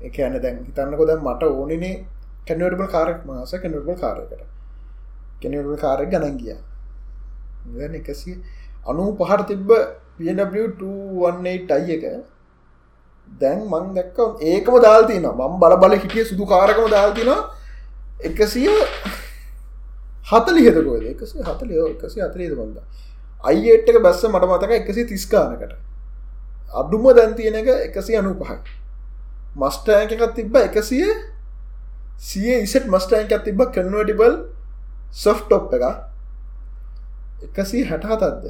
එක 0.00 0.18
ඇන 0.18 0.38
දැන් 0.42 0.56
හිතන්නකො 0.60 1.06
දැන් 1.06 1.20
මට 1.22 1.42
ඕනනේ 1.52 1.94
කැනවටබල් 2.46 2.88
කාරක් 2.88 3.26
මාස 3.26 3.52
කැනවටබල් 3.54 3.98
කාරකට 3.98 4.42
කෙනවටබල් 5.40 5.78
කාරක් 5.78 6.08
ගණන් 6.08 6.38
ගිය. 6.38 6.56
එකසිය 7.94 8.36
අනු 8.86 9.12
පහට 9.14 9.46
තිබ්බ 9.48 9.70
පW218 10.18 11.94
එක 11.96 12.04
දැන් 13.28 13.60
මං 13.66 13.94
දැක්ක 13.94 14.18
ඒකම 14.44 14.80
දාල්තින 14.80 15.26
මම් 15.28 15.54
බල 15.60 15.76
බල 15.76 15.96
හිටිය 15.96 16.24
සුදු 16.24 16.46
කාරකම 16.46 16.90
දාල්තින 16.90 17.30
එකසිය 18.22 18.68
හතලිහෙතකොද 20.26 21.02
එකසි 21.04 21.36
හතලිය 21.40 21.82
එකසි 21.86 22.22
අතරේද 22.22 22.54
බන්ද 22.54 22.78
අයිඒට්ක 23.44 23.98
බැස්ස 24.02 24.24
මට 24.24 24.48
මතක 24.48 24.72
එකසි 24.80 25.04
තිස්කානකට 25.06 25.74
අඩුම 26.72 27.04
දැන් 27.14 27.34
තියෙන 27.34 27.54
එක 27.54 27.68
එකසි 27.88 28.16
අනු 28.16 28.34
පහයි 28.34 28.58
මස්ටෑන්කත් 29.56 30.34
තිබ්බ 30.34 30.56
එකසිය 30.58 31.06
සිය 32.18 32.52
ඉසට 32.58 32.86
මස්ටෑන්කත් 32.88 33.44
තිබ්බ 33.44 33.60
කන්වටිබල් 33.70 34.36
සොෆ්ටොප් 35.14 35.72
එක 35.72 35.84
එකසි 37.48 37.84
හැටහතත්ද 37.84 38.46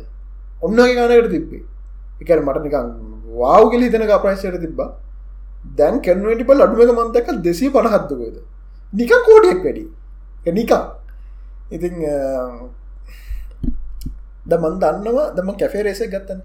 ඔන්නගේ 0.63 0.95
ගනකට 0.95 1.31
තිබ්බේ. 1.31 1.63
එක 2.21 2.31
මට 2.39 2.63
නිකං 2.63 2.89
වාව් 3.33 3.71
කෙලි 3.71 3.91
තන 3.91 4.07
ප්‍රයිසයට 4.17 4.61
තිබ්බා. 4.61 4.91
දැන් 5.77 6.01
කැන්වටිබල් 6.01 6.63
අඩුවක 6.63 6.93
මන්තක 6.93 7.29
දෙසී 7.43 7.71
පණහත්තුකද 7.71 8.37
නිකන් 8.93 9.23
කෝඩියක් 9.23 9.61
වැඩි. 9.65 9.85
නිකා 10.49 10.85
ඉතින් 11.69 11.95
uh, 11.99 12.71
ද 14.47 14.53
මන් 14.55 14.75
දන්නවා 14.79 15.35
දම 15.35 15.49
කැෆේ 15.55 15.83
රේසක් 15.83 16.07
ගත්තන. 16.07 16.41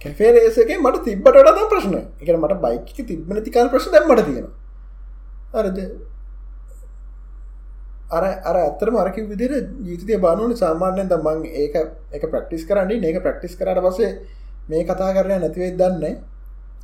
කැෆේ 0.00 0.30
රේසක 0.34 0.70
මට 0.76 1.04
තිබට 1.04 1.36
ද 1.56 1.66
ප්‍රශ්න. 1.72 1.96
එක 2.20 2.28
මට 2.36 2.60
බයික 2.64 3.06
තිබන 3.08 3.42
තිකාල 3.44 3.68
ප්‍රශ්න 3.72 3.92
දැම්මට 3.94 4.24
තියෙන 4.28 4.46
අරද 5.52 5.78
අර 8.10 8.24
අර 8.48 8.56
අත්තර 8.58 8.88
මරක 8.90 9.16
විදිර 9.30 9.52
ජීතය 9.86 10.18
බානුවන 10.18 10.56
සාමාන්‍යයෙන් 10.56 11.08
තමන් 11.08 11.44
ඒක 11.62 11.74
එක 12.12 12.24
ප්‍රක්ටිස් 12.32 12.64
කරන්නේ 12.68 13.10
ඒක 13.10 13.22
ප්‍රක්ටිස් 13.22 13.54
කරට 13.58 13.80
පසේ 13.86 14.10
මේ 14.68 14.84
කතා 14.84 15.10
කරය 15.16 15.38
නැතිවෙයි 15.38 15.76
දන්න 15.80 16.16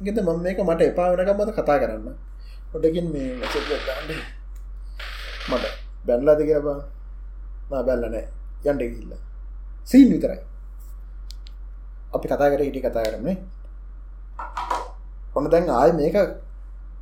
ගෙත 0.00 0.18
මම 0.18 0.38
මේක 0.42 0.58
මට 0.60 0.80
එපා 0.90 1.08
වෙනකම් 1.12 1.40
මත 1.40 1.50
කතා 1.58 1.78
කරන්න. 1.82 2.08
ොඩකින් 2.74 3.06
මේ 3.12 3.28
ගන්න 3.38 4.20
මට 5.50 5.64
බැන්ලාද 6.06 6.40
කියබා 6.48 6.80
බැල්ලනෑ 7.70 8.24
යන්ඩ 8.64 8.82
ගිල්ල 8.82 9.12
සීන් 9.84 10.08
විතරයි. 10.12 10.40
අපි 12.18 12.28
කතා 12.32 12.50
කර 12.52 12.62
හිටි 12.66 12.80
කතා 12.86 13.06
කරන්නේ 13.06 13.36
ඔන්න 15.36 15.50
දැන් 15.52 15.70
ආය 15.80 15.92
මේක 16.00 16.16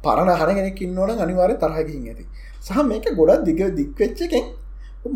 පරණ 0.04 0.30
හන 0.40 0.50
කෙනෙක් 0.58 0.80
ඉන්නවන 0.86 1.22
අනිවාරය 1.24 1.54
තරහකින් 1.64 2.06
ඇති. 2.10 2.24
සහ 2.66 2.78
මේක 2.92 3.06
ගොඩක් 3.18 3.44
දිග 3.48 3.60
දික්වෙච්ච 3.78 4.20
එකෙන් 4.26 4.44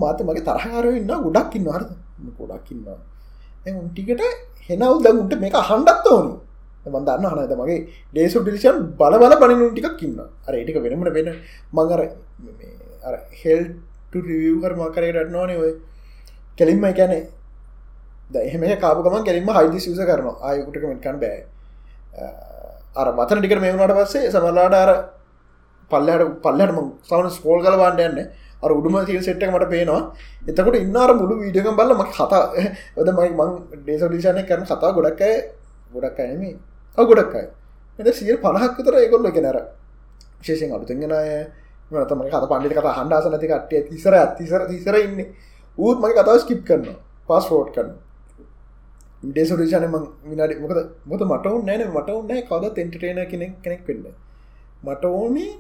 මාත 0.03 0.21
මගේ 0.21 0.45
තරහකාරය 0.49 0.91
ඉන්න 1.01 1.13
ගොඩක් 1.27 1.57
ඉන්න 1.59 1.71
හරද? 1.75 1.91
ගොඩක් 2.41 2.69
ඉන්නවා. 2.73 2.99
උන්ටිකට 3.81 4.23
හෙනවල් 4.69 4.99
දගුන්ට 5.05 5.35
මේක 5.45 5.57
හන්ඩත් 5.71 6.07
ඕනි. 6.13 6.35
මන්දන්න 6.87 7.27
හනද 7.33 7.53
මගේ 7.61 7.79
ඩේසු 8.13 8.43
ඩිලිෂන් 8.43 8.79
බල 9.01 9.15
බල 9.23 9.35
බනිනු 9.43 9.67
ටිකක් 9.73 10.03
ඉන්න 10.07 10.19
අර 10.47 10.55
ඒටික 10.55 10.79
වෙනමට 10.85 11.13
වෙන. 11.17 11.29
මඟර 11.77 12.01
හෙල්ට 13.41 14.15
රියවර් 14.29 14.73
මාකරයට 14.83 15.31
නොනේ 15.37 15.59
ඔය. 15.65 15.73
කෙලින්ම 16.59 16.85
එකැනේ 16.93 17.23
එහෙම 18.31 18.63
කාපුකම 18.79 19.25
කෙලින්ම 19.25 19.49
හයිදි 19.49 19.81
සිස 19.81 19.99
කරනවා. 20.01 20.37
ආයකුටක 20.41 20.85
මෙකන් 20.85 21.19
බෑ. 21.19 21.45
අර 22.95 23.07
මතන 23.09 23.39
ටිකට 23.39 23.61
මෙවුණට 23.61 23.97
පස්සේ 23.99 24.31
සමල්ලාට 24.31 24.75
අර 24.75 24.91
පල්ලට 25.91 26.43
පල්ලටම 26.43 26.89
සවන 27.03 27.31
ස්කෝල් 27.31 27.61
කල 27.61 27.77
බාන්ඩ 27.77 28.01
යන්න. 28.01 28.19
අර 28.63 28.71
උඩුම 28.71 28.97
තිය 29.05 29.21
සෙට්ට 29.21 29.45
මට 29.45 29.69
පේනවා. 29.69 30.01
එතකොට 30.47 30.77
ඉන්නර 30.77 31.11
මුළු 31.15 31.35
වීඩියකම් 31.39 31.75
බල්ල 31.75 31.95
ම 31.95 32.03
කතා 32.07 32.43
ඔද 32.97 33.09
මයි 33.11 33.31
මං 33.31 33.51
ඩේසඩිෂණය 33.77 34.43
කරන 34.45 34.65
කතා 34.65 34.93
ගොඩක් 34.93 35.23
අය 35.23 35.37
ගොඩක් 35.93 36.21
අයම 36.21 36.43
ගොඩක්යි 36.99 37.45
එ 37.99 38.13
සිය 38.13 38.37
පණහක් 38.37 38.77
විතර 38.77 38.95
ඒකොල්ල 38.95 39.27
එක 39.27 39.39
නැර 39.39 39.59
ශේෂෙන් 40.43 40.73
අලුතෙන්ගෙන 40.73 41.13
අය 41.13 41.31
මතම 41.91 42.21
කත 42.27 42.45
පණ්ඩි 42.45 42.75
කත 42.75 42.93
හන්ඩාස 42.95 43.27
නැති 43.27 43.49
කට්ටිය 43.49 43.83
තිසර 43.87 44.15
තිසර 44.37 44.67
තිසර 44.67 44.95
ඉන්න. 44.97 45.25
ඌත් 45.79 45.97
මගේ 45.99 46.19
කතාව 46.19 46.39
ස්කිප් 46.39 46.61
කරන්න 46.63 47.01
පස්ෆෝට් 47.29 47.73
කරන්න 47.73 48.08
ඩේසුරේෂන 49.23 49.87
ම 49.87 49.97
මිනාඩි 50.25 50.55
මොකද 50.57 50.79
මොද 51.05 51.23
මට 51.25 51.47
ඔන්න 51.49 51.65
නෑන 51.65 51.89
මට 51.89 52.11
ඔන්න 52.11 52.29
කවද 52.43 52.69
තෙන්ටටේන 52.73 53.21
කෙනෙක් 53.27 53.55
කෙනෙක් 53.63 53.83
වෙන්න. 53.85 54.05
මට 54.85 55.05
ඕනේ 55.07 55.51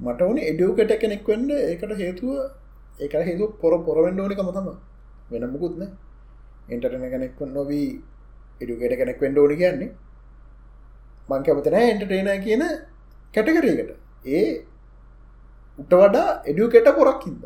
මට 0.00 0.20
ඕන 0.22 0.38
එඩියෝකට 0.40 0.94
කෙනෙක් 0.98 1.22
වෙන්න 1.24 1.50
ඒකට 1.50 1.92
හේතුව 1.96 2.32
ඒක 2.98 3.14
හේතු 3.22 3.44
පොර 3.60 3.72
පොරවෙන්ඩ 3.80 4.20
ඕනිකම 4.20 4.50
තම 4.50 4.68
වෙන 5.30 5.46
මුකුත්න 5.48 5.84
එන්ටටන 6.68 7.06
කෙනෙක් 7.10 7.40
නොවී 7.50 7.86
එඩුගේට 8.60 8.96
කෙනෙක් 8.96 9.20
වෙන්ඩ 9.20 9.38
ඕනි 9.38 9.56
කියන්නේ 9.56 9.90
මං 11.28 11.42
කැමතන 11.42 11.78
එන්ටටේන 11.82 12.30
කියන 12.42 12.66
කැටකරීකට 13.34 13.94
ඒ 14.32 14.44
උට 15.78 15.94
වඩා 15.94 16.28
එඩියුකෙට 16.44 16.92
පොරක් 16.92 17.24
හිද 17.24 17.44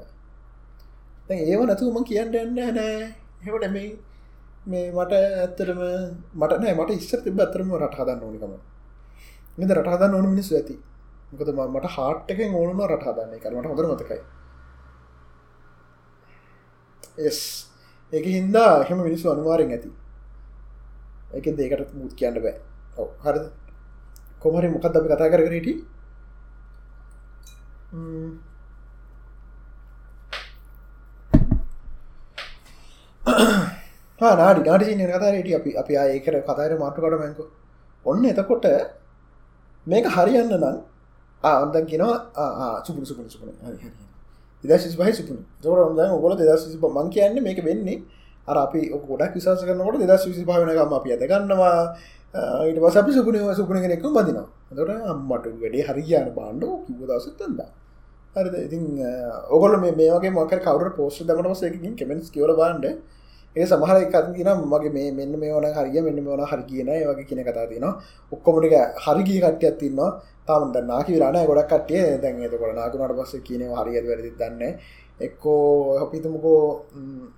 ඒව 1.31 1.61
නැතුම 1.65 2.05
කියන්න 2.05 2.37
යන්න 2.37 2.59
නෑ 2.75 2.99
හෙවට 3.43 3.73
මේ 4.67 4.91
මේ 4.91 4.93
මට 4.93 5.13
ඇත්තරම 5.43 5.81
මට 6.35 6.59
නෑ 6.63 6.75
මට 6.79 6.91
ඉස්සර 7.01 7.21
තිබ 7.25 7.41
ඇතරම 7.41 7.71
රට 7.77 7.99
හදන්න 7.99 8.25
ඕනිකම 8.27 8.55
මෙද 9.59 9.71
රට 9.77 9.93
හදන්න 9.93 10.17
ඕන 10.17 10.29
මිනිස්සු 10.35 10.57
ඇති. 10.59 10.75
මොකද 11.33 11.51
මට 11.75 11.93
හාට් 11.97 12.33
එකෙන් 12.33 12.55
ඕනුම 12.55 12.83
රට 12.87 13.05
හදන්නේ 13.09 13.43
කරමට 13.45 13.69
හොඳර 13.71 13.87
මතකයි. 13.93 14.21
එස් 17.29 17.39
ඒක 18.13 18.27
හින්දා 18.37 18.73
එහෙම 18.83 18.99
මිනිස්සු 19.09 19.31
අනිවාරෙන් 19.35 19.71
ඇති. 19.77 19.91
එක 21.37 21.47
දෙකට 21.61 21.95
මුත් 22.01 22.13
කියන්න 22.19 22.43
බෑ. 22.45 22.57
ඔව. 23.01 23.09
හරද? 23.25 23.45
කොමරි 24.43 24.69
මොකක්ද 24.75 24.97
අපි 24.99 25.09
කතා 25.13 25.33
කර 25.33 25.43
කරට 25.47 25.57
නාඩි 34.21 34.61
නාඩි 34.63 34.85
සින 34.87 34.99
කතාරට 35.01 35.55
අපි 35.55 35.71
අපි 35.75 35.95
ඒකර 35.97 36.35
කතාර 36.43 36.71
මාටුකට 36.77 37.17
මැංකු 37.17 37.45
ඔන්න 38.07 38.25
එතකොට 38.25 38.67
මේක 39.87 40.07
හරියන්න 40.07 40.53
නම් 40.53 40.77
ආන්දන් 41.45 41.87
කියෙනවා 41.87 42.83
සුපුරු 42.83 43.07
සුපුරු 43.07 43.29
සුපන 43.29 43.49
දශ 44.65 44.97
බයි 44.97 45.13
සුපුන 45.13 45.39
තොර 45.63 45.79
ොද 45.81 45.99
ඔොල 45.99 46.37
දෙදස් 46.37 46.67
මං 46.75 47.09
කියන්න 47.11 47.43
මේක 47.43 47.61
වෙන්නේ 47.63 48.03
අර 48.49 48.57
අපි 48.57 48.81
ගොඩක් 48.89 49.35
විශවාස 49.35 49.61
කරනකොට 49.61 49.99
දෙදස් 50.01 50.25
විසි 50.25 50.45
භාවනකම 50.45 50.93
අපි 50.93 51.09
ඇත 51.13 51.25
ගන්නවා. 51.25 51.97
ඊට 52.63 52.79
පස 52.79 52.97
අපි 52.97 53.13
සුපුණ 53.13 53.55
සුපුණ 53.55 53.83
කෙනෙක්ක 53.83 54.07
බදිනවා 54.09 54.47
තොට 54.71 54.91
අම්මට 55.05 55.47
වැඩේ 55.55 55.85
හරි 55.85 56.03
කියන 56.03 56.29
බාණ්ඩ 56.33 56.65
කිව 56.87 57.03
දසත්තන්ද 57.03 57.61
හරිද? 58.35 58.55
ඉතින් 58.63 58.83
ඔගොල 59.51 59.77
මේ 59.79 59.93
වගේ 59.93 60.31
මක 60.31 60.53
කවර 60.59 60.89
පෝස්ට 60.93 61.23
දමට 61.23 61.53
පසකින් 61.53 61.95
කෙමෙන්ස් 61.95 62.31
කියවල 62.31 62.55
බාන්ඩ 62.55 62.87
ඒ 63.57 63.65
සමහර 63.65 63.97
එකක් 63.99 64.17
තින 64.29 64.49
මගේ 64.65 64.93
මේ 64.93 65.11
මෙන්න 65.13 65.35
මේ 65.35 65.51
ඕන 65.51 65.67
හරිය 65.71 66.01
මෙන්න 66.01 66.19
මේ 66.19 66.33
ඕන 66.33 66.45
හරි 66.45 66.65
කියන 66.65 66.91
වගේ 67.03 67.27
කියන 67.27 67.41
කතා 67.43 67.67
තින 67.67 67.87
ඔක්කොමටික 68.33 68.75
හරිගී 68.99 69.41
කට්ටියත් 69.41 69.79
තින්නවා 69.79 70.11
තාම 70.47 70.73
නාකි 70.85 71.19
රන 71.19 71.39
ගොඩක් 71.45 71.73
කටිය 71.73 72.03
දැන් 72.19 72.43
එතකොට 72.43 72.75
නාකුනට 72.75 73.17
පස්ස 73.19 73.43
කියන 73.43 73.63
හරිය 73.73 74.03
වැරදි 74.03 74.31
දන්න 74.35 74.63
එක්කෝ 75.21 75.63
අපිතමකෝ 76.03 76.61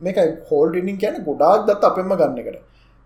මේක 0.01 0.19
හෝල් 0.49 0.69
ටිනිින් 0.71 0.99
කියන 0.99 1.23
ගොඩාක් 1.25 1.67
දත් 1.69 1.85
අපෙන්ම 1.85 2.15
ගන්නකට 2.15 2.59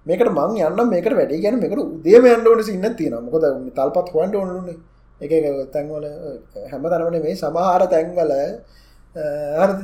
මේකට 0.07 0.31
මං 0.31 0.57
යන්න 0.61 0.89
මේකට 0.89 1.15
වැඩි 1.15 1.43
ගැන 1.43 1.61
මේකට 1.61 1.83
උදේම 1.87 2.25
යන්නඩට 2.27 2.65
සින්න 2.65 2.89
තියෙන 2.95 3.19
මොකද 3.23 3.45
තල්පත් 3.73 4.09
හොන්ට 4.15 4.35
ඕනුනේ 4.35 4.79
එක 5.21 5.33
තැන්වල 5.73 6.07
හැම 6.71 6.83
තරවන 6.85 7.19
මේ 7.23 7.37
සමහාර 7.37 7.85
තැන්වල 7.87 8.33
හරද? 9.57 9.81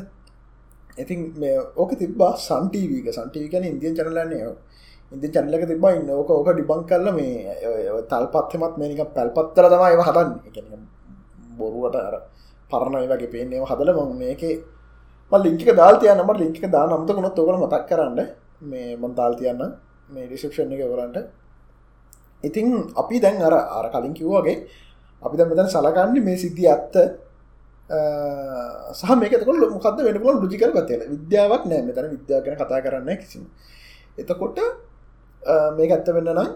ඉතින් 0.98 1.20
මේ 1.40 1.56
ඕක 1.76 1.92
තිබා 2.00 2.32
සන්ටීවීක 2.38 3.06
සන්ටීවි 3.16 3.48
කැන 3.52 3.64
ඉන්දියන් 3.64 3.94
චනලන්නේ 3.98 4.48
ඉදි 5.12 5.28
චනලක 5.34 5.64
තිබා 5.70 5.92
ඉන්න. 5.96 6.10
ඕක 6.10 6.30
ඕක 6.30 6.48
ඩිබං 6.50 6.82
කරල 6.90 7.08
මේ 7.18 7.36
තල්පත්හෙමත් 8.10 8.74
මේනික 8.80 9.00
පැල්පත්තර 9.16 9.64
තමයි 9.72 9.88
ඒව 9.92 10.02
හදන්න. 10.08 10.82
බොරුවට 11.58 11.96
අර 12.00 12.16
පරණයි 12.70 13.06
වගේ 13.12 13.32
පේන්නේ 13.34 13.64
හදල 13.70 13.90
ම 13.96 14.12
මේකේ 14.22 14.54
මල් 15.32 15.42
ලිංකික 15.46 15.70
දාල්තිය 15.80 16.12
නම 16.14 16.30
ලිංකික 16.42 16.66
දා 16.70 16.84
නම්ත 16.86 17.10
කොනොත් 17.16 17.38
ඔකන 17.38 17.60
මතක් 17.62 17.84
කරන්න. 17.90 18.20
මේ 18.62 18.96
මන් 18.96 19.12
දාල්තියන්න 19.14 19.62
මේ 20.08 20.26
රිසප්ෂන් 20.26 20.72
එක 20.74 20.82
කරන්නට 20.84 21.18
ඉතින් 22.44 22.66
අපි 22.96 23.16
දැන් 23.20 23.42
අර 23.42 23.54
අර 23.78 23.86
කලින් 23.92 24.14
කිව්වාගේ 24.14 24.56
අපි 25.22 25.34
දැ 25.38 25.46
මෙතන 25.46 25.68
සලකන්නේ 25.68 26.24
මේ 26.26 26.36
සිද්ධිය 26.36 26.68
ඇත්ත 26.68 26.94
සහ 27.88 29.10
මේකතකොට 29.14 29.46
මොකද 29.70 29.98
වෙනකොල 30.06 30.36
ලජිකල් 30.42 30.72
පතල 30.72 31.02
විද්‍යාවක් 31.08 31.62
නෑ. 31.64 31.82
මෙතන 31.82 32.10
විද්‍යාව 32.14 32.42
කන 32.44 32.56
කතා 32.56 32.80
කරන්න 32.80 33.16
කිසිම. 33.16 33.44
එතකොට 34.16 34.58
මේක 35.76 35.90
ඇත්ත 35.90 36.08
වෙන්න 36.08 36.30
නම් 36.30 36.50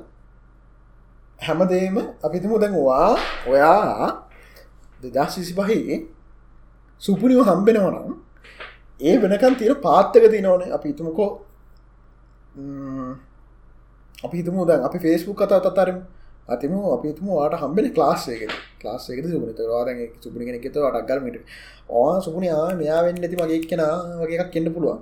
හැමදේම 1.38 1.96
අපිතිමු 2.22 2.58
දැන්වා 2.58 3.16
ඔයා 3.46 4.08
දෙදස් 5.00 5.38
විසි 5.38 5.54
පහේ 5.54 5.96
සුපුනිව 7.02 7.40
හම්බෙනවනම් 7.42 8.12
ඒ 9.00 9.14
වෙනකන් 9.18 9.54
තියෙන 9.56 9.76
පාත්තක 9.78 10.24
තිනවනේ 10.30 10.70
අපි 10.70 10.88
හිතුමකෝ 10.88 11.30
අපි 14.18 14.36
හිතමු 14.36 14.66
දැන් 14.66 14.84
අපි 14.84 14.98
ෆේස්බුක් 14.98 15.36
කතා 15.38 15.60
තත්තරම 15.60 15.98
අතිම 16.48 16.72
අපිතුම 16.74 17.26
වාට 17.30 17.54
හම්බෙන 17.54 17.86
ලාස්සේක 17.94 18.42
ලාස්සේක 18.84 19.18
සුපනි 19.24 19.66
වාද 19.68 19.88
සුපනි 20.20 20.44
කෙනෙ 20.44 20.58
ත 20.58 20.68
ටක් 20.68 21.06
ගලමට 21.08 21.38
ඕ 21.90 22.20
සුපනයා 22.20 22.74
මෙයා 22.74 23.04
වෙන්න 23.04 23.22
ඇති 23.22 23.36
මගේ 23.36 23.60
කෙන 23.62 23.82
වගේක් 24.20 24.50
කෙන්ට 24.50 24.74
පුළුවන්. 24.74 24.98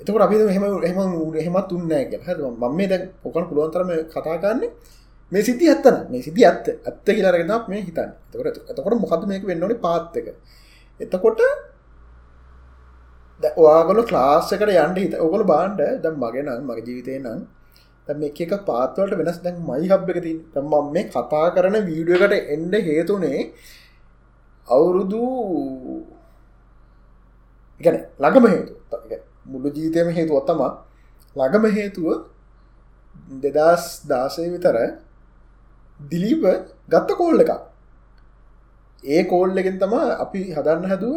එතකට 0.00 0.20
අපි 0.20 0.34
හෙම 0.56 0.64
හෙම 0.82 0.98
හෙමත් 1.46 1.72
උන්නෑග 1.72 2.12
හ 2.18 2.28
මම 2.52 2.76
මේ 2.76 2.88
දැ 2.88 3.00
පොකන් 3.22 3.44
පුළුවන්තරම 3.50 3.90
කතාගන්න 4.12 4.62
මේ 5.32 5.42
සිති 5.42 5.64
ඇත්තන 5.68 5.96
මේ 6.10 6.22
සිති 6.22 6.40
ඇත්ත 6.44 6.66
ඇත්ත. 6.80 7.06
කියලාරගෙන 7.06 7.52
මේ 7.68 7.82
හිතන්න. 7.82 8.10
තකට 8.30 8.70
එතකොට 8.70 9.00
මොකද 9.04 9.22
මේක 9.26 9.42
වෙන්නනි 9.44 9.76
පාත්තක 9.76 10.28
එතකොට 11.00 11.40
ඔයාගොල 13.40 14.00
ක්ලාස්සකට 14.10 14.62
යන්ට 14.76 14.98
හිත 14.98 15.14
ඔගොල 15.18 15.44
බාන්ඩ 15.44 15.80
දම් 16.02 16.16
මගේ 16.22 16.42
නම් 16.42 16.62
මගේ 16.68 16.86
ජීවිතය 16.86 17.18
නම් 17.18 17.40
එක 18.08 18.40
එක 18.40 18.52
පාත්වලට 18.64 19.18
වෙනස් 19.18 19.38
දැන් 19.38 19.56
මයි 19.62 19.88
හබ් 19.88 20.08
එක 20.10 20.22
තින් 20.22 20.38
තම 20.52 20.74
මේ 20.88 21.04
කතා 21.06 21.44
කරන 21.50 21.76
වීඩියකට 21.82 22.34
එන්ඩ 22.48 22.74
හේතුනේ 22.82 23.40
අවුරුදු 24.68 25.22
ගැන 27.80 27.96
ළඟම 28.18 28.46
හේතු 28.46 28.72
මුළු 29.46 29.68
ජීතයම 29.70 30.08
හේතුව 30.10 30.36
ඔත්තම 30.36 30.60
ළඟම 31.36 31.64
හේතුව 31.70 32.06
දෙදස් 33.38 33.88
දාසය 34.06 34.46
විතර 34.48 34.76
දිලීප 36.00 36.44
ගත්ත 36.88 37.10
කෝල්ල 37.14 37.40
එක 37.40 37.52
ඒ 39.04 39.24
කෝල්ලගෙන් 39.24 39.78
තම 39.78 39.94
අපි 40.16 40.40
හදන්න 40.52 40.84
හැදුව. 40.86 41.16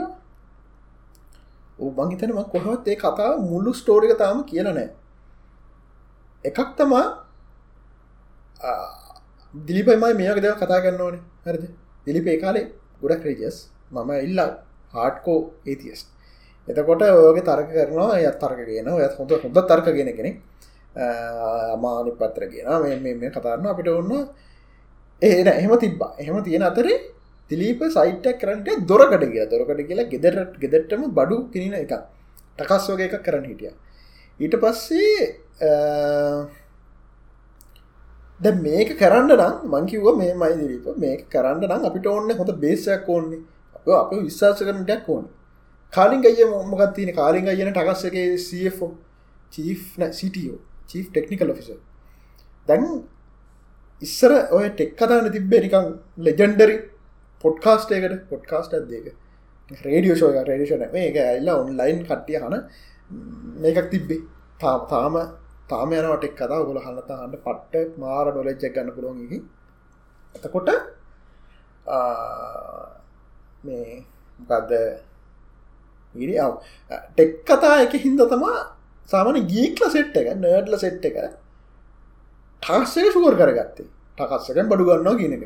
උබංහිතනම 1.80 2.40
කොහොත් 2.46 2.88
ඒ 2.88 2.96
කතා 2.96 3.38
මුල්ලු 3.42 3.72
ස්ටෝරික 3.74 4.18
තාම 4.18 4.44
කියල 4.44 4.68
නෑ 4.70 4.90
එකක් 6.46 6.60
තමා 6.78 7.08
දිලිපයිමයි 9.54 10.14
මේක 10.22 10.40
දෙව 10.44 10.56
කතා 10.62 10.82
කරන්න 10.84 11.02
ඕනේ. 11.02 11.24
හරිද? 11.46 11.64
දිලිපේ 12.06 12.38
කාලේ 12.44 12.72
ගොඩක් 13.02 13.24
රේජස් 13.30 13.58
මම 13.92 14.12
ඉල්ලා 14.28 14.50
හාට්කෝ 14.96 15.40
ඒතිස් 15.66 16.02
එතකොට 16.68 17.02
ඔයගේ 17.02 17.48
තර්ක 17.50 17.70
කරනවා 17.74 18.22
යත් 18.22 18.38
තර්ක 18.44 18.60
කියන 18.70 18.88
ඔය 18.94 19.04
හොඳ 19.18 19.32
හොඳ 19.44 19.58
තර්ක 19.70 19.88
ගෙන 19.98 20.12
කෙනෙ 20.18 20.32
අමානි 21.76 22.12
පත්‍ර 22.20 22.44
කියන 22.52 22.68
මේ 23.04 23.16
මේ 23.22 23.32
කතාරන්න 23.36 23.68
අපිට 23.74 23.88
ඔන්න 23.88 24.12
ඒන 25.22 25.48
එහෙම 25.48 25.74
තිබ්බා. 25.80 26.16
එහෙම 26.20 26.44
තියෙන 26.44 26.64
අතරේ 26.70 26.98
තිලීප 27.52 27.82
සයිටක් 27.96 28.40
කරට 28.42 28.68
දොරකට 28.90 29.24
කිය 29.34 29.46
දොරකට 29.54 29.82
කියලා. 29.90 30.10
ගෙදරට 30.14 30.54
ගෙදරටම 30.62 31.02
බඩු 31.18 31.38
කිනින 31.54 31.74
එක 31.74 31.94
ටකස් 32.58 32.86
වගේ 32.92 33.08
එකක් 33.10 33.24
කරන්න 33.26 33.46
හිටිය. 33.52 33.72
ඊට 34.40 34.56
පස්සේ 34.64 35.26
ද 38.40 38.54
මේක 38.66 38.90
කරන්න 38.98 39.32
නම් 39.32 39.56
මංකිව 39.74 40.06
මේ 40.18 40.34
මයි 40.36 40.56
දිරීප 40.62 40.88
මේක 40.98 41.22
කරන්න 41.30 41.64
නම් 41.68 41.86
අපිට 41.90 42.08
ඕන්න 42.08 42.32
හොඳ 42.40 42.52
බේසයක් 42.64 43.08
ඕන්නේ. 43.08 43.42
අප 43.76 43.88
අප 43.96 44.12
විශ්වාස 44.20 44.60
කරනටයක් 44.60 45.10
ඕන්න 45.10 45.26
කාලින් 45.94 46.26
අය 46.26 46.44
මොමගත් 46.50 46.94
තියන 46.96 47.14
කාලින් 47.16 47.48
අයන 47.48 47.70
ටකස් 47.70 48.02
එක 48.10 48.18
so 48.40 48.90
chief 49.52 49.82
CTO 50.20 50.58
chief 50.88 51.08
technical 51.10 51.52
officer 51.54 51.70
දැන් 52.68 52.84
ඉස්සර 54.02 54.32
ඔය 54.52 54.70
ටෙක් 54.70 54.96
කතාන 54.96 55.32
තිබ්බේ 55.32 55.62
නිකං 55.62 55.86
ලෙජන්ඩරි 56.18 56.76
පොඩ්කාස්ට 57.44 57.92
එකට 57.92 58.24
පොඩ්කාස්ට 58.30 58.74
අදක 58.74 59.08
රේඩියෝ 59.86 60.16
ෂෝය 60.16 60.44
රේඩිෂන 60.50 60.84
මේක 60.94 61.18
ඇල්ලා 61.20 61.56
ඔන්ලයින් 61.64 62.00
කට්ටිය 62.08 62.38
හන 62.40 62.56
මේකක් 63.62 63.90
තිබ්බේ. 63.90 64.22
තාම 64.60 65.16
තාම 65.72 65.92
යනට 65.98 66.26
එක් 66.28 66.36
කතා. 66.40 66.60
ගොල 66.68 66.80
හන්නතා 66.86 67.18
හන්න 67.20 67.38
පට්ට 67.46 67.98
මාර 68.04 68.26
නොලෙච්චක් 68.38 68.74
ගන්න 68.76 68.96
පුළොන්ගි 68.98 69.40
එතකොට 70.36 70.70
මේ 73.66 74.04
ගදද 74.50 74.74
ඉරි 76.16 76.36
අව 76.46 76.54
ටෙක් 76.92 77.32
කතා 77.48 77.76
එක 77.86 77.94
හින්ද 78.06 78.22
තමා 78.34 78.60
සාමන 79.10 79.38
ගීක්ල 79.54 79.88
සෙට් 79.96 80.16
එක 80.22 80.28
නර්ඩ්ල 80.36 80.76
සෙට් 80.84 81.06
එක 81.10 81.18
ටාස්සක 82.64 83.08
ශුවර් 83.14 83.36
කරගත්තේ. 83.40 83.88
ටකස්සකෙන් 84.18 84.68
බඩු 84.72 84.84
ගන්නවා 84.90 85.20
කියනක 85.20 85.46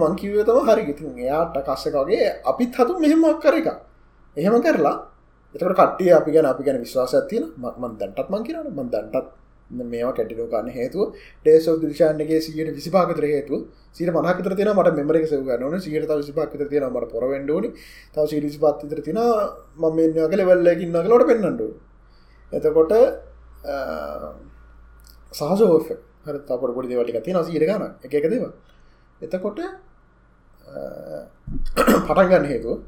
මං 0.00 0.14
කිව 0.20 0.32
තම 0.48 0.58
හරි. 0.68 0.82
ඉතින් 0.92 1.18
එයාට 1.18 1.56
කස්සකගේ 1.66 2.26
අපිත් 2.50 2.72
හතු 2.78 2.92
මෙහෙමක් 3.02 3.40
කර 3.42 3.54
එක 3.60 3.68
එහෙම 4.36 4.54
කරලා 4.64 4.96
එතකට 5.54 5.74
කට්ටිය 5.78 6.10
අපි 6.18 6.30
ගැන 6.34 6.46
අපි 6.52 6.62
ගැන 6.66 6.78
විශ්වාස 6.84 7.14
ඇතින 7.18 7.44
මන් 7.56 7.92
දැන්ටත් 8.00 8.28
මං 8.32 8.42
කියරන 8.46 8.68
මන් 8.70 8.88
දැන්ටත් 8.94 9.28
මේවා 9.70 10.12
කැටිලෝ 10.12 10.46
ගන්න 10.46 10.70
හේතුව 10.70 11.14
ඩේසෝ 11.40 11.74
දිශාන්ගේ 11.82 12.40
සියට 12.40 12.70
විසිපාකතර 12.72 13.26
හේතු 13.26 13.56
සිට 13.92 14.10
මනකතර 14.10 14.54
තින 14.54 14.70
මට 14.70 14.94
මෙමරක 14.94 15.24
සව 15.24 15.40
ගන්නන 15.42 15.80
සියට 15.80 16.08
විසිපාකත 16.12 16.56
තියෙන 16.64 16.86
මට 16.86 17.10
පොරවෙන්ඩෝනි 17.10 17.70
තව 18.14 18.26
සිරිසි 18.26 18.58
පත්තිතර 18.58 19.00
තින 19.02 19.20
ම 19.76 19.84
මෙන්න 19.92 20.18
කල 20.26 20.44
වෙල්ලකින්න 20.44 20.98
කලට 21.00 21.26
පෙන්න්නඩු 21.26 21.68
එතකොට 22.52 22.92
සහසෝෆ 25.32 25.88
හර 26.24 26.36
තපට 26.40 26.74
පොඩි 26.74 26.88
දෙවලි 26.90 27.22
තින 27.22 27.42
සිට 27.44 27.64
ගන 27.64 27.84
එක 28.02 28.14
එක 28.14 28.26
දේවා 28.26 28.52
එතකොට 29.20 29.60
පටන්ගන්න 32.06 32.46
හේතු 32.46 32.80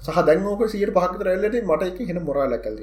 සහ 0.00 0.18
දැන්ෝක 0.22 0.66
සියට 0.68 0.92
පහක 0.92 1.22
රැල්ලට 1.22 1.62
මට 1.62 1.82
එක 1.84 2.08
හෙන 2.08 2.20
මොරා 2.22 2.48
ලැකල් 2.48 2.76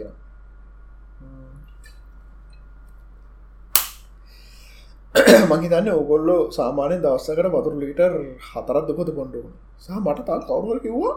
මහිතන්න 5.51 5.89
ඔගොල්ලෝ 5.93 6.41
සාමානය 6.51 6.97
දවස්සකට 6.97 7.47
වතුර 7.53 7.76
ලිටර් 7.76 8.11
හතරත් 8.47 8.84
දුපත 8.89 9.09
පොන්ඩුව 9.11 9.45
සහ 9.80 9.95
මට 9.97 10.26
තා 10.26 10.39
කවරුවල 10.41 10.80
කිව්වා 10.80 11.15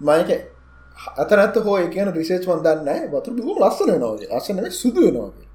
මයක 0.00 0.30
අතරත් 1.16 1.56
හෝ 1.58 1.76
එකන 1.78 2.10
රිසේච් 2.12 2.44
වන්දන්න 2.46 3.06
වතුර 3.10 3.32
දුම 3.36 3.58
ලස්සන 3.58 3.92
නෝගේ 3.98 4.30
අසන 4.32 4.58
සුදුව 4.72 5.08
නෝගේ 5.12 5.46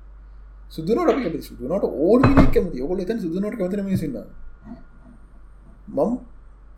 සුදුනට 0.69 1.41
සුදුනට 1.41 1.85
ඕඩ 2.03 2.23
කැමති 2.51 2.81
ඔගොල 2.81 2.99
එතන් 2.99 3.19
සුදුනට 3.19 3.57
කවතන 3.57 3.97
සින්න 3.97 4.17
මම 5.89 6.13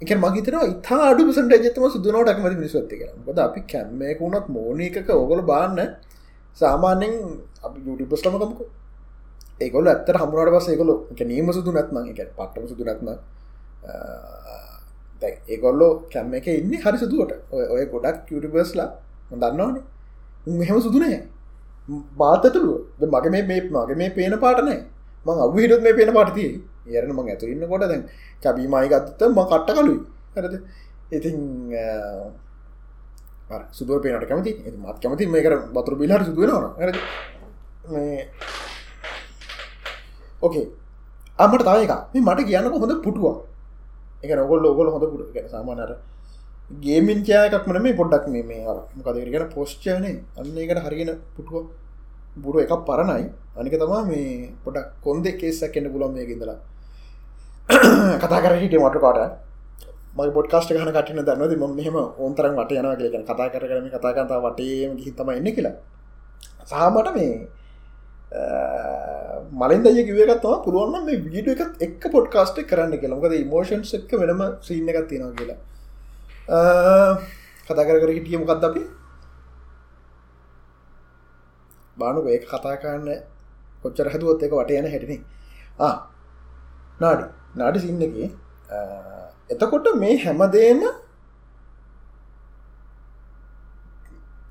එක 0.01 0.11
මගේතන 0.15 0.57
ඉතා 0.65 1.03
අඩු 1.03 1.31
සට 1.31 1.59
ජතම 1.59 1.85
සුදුනට 1.89 2.29
අකමති 2.29 2.55
මිනිස්වත්ති 2.55 2.99
කර 2.99 3.11
ොද 3.25 3.39
අපි 3.39 3.61
කැම්මයකුුණත් 3.65 4.49
මෝන 4.49 4.81
එකක 4.81 5.09
ඔගොල 5.15 5.41
බාන්න 5.43 5.79
සාමාන්‍යෙන් 6.57 7.15
අපි 7.63 7.79
යුටිපස්ලමකමකු 7.85 8.63
ඒකොල 9.59 9.87
ඇත්තර 9.87 10.17
හමුණට 10.21 10.53
පස 10.55 10.67
ඒකොලො 10.73 10.95
එක 11.11 11.21
නීම 11.25 11.51
සුදු 11.53 11.71
නැත්ම 11.71 11.97
එක 12.03 12.19
පට්ටම 12.37 12.65
සුදු 12.71 12.83
නැත්ම 12.83 13.07
ඒගොල්ලෝ 15.47 15.91
කැම්ම 16.11 16.33
එක 16.33 16.47
ඉන්න 16.53 16.73
හරි 16.75 16.97
සුදුවට. 16.97 17.31
ඔය 17.51 17.85
ගොඩක් 17.93 18.31
යුටිබස්ලා 18.31 18.89
දන්නවානේ. 19.31 19.83
මෙහෙම 20.59 20.79
සුදුනෑ 20.81 21.19
බාතතුළුව 22.17 23.03
මගේ 23.13 23.31
මේ 23.31 23.61
මගේ 23.67 23.97
මේ 24.01 24.09
පේන 24.11 24.33
පාටනෑ 24.39 24.79
මං 25.25 25.37
අවහිටත් 25.45 25.83
මේ 25.83 25.97
පේන 25.99 26.11
පාටතිය 26.13 26.49
ඒරන 26.87 27.11
මං 27.15 27.29
ඇතු 27.29 27.45
ඉන්න 27.47 27.67
කොට 27.67 27.83
දැන් 27.83 28.03
චබීමයි 28.43 28.87
ගත්තත 28.91 29.21
ම 29.27 29.39
කට්ට 29.43 29.69
කලුයි 29.77 29.99
හරද? 30.35 30.55
ඉතින් 31.11 31.35
සුදුව 33.71 34.01
පේනට 34.03 34.27
කැමති 34.29 34.51
මත් 34.73 34.97
කැමති 35.01 35.27
මේක 35.27 35.47
බතුර 35.73 35.95
බිලහර 35.95 36.21
සුදුවෙනවා 36.25 36.71
හර 36.79 36.89
මේ 37.91 38.27
ඕකේ 40.41 40.67
අමට 41.39 41.63
තව 41.63 41.77
එක 41.77 41.93
මේ 42.13 42.21
මට 42.23 42.45
කියන්නක 42.45 42.75
හොඳ 42.75 42.93
පුටුව 43.01 43.25
එක 44.23 44.31
නොගොල් 44.33 44.65
ඔගොල 44.65 44.87
හොඳ 44.89 45.05
පුට 45.05 45.33
ගැන 45.33 45.49
සාමානර 45.49 45.91
ගේමින් 46.77 47.19
චයකක්මන 47.23 47.81
මේ 47.81 47.93
පොඩ්ඩක් 47.93 48.25
මේ 48.27 48.43
මේ 48.43 48.61
මොකදගෙන 48.95 49.49
පෝස්්චයනේ 49.49 50.15
අන්න 50.35 50.57
එකට 50.57 50.79
හරිගෙන 50.85 51.11
පුටුව 51.35 51.67
බුරු 52.37 52.59
එකක් 52.59 52.73
පරණයි. 52.85 53.29
අනික 53.55 53.73
තමා 53.73 54.05
මේ 54.05 54.53
පොඩක් 54.63 54.87
කොන්දෙ 55.01 55.31
කේසක් 55.33 55.77
එන්න 55.77 55.91
පුලොම් 55.91 56.13
මේ 56.13 56.25
ඉදලා 56.25 56.57
කතා 58.17 58.41
කර 58.43 58.53
හිට 58.55 58.75
මටකාට 58.75 59.19
මයි 60.17 60.31
පොඩ්කාස්ට 60.31 60.71
හන 60.73 60.91
කටින 60.91 61.21
දන්නද 61.21 61.53
ම 61.55 61.75
මෙහම 61.75 61.95
ඕන්තරන් 61.95 62.53
වට 62.55 62.71
යන 62.73 62.89
කියලගෙන 62.95 63.23
කතා 63.23 63.47
කර 63.49 63.63
කරම 63.63 63.87
කතාකතා 63.89 64.39
වටේම 64.39 64.91
හිතම 64.97 65.29
එන්න 65.31 65.49
කියලා. 65.49 65.75
සහමට 66.65 67.09
මේ 67.15 67.31
මලින් 68.31 69.83
දය 69.83 70.03
කිවගත්තම 70.07 70.63
පුළුවන්න 70.65 71.05
මේ 71.07 71.23
වීඩ 71.25 71.47
එකත් 71.53 71.81
එක් 71.85 72.01
පොඩ්කාස්ට 72.15 72.57
කරන්න 72.69 72.99
කියලා. 73.01 73.19
මොකද 73.19 73.35
මෝෂන්ස් 73.53 73.93
එක්ක 73.97 74.11
වෙනම 74.21 74.41
සීන්න 74.67 74.89
එකත් 74.91 75.07
තියෙනවා 75.09 75.37
කියලා. 75.39 75.59
කතා 77.67 77.87
කර 77.87 77.97
කර 78.03 78.11
හිටිය 78.17 78.37
මොකක්ද 78.43 78.63
අපි? 78.69 78.83
බානු 81.97 82.19
ඒ 82.27 82.39
කතා 82.43 82.75
කරන්න 82.83 83.09
කොච්චර 83.83 84.07
හැදුවොත් 84.13 84.43
එක 84.43 84.53
වට 84.59 84.71
යන 84.81 84.91
හැටිනේ 84.93 85.21
ආ 85.79 85.95
නාඩි. 86.99 87.25
නාඩි 87.55 87.79
සින්නගේ 87.85 88.29
එතකොට 89.49 89.87
මේ 90.03 90.15
හැමදේම 90.25 90.81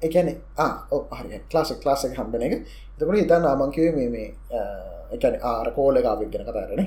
එකන 0.02 0.28
හරි 1.18 1.40
ලාස 1.54 1.70
ලාසක 1.84 2.12
හම්බන 2.18 2.42
එක. 2.42 2.54
එතකට 2.94 3.18
ඉතා 3.24 3.40
නාමංකිවේ 3.40 3.94
මේ 3.94 4.08
මේ 4.08 4.28
එකන 5.12 5.34
ආර 5.42 5.68
කෝල 5.72 5.96
එකාවක් 5.96 6.30
ගෙන 6.32 6.44
කතාරන 6.44 6.86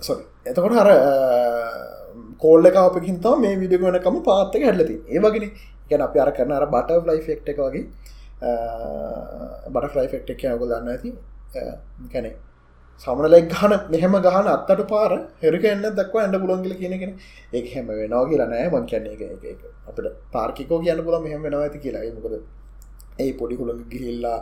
සො 0.00 0.12
එතකොට 0.44 0.74
හර 0.80 0.90
කෝල්ල 2.38 2.70
කාපකින්තා 2.70 3.36
මේ 3.36 3.54
විඩිගනකම 3.56 4.18
පාත්තක 4.22 4.62
හැල්ලති 4.62 4.96
ඒවගෙන 5.08 5.50
ගැන 5.90 6.02
අප 6.02 6.16
අර 6.16 6.30
කරන 6.32 6.52
අර 6.52 6.66
බට 6.66 7.06
ලයි 7.08 7.22
ෆෙක්් 7.26 7.48
එක 7.48 7.58
වගේ 7.58 7.84
බට 9.74 9.92
ෆලයි 9.92 10.08
ෆෙක්් 10.08 10.30
එක 10.30 10.44
යගො 10.44 10.66
දන්න 10.66 10.88
ඇති. 10.88 11.10
කැනෙ 12.12 12.30
සමනලෙක් 13.04 13.48
ගහන 13.54 13.72
මෙහෙම 13.92 14.14
ගහන 14.26 14.46
අත්තට 14.54 14.82
පාර 14.92 15.10
හෙරික 15.42 15.64
එන්න 15.72 15.84
දක්ව 15.98 16.16
ඇඩ 16.22 16.36
පුළොන්ගල 16.42 16.74
කියනගෙන 16.80 17.12
ඒ 17.56 17.62
හැම 17.72 17.86
වෙනවා 18.00 18.24
කියලා 18.30 18.48
නෑ. 18.52 18.68
මං 18.72 18.84
කියන්නේ 18.90 19.14
එක 19.14 19.44
එක 19.52 19.60
අපට 19.88 20.06
පාර්කිකෝ 20.34 20.78
කියන්න 20.84 21.04
පුළ 21.06 21.18
මෙහෙම 21.26 21.40
වෙනවා 21.46 21.64
ඇති 21.66 21.78
කියලා. 21.84 22.04
මොකද 22.16 22.34
ඒ 23.24 23.32
පොඩි 23.40 23.54
හුළඟ 23.60 23.84
ගිහිල්ලා 23.92 24.38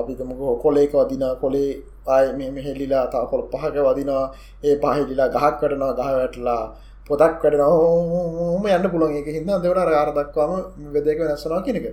අපිතමක 0.00 0.40
කොලේක 0.64 0.92
වදිනා 1.00 1.34
කොලේ 1.42 1.70
ආය 2.14 2.26
මෙම 2.38 2.56
හෙල්ලිලා 2.66 3.04
තා 3.12 3.24
කොළ 3.30 3.44
පහක 3.52 3.76
වදිනවා. 3.88 4.24
ඒ 4.66 4.74
පහෙලිලා 4.82 5.28
ගහක් 5.34 5.60
වටනවා 5.60 5.92
ගහ 5.98 6.10
වැටලා 6.20 6.62
පොතක් 7.08 7.42
වැඩන 7.42 7.62
හෝම 7.70 8.64
යන්න 8.76 8.86
පුළොන් 8.92 9.16
එක 9.18 9.26
හිද 9.36 9.44
දෙවට 9.64 9.98
අර 10.02 10.10
දක්වාම 10.18 10.52
වෙදක 10.94 11.18
වෙනස්සනවා 11.22 11.64
කෙනෙක 11.66 11.86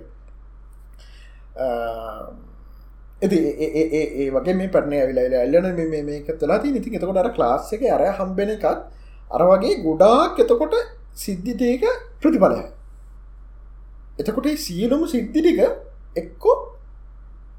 ඇති 3.22 3.38
ඒ 3.60 4.28
වගේ 4.30 4.54
මේ 4.54 4.68
පටනය 4.68 5.00
විලා 5.08 5.42
ඇල්ලන 5.42 5.80
මේක 6.08 6.28
තුලා 6.40 6.60
ති 6.62 6.74
ඉතින් 6.74 6.98
එතකොට 6.98 7.22
අර 7.22 7.30
ක්ලාස් 7.30 7.72
එක 7.74 7.86
අර 7.96 8.02
හම්බෙන 8.18 8.52
එකත් 8.56 8.82
අර 9.30 9.42
වගේ 9.50 9.80
ගොඩාක් 9.84 10.44
එතකොට 10.44 10.76
සිද්ධිටක 11.16 11.84
ප්‍රතිඵලය 12.20 12.60
එතකොට 14.18 14.46
සියලුම 14.58 15.02
සිද්ධිටික 15.06 15.60
එක්කෝ 16.16 16.56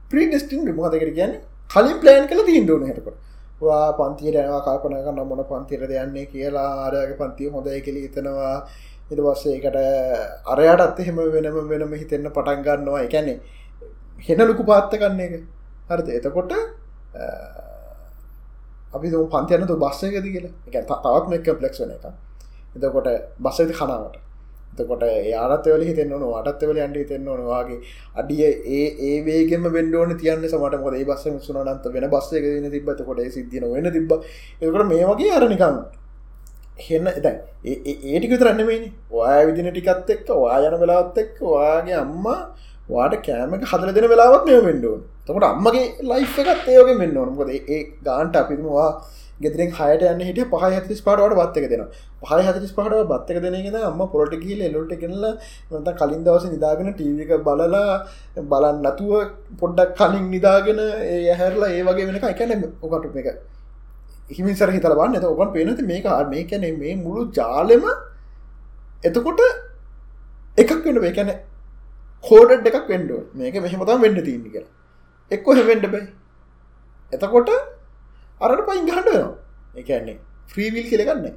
ප්‍රීඩස්ටින් 0.09 0.65
රිමහතකට 0.67 1.13
කියන්නේ? 1.15 1.41
කලින් 1.69 1.97
ප්ලෑන් 2.01 2.27
කළ 2.29 2.45
තිීන්ඩුවන 2.45 2.89
හටකොට 2.89 3.17
වා 3.61 3.87
පන්තියට 3.93 4.37
යනවා 4.37 4.61
කල්පන 4.61 4.95
කන්න 4.99 5.27
මොන 5.27 5.41
පන්තිර 5.43 5.85
දෙයන්නේ 5.87 6.25
කියලා 6.27 6.69
ආරයාගේ 6.83 7.17
පන්තිය 7.17 7.49
හොඳයි 7.49 7.81
කෙලි 7.81 8.05
හිතනවා. 8.05 8.55
ඉට 9.11 9.19
පස්සේ 9.19 9.55
එකට 9.57 9.77
අරයටත් 10.47 10.99
එහෙම 10.99 11.17
වෙනම 11.35 11.57
වෙනම 11.71 11.93
හිතෙන්න 11.93 12.29
පටන් 12.29 12.61
ගන්නවා. 12.65 13.01
එකැනේ 13.07 13.37
හෙන 14.23 14.39
ලොකු 14.41 14.63
පාත්ත 14.63 14.91
කන්න 14.93 15.19
එක. 15.19 15.33
හරිද? 15.89 16.09
එතකොට 16.11 16.51
අපි 18.93 19.07
ද 19.09 19.15
පන්තියනතු 19.27 19.75
බස්සයකද 19.77 20.25
කියලා. 20.25 20.53
එක 20.67 20.75
තවත් 20.83 21.25
මෙක් 21.29 21.49
පලෙක්ස් 21.55 21.79
වන 21.79 21.91
එක 21.91 22.05
එතකොට 22.77 23.09
බස්සති 23.39 23.73
කනාවට. 23.73 24.23
එතකොට 24.73 25.03
යාරත්වල 25.25 25.83
හිතෙන්න්න 25.83 26.13
වටත්වල 26.21 26.79
අන්ඩ 26.79 26.97
හිතෙන්න්න 26.97 27.27
නොවාගේ 27.31 27.79
අඩිය 28.15 28.43
ඒ 28.69 28.85
ඒ 29.01 29.17
වේගෙම 29.23 29.67
වෙන්ඩෝන 29.69 30.13
තියන්න 30.17 30.45
සමට 30.45 30.79
මොද 30.81 30.95
ඒ 30.95 31.05
බස්ස 31.05 31.45
සුනන්ත 31.47 31.85
වෙන 31.87 32.07
බස්සක 32.09 32.47
න 32.55 32.71
තිබත 32.71 33.03
කොට 33.03 33.21
සිද්ධියන 33.29 33.67
වෙන 33.69 33.91
තිබ 33.91 34.13
එකට 34.13 34.85
මේ 34.85 35.05
වගේ 35.05 35.31
අරනිකම් 35.31 35.77
හෙන්න 36.79 37.11
එතැ 37.11 37.35
ඒටික 37.63 38.35
තරන්නමනි 38.35 38.89
වාය 39.11 39.41
විදින 39.47 39.69
ටිකත් 39.69 40.09
එක්ක 40.09 40.29
වායන 40.37 40.77
වෙලාත් 40.79 41.17
එක්ක 41.17 41.37
වාගේ 41.47 41.97
අම්මා 41.97 42.39
වාට 42.89 43.17
කෑමක 43.21 43.65
හදල 43.65 43.91
දෙන 43.93 44.09
වෙලාවත් 44.09 44.45
මෙ 44.45 44.59
වෙන්ඩුවන් 44.61 45.03
තකට 45.25 45.45
අම්මගේ 45.45 45.83
ලයි් 46.03 46.25
එකත් 46.45 46.67
ඒයෝගෙන් 46.67 46.97
වෙන්න 46.97 47.17
ඕනකොද 47.17 47.51
ඒ 47.51 47.81
ගාන්ට 48.03 48.35
අපිතුමවා 48.35 48.89
ගෙදරෙන් 49.39 49.71
හයට 49.71 50.03
යන්න 50.03 50.21
හිට 50.21 50.41
පහ 50.49 50.65
හතිස් 50.77 51.01
පාටවට 51.01 51.37
බත්තක 51.37 51.69
දෙෙන 51.69 51.85
පහ 52.21 52.33
හතිස් 52.49 52.73
පහට 52.73 53.05
බත්තක 53.05 53.39
දෙනගෙන 53.45 53.77
අම්ම 53.81 54.03
පොලට 54.09 54.35
කියල 54.37 54.61
එලොට 54.61 54.93
කෙනල 54.97 55.23
නත 55.71 55.95
කලින් 55.95 56.25
දවස 56.25 56.49
නිදාගෙන 56.49 56.91
ටීවික 56.91 57.31
බලලා 57.41 57.95
බලන්න 58.45 58.83
නතුව 58.83 59.13
පොඩ්ඩක් 59.59 59.95
කලින් 59.95 60.27
නිදාගෙන 60.29 60.83
ඒ 61.07 61.33
හැරලා 61.33 61.71
ඒ 61.71 61.83
වගේ 61.83 62.09
වෙනක 62.09 62.27
එකන 62.33 62.67
ඔකට 62.83 63.17
එක 63.23 63.31
හිමිසර 64.31 64.71
හිතල 64.71 64.95
බන්න 64.95 65.17
එත 65.17 65.25
ඔකන් 65.25 65.55
පේනති 65.55 65.85
මේක 65.85 66.11
මේ 66.29 66.45
කැනෙ 66.45 66.69
මේ 66.75 66.95
මුළු 66.97 67.25
ජාලෙම 67.31 67.89
එතකොට 69.03 69.43
එකක් 70.57 70.77
වෙන 70.83 71.01
මේ 71.01 71.13
කැන 71.13 71.33
කෝඩ 72.23 72.67
එකක් 72.69 72.87
වෙන්ඩුව 72.87 73.21
මේක 73.35 73.55
මෙහමතම් 73.65 74.01
වෙන්න 74.05 74.19
තිීන්න 74.27 74.45
කියලා. 74.47 74.71
එක්කො 75.31 75.57
හෙවෙන්ඩ 75.59 75.85
බයි 75.93 76.03
එතකොට 77.13 77.49
අරට 78.41 78.61
පයින් 78.67 78.85
ගහට 78.89 79.07
වෙනවා. 79.07 79.31
එකන්නේ 79.75 80.17
ෆ්‍රීවිල් 80.51 80.85
කෙලගන්න 80.91 81.35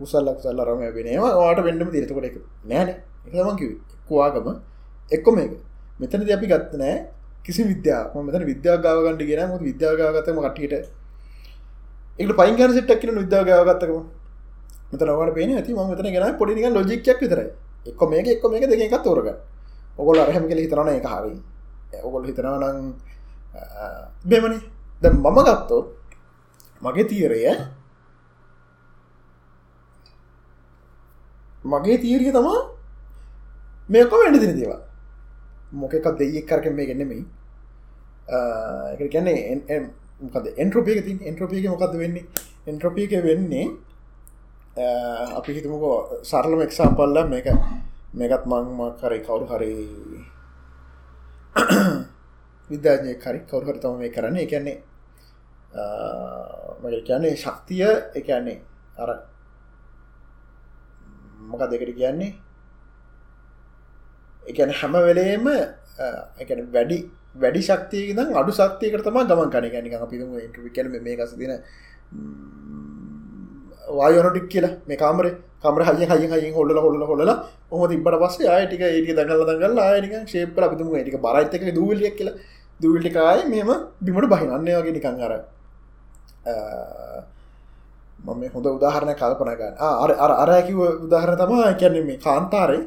උසල්ලක් 0.00 0.38
සල්ල 0.42 0.60
රම 0.66 0.82
වෙනවා 0.90 1.32
වාට 1.36 1.60
වෙන්නම 1.66 1.90
තිරතකොට 1.90 2.28
එක 2.30 2.36
නෑන 2.64 2.88
එකමකිව 3.28 3.70
එක්වාගම 3.96 4.48
එක්කො 5.10 5.30
මේක. 5.32 5.52
මෙතනද 6.00 6.30
අපි 6.30 6.46
ගත්ත 6.46 6.74
නෑ 6.76 6.96
කිසි 7.44 7.62
විද්‍යාව 7.64 8.14
මෙතන 8.18 8.44
විද්‍යාගාවගන්ට 8.44 9.24
ගෙන 9.30 9.48
මුත් 9.50 9.62
විද්‍යාගාගතම 9.62 10.38
කටියට 10.46 10.74
එක 12.18 12.30
පයින්ගන 12.34 12.72
සිටක් 12.72 13.00
කියන 13.00 13.18
විද්‍යාගාවගත්තකම 13.22 13.98
මෙතනවට 14.92 15.34
පේන 15.34 15.56
ඇති 15.56 15.72
ම 15.72 15.82
මෙතන 15.90 16.08
ගෙන 16.12 16.38
පොඩිනික 16.38 16.72
ලොජික්යක් 16.72 17.20
විතරයි. 17.20 17.48
එක්ක 17.86 18.02
මේක 18.08 18.26
එක්ක 18.28 18.44
මේක 18.50 18.64
දෙක 18.66 18.80
එකත් 18.82 19.02
තෝරග 19.02 19.28
ඔගොල 19.98 20.18
අරහම 20.20 20.44
කෙල 20.48 20.58
හිතරන 20.58 20.88
එක 20.88 21.06
හරි. 21.06 21.34
ඔගොල් 22.02 22.24
හිතනවනං 22.28 22.78
බෙමනි 24.24 24.58
ද 25.02 25.04
මම 25.10 25.38
ගත්තොත් 25.46 25.86
මගේ 26.82 27.06
තීරය 27.10 27.40
මගේ 31.64 31.98
තීරිය 32.02 32.32
තමා 32.32 32.60
මේක 33.88 34.10
වැඩ 34.10 34.40
දින 34.42 34.56
දේවා 34.58 34.82
මොකක් 35.72 35.94
දෙයෙක් 36.18 36.46
කරක 36.48 36.66
මේ 36.72 36.88
ගෙන්නෙමයි 36.88 37.24
එක 38.92 39.00
කියන්නේ 39.12 39.78
මොකද 40.20 40.46
එන්ට්‍රපියක 40.56 41.04
තින් 41.06 41.18
එන්ට්‍රපියක 41.28 41.64
මොකක්ද 41.70 41.94
වෙන්නේ? 42.02 42.24
එන්ට්‍රපියක 42.66 43.12
වෙන්නේ 43.22 43.66
අපි 45.38 45.50
හිතමකෝ 45.56 45.96
සරලම 46.22 46.60
එක්සාම්පල්ල 46.66 47.18
මේක 47.32 47.46
මේකත් 48.14 48.44
මංම 48.46 48.80
කරයි 48.94 49.20
කවුරු 49.20 49.46
හරි 49.46 49.72
විද්‍යාජය 52.70 53.14
කරි 53.16 53.40
කවුරු 53.42 53.66
හරි 53.66 53.80
තම 53.80 53.98
මේ 53.98 54.10
කරන්න. 54.10 54.36
එකන්නේ 54.38 54.78
මට 56.82 57.04
කියන්නේ 57.04 57.36
ශක්තිය 57.36 57.84
එකන්නේ 58.14 58.58
අර 58.96 59.10
මොක 61.40 61.62
දෙකට 61.62 61.92
කියන්නේ? 61.92 62.32
එකන 64.46 64.70
හැම 64.72 64.92
වෙලේම 65.00 65.46
එකන 66.38 66.60
වැඩි 66.70 66.98
වැඩි 67.36 67.62
ශක්තිය 67.62 68.14
දම් 68.14 68.30
අඩු 68.34 68.52
සක්තියකට 68.52 69.02
තම 69.02 69.18
ගමන් 69.22 69.50
කන 69.50 69.66
ගැනික 69.70 69.94
අපිම 69.96 70.22
කැන 70.70 70.86
මේ 71.02 71.16
කස 71.16 71.34
දින 71.34 71.52
වායනටික් 74.00 74.46
කියලා. 74.52 74.74
මේ 74.88 75.00
කාමර. 75.02 75.26
කමර 75.62 75.82
හය 75.88 76.06
හය 76.10 76.26
හයි 76.32 76.50
හොල්ල 76.56 76.70
හොල්ල 76.84 77.04
හොල්ල 77.10 77.30
හොම 77.70 77.82
තිබට 77.90 78.16
පස්ස 78.22 78.36
ආයටික 78.54 78.82
ඒටික 78.86 79.16
දඟල 79.18 79.42
දඟල් 79.48 79.78
ආයනික 79.86 80.14
ශේපල 80.32 80.64
අපිතුම 80.66 80.88
ටික 80.94 81.16
බරයිතක 81.26 81.64
දූලියක් 81.78 82.16
කියලා. 82.18 82.36
දූල්ටිකාය 82.80 83.40
මෙම 83.52 83.70
බිමට 84.04 84.28
බහිනන්න 84.32 84.66
වගේ 84.78 84.94
නිකං 84.96 85.22
අර 85.26 85.32
මම 88.26 88.42
හොඳ 88.54 88.66
උදාහරණ 88.76 89.14
කල්පනගන්න 89.20 89.74
අර 90.02 90.10
අර 90.24 90.32
අරකිව 90.44 90.78
උදාහරණ 91.06 91.38
තමා 91.40 91.72
කියැන්නේ 91.80 92.04
මේ 92.10 92.20
කාන්තාරය 92.26 92.78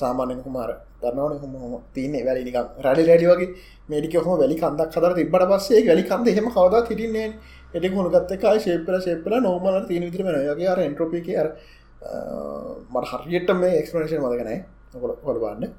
සාමානය 0.00 0.42
කුමාර 0.46 0.70
දන්නවන 1.02 1.38
හොම 1.42 1.52
හොම 1.62 1.82
තියන්නේ 1.94 2.24
වැලි 2.26 2.42
නිකම් 2.48 2.66
රඩි 2.84 3.02
රඩි 3.08 3.26
වගේ. 3.30 3.48
මේඩික 3.90 4.14
හොම 4.26 4.34
වැලි 4.40 4.56
කන්දක් 4.62 4.90
හදර 4.94 5.12
තිබට 5.18 5.44
පස්සේ 5.52 5.86
වැලි 5.88 6.02
කන්ද 6.10 6.26
හෙම 6.36 6.46
කවදා 6.56 6.82
තිරන්නේ 6.88 7.28
එඩි 7.74 7.88
හුණුගත්ත 7.90 8.32
එකයි 8.32 8.60
ශේපල 8.60 9.00
ශේපල 9.00 9.34
නෝමල 9.40 9.78
තින 9.86 10.02
විදිර 10.04 10.24
වෙනගේ 10.26 10.68
අර 10.68 10.80
එන්ට්‍රපි 10.80 11.36
අර 11.36 11.48
මට 12.90 13.06
හරියට 13.14 13.50
මේ 13.56 13.78
එක්ස්පනේෂන් 13.80 14.22
මදගෙනයි 14.22 14.58
හොල 14.94 15.12
හොල 15.22 15.40
බන්න 15.40 15.74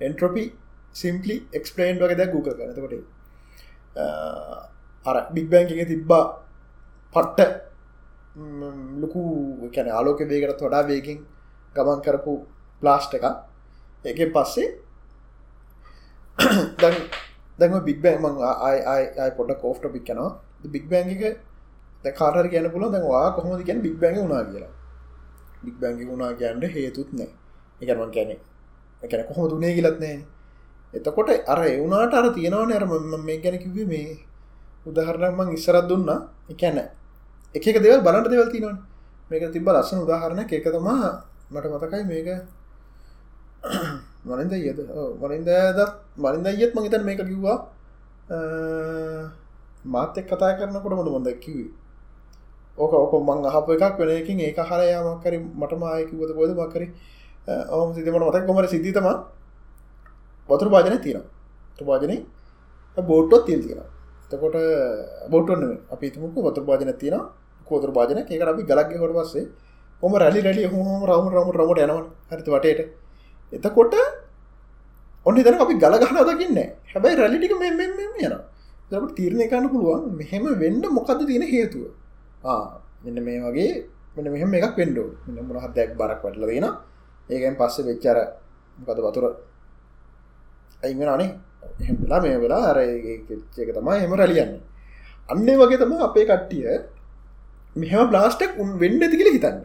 එන්ට්‍රපි 0.00 0.44
සිම්පලි 0.94 1.36
එක්ස්පලේන්් 1.52 1.98
වගේ 1.98 2.16
දැ 2.16 2.28
ගූක 2.28 2.48
කරනතකොට 2.50 2.94
අර 5.06 5.16
බික් 5.32 5.46
බැංක 5.48 5.70
එක 5.72 5.88
තිබ්බා 5.88 6.24
පට්ට 7.14 7.50
ලොකු 8.96 9.22
කැන 9.70 9.88
ආලෝක 9.90 10.20
වේකට 10.24 10.58
තොඩා 10.58 10.82
වේකින් 10.84 11.18
ගමන් 11.76 12.02
කරපු 12.02 12.34
ප්ලාස්ට 12.82 13.14
එක 13.14 13.24
එක 14.04 14.32
පස්සේ 14.32 14.68
දැම 17.58 17.78
බික් 17.84 18.02
බෑන් 18.02 18.20
මං 18.22 18.34
අයි 19.20 19.30
පොඩ 19.36 19.54
කෝෆ්ට 19.56 19.88
පික් 19.92 20.04
කනවා 20.04 20.32
බික් 20.64 20.84
බෑන් 20.90 21.08
එක 21.10 22.16
කාර 22.18 22.48
කියන 22.48 22.70
පුල 22.70 22.84
දැවා 22.90 23.34
කොහොමද 23.36 23.64
කියන් 23.64 23.82
බික් 23.82 23.96
බැංග 24.00 24.16
වුණා 24.16 24.44
කියලා. 24.44 24.72
බික් 25.64 25.76
බැංගි 25.80 26.04
වුණා 26.06 26.32
කියන්ට 26.38 26.64
හේතුත් 26.74 27.10
නෑ 27.12 27.30
එකමන් 27.80 28.10
කැනෙ 28.16 28.36
එකැන 29.02 29.26
කොහොම 29.28 29.50
දුනේ 29.50 29.74
ගිලත් 29.76 29.98
නෑ 30.00 30.16
එතකොට 30.94 31.30
අර 31.52 31.60
එවුනාට 31.66 32.14
අර 32.14 32.26
තියෙනවා 32.34 32.66
නෑරම 32.66 33.24
මේ 33.24 33.38
ගැන 33.42 33.56
කිවේ 33.58 33.86
මේ 33.86 34.18
උදාහරණක් 34.86 35.34
මං 35.38 35.48
ඉස්සරත් 35.56 35.86
දුන්න. 35.88 36.10
එකැන 36.52 36.78
එක 37.54 37.64
දෙවල් 37.84 38.00
බලට 38.06 38.28
දෙවල් 38.32 38.50
තිනවන් 38.54 38.76
මේක 39.30 39.44
තිබ 39.52 39.68
ලස්සන 39.68 40.04
උදාහරණ 40.04 40.40
එක 40.40 40.66
තමා 40.74 41.08
මට 41.52 41.66
මතකයි 41.72 42.04
මේක. 42.12 42.28
මලින්ද 44.28 44.52
යද 44.52 44.78
මලින්ද 45.22 45.48
දත් 45.78 45.90
මලින්ද 46.16 46.46
අයත් 46.46 46.72
මහිතන් 46.74 47.02
මේක 47.08 47.20
කිව්වා. 47.22 47.58
මාත 49.86 50.18
එක් 50.18 50.26
කතා 50.26 50.52
කරනකොට 50.54 50.94
මොද 50.94 51.08
මොද 51.08 51.28
කිවී 51.38 51.70
ඕක 52.78 52.92
ඕක 52.94 53.14
මං 53.20 53.46
අහප 53.46 53.68
එකක් 53.70 53.98
වෙනකින් 54.00 54.40
ඒක 54.40 54.58
හරයාමක්කරි 54.62 55.38
මට 55.54 55.72
මායකිවද 55.76 56.30
බොද 56.34 56.50
මකරි 56.52 56.86
ඕම 57.70 57.88
සිතමට 57.94 58.20
මතක් 58.20 58.46
කොමට 58.46 58.70
සිද්ධීතම 58.70 59.08
වතුර 60.48 60.68
භාජනය 60.68 60.98
තියෙන 60.98 61.24
භාජනය 61.80 62.16
බෝට්ටොත් 62.96 63.42
තිල් 63.46 63.60
තියෙන 63.60 63.82
තකොට 64.30 64.56
බොට්ටන්න 65.30 65.72
අපි 65.90 66.06
තුමක 66.10 66.36
වතුර 66.38 66.64
භාජන 66.64 66.92
තියෙන 66.94 67.20
කෝතුර 67.66 67.90
භාජන 67.90 68.18
එක 68.20 68.30
අපි 68.44 68.62
ගලක්ග 68.62 68.92
කොට 68.96 69.14
පස්සේ 69.18 69.46
හොම 70.02 70.12
රැලි 70.14 70.40
රැලි 70.40 70.64
හොම 70.66 71.04
රම 71.04 71.26
රම 71.28 71.48
රමට 71.52 71.80
යනව. 71.80 71.98
හරිත 72.30 72.46
වටේට. 72.46 72.80
එතකොට 73.52 73.94
ඔන්න 75.26 75.36
තන 75.36 75.56
අපි 75.56 75.74
ගල 75.76 75.94
ගහන 75.98 76.18
දකින්න 76.28 76.58
හැබැයි 76.86 77.16
රැලිටික 77.16 77.54
මෙ 77.58 77.68
යන 78.20 78.34
දට 78.90 79.14
තීරණය 79.18 79.44
කන්න 79.50 79.68
පුළුවන් 79.72 80.02
මෙහෙම 80.20 80.44
වෙන්න 80.62 80.82
මොකද 80.96 81.20
තියෙන 81.28 81.44
හේතුව. 81.52 81.84
මෙන්න 83.04 83.18
මේ 83.26 83.38
වගේ 83.44 83.72
මෙන්න 84.16 84.28
මෙහම 84.34 84.54
එකක් 84.58 84.76
වෙන්ඩෝ 84.80 85.08
මෙන්න 85.26 85.46
මොනහත් 85.48 85.74
දැක් 85.76 85.90
බරක් 86.00 86.20
වටල 86.24 86.44
වෙන 86.50 86.66
ඒකෙන් 87.30 87.54
පස්සේ 87.60 87.86
වෙච්චර 87.88 88.18
මොකද 88.78 88.98
වතුර? 89.06 89.24
අයිවෙනනේ 90.84 91.30
එහෙලා 91.80 92.20
මේ 92.24 92.36
වෙලා 92.44 92.64
අර 92.70 92.78
එක 92.82 93.28
තමයි 93.76 93.96
එම 94.04 94.14
රැලියන්න. 94.20 94.52
අන්නේ 95.28 95.56
වගේ 95.60 95.80
තම 95.80 95.92
අපේ 96.08 96.26
කට්ටිය 96.30 96.68
මෙහම 97.76 98.08
ප්ලාස්ටක් 98.10 98.52
උන් 98.62 98.70
වෙන්න 98.82 99.02
ඇති 99.02 99.16
කියල 99.20 99.30
හිතන්න. 99.36 99.58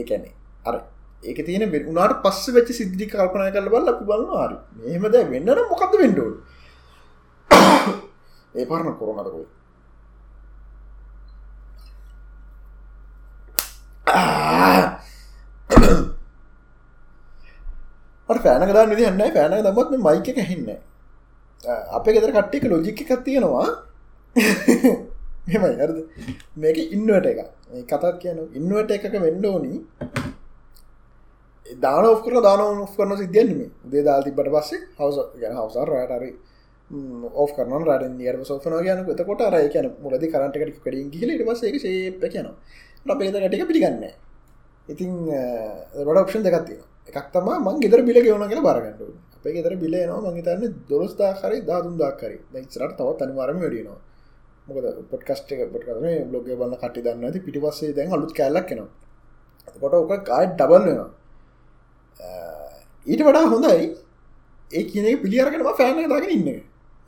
එකනේ 0.00 0.34
අර 0.68 0.74
ඒක 1.22 1.38
තියෙන 1.46 1.64
උනාට 1.92 2.20
පස්ස 2.24 2.46
වෙච්ච 2.56 2.68
සිද්ධි 2.80 3.06
කල්පනය 3.12 3.50
කල 3.56 3.68
බල 3.72 3.88
අපි 3.92 4.04
බලන්න 4.10 4.30
හරි. 4.42 4.56
මෙහමද 4.78 5.16
වෙන්නන 5.32 5.66
මොකක්ද 5.72 5.94
වෙන්ඩෝල් 6.02 6.34
ඒ 8.54 8.66
පරණ 8.66 8.98
කොරනටකොයි 9.00 9.46
ෆෑන 18.28 18.70
කලා 18.70 18.86
නිදි 18.86 19.04
හන්න 19.04 19.32
ෆෑන 19.34 19.52
දමත් 19.66 19.90
මයික 20.06 20.28
හැහින්න 20.38 20.68
අපේ 21.96 22.14
ගෙදර 22.14 22.32
කට්ටික 22.32 22.64
ලොජික 22.64 23.00
එකක් 23.02 23.12
තියෙනවා. 23.24 23.68
මෙමයි 25.48 25.76
ඇරද 25.76 25.98
මේක 26.56 26.78
ඉන්නවට 26.96 27.26
එක 27.32 27.40
කතත් 27.90 28.04
කියන 28.22 28.38
ඉන්නවට 28.58 28.90
එකක 28.96 29.14
වෙන්න 29.24 29.46
ඕනි. 29.46 29.72
දාන 31.66 32.04
ඔකර 32.06 32.34
දාන 32.42 32.60
ඔ 32.60 32.86
කරන 32.92 33.16
සිද්ධියන්නේ 33.16 33.70
දේ 33.92 34.02
දාල් 34.02 34.22
තිබට 34.24 34.50
පස්සේ 34.54 34.80
හවස 34.98 35.18
ගැන 35.40 35.56
හවසාර 35.58 35.88
රටරි 35.94 36.30
ඕ 36.90 37.46
කරන 37.48 37.72
රට 37.80 38.10
නිියර 38.12 38.36
සෝන 38.44 38.60
කියන 38.60 39.04
කොට 39.20 39.42
රය 39.54 39.68
කියන 39.68 39.86
මුලද 40.02 40.24
කරටකට 40.24 40.80
කඩින් 40.84 41.10
කියල 41.10 41.30
පස 41.44 41.62
එක 41.64 41.78
ශේප 41.78 42.22
කියන 42.26 42.48
අපේ 43.06 43.30
ටික 43.30 43.64
පිළිගන්න 43.66 44.04
ඉතින් 44.88 45.12
රොඩ 46.00 46.22
ඔප්ෂන් 46.22 46.42
දෙකත්තිය 46.42 46.80
එකක් 47.10 47.30
තම 47.32 47.48
මං 47.56 47.80
ගෙදර 47.80 48.02
බිල 48.02 48.20
ගෙවන 48.20 48.48
කියලා 48.48 48.66
බරගන්නඩු 48.68 49.06
අපේ 49.36 49.56
ගෙදර 49.56 49.74
බිලේනවා 49.76 50.20
මංහිතන්න 50.26 50.76
දොස්දා 50.90 51.32
කරි 51.40 51.58
දාතුන් 51.62 51.96
දාකරි 51.96 52.36
ඉස්රට 52.58 52.96
තවත් 52.98 53.20
අනිවාරම 53.22 53.60
වැඩියනවා 53.60 54.00
මොකද 54.68 54.86
පොට්කස්ට 55.10 55.52
එක 55.54 55.60
පොට 55.72 55.84
කරන 55.84 56.28
බ්ලොග 56.30 56.48
බල 56.54 56.74
කටි 56.76 57.04
දන්න 57.04 57.24
ඇති. 57.24 57.40
පිටිපස්සේ 57.40 57.94
දැන් 57.94 58.12
අලුත් 58.12 58.32
කැල්ලක් 58.32 58.66
කෙනවා 58.68 58.90
කොට 59.80 59.94
ඔක 59.94 60.24
කායි 60.24 60.48
ඩබල් 60.50 60.84
වෙනවා. 60.84 61.10
ඊට 63.06 63.22
වඩා 63.22 63.46
හොඳයි. 63.46 63.86
ඒ 64.70 64.84
කියන 64.84 65.06
පිළියරගෙනම 65.22 65.70
ෆෑන 65.74 66.08
දාගෙන 66.08 66.30
ඉන්න. 66.30 66.48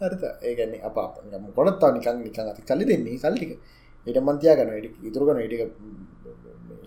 හරිත 0.01 0.22
ඒගැන්නේ 0.48 0.82
අප 0.88 0.96
කොඩත්තා 1.57 1.90
නිකන් 1.96 2.16
නිකන් 2.26 2.48
අති 2.53 2.62
සල්ලි 2.68 2.84
දෙන්නේ? 2.90 3.18
සල්ටික 3.22 3.53
ඊට 4.07 4.18
මන්තියා 4.26 4.59
ගන 4.59 4.70
ඉතුරගන 5.09 5.38
ටික. 5.46 5.62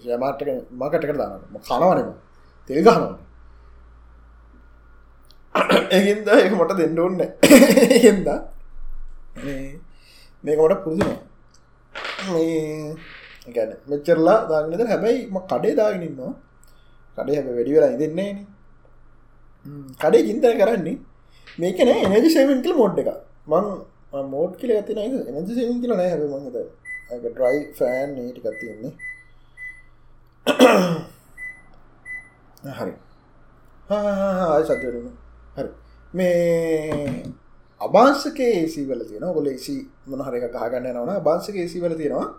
යමාටක 0.05 0.49
මකටක 0.79 1.11
දාන්න 1.19 1.33
කනවනම 1.67 2.09
තෙල් 2.69 2.81
ගහනවා. 2.87 3.17
ඒහින්ද 5.95 6.27
ඒක 6.33 6.53
මොට 6.59 6.73
දෙන්න 6.79 6.99
ඔන්න 6.99 7.21
හින්ද 8.03 8.27
මේකට 10.43 10.81
පුරුදුන 10.83 11.11
ගැන 13.55 13.71
මෙච්චරලා 13.89 14.39
දාගනද 14.49 14.81
හැබැයි 14.91 15.19
ම 15.33 15.37
කඩේ 15.51 15.73
දාගෙනන්නවා 15.79 16.33
කඩේ 17.17 17.35
හැබ 17.37 17.47
වැඩි 17.57 17.75
වෙලා 17.75 17.91
ඉදන්නේ 17.95 18.31
කඩේ 20.01 20.25
චින්තන 20.27 20.57
කරන්නේ 20.61 20.97
මේකන 21.57 21.89
එනජි 21.89 22.29
සේමෙන්කල 22.29 22.73
මොඩ් 22.73 22.99
එක 22.99 23.07
මං 23.47 23.65
මෝඩ් 24.29 24.57
කියල 24.57 24.71
ඇතින 24.73 24.97
එනජි 24.99 25.51
සේමින් 25.51 25.81
කියල 25.81 25.93
නෑ 25.93 26.09
හැබ 26.09 26.25
මඟද 26.25 26.57
ඩ්‍රයි 27.25 27.73
ෆෑන් 27.73 28.15
නේටි 28.15 28.41
කත්තියෙන්නේ 28.41 28.93
හරි. 32.73 32.93
ආය 33.89 34.63
සත්වරම 34.63 35.09
හරි. 35.55 35.69
මේ 36.13 37.23
අබාංසකේ 37.81 38.55
ඒසිවල 38.55 39.03
තියෙන 39.03 39.31
ගොල 39.31 39.47
ඒසි 39.47 39.89
මොනහර 40.07 40.35
එක 40.35 40.53
කහගන්න 40.53 40.93
නවන 40.93 41.21
බාංසක 41.21 41.55
ඒසිවල 41.57 41.95
තියෙනවා 41.95 42.33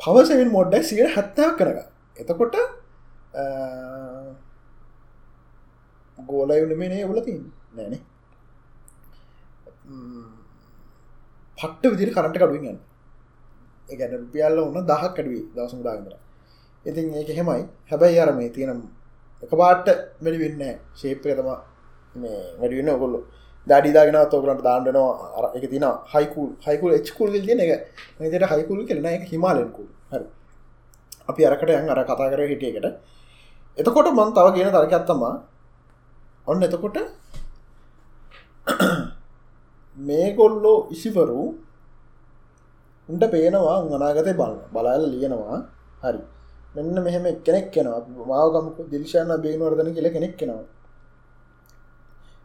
පවසෙන් 0.00 0.50
මොඩ්ඩක් 0.50 0.84
සිට 0.84 1.16
හැත්තා 1.16 1.54
කරග 1.54 1.78
එතකොට 2.16 2.56
ගෝලයුන 6.18 6.76
මේනේ 6.76 7.06
ඔලතින් 7.06 7.52
නෑන. 7.72 7.94
පට්ට 11.58 11.92
විදිරි 11.92 12.14
කරට 12.16 12.34
කඩුවෙන් 12.34 12.78
ඒගැන 13.88 14.12
රුපියල්ල 14.14 14.58
ඔන්න 14.60 14.86
දහක් 14.90 15.12
කඩුවේ 15.16 15.44
දවසම 15.54 15.80
දාගර 15.86 16.14
ඉතින් 16.84 17.14
ඒක 17.14 17.30
හෙමයි 17.38 17.62
හැබැයි 17.90 18.18
අර 18.18 18.30
මේ 18.32 18.50
තියෙනම් 18.50 18.80
එක 19.42 19.52
පාට 19.52 19.86
වැඩි 20.22 20.38
වෙන්න. 20.42 20.62
ශේපය 20.94 21.28
තම 21.30 21.48
මේ 22.14 22.40
වැඩිවෙන්න 22.60 22.94
ඔකොල්ලු 22.96 23.20
දඩිදාගෙන 23.66 24.18
තෝකරට 24.32 24.62
දාන්නනවා 24.68 25.10
අර 25.38 25.44
එක 25.56 25.64
තින 25.70 25.86
හයිකුල් 26.12 26.48
හයිකුල් 26.66 26.90
එච්කුල් 26.98 27.28
තියන 27.38 27.60
එක. 27.60 27.72
මතට 28.18 28.44
හයිකුල් 28.52 28.78
කෙලෙන 28.88 29.06
එක 29.08 29.24
හිමාලෙන්කුල් 29.32 29.88
හරි. 30.12 30.26
අපි 31.30 31.42
අරකට 31.46 31.70
යන් 31.70 31.90
අර 31.90 32.00
කතා 32.04 32.30
කර 32.32 32.40
හිටියකට 32.52 32.86
එතකොට 33.78 34.08
මන් 34.10 34.30
තව 34.36 34.46
කියන 34.54 34.70
තරකත්තමා 34.70 35.34
ඔන්න 36.46 36.62
එතකොට 36.62 36.96
මේගොල්ලෝ 40.08 40.76
ඉසිවරු 40.94 41.40
උන්ට 43.08 43.24
පේනවා 43.32 43.78
අනාගතය 43.96 44.32
බල 44.32 44.54
බලල 44.74 45.02
ලියනවා. 45.12 45.58
හරි. 46.02 46.20
මෙන්න 46.74 46.96
මෙහෙම 47.06 47.24
කෙනෙක් 47.46 47.66
කෙනවා 47.70 48.00
මාවගමක 48.30 48.78
දිල්ශයන 48.92 49.32
බේනුවර්ධන 49.44 49.90
කියල 49.96 50.08
කෙනෙක් 50.16 50.34
කෙනවා 50.36 50.64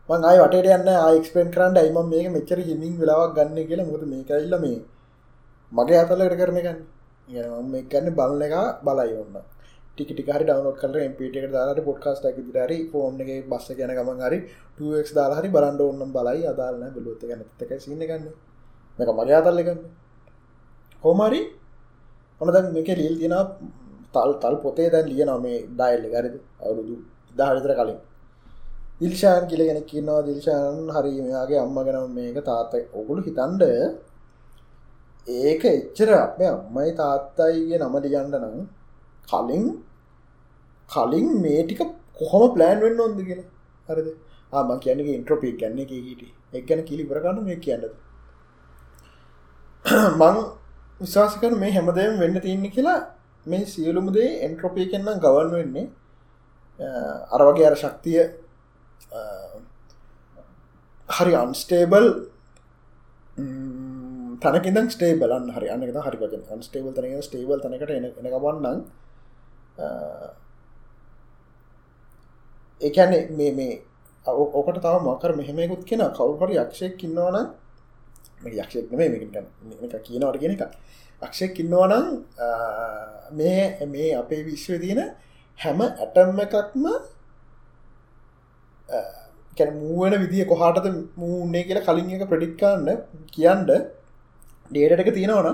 මං 0.09 0.21
අයි 0.29 0.39
වටට 0.43 0.75
යන්න 0.77 0.89
ආයික්ස්පෙන් 0.97 1.49
කරන්න. 1.53 1.77
අයිම 1.77 1.97
මේක 2.09 2.27
මෙච්චර 2.31 2.59
හිමින් 2.59 2.93
වෙලාවක් 3.01 3.35
ගන්න 3.37 3.67
කියලා. 3.69 3.89
මුද 3.91 4.03
මේක 4.13 4.29
ඉල්ල 4.37 4.55
මේ 4.63 4.79
මගේ 5.71 5.99
අතලකට 6.01 6.37
කරන 6.39 6.57
ගන්න 6.57 6.79
මේ 7.63 7.83
ගන්න 7.83 8.15
බලන 8.15 8.41
එක 8.41 8.55
බලයි 8.85 9.15
ඔන්න 9.21 9.37
ටිකටිකාරි 9.97 10.45
ඩවනෝඩ් 10.47 10.77
කල 10.81 10.95
පිට 11.19 11.35
දාට 11.55 11.79
පොඩ්කාස්ට 11.87 12.25
රි 12.71 12.77
ෆෝන් 12.91 13.21
එක 13.23 13.29
බස්ස 13.51 13.77
කියන 13.77 13.93
ගමන් 13.97 14.19
හරි 14.27 14.39
2ක් 14.79 15.09
දාලාහරි 15.17 15.49
බලන්ඩ 15.55 15.81
ඔන්නම් 15.85 16.11
බලයි. 16.17 16.41
අදාලන 16.51 16.83
බලොත්ත 16.95 17.23
ගන්න 17.29 17.43
එක 17.63 17.71
සින්න 17.85 18.03
ගන්න. 18.09 18.25
මේක 18.97 19.09
මගේ 19.19 19.37
අතල්ල 19.39 19.61
ගන්න. 19.67 19.79
හෝමරි 21.03 21.41
ඔනද 22.41 22.57
මේක 22.75 22.89
ලිල් 23.01 23.15
තින 23.21 23.35
තල් 24.15 24.31
තල් 24.43 24.55
පොතේ 24.65 24.89
දැන් 24.93 25.07
ලියන 25.11 25.31
මේ 25.45 25.63
ඩයිල්ල 25.71 26.05
ගරිද 26.13 26.35
අවුරුදු 26.61 26.95
දාහරිතර 27.39 27.73
කලින්. 27.79 27.99
දිල්ෂාන් 29.01 29.43
කියල 29.49 29.61
ගෙන 29.67 29.79
කියන්නවා 29.91 30.25
දිල්ෂාන් 30.27 30.77
හරි 30.95 31.11
මෙයාගේ 31.25 31.59
අම්ම 31.65 31.77
ගෙනම් 31.87 32.13
මේක 32.17 32.37
තාත්ත 32.49 32.73
ඔගුළු 32.99 33.21
හිතන්ඩ 33.27 33.63
ඒක 35.27 35.63
එච්චර 35.67 36.09
අපේ 36.17 36.49
අම්මයි 36.55 36.91
තාත්තයිගේ 37.01 37.79
නම 37.79 37.95
ලියන්ඩ 38.05 38.35
නම් 38.41 38.57
කලින් 39.27 39.65
කලින් 40.89 41.27
මේ 41.41 41.61
ටික 41.63 41.81
කොහොම 42.19 42.53
ප්ලෑන් 42.55 42.79
වෙන්න 42.81 42.99
ඔොන්ද 42.99 43.19
කියලා. 43.21 43.47
හරිද? 43.89 44.07
ආම 44.53 44.79
කියන්නගේ 44.79 45.17
ඉන්ට්‍රපී 45.19 45.53
ගැන්න 45.61 45.79
එක 45.79 45.91
හිට 45.99 46.23
එක්ගැන 46.53 46.85
කිලි 46.85 47.03
පරගන්න 47.05 47.43
මේ 47.43 47.59
කියන්නද? 47.59 47.85
මං 50.15 50.35
විශවාසකන 51.01 51.59
මේ 51.59 51.71
හැමදම 51.71 52.19
වෙන්න 52.19 52.41
තියන්නේ 52.41 52.71
කියලා 52.71 52.99
මේ 53.45 53.65
සියලුමුදේ 53.65 54.29
එන්ට්‍රොපී 54.45 54.87
කෙන්නම් 54.91 55.19
ගවන් 55.19 55.51
වෙන්නේ. 55.51 55.87
අරවගේ 57.31 57.67
අර 57.69 57.75
ශක්තිය 57.75 58.19
හරි 61.09 61.33
අන්ස්ටේබල් 61.35 62.05
තනකින් 64.41 64.89
ස්ටේබලන් 64.89 65.51
හරි. 65.51 65.67
අන්න 65.69 65.81
හරි 65.81 66.17
වචන. 66.21 66.43
අන්ස්ටේබල් 66.49 66.91
තනක 66.93 67.23
ස්ටේබල් 67.23 67.59
තනකට 67.59 67.91
එන 67.91 68.05
ගවන්නන් 68.25 68.79
ඒකැනේ 72.81 73.21
මේ 73.31 73.51
මේ 73.53 73.73
ඕකට 74.25 74.77
තව 74.77 74.95
මකර 75.03 75.31
මෙහෙමකුත් 75.35 75.83
කියෙන 75.83 76.03
කවුහරි 76.11 76.57
යක්ෂයක් 76.57 77.03
ඉන්නවන 77.03 77.37
යක්ෂෙක් 78.45 78.91
නේ 78.91 79.09
මේක 79.09 79.23
කියනවට 80.03 80.39
කියෙන 80.39 80.53
එක 80.53 80.63
අක්ෂයක් 81.21 81.59
ඉන්නවනම් 81.59 82.05
මේ 83.33 83.85
මේ 83.87 84.09
අපේ 84.15 84.41
විශ්ව 84.43 84.79
තියෙන 84.79 85.01
හැම 85.59 85.79
ඇටම්ම 85.81 86.39
එකක්ම 86.39 86.83
කැන 89.57 89.73
මූුවන 89.75 90.13
විදිිය 90.17 90.45
කොහටද 90.45 90.85
මූුණේ 91.15 91.63
කියලා 91.63 91.85
කලින් 91.85 92.11
එක 92.11 92.29
ප්‍රඩික්කාන්න 92.29 92.85
කියන්ඩ 93.31 93.71
ඩේටක 94.71 95.09
තියෙනවන 95.13 95.49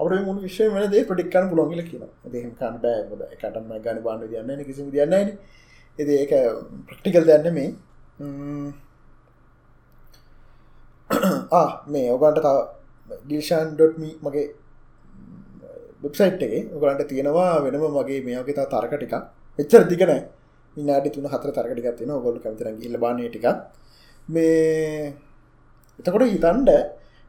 අපට 0.00 0.24
මුළු 0.24 0.40
විශ්ව 0.40 0.72
වන 0.72 0.90
දේ 0.90 1.04
ප්‍රඩික්කන්න 1.04 1.48
පුළොගල 1.50 1.80
කියන 1.82 2.04
දෙහම 2.26 2.50
කන් 2.52 2.74
බෑ. 2.82 2.98
කටම 3.34 3.72
ගන 3.78 4.02
බාන්න 4.02 4.20
දන්න 4.24 4.64
කිසි 4.64 4.90
දන්න 4.90 5.14
එද 5.98 6.08
ඒක 6.12 6.32
ප්‍රක්ටිකල් 6.86 7.24
දන්න 7.24 7.54
මේ 7.54 7.68
මේ 11.88 12.08
ඔගන්ට 12.10 12.48
ඩිෂන්.මි 13.22 14.10
මගේ 14.20 14.46
වෙබ්සයිට් 16.02 16.42
එක 16.42 16.72
ඔගලන්ට 16.72 17.08
තියෙනවා 17.08 17.52
වෙනම 17.62 17.84
මගේ 17.92 18.20
මේක 18.22 18.50
තා 18.54 18.66
තරක 18.66 18.92
ටික 18.96 19.14
එච්චර 19.58 19.82
දිගනෑ 19.86 20.20
මිනාඩි 20.76 21.10
තුන 21.10 21.26
හතර 21.26 21.50
තරකටිකක් 21.52 21.96
තියෙන 21.96 22.12
ඔගොල්ල 22.12 22.38
කැමතිර 22.38 22.68
ගිල්ල 22.76 22.96
බානය 22.98 23.26
ටික 23.26 23.46
මේ 24.28 25.14
එතකොට 25.98 26.26
හිතන්ඩ 26.26 26.70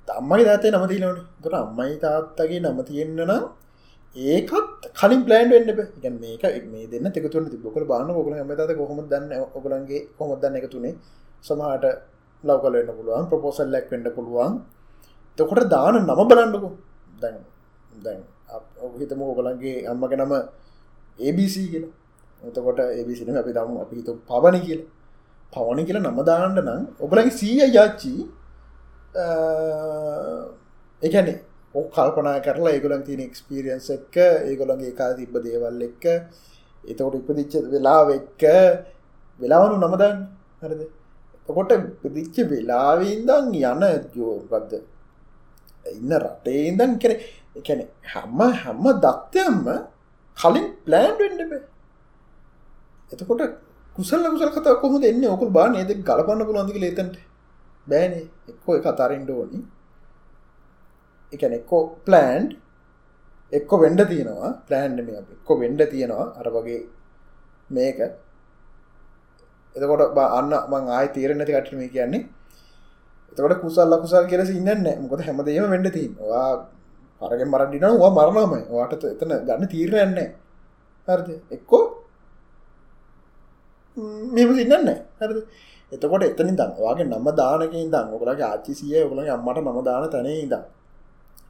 අම්මයි 0.09 0.43
තාතේ 0.45 0.71
නම 0.71 0.85
තිීනවන 0.87 1.17
තොට 1.43 1.55
අම්මයි 1.55 1.95
තාත්තගේ 2.03 2.59
නම 2.59 2.79
තියෙන්න්න 2.83 3.21
නම් 3.21 3.43
ඒකත් 4.15 4.87
කලින් 4.93 5.21
පලෑන්් 5.25 5.49
වෙන්න 5.49 5.69
ගැ 6.03 6.11
මේක 6.13 6.43
මේ 6.65 6.87
දෙන්න 6.87 7.11
තෙකුතුන 7.11 7.45
බොකල 7.63 7.83
බාන 7.85 8.09
ොකල 8.11 8.33
මතත 8.41 8.71
කොහොම 8.77 8.99
දන්න? 9.07 9.31
ඔගලන්ගේ 9.53 10.07
කොහොමත් 10.17 10.41
දන්න 10.41 10.55
එක 10.55 10.67
තුනේ 10.71 10.95
සමහට 11.43 11.85
ලව් 12.43 12.57
කලන්න 12.63 12.91
පුළුවන් 12.97 13.29
ප්‍රපෝසල් 13.29 13.69
ලැක් 13.71 13.85
වෙන්න 13.91 14.07
පුළුවන්. 14.17 14.53
තකොට 15.39 15.69
දාන 15.69 15.95
නම 15.99 16.21
බලන්නකු. 16.29 16.69
දැන් 17.21 17.35
දැන් 18.03 18.19
හිතම 18.99 19.21
ඔගලන්ගේ 19.23 19.85
අම්මග 19.85 20.13
නම 20.15 20.33
ABC 21.19 21.55
කියෙන 21.71 21.85
එතකොට 22.41 22.79
එබිසින 22.99 23.37
අපි 23.37 23.51
දම 23.51 23.77
අපි 23.83 23.95
හිතු 23.99 24.11
පවන 24.29 24.55
කියල. 24.65 24.81
පවන 25.53 25.79
කියල 25.85 25.97
නමදාන්නට 25.99 26.59
නම් 26.59 26.81
ඔබලගේ 26.99 27.31
සීය 27.31 27.69
යාච්චි 27.69 28.13
එකනේ 31.01 31.37
ඕ 31.75 31.85
කල්පනා 31.89 32.39
කරලා 32.41 32.73
ඒගොලන් 32.73 33.03
තියෙන 33.03 33.21
එක්ස්පිරියන්ස් 33.21 33.89
එක්ක 33.89 34.15
ඒගොලන්ගේ 34.45 34.93
එකා 34.93 35.11
තිබ්බ 35.15 35.35
දේවල් 35.39 35.81
එක්ක 35.81 36.05
එතකොට 36.83 37.15
ඉපදිච්ච 37.15 37.53
වෙලාව 37.71 38.07
එක්ක 38.11 38.43
වෙලාවනු 39.39 39.75
නමදන්න 39.77 40.17
හරද? 40.61 40.81
කොට 41.49 41.71
පිදිච්ච 42.01 42.37
වෙලාවීන්දන් 42.51 43.53
යන 43.53 43.83
ජෝගත්ද 44.15 44.73
ඉන්න 45.85 46.11
රටේ 46.15 46.61
ඉදන් 46.69 46.93
කෙන 46.99 47.13
එකැන 47.55 47.81
හැම්ම 48.03 48.39
හැම්ම 48.55 48.85
දක්තයම්ම 49.05 49.65
කලින් 50.37 50.67
ප්ලෑන්් 50.85 51.15
වෙන්ඩබේ 51.19 51.63
එතකොට 53.11 53.41
කුසල් 53.95 54.21
කුසල් 54.25 54.51
කතා 54.51 54.79
කොහොද 54.81 55.03
එන්න? 55.03 55.23
ඔකුල් 55.27 55.49
බා 55.49 55.67
නේද 55.69 55.91
ගලපන්න 55.99 56.47
පුළන්දික 56.47 56.77
ලේතන්ට 56.77 57.15
බෑනේ. 57.91 58.25
එක්කෝ 58.51 58.77
එක 58.79 58.87
අතාරෙන්ඩ 58.91 59.29
ඕනි. 59.31 59.59
එකන 61.33 61.53
එක්කෝ 61.59 61.81
ප්ලෑන්් 62.05 62.43
එක්කො 63.51 63.75
වෙන්ඩ 63.83 64.01
තියෙනවා. 64.11 64.51
ප්ලෑන්් 64.67 64.97
මේ 64.99 65.21
එක්කො 65.35 65.59
වෙන්ඩ 65.59 65.81
තියෙනවා. 65.91 66.25
අර 66.39 66.47
වගේ 66.47 66.81
මේක. 67.69 67.99
එතකොට 69.75 70.17
අන්න 70.31 70.51
මං 70.71 70.83
ආය 70.89 71.07
තීර 71.15 71.31
නැති 71.31 71.53
කටන 71.53 71.77
මේ 71.77 71.93
කියන්නේ. 71.95 72.27
එතකොට 73.31 73.61
කුසල් 73.61 73.87
ලකුසල් 73.87 74.25
කෙලෙස 74.27 74.51
ඉන්න 74.51 74.85
මොකද 75.01 75.21
හැමදේම 75.21 75.69
වෙන්ඩ 75.69 75.89
තිවා 75.93 76.49
පරගෙන් 77.21 77.49
මරඩින 77.49 77.85
වා 78.01 78.11
මරණම 78.11 78.53
වාට 78.71 78.93
එතන 79.05 79.33
ගන්න 79.47 79.67
තීරණයන්නේ 79.67 80.27
හරිද? 81.07 81.29
එක්කෝ 81.51 81.83
මෙම 84.33 84.49
සින්නන්න 84.55 84.89
හරිද? 85.19 85.39
එතකොට 85.91 86.23
එතනින් 86.23 86.55
දන් 86.55 86.71
වගේ 86.79 87.05
නම 87.05 87.27
දානකින් 87.33 87.89
දන් 87.91 88.07
ඔකලගේ 88.15 88.45
ආචිසිය 88.45 88.99
ඔකලගේ 89.03 89.31
අම්මට 89.31 89.59
නම 89.59 89.79
දාන 89.83 90.09
තැනේ 90.09 90.37
ඉදම් 90.43 90.63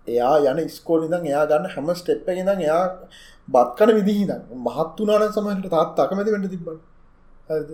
එයා 0.08 0.36
යන 0.52 0.60
ස්කෝල් 0.70 1.02
ඉදන් 1.06 1.26
එයා 1.26 1.46
ගන්න 1.46 1.70
හැම 1.70 1.88
ස්ටෙප් 1.94 2.28
එකඉදන් 2.28 2.50
එයා 2.58 2.84
බත් 3.48 3.70
කන 3.78 3.90
විදිහිදන් 3.98 4.42
මහත් 4.58 4.98
වනාන 5.00 5.32
සමහට 5.32 5.70
තාත් 5.70 6.00
අකමැති 6.00 6.36
වෙට 6.36 6.50
තිබ්බ 6.50 6.68
හරිද? 7.50 7.72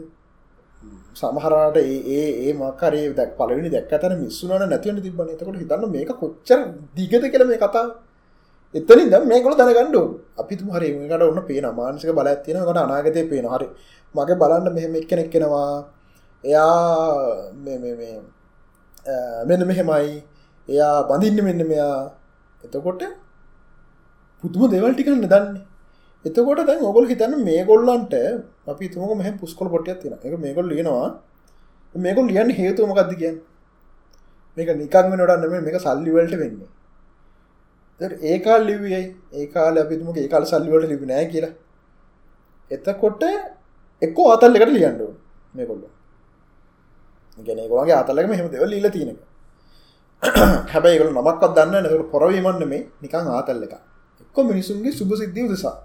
සමහරට 1.16 1.78
ඒ 1.80 2.30
ඒ 2.44 2.54
මකරේ 2.54 3.06
දැක් 3.14 3.32
පලවෙනි 3.38 3.70
දැක්කතන 3.70 4.16
මිස්සුනන 4.18 4.66
නැතිවන 4.66 5.00
තිබන 5.02 5.30
එතකොට 5.30 5.58
හිතන්න 5.58 5.86
මේක 5.90 6.12
කොච්චර 6.16 6.60
දිගත 6.96 7.24
කළ 7.26 7.46
මේ 7.48 7.60
කතා 7.60 7.86
එතනින් 8.74 9.10
ද 9.10 9.16
මේකොල 9.24 9.54
දැනගන්නඩු 9.54 10.02
අපි 10.38 10.54
තුමහරි 10.56 10.90
මේකට 10.94 11.24
ඔන්න 11.24 11.42
පේන 11.44 11.68
මානසික 11.74 12.12
බල 12.12 12.28
ඇතිනකට 12.28 12.78
අනාගතය 12.78 13.22
පේන 13.30 13.48
හරි. 13.48 13.68
මගේ 14.16 14.36
බලන්න 14.36 14.74
මෙහෙම 14.74 14.96
එක්කෙනෙක් 14.96 15.30
කෙනවා 15.30 15.70
එයා 16.46 17.52
මෙන්න 19.50 19.62
මෙහෙමයි. 19.70 20.10
එයා 20.68 20.96
බඳින්න 21.10 21.46
මෙන්න 21.48 21.62
මෙයා. 21.72 22.12
එතකොට 22.64 23.02
පුතුම 24.44 24.70
දෙවල් 24.74 24.94
ටිකන්න 24.94 25.26
දන්නේ 25.26 25.64
එතකොට 26.26 26.62
දැන් 26.68 26.86
ඔගොල් 26.90 27.06
හිතන්න 27.12 27.34
මේ 27.48 27.66
ගොල්ලන්ට 27.66 28.14
අපි 28.68 28.86
තුමක 28.94 29.12
මෙහ 29.18 29.30
පුස්කොල 29.42 29.70
පොටියත් 29.74 30.00
තියෙන 30.02 30.16
එක 30.26 30.40
මේකොල් 30.46 30.66
ලියනවා. 30.72 31.10
මේකොල් 31.96 32.26
ලියන්න 32.30 32.50
හේතුමකක්ද 32.60 33.12
කියන්න? 33.22 33.38
මේක 34.58 34.70
නිකං 34.82 35.06
වෙනටන්න 35.12 35.64
මේක 35.68 35.78
සල්ලිවලට 35.86 36.36
වෙන්නේ. 36.44 36.70
ඒකාල් 38.32 38.62
ලිවයි 38.70 39.02
ඒකාල 39.34 39.78
අපිතුම 39.84 40.08
ඒකාල 40.16 40.44
සල්ලිවලට 40.52 40.90
ලිබි 40.94 41.06
නෑ 41.12 41.26
කියලා. 41.34 41.54
එතකොට 42.72 43.24
එක්කෝ 44.02 44.28
අතල් 44.34 44.56
එකට 44.58 44.74
ලියන්ඩුව 44.78 45.12
මේ 45.56 45.66
කොල්ල 47.38 47.46
ගැනගොගේ 47.48 47.94
අතලක 47.94 48.28
මෙහම 48.28 48.48
දෙවල් 48.50 48.70
ලිල 48.70 48.88
තියෙනක 48.90 49.20
හැබැයිකල 50.72 51.10
නමක්ත් 51.12 51.44
දන්න 51.56 51.84
නැකට 51.84 52.12
පොරවීමන්න 52.12 52.64
මේ 52.68 52.88
නිකං 53.02 53.28
ආතල්ල 53.30 53.64
එක 53.64 53.76
එක්කො. 54.22 54.40
මිනිසුන්ගේ 54.44 54.92
සුභ 54.92 55.14
සිද්ධිය 55.14 55.48
දෙසා 55.50 55.76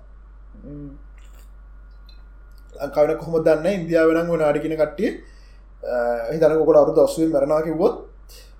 ලංකාවන 2.76 3.18
කොහොම 3.18 3.34
දන්න? 3.44 3.66
ඉන්දියාවනං 3.76 4.28
වන 4.28 4.42
අඩිගෙන 4.42 4.76
කට්ටිය 4.76 5.10
හිතන 6.30 6.54
කොට 6.60 6.76
අරු 6.76 6.92
දස්වේ 6.92 7.28
මරනා 7.28 7.60
කිවොත් 7.62 7.94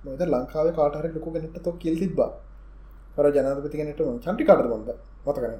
මොද 0.03 0.21
ලංකාව 0.27 0.67
කාටර 0.73 1.05
ලොක 1.07 1.27
ගෙනට 1.33 1.63
තො 1.63 1.71
කිල් 1.73 1.95
තිබා 1.95 2.31
කර 3.15 3.25
ජනපති 3.29 3.77
කෙනට 3.79 4.01
චන්ටි 4.23 4.43
කාට 4.45 4.67
බොද 4.67 4.89
මතකන 5.25 5.53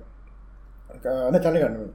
න 1.30 1.36
චනි 1.40 1.60
ගන්නුව 1.64 1.90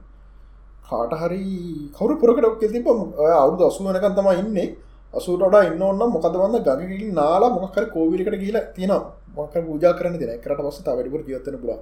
කාට 0.83 1.13
හරි 1.13 1.43
කවරු 1.91 2.13
පුරකට 2.17 2.45
ඔක්කෙ 2.45 2.67
තිබ 2.67 2.87
අවුදු 2.87 3.63
අසුවනකන් 3.63 4.13
තම 4.15 4.29
ඉන්නේ. 4.35 4.67
අසුට 5.17 5.41
ඉන්න 5.63 5.83
ඔන්න 5.83 6.01
මොකද 6.07 6.35
වන්න? 6.35 6.57
ගගකින් 6.61 7.13
නාලා 7.13 7.51
මොකර 7.51 7.85
කෝවිලිකට 7.87 8.37
කියලා 8.37 8.65
තියෙන 8.71 8.93
මොක 9.35 9.53
පූජා 9.61 9.93
කරන 9.93 10.15
දෙන 10.15 10.33
කරට 10.39 10.61
පස්ස 10.61 10.85
වැඩිපුර 10.87 11.21
ජීවතන 11.23 11.57
පුලා 11.57 11.79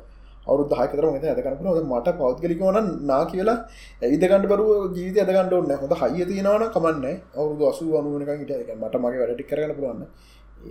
අවුත් 0.47 0.69
දහකතර 0.69 1.05
මත 1.07 1.25
ඇදකනපන 1.25 1.67
ොද 1.67 1.79
මට 1.83 2.07
පෞද්ගලිකවන 2.17 2.77
නා 3.03 3.23
කියලා 3.25 3.57
ඇවිදගන්නඩ 4.01 4.47
බරු 4.47 4.65
ජීවිත 4.95 5.17
ඇදගන්නඩ 5.19 5.53
ඔන්න 5.53 5.71
හොඳ 5.75 5.93
හය 6.01 6.25
තියෙනවන 6.25 6.65
කමන්න 6.69 7.05
අවුදු 7.35 7.63
අසු 7.71 7.85
අනුවනක 7.99 8.31
හිට 8.41 8.73
මට 8.75 8.95
මගේ 8.97 9.21
වැඩටි 9.21 9.49
කරන 9.49 9.73
පුරුවන්න 9.77 10.03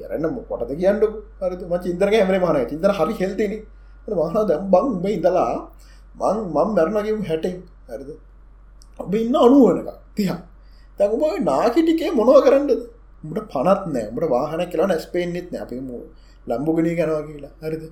යරන්න 0.04 0.36
පොටද 0.44 0.70
කියන්නඩ 0.74 1.04
හරි 1.40 1.56
ම 1.64 1.74
චින්දර 1.80 2.08
හැමේ 2.12 2.40
මන 2.40 2.60
චින්දර 2.70 2.92
හරි 2.92 3.14
හෙල්තින 3.20 3.54
වාහන 4.12 4.46
දැම් 4.46 4.70
බං 4.70 4.86
උඹ 4.88 5.06
ඉඳලා 5.08 5.52
මං 6.14 6.36
මං 6.46 6.68
මැරණගම් 6.70 7.22
හැටෙන්. 7.24 7.56
හරිද? 7.88 8.10
ඔබ 9.00 9.14
ඉන්න 9.14 9.36
අනුවනක 9.36 9.88
තිහ 10.14 10.30
තැකුම 10.98 11.22
නාකිටිකේ 11.44 12.10
මොනව 12.10 12.38
කරන්නද? 12.46 12.70
උට 13.24 13.40
පනත් 13.52 13.82
නෑ. 13.94 14.06
උට 14.16 14.30
වාහන 14.34 14.62
කියලා 14.70 14.88
නැස්පේෙන්න්නෙත් 14.92 15.48
නෑ. 15.52 15.62
අපි 15.62 15.76
ලම්බුගනී 16.46 16.94
ගැනවා 16.98 17.22
කියලා. 17.28 17.52
හරිද? 17.62 17.84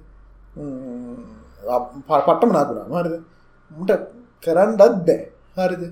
පට්ටම 2.09 2.51
නාකුණා 2.53 3.03
හරිද? 3.03 3.15
මුට 3.71 3.93
කරන්නත් 4.43 4.79
බෑ. 4.79 5.21
හරිද? 5.59 5.85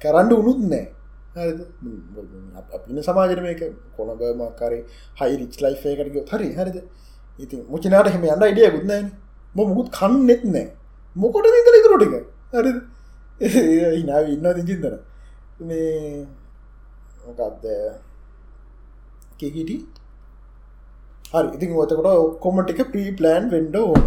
කරන්න 0.00 0.32
උනුත් 0.32 0.60
නෑ. 0.72 0.84
හරිද? 1.36 1.60
අපින 2.74 3.02
සමාජන 3.02 3.42
මේක 3.42 3.62
කොළඹ 3.96 4.22
මක්කාරේ 4.40 4.82
හයි 5.20 5.36
රිච් 5.40 5.60
ලයි් 5.62 5.74
එකටක 5.92 6.32
හරි. 6.32 6.48
හරිද? 6.54 6.76
ඉතින් 7.38 7.64
මුචනාට 7.68 8.12
හෙම 8.14 8.28
අන්න 8.34 8.50
ඉඩිය 8.52 8.70
ගුත්නෑන 8.76 9.08
ම 9.54 9.58
මුකුත් 9.60 9.88
කන්නෙත් 9.98 10.44
නෑ. 10.46 10.66
මොකොට 11.16 11.46
ඉතල 11.50 11.76
ඉතුරටික 11.80 12.14
හරි 12.52 12.72
හිනාව 13.94 14.28
ඉන්න 14.34 14.46
දිචින්තන 14.56 14.98
මේ 15.60 16.26
මොකක්ද? 17.28 17.64
කෙකිටි 19.40 19.76
හරි. 21.32 21.48
ඉතින් 21.56 21.74
ඔතකොට 21.84 22.08
ඔක්කොමටික 22.26 22.80
ප්‍රී 22.92 23.10
ප්ලෑන් 23.18 23.50
වෙන්ඩ 23.54 23.76
ඕන. 23.80 24.02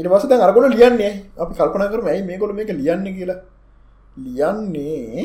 ඉනිවස 0.00 0.26
දැන් 0.30 0.44
අරගොල 0.46 0.68
ලියන්නේ. 0.74 1.12
අපි 1.42 1.52
කල්පන 1.58 1.88
කරම 1.92 2.12
ඇයි 2.12 2.26
මේ 2.28 2.38
කොළ 2.42 2.54
මේක 2.58 2.70
ලියන්න 2.80 3.08
කියලා. 3.16 3.40
ලියන්නේ 4.16 5.24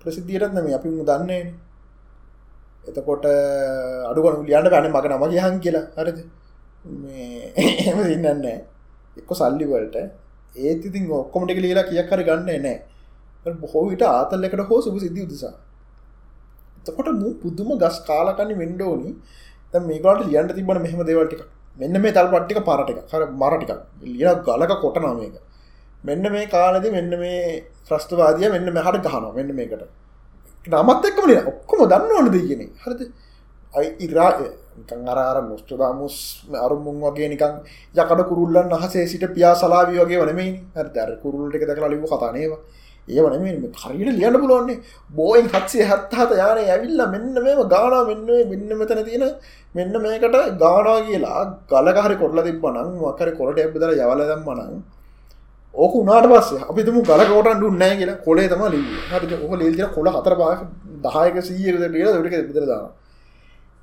ප්‍රසිද්ධියටත් 0.00 0.54
නම 0.54 0.66
අපි 0.78 0.88
දන්නේ 1.10 1.42
එතකොට 2.88 3.26
අඩුගන 4.10 4.48
ලියන්න 4.48 4.72
පැන 4.72 4.90
මක 4.94 5.06
නම 5.10 5.24
ගහන් 5.34 5.60
කියලා. 5.64 5.86
හරිද? 5.98 6.18
එම 6.84 7.98
සින්නන්න 8.10 8.44
එක්ක 9.18 9.30
සල්ලිවලට 9.38 9.96
ඒත් 10.64 10.82
ඉතින් 10.88 11.04
ඔක්කොමට 11.20 11.54
ලියලා 11.64 11.88
කියක් 11.90 12.08
කර 12.10 12.20
ගන්න 12.28 12.48
නෑ 12.66 12.76
බොහෝ 13.44 13.88
විට 13.90 14.02
ආතල්ලකට 14.02 14.68
හෝ 14.68 14.80
සුප 14.80 14.98
සිද්ධි 15.00 15.22
උදසා. 15.22 15.54
එතකොට 16.80 17.08
මු 17.14 17.34
පුදුම 17.34 17.78
ගස් 17.78 17.98
කාලකන්න 18.06 18.52
වෙන්ඩෝනි 18.58 19.10
මේකට 19.82 20.24
ලියන්ට 20.24 20.54
තිබන 20.54 20.82
මෙහම 20.82 21.00
දේවල්ටික 21.02 21.42
මෙන්න 21.76 22.00
මේ 22.00 22.12
තල් 22.12 22.28
පට්ටික 22.28 22.60
පරටික 22.62 22.98
හර 23.10 23.22
මරටික 23.32 23.70
ලිය 24.02 24.24
ගලක 24.46 24.72
කොටනමේක 24.80 25.36
මෙන්න 26.04 26.24
මේ 26.30 26.46
කාලෙද 26.46 26.86
මෙන්න 26.92 27.12
මේ 27.18 27.64
්‍රස්තවාදිය 27.90 28.50
මෙන්න 28.50 28.72
මෙහට 28.72 29.06
ගහන 29.06 29.24
මෙන්න 29.34 29.54
මේකට. 29.54 29.84
නමත් 30.64 31.04
එක්කම 31.04 31.30
ඔක්කොම 31.50 31.80
දන්න 31.88 32.12
ඕනද 32.12 32.36
කියන 32.40 32.62
හරිද? 32.76 33.00
අයි 33.74 33.88
ඉරා 34.00 34.30
අරාර 35.06 35.38
මුස්ටදාමුස් 35.42 36.16
අරුමුන් 36.56 36.96
වගේ 37.02 37.28
නිකං 37.28 37.54
යකට 37.94 38.22
කුරුල්ලන් 38.30 38.72
අහසේ 38.72 39.06
සිට 39.06 39.24
පියා 39.34 39.54
සලාවී 39.54 40.00
වගේ 40.00 40.20
වනමයි 40.22 40.48
හරි 40.76 40.90
දර 40.96 41.10
කුරුල්ට 41.22 41.54
එක 41.56 41.66
දක 41.68 41.90
ලිව 41.90 42.04
කතානේවා 43.06 43.36
ඒවන 43.36 43.66
හරිට 43.74 44.18
ලියන්න 44.18 44.36
පුළුවන්නේ 44.36 44.80
බෝයින් 45.10 45.48
හත්සේ 45.48 45.84
හත්හත 45.84 46.30
යාන 46.34 46.58
ඇවිල්ල 46.60 47.00
මෙන්න 47.08 47.34
මේම 47.36 47.60
ගානා 47.68 48.04
මෙන්න 48.04 48.24
මෙන්න 48.48 48.72
මෙතන 48.74 49.04
තියෙන 49.04 49.24
මෙන්න 49.74 49.94
මේකට 50.00 50.36
ගානා 50.58 50.98
කියලා 51.02 51.40
ගලකහරි 51.68 52.16
කොටල 52.16 52.42
තිබ්බනං 52.42 52.90
මකර 53.02 53.30
කොලට 53.32 53.58
එබදර 53.58 53.90
යවල 53.96 54.22
දම්මනං 54.22 54.82
ඕක 55.74 55.94
උනාට 55.94 56.26
පස්ස 56.26 56.64
අපිතුම 56.64 56.98
ගලකෝටන් 57.02 57.56
ඩුන්නෑ 57.56 57.96
කියලා 57.96 58.18
කොලේ 58.18 58.48
තම 58.48 58.64
ලී 58.68 58.84
හරි 59.10 59.36
ඕක 59.36 59.54
ලේල්තින 59.54 59.88
කොල 59.90 60.10
හතර 60.10 60.36
පා 60.36 60.52
දහයක 61.06 61.40
සීයක 61.42 61.80
ලිය 61.86 62.04
දට 62.06 62.44
පිතර 62.48 62.66
දාන 62.66 62.86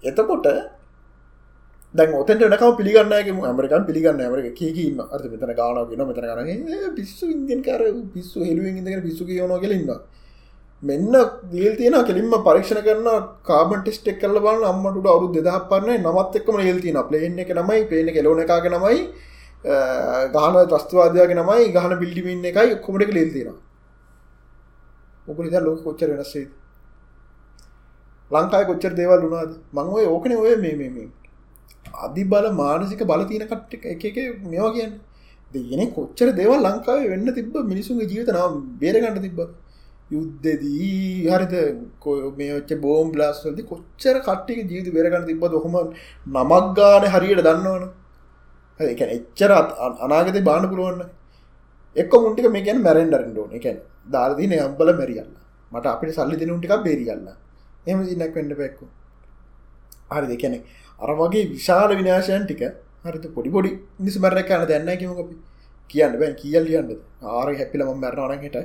එතකොට 0.04 0.48
දැන් 1.94 2.14
ඔතට 2.14 2.32
නක 2.32 2.64
පිළිගන්නගේ 2.78 3.34
ඇමරිකන් 3.44 3.86
පිළිගන්න 3.88 4.22
ඇමරක 4.22 4.48
කියීම 4.54 5.00
අර්ත 5.06 5.26
මෙතන 5.26 5.54
ගාන 5.56 5.80
ගෙන 5.90 6.04
මෙතන 6.04 6.28
ගන 6.30 6.96
පිස්සු 6.96 7.26
ඉන්දියන් 7.28 7.62
කර 7.62 7.84
පිස්සු 8.14 8.40
හෙලුවෙන් 8.42 8.78
ඉදක 8.82 9.04
පිස්සු 9.04 9.26
කියවන 9.26 9.56
කියලන්න 9.60 9.92
මෙන්න 10.84 11.18
දීල් 11.52 11.76
තියෙන 11.76 11.98
කෙලින්ම 12.06 12.38
පරීක්ෂණ 12.48 12.82
කරන 12.84 13.10
කාබන් 13.44 13.82
ටිස්ටෙක් 13.82 14.22
කල 14.22 14.40
බල 14.40 14.64
අම්මට 14.66 15.12
අවු 15.16 15.28
දෙදහ 15.34 15.60
පරන්නේ 15.68 16.00
නමත් 16.00 16.40
එක්කම 16.40 16.62
ඒල් 16.62 16.80
තින 16.80 17.02
ප්ලේන් 17.10 17.38
එක 17.40 17.54
නමයි 17.54 17.84
පේන 17.88 18.14
කෙලෝන 18.14 18.40
එකක 18.40 18.72
නමයි 18.72 19.04
ගාන 20.34 20.64
ත්‍රස්තවාදයාගේ 20.66 21.38
නමයි 21.38 21.70
ගහන 21.76 22.00
බිල්ඩිමින් 22.00 22.50
එකයි 22.52 22.80
කොමටක 22.86 23.14
ලේල් 23.14 23.30
තියෙන 23.36 23.60
ඔකු 25.28 25.40
නිද 25.44 25.62
ලෝක 25.62 25.84
කොච්චර 25.84 26.10
වෙනස්සේ 26.10 26.48
ලංකායි 28.32 28.66
කොච්චර 28.66 28.94
දේවල් 28.96 29.22
වුණාද? 29.24 29.52
මං 29.74 29.88
ඔය 29.90 30.06
ඕකන 30.08 30.34
ඔය 30.36 30.56
මේ 30.58 30.76
මේ. 30.80 31.10
අධි 32.04 32.24
බල 32.26 32.46
මානසික 32.54 33.02
බල 33.06 33.24
තියන 33.30 33.48
කට්ට 33.48 33.90
එක 33.94 34.04
එක 34.06 34.18
මේවා 34.44 34.74
කියන්න. 34.76 34.94
දෙගෙන 35.52 35.82
කොච්චර 35.94 36.30
දේවල් 36.34 36.60
ලංකාවේ 36.68 37.12
වෙන්න 37.14 37.34
තිබ 37.38 37.56
මිනිසුන්ගේ 37.72 38.10
ජීවිතනාව 38.12 38.54
බේරගන්න 38.82 39.22
තිබ්බ 39.26 39.40
යුද්ධදී 40.12 41.28
හරිත 41.28 41.54
මේච 42.38 42.72
බෝම් 42.82 43.12
බ්ලාස්වලදි 43.16 43.68
කොච්චර 43.72 44.16
කට්ටික 44.28 44.60
ජීවිත 44.72 44.94
බේරගන්න 44.98 45.26
තිබ 45.26 45.44
හොම 45.58 45.76
නමක් 46.36 46.64
ගාන 46.78 47.04
හරියට 47.14 47.44
දන්නවන. 47.48 47.84
එක 48.80 49.02
එච්චර 49.10 49.52
අනාගත 50.06 50.40
බාන 50.50 50.70
පුළුවන්න 50.72 51.10
එක් 51.96 52.14
මුටික 52.24 52.50
මේ 52.52 52.66
ගැන 52.68 52.82
මැරෙන්ඩරෙන්ඩෝන 52.82 53.52
එකැන 53.60 53.78
දාරදින 54.08 54.54
යම්බල 54.60 54.90
මැරියන්න. 54.94 55.32
මට 55.72 55.86
අපිට 55.94 56.18
සල්ලි 56.18 56.40
දෙන 56.42 56.58
ටික 56.58 56.76
බේරියන්න. 56.88 57.30
එම 57.86 58.00
දිනක් 58.04 58.36
වෙන්න 58.36 58.56
පැක්කු 58.62 58.86
හරි 60.12 60.28
දෙකැනෙ 60.28 60.58
අර 61.02 61.12
වගේ 61.16 61.46
විශාල 61.50 61.92
විනාශයන් 61.94 62.44
ටික 62.46 62.62
හරිත 63.04 63.26
පොඩි 63.30 63.50
පොඩි 63.50 63.72
නිසි 64.00 64.20
මරණ 64.20 64.46
කන 64.46 64.68
දැන්න 64.68 65.00
කිමකපි 65.00 65.36
කියන්න 65.90 66.14
බැන් 66.16 66.36
කියල් 66.36 66.64
ලියන්නද 66.64 66.92
ආර 67.30 67.48
හැපිලම 67.54 67.90
මැරණන 67.98 68.44
හිට 68.44 68.58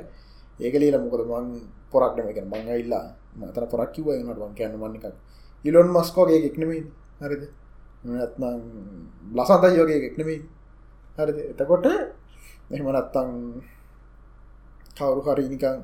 ඒක 0.59 0.75
ලීල 0.75 0.97
මොකද 0.99 1.23
මං 1.27 1.47
පොරක්ටම 1.91 2.27
එක 2.31 2.39
මං 2.43 2.69
ඉල්ලා 2.75 3.05
මතර 3.37 3.65
පොරක් 3.67 3.91
කිව 3.91 4.07
නට 4.15 4.39
වන් 4.39 4.53
කියන්න 4.53 4.75
මන්නික 4.75 5.05
ඉලොන් 5.65 5.89
මස්කෝගේ 5.89 6.45
එකනෙමයි 6.45 6.79
හරිද? 7.21 7.43
ඇත්නම් 8.15 8.61
ලසන්ත 9.33 9.63
යෝගේ 9.71 9.99
එකනෙමයි 10.07 10.37
හරිද? 11.17 11.37
එතකොට 11.51 11.85
මෙහම 12.69 12.87
නත්තං 12.93 13.29
කවුරු 14.95 15.21
හරිනිකං 15.27 15.79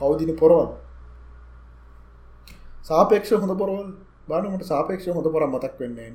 කවුදින 0.00 0.32
පොරවල්. 0.36 0.70
සාපේක්ෂ 2.82 3.32
හොඳ 3.34 3.56
පොරවල්. 3.58 3.88
බානමට 4.28 4.64
සාපේක්ෂ 4.72 5.08
හොඳ 5.16 5.28
පොර 5.34 5.46
මතක් 5.46 5.74
වෙන්නේ 5.80 6.12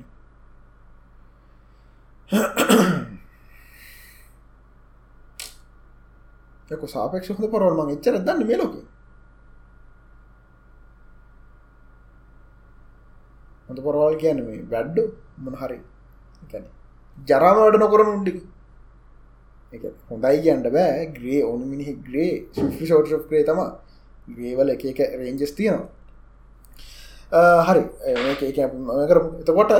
යක 6.70 6.82
සාපේක්ෂ 6.94 7.30
හොඳ 7.34 7.50
පොරවල් 7.52 7.76
මං 7.76 7.92
එච්චර 7.94 8.16
දන්න 8.18 8.46
මේ 8.48 8.58
ලෝකේ. 8.60 8.84
හොඳ 13.68 13.80
පොරවල් 13.86 14.16
කියන්න 14.22 14.40
මේ 14.46 14.62
වැඩ්ඩු 14.72 15.02
මොන 15.44 15.54
හරි 15.62 15.78
ජරාම 17.28 17.56
වැඩ 17.60 17.78
නොකරන 17.82 18.12
උන්ඩික 18.14 18.38
එක 19.72 19.82
හොඳයි 20.10 20.42
කියන්න 20.44 20.62
බෑ 20.76 21.06
ග්‍රේ 21.16 21.40
ඕනු 21.48 21.64
මිනිහි 21.72 21.94
ග්‍රේ 22.06 22.32
ෂෝට් 22.54 23.30
්‍රේ 23.32 23.44
තම 23.48 23.60
ග්‍රේවල 24.36 24.68
එක 24.74 24.84
එක 24.92 25.00
රේන්ජස් 25.20 25.52
තියෙනවා. 25.58 25.99
හරි. 27.30 27.82
කරපු 29.10 29.28
එතකොට 29.42 29.72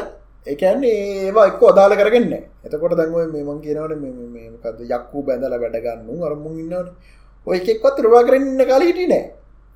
එකන්නේ 0.47 0.95
ඒවා 1.27 1.47
එක්ක 1.51 1.63
අදාල 1.71 1.93
කරගන්න 2.01 2.35
එතකොට 2.67 2.95
දැන්ව 3.01 3.17
මෙමන් 3.35 3.59
කියනවන 3.65 3.93
මේකද 4.35 4.81
යක්කු 4.97 5.25
බැඳල 5.27 5.55
වැඩගන්න 5.63 6.25
අරමුන් 6.29 6.55
ඉන්නවන. 6.63 6.89
ඔය 7.47 7.57
එකෙක්වත් 7.59 7.97
රවා 8.07 8.23
කරන්න 8.29 8.61
කාල 8.71 8.83
හිටිය 8.89 9.09
නෑ 9.13 9.25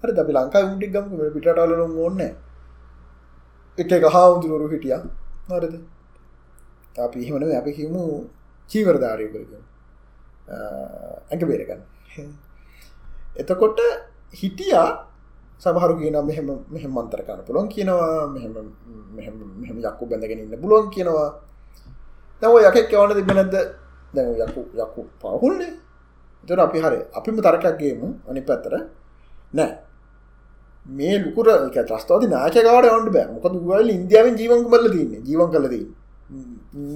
හරි 0.03 0.13
අපි 0.23 0.33
ලංකා 0.39 0.63
උටික්ගම 0.71 1.07
පිටටලන 1.35 1.99
ඕන්න 2.05 2.21
එක 3.79 3.93
ගහාමුදුරුවරු 4.05 4.67
හිටිය. 4.75 4.97
හරිද? 5.51 5.75
අපි 6.97 7.19
හිමන 7.27 7.45
අපි 7.61 7.71
හිමු 7.79 8.03
චීවරධාරය 8.71 9.27
කරග 9.33 9.53
ඇඟ 11.31 11.45
බේරගන්න. 11.51 11.83
එතකොට 13.41 13.81
හිටියා 14.41 14.89
සමහරු 15.63 15.95
කියන 16.01 16.17
මෙහෙම 16.29 16.47
මෙහෙම 16.75 16.91
මන්තර 16.91 17.21
කරන්න 17.27 17.45
පුළුවන් 17.47 17.69
කියනවා 17.69 18.27
මෙහෙම 18.35 18.53
මෙහෙම 19.17 19.35
මෙහෙම 19.61 19.77
යක්කු 19.81 20.05
බැඳගෙන 20.11 20.39
ඉන්න 20.39 20.61
පුළුවන් 20.63 20.91
කියනවා. 20.91 21.31
දැන් 22.41 22.53
ඔය 22.53 22.65
යකෙක් 22.69 22.87
කියවන්න 22.91 23.17
තිබ්බ 23.19 23.33
නැද්ද? 23.33 23.55
දැන් 24.15 24.27
යකු 24.47 24.61
යකු 24.75 25.01
පහුල්නේ. 25.21 25.73
එතකොට 26.45 26.61
අපි 26.67 26.79
හරි 26.85 27.01
අපිම 27.19 27.37
තරකයක් 27.39 27.77
ගේමු 27.81 28.09
අනිත් 28.29 28.45
පැත්තට. 28.47 28.75
නෑ. 29.53 29.73
මේ 30.87 31.19
ලුකුර 31.25 31.49
එක 31.49 31.77
ත්‍රස්තවාදී 31.89 32.29
නායකයා 32.29 32.65
ගාවට 32.67 32.91
යවන්න 32.91 33.13
බෑ. 33.17 33.27
මොකද 33.35 33.55
ඌවල 33.57 33.91
ඉන්දියාවෙන් 33.91 34.35
ජීවන් 34.41 34.65
කුමල්ල 34.65 34.87
තියෙන්නේ 34.95 35.23
ජීවන් 35.29 35.51
කරලා 35.53 35.73
තියෙන්නේ 35.75 36.03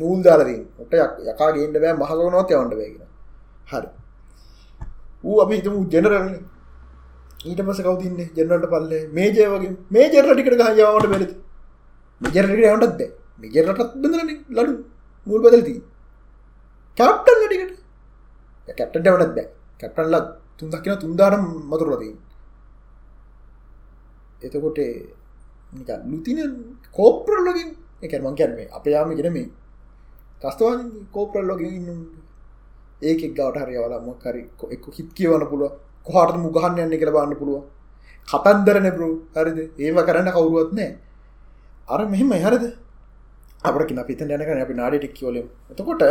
නූල් 0.01 0.21
දාලා 0.27 0.49
තියෙන්නේ 0.49 0.83
ඔට 0.83 0.93
යකා 1.31 1.51
ගේන්න 1.55 1.73
බෑ 1.83 1.95
මහගොනවත් 2.01 2.51
යවන්න 2.51 2.71
බෑ 2.71 2.91
කියලා. 2.93 3.11
හරි. 3.71 3.89
ඌ 5.25 5.37
අපි 5.43 5.55
හිතමු 5.59 5.81
ජෙනරල්නේ 5.93 6.41
ඊට 7.40 7.60
පස 7.60 7.81
කවතින්න 7.81 8.19
ජෙනරට 8.35 8.66
පල්ලේ. 8.66 9.09
මේජය 9.09 9.47
වගේ. 9.47 9.77
මේ 9.90 10.06
ජෙරටිකට 10.09 10.56
ගහයාවට 10.56 11.09
බැලති 11.09 11.35
මෙජරට 12.20 12.51
යවටත්ද 12.52 13.01
මෙජරටත් 13.39 13.93
බඳරන 13.94 14.31
ලඩු. 14.51 14.73
මුල් 15.27 15.40
බදලති 15.40 15.74
කැප්ටන් 16.98 17.40
ලටිකට 17.40 17.73
කැප්ටට 18.69 18.97
වටත් 19.05 19.35
බෑ 19.35 19.47
කැප්ටන්ල 19.81 20.16
තුන්දක් 20.59 20.82
කියෙන 20.85 20.98
තුන්දාරම් 20.98 21.44
මතුරලදී 21.70 22.15
එතකොට 24.43 24.78
නික 25.73 25.90
ලුතින 26.05 26.39
කෝප්‍රල්ලොගින් 26.93 27.70
එක 28.02 28.12
මං 28.16 28.36
කැරමේ 28.36 28.69
අප 28.70 28.85
යාම 28.86 29.10
ගෙන 29.15 29.32
මේ 29.32 29.48
තස්තවාන 30.43 30.81
කෝප්‍රල්ලොගින් 31.12 31.74
ඉන්න 31.78 32.01
ඒක 33.02 33.20
ගවට 33.28 33.59
හරිවල 33.60 33.94
මොක්කරි 34.01 34.43
එක් 34.69 34.85
හිත් 34.97 35.10
කියවන 35.12 35.44
පුළුව 35.51 35.73
කොහට 36.09 36.37
මුගහන්න 36.47 36.81
යන්න 36.85 36.99
කියලා 37.01 37.17
බන්න 37.17 37.39
පුළුව 37.43 37.63
කතන්දර 38.29 38.77
නැබරු. 38.87 39.09
හරිද? 39.37 39.59
ඒව 39.79 39.97
කරන්න 40.09 40.31
කවුරුවත් 40.37 40.73
නෑ 40.79 40.91
අර 41.89 42.01
මෙහෙම 42.13 42.33
හරිද? 42.45 42.67
අපට 43.65 43.89
කින 43.89 44.03
පිත 44.09 44.21
යනකන 44.23 44.63
අපි 44.65 44.75
නාඩි 44.81 44.99
ටික් 44.99 45.15
කියෝලම් 45.19 45.47
එතකොට 45.73 46.05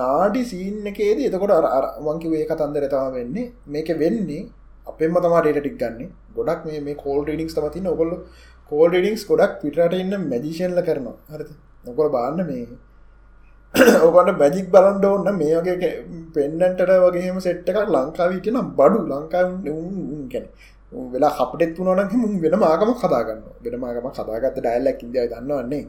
නාඩි 0.00 0.42
සීන් 0.50 0.86
එකේද 0.92 1.18
එතකොට 1.28 1.52
අර 1.78 1.86
වංකිවේ 2.06 2.46
කතන්දර 2.50 2.88
තම 2.92 3.12
වෙන්නේ. 3.18 3.52
මේක 3.66 3.88
වෙන්නේ 4.02 4.48
අපෙන්ම 4.86 5.16
තමා 5.24 5.42
ඩේට 5.42 5.62
ටික් 5.62 5.78
ගන්න. 5.82 6.10
ගොඩක් 6.36 6.64
මේ 6.86 6.94
කෝල් 7.04 7.22
ඩිංස් 7.24 7.54
තමතින්න 7.56 7.92
ඔකොල්ල 7.94 8.12
කෝල් 8.70 8.88
ඩිංස් 8.90 9.24
ගොඩක් 9.30 9.60
පිටට 9.62 10.00
ඉන්න 10.02 10.14
මැදිෂන්ල 10.30 10.80
කරනවා. 10.88 11.16
හරිද? 11.32 11.50
නොකොල 11.86 12.08
බාන්න 12.16 12.40
මේ 12.50 12.66
ඕකට 13.74 14.38
බැජික් 14.38 14.66
බලන්ඩ 14.70 15.04
ඔන්න 15.06 15.28
මේ 15.36 15.56
වගේ 15.58 15.90
පෙන්ඩන්ට 16.34 16.80
වගේම 17.04 17.38
සෙට්ට 17.40 17.70
එකක් 17.70 17.80
ලංකාවී 17.88 18.40
කියෙන 18.40 18.70
බඩු 18.72 18.98
ලංකාව 19.10 19.48
ගැන 20.32 20.46
වෙලා 21.12 21.32
අපටෙත් 21.38 21.78
වුණනක 21.78 22.12
මුම් 22.14 22.34
වෙන 22.40 22.56
මාගම 22.56 22.92
කදාගන්න 22.96 23.40
වෙන 23.64 23.76
මාගම 23.80 24.08
කදාගත්ත 24.10 24.58
ඩයිල්ලක් 24.58 25.00
ඉදිය 25.04 25.26
දන්නවන්නේ 25.28 25.84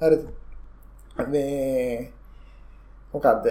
හරි 0.00 0.16
මේ 1.28 2.10
මොකක්ද 3.14 3.46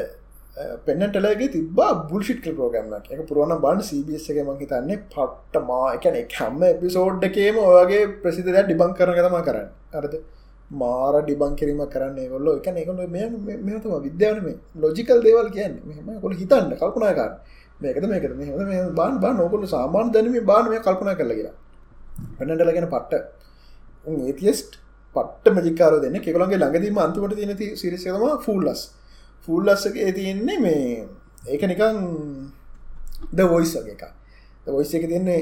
පෙන්නටලගේ 0.85 1.49
තිබා 1.49 1.91
බුල්ෂිට් 2.03 2.45
ප්‍රෝගම්ම 2.49 2.93
එක 3.09 3.23
පුරුවන 3.27 3.55
බන් 3.59 3.81
සිබස් 3.83 4.27
එක 4.27 4.39
මං 4.43 4.59
හිතන්නේ 4.59 4.99
පට්ට 5.07 5.65
මා 5.65 5.87
එකන 5.95 6.19
හැම්ම 6.33 6.61
එපිසෝඩ් 6.65 7.27
එකේම 7.29 7.57
ඔයගේ 7.63 8.03
ප්‍රසිද 8.21 8.51
ඩිබං 8.51 8.93
කරන 8.93 9.19
තම 9.19 9.39
කරන්න. 9.41 9.69
අරද 9.93 10.15
මාර 10.71 11.13
ඩිබං 11.21 11.55
කිරීම 11.55 11.81
කරන්න 11.85 12.19
ගොල්ල 12.29 12.47
එක 12.53 12.67
එකල 12.73 12.99
මෙතම 13.07 13.89
විද්‍යාවන 13.99 14.43
මේ 14.43 14.57
ලොජිකල් 14.75 15.19
දේවල් 15.21 15.49
කියන්න. 15.49 15.73
මෙහම 15.83 16.21
කොල 16.21 16.33
හිතන්න 16.33 16.71
කල්පනාකාර 16.73 17.31
මේකද 17.79 18.05
මේකද 18.05 18.33
මෙ 18.35 18.77
බාන් 18.91 19.19
බා 19.19 19.33
නොකොල 19.33 19.65
සාමාන් 19.67 20.11
දැනීම 20.11 20.45
බාන 20.45 20.69
මේ 20.69 20.79
කල්පනා 20.79 21.15
කරල 21.15 21.33
කියලා 21.33 21.55
පෙනටලගෙන 22.37 22.87
පට්ට. 22.87 23.23
ඒතිස්ට 24.21 24.79
පට්ට 25.15 25.55
මජිකාර 25.57 25.93
දෙන්න. 26.01 26.17
කෙකලගේ 26.19 26.57
ළඟදීම 26.57 26.97
අන්තිමට 26.97 27.35
තියෙන 27.35 27.57
සිරිසකම 27.75 28.25
ෆූල්ලස් 28.39 28.81
ෆූල්ලස්සගේ 29.47 30.11
තියෙන්නේ 30.13 30.59
මේ 30.59 31.07
ඒක 31.47 31.63
නිකං 31.63 31.97
ද 33.31 33.39
වොයිස් 33.43 33.73
වගේ 33.75 33.95
එක 33.95 34.03
වොයිස් 34.67 34.93
එක 34.93 35.05
තියන්නේ 35.07 35.39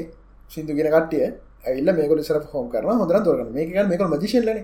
සිින්දු 0.51 0.73
ගෙන 0.73 0.91
කටිය 0.91 1.25
ඇල්ල 1.65 1.89
මේකල 1.93 2.21
සර 2.21 2.39
හෝම් 2.51 2.69
කරන 2.69 3.01
හොඳර 3.01 3.19
තොරන 3.21 3.51
මේක 3.51 3.75
මේක 3.85 4.01
මජිශල්ලන 4.07 4.61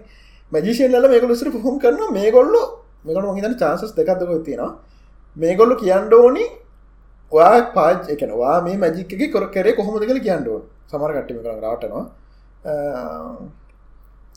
මජිෂන්ල 0.52 1.08
මේකල 1.08 1.34
සර 1.34 1.50
හොම් 1.60 1.80
කරන 1.80 2.02
මේගොල්ල 2.12 2.56
මේකට 3.06 3.28
මහිතන 3.30 3.58
චාසස් 3.58 3.92
දෙකක්දක 3.94 4.32
තියෙනවා 4.44 4.72
මේගොල්ලු 5.38 5.76
කියන්න 5.78 6.14
ඕනි 6.14 6.46
ඔයා 7.32 7.72
පාජ් 7.72 7.96
එකනවා 8.10 8.56
මේ 8.62 8.78
මජික 8.78 9.32
කොර 9.32 9.44
කරේ 9.50 9.76
කොහොමද 9.76 10.04
කල 10.04 10.20
කියන්නඩුව 10.20 10.62
සමර 10.88 11.12
කට්ටිම 11.14 11.40
කර 11.40 11.56
රාටනවා 11.60 12.04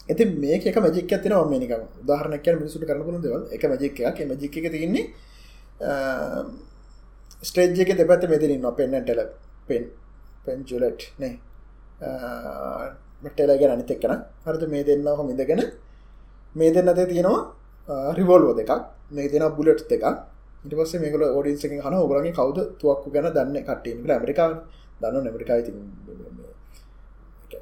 ඇති 0.09 0.25
මේක 0.37 0.65
මජික 0.79 1.13
ඇතින 1.13 1.35
මේක 1.51 1.73
උදාහරනක 2.03 2.47
මිනිසුට 2.55 2.85
කරන 2.85 3.03
පුළු 3.03 3.21
දෙවල් 3.21 3.43
එක 3.51 3.65
මජික 3.67 4.01
එක 4.03 4.19
මජික 4.27 4.57
එක 4.59 4.71
තියන්නේ 4.73 5.05
ස්ටේජ්ක 7.43 7.91
දෙපැත 7.95 8.25
මෙතිරන්න 8.27 8.67
පෙන්න්නටල 8.75 9.21
පෙන් 9.67 9.85
පෙන්ජුලට් 10.45 11.03
නේ 11.19 11.35
මටලගෙන 13.23 13.71
අනිත 13.71 13.91
එක්කන 13.91 14.17
හරද 14.45 14.65
මේ 14.69 14.85
දෙන්න 14.85 15.07
හොම 15.13 15.31
ඉඳගෙන 15.31 15.63
මේ 16.55 16.71
දෙන්න 16.71 16.89
අතේ 16.89 17.07
තියෙනවා 17.07 18.13
රිවෝල්ෝ 18.13 18.55
දෙකක් 18.55 18.73
මේ 19.11 19.29
දෙෙන 19.29 19.45
බුලට් 19.53 19.83
දෙක 19.89 20.05
ඉටවස 20.65 20.93
මේකල 20.97 21.23
ෝඩින්සක 21.29 21.73
හන 21.79 21.95
ඔබරගේ 21.97 22.33
කවද 22.33 22.59
තුවක්කු 22.77 23.09
ගැන 23.11 23.31
දන්න 23.31 23.59
කට්ටේ 23.63 24.15
ඇමරිකා 24.15 24.49
දන්න 25.01 25.25
නැමරිකා 25.25 25.59
ති 25.63 25.73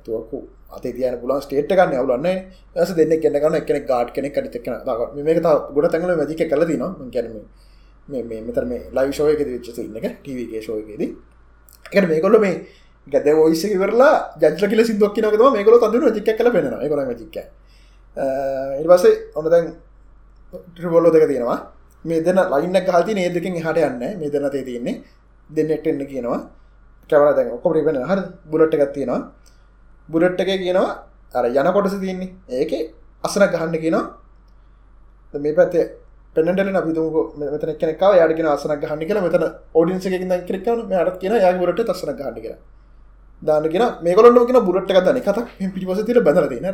තුවක්කු 0.04 0.38
අතේ 0.70 0.92
තියන 0.92 1.18
පුලන් 1.18 1.40
ස්ටේට් 1.40 1.70
ගන්න 1.70 1.94
අවුලන්න 1.94 2.26
ඇස 2.76 2.90
දෙන්න 2.94 3.14
කෙන 3.16 3.34
ගන්න 3.34 3.58
එකන 3.60 3.78
ගාඩ් 3.84 4.08
කෙනෙ 4.10 4.28
කටිතක්න 4.30 4.74
මේක 5.20 5.42
ගොඩ 5.70 5.86
තැඟල 5.88 6.14
මැදික 6.14 6.42
කලදී 6.46 6.78
නවා 6.78 7.10
ගැනීම 7.10 7.44
මේ 8.08 8.40
මෙතර 8.40 8.64
මේ 8.64 8.82
ලයි 8.92 9.12
ශෝයක 9.12 9.40
විච්චස 9.46 9.78
ඉන්න 9.80 10.00
එක 10.00 10.08
ටවගේ 10.16 10.62
ශෝයකෙද 10.62 11.02
එකට 11.86 12.08
මේකොල්ල 12.08 12.38
මේ 12.38 12.54
ගැද 13.06 13.28
ඔයිසක 13.36 13.74
කරලා 13.74 14.14
ජල 14.40 14.66
කියල 14.66 14.84
සිදුවක් 14.84 15.14
කියනකම 15.14 15.46
මේකොල 15.52 15.78
තඳන 15.78 16.16
ජික 16.16 16.30
කල 16.32 16.50
පෙන 16.50 16.70
කොන 16.90 17.14
ජික 17.14 17.38
ඉර්වසේ 18.16 19.14
ඔන්න 19.34 19.50
දැන් 19.50 19.66
ට්‍රිබොල්ලෝ 20.74 21.12
දෙක 21.12 21.28
තියෙනවා. 21.28 21.58
මේ 22.04 22.20
දෙන 22.20 22.38
ලයින්න 22.52 22.76
හති 22.96 23.14
නේදකින් 23.14 23.56
හට 23.56 23.78
යන්න 23.78 23.98
මේ 24.20 24.30
දෙන 24.30 24.50
තේ 24.50 24.64
තියන්නේ 24.64 25.02
දෙන්නට 25.50 25.86
එන්න 25.86 26.06
කියනවා. 26.06 26.40
කැවර 27.10 27.34
දැන් 27.36 27.52
ඔකොමරි 27.52 27.84
වෙන 27.84 27.96
හර 28.02 28.20
බුලට් 28.50 28.74
එකක් 28.74 28.92
තියෙනවා. 28.94 29.20
බුලට් 30.08 30.40
එක 30.40 30.50
කියනවා 30.62 30.88
අර 31.34 31.44
යන 31.46 31.72
කොටස 31.72 31.98
තියන්නේ. 32.00 32.34
ඒක 32.50 32.72
අසන 33.24 33.42
ගහන්න 33.44 33.76
කියනවා. 33.76 34.04
මේ 35.34 35.54
පැත්තේ 35.54 35.84
පෙනටල 36.36 36.76
අපිතුක 36.76 37.36
මෙතන 37.36 37.76
කෙනෙකාව 37.82 38.12
යාඩගෙන 38.20 38.48
අසන 38.48 38.72
ගහන්න 38.82 39.04
කියලා. 39.08 39.26
මෙතන 39.26 39.44
ෝඩින්සකින් 39.74 40.32
කිරකන 40.48 40.92
අරත් 40.94 41.16
කියන 41.20 41.36
යා 41.36 41.52
බුලට 41.54 41.84
තසන 41.84 42.16
ගහන්න 42.20 42.40
කියලා. 42.44 42.60
දාන්නගෙන 43.42 43.84
මේකොලොන්න 44.02 44.46
කියෙන 44.48 44.64
බුරට් 44.64 44.90
එක 44.90 45.04
දන 45.04 45.20
කතක් 45.20 45.48
පිටිපස 45.74 46.04
තිර 46.06 46.20
බැදරතින 46.22 46.66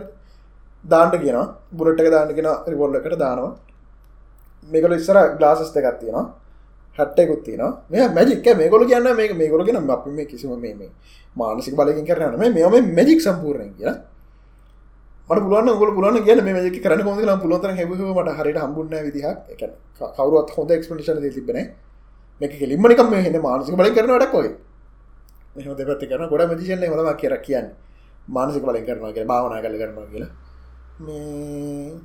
දාන්නට 0.84 1.20
කියන 1.20 1.38
බුරට් 1.72 2.00
එක 2.00 2.10
දාන්නගෙන 2.10 2.48
රිබොල්ලකට 2.66 3.18
දානවා. 3.18 3.56
මේකල 4.68 4.94
ඉස්සර 4.94 5.16
ගලාසස් 5.38 5.72
දෙකත් 5.72 5.98
තියෙනවා. 6.00 6.24
හැට්ටයකුත් 6.96 7.44
තියෙන 7.44 7.62
මේ 7.90 8.08
මැජික් 8.08 8.46
මේකොල 8.56 8.84
කියන්න 8.84 9.16
මේ 9.16 9.34
මේකොල 9.34 9.64
ගෙන 9.64 9.76
අප 9.90 10.06
මේ 10.08 10.26
කිසිම 10.26 10.58
මේ 10.58 10.90
මානසික 11.36 11.74
බලකින් 11.74 12.06
කරන 12.06 12.38
මේ 12.38 12.50
මෙම 12.50 12.94
මැජික් 12.94 13.20
සම්පූර්ණය 13.20 13.70
කියලා. 13.78 13.96
මට 15.28 15.40
පුලුවන් 15.40 15.78
ගොල 15.78 15.90
පුලන 15.94 16.24
කියන 16.24 16.44
මේ 16.44 16.54
මජක 16.54 16.82
කරන 16.82 17.00
කොද 17.00 17.40
පුලොතර 17.42 17.70
හැබමට 17.70 18.36
හරිට 18.38 18.58
හම්බුන්න 18.58 18.90
විදිහක්. 19.06 19.38
කවරුවත් 20.16 20.50
හොඳ 20.50 20.70
එක්ස්පිටේෂන 20.70 21.22
තිබෙන 21.30 21.58
මේක 22.40 22.52
කෙලින්මනිකම 22.58 23.14
හෙන 23.16 23.40
මානසික 23.40 23.74
බලි 23.76 23.90
කරන 23.90 24.12
ඩක්කොයි 24.12 24.50
මෙහම 25.56 25.72
දෙපත්ති 25.78 26.06
කරන 26.06 26.28
ගොඩ 26.28 26.42
මදිශන 26.50 26.84
හොම 26.84 27.16
කියර 27.16 27.34
කියන්න. 27.46 27.66
මානසික 28.28 28.62
බලි 28.62 28.82
කරනවා 28.82 29.12
කිය 29.12 29.24
භාවනා 29.24 29.62
කල 29.62 29.76
කරනවා 29.78 30.06
කියලා. 30.12 30.30
මේ 31.00 32.00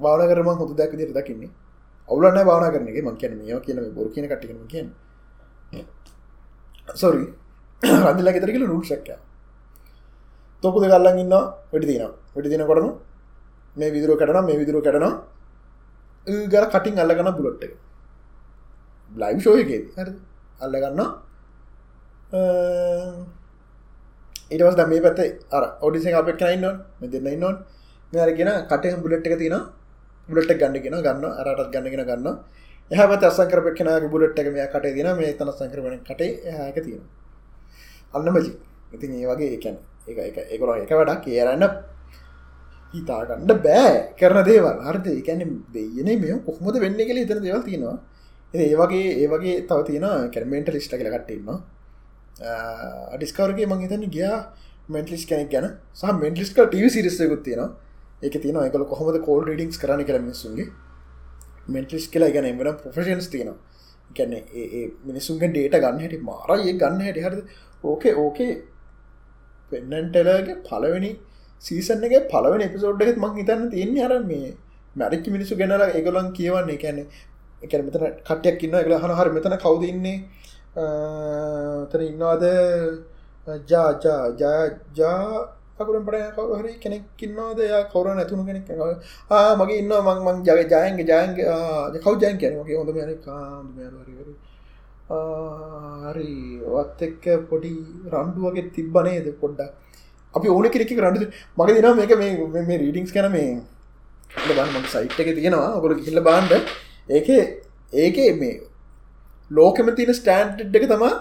භාවන 0.00 0.28
කරම 0.30 0.48
හොඳ 0.58 0.76
දැක් 0.76 0.92
දිර 0.96 1.10
දකින්නේ. 1.10 1.50
අවුලන්න 2.08 2.46
භාවනා 2.48 2.72
කරනගේ 2.74 3.02
මං 3.02 3.16
කියන 3.16 3.32
මේ 3.38 3.60
කියන 3.60 3.78
බොර 3.94 4.06
කියන 4.14 4.26
කටිකම 4.28 4.66
කියෙන් 4.68 4.88
සොරි 6.94 7.24
රදිල්ලා 7.82 8.34
ගෙතර 8.34 8.50
කියල 8.54 8.66
රුල් 8.66 8.82
ශක්කය 8.82 9.16
තොපු 10.62 10.78
දෙකල්ලන් 10.82 11.18
ඉන්න 11.18 11.34
වැඩි 11.72 11.86
තින 11.90 12.02
වැඩි 12.34 12.48
දින 12.48 12.66
කොටම 12.66 12.88
මේ 13.76 13.90
විදුරුව 13.90 14.16
කටන 14.18 14.46
මේ 14.46 14.58
විදුරුව 14.60 14.82
කටන 14.82 15.06
ගල 16.46 16.66
කටින් 16.72 16.98
අල්ලගන්න 16.98 17.34
බුලොට් 17.38 17.62
එක. 17.64 17.72
ලයිව් 19.12 19.38
ෂෝයකේ 19.40 19.80
හරි 19.96 20.12
අල්ලගන්න 20.60 21.00
ඉටවස් 24.54 24.76
දම 24.76 24.88
මේ 24.88 25.00
පැත්තේ 25.00 25.28
අර 25.50 25.64
ඔඩිස 25.80 26.06
අපක් 26.12 26.32
කයින්න 26.38 26.66
මෙ 27.00 27.06
දෙන්න 27.08 27.28
ඉන්නවන්. 27.28 27.56
මෙරගෙන 28.12 28.50
කටය 28.70 28.96
බුලට් 29.04 29.26
එක 29.26 29.38
තින 29.38 29.56
බුලට් 30.28 30.52
ගන්නගෙන 30.52 30.98
ගන්න 30.98 31.24
අරටත් 31.40 31.72
ගන්නගෙන 31.74 32.04
ගන්න 32.10 32.28
එහමත 32.90 33.24
අසංකර 33.24 33.60
පක්න 33.66 34.10
බුලට් 34.10 34.38
එක 34.38 34.52
මේ 34.52 34.68
කටේ 34.68 34.94
දින 34.94 35.08
මේ 35.16 35.32
තන 35.34 35.50
සංකරවන 35.52 35.96
කටේ 36.02 36.30
ඒක 36.58 36.78
තියෙන 36.84 37.02
අන්න 38.14 38.28
මජි 38.30 38.52
ඉතින් 38.94 39.10
ඒ 39.14 39.26
වගේ 39.26 39.50
ඒකැන 39.54 39.76
එක 40.06 40.18
එක 40.18 40.36
එකකොල 40.50 40.70
එක 40.76 40.90
වැඩක්. 40.90 41.24
කියරන්න 41.24 41.64
හිතාගණ්ඩ 42.94 43.52
බෑ. 43.58 43.92
කරන 44.18 44.44
දේවල්. 44.44 44.78
හර්ද? 44.86 45.06
එකැන 45.12 45.40
දෙයන 45.72 46.08
මේ 46.20 46.38
කොහොමද 46.46 46.76
වෙන්න 46.80 46.98
කළ 46.98 47.22
ඉතර 47.24 47.40
දේවල් 47.40 47.62
තියෙනවා. 47.62 47.96
ඒ 48.54 48.74
වගේ 48.74 49.08
ඒ 49.22 49.28
වගේ 49.28 49.54
තව 49.68 49.78
තියෙන 49.88 50.06
කැරමෙන්ට 50.30 50.68
ලිස්ට 50.68 50.92
කළ 50.92 51.12
Uh, 52.32 53.12
කටඉන්නවා 53.12 53.16
ඩිස්කවරගේ 53.16 53.66
මං 53.66 53.80
හිතන්න 53.80 54.10
ගියා 54.10 54.38
මෙන්ටලිස් 54.88 55.26
කෙනෙක් 55.26 55.50
ගැන. 55.50 55.66
සහ 55.94 56.12
මෙන්ටලිස්ක 56.14 56.56
ටව 56.56 56.88
සිරිස්සයකුත් 56.88 57.44
තියෙනවා. 57.44 57.70
ඒක 58.22 58.34
තියෙන 58.34 58.56
එකල 58.58 58.84
කොහොමද 58.84 59.18
කෝල් 59.22 59.44
ඩිංස් 59.44 59.78
කරන 59.78 60.04
කර 60.04 60.18
මිනිසුන්ගේ 60.18 60.68
මෙන්ටලිස් 61.68 62.08
කියලා 62.08 62.32
ගැන 62.32 62.44
එමන 62.44 62.72
පොෆෙෂන්ස් 62.78 63.28
තියෙනවා. 63.28 63.58
ගැන 64.10 64.32
ඒ 64.32 64.84
මිනිසුන්ගේ 65.04 65.48
ඩේට 65.48 65.76
ගන්න 65.76 66.00
හැටි 66.00 66.18
මාරය 66.22 66.72
ගන්න 66.74 67.00
හැටි 67.00 67.20
හරි 67.20 67.42
ඕකේ 67.84 68.14
ඕකේ 68.16 68.50
පෙන්නන්ටලගේ 69.72 70.56
පලවෙනි 70.62 71.12
සීසන් 71.62 72.04
එක 72.04 72.28
පලවෙන 72.28 72.62
එපිසෝඩ් 72.62 73.02
එකත් 73.02 73.18
මං 73.18 73.36
හිතන්න 73.38 73.70
තියන්නේ 73.70 74.04
අර 74.04 74.14
මේ 74.22 74.54
මැරිච්චි 74.96 75.30
මිනිසු 75.30 75.56
ගැනල 75.56 75.84
එකගොලන් 75.90 76.32
කියවන්නේ. 76.32 76.78
කැනෙ 76.78 77.02
එක 77.62 77.72
මෙතන 77.80 78.06
කටයක් 78.24 78.64
ඉන්න 78.66 78.78
එක 78.80 78.88
හන 78.94 79.18
හර 79.18 79.28
මෙතන 79.30 79.56
කවදන්නේ 79.64 80.16
තර 80.74 82.00
ඉන්නවාද? 82.10 82.44
ජාජාජා 83.70 85.48
අකුරම් 85.80 86.04
පට 86.06 86.32
කවරු 86.36 86.54
හරි 86.60 86.72
කෙනෙක්කින්නවාද 86.84 87.58
යා 87.64 87.82
කවර 87.92 88.14
නැතුුණු 88.18 88.44
කෙනෙක් 88.48 88.68
මගේ 89.60 89.78
ඉන්න 89.82 89.92
මං 89.98 90.18
මං 90.26 90.36
ජග 90.46 90.60
ජයන්ගේ 90.72 91.06
ජයන්ගේ. 91.10 92.00
කව් 92.04 92.14
ජයන් 92.22 92.36
කියනගේ 92.42 92.76
හොඳ 92.78 92.90
යන 92.94 93.12
කාදුමරවරවර 93.26 94.28
හරි 96.06 96.32
ඔත් 96.80 96.98
එක්ක 97.08 97.24
පොඩි 97.50 97.72
රණ්ඩුවගේ 98.14 98.72
තිබ්බනේද 98.76 99.26
පොඩ්ඩක්? 99.42 99.70
අපි 100.34 100.48
ඕන 100.48 100.66
කෙනෙක් 100.74 100.90
රඩු 101.04 101.26
මගේ 101.58 101.74
දින 101.76 101.88
මේක 102.00 102.12
මේ 102.68 102.78
රීඩිංස් 102.84 103.12
කන 103.12 103.28
මේ 103.36 103.50
බන්න. 104.48 104.84
සයිට් 104.94 105.20
එක 105.20 105.28
තියෙනවා. 105.36 105.76
ඔකොල 105.76 105.92
කිල්ල 106.06 106.20
බාන්ඩ 106.28 106.52
ඒක 107.16 107.28
ඒක 107.92 108.16
මේ 108.40 108.54
ලෝකෙම 109.56 109.94
තියෙන 109.96 110.14
ස්ටෑන්ඩ් 110.14 110.76
එක 110.76 110.86
තමා 110.92 111.14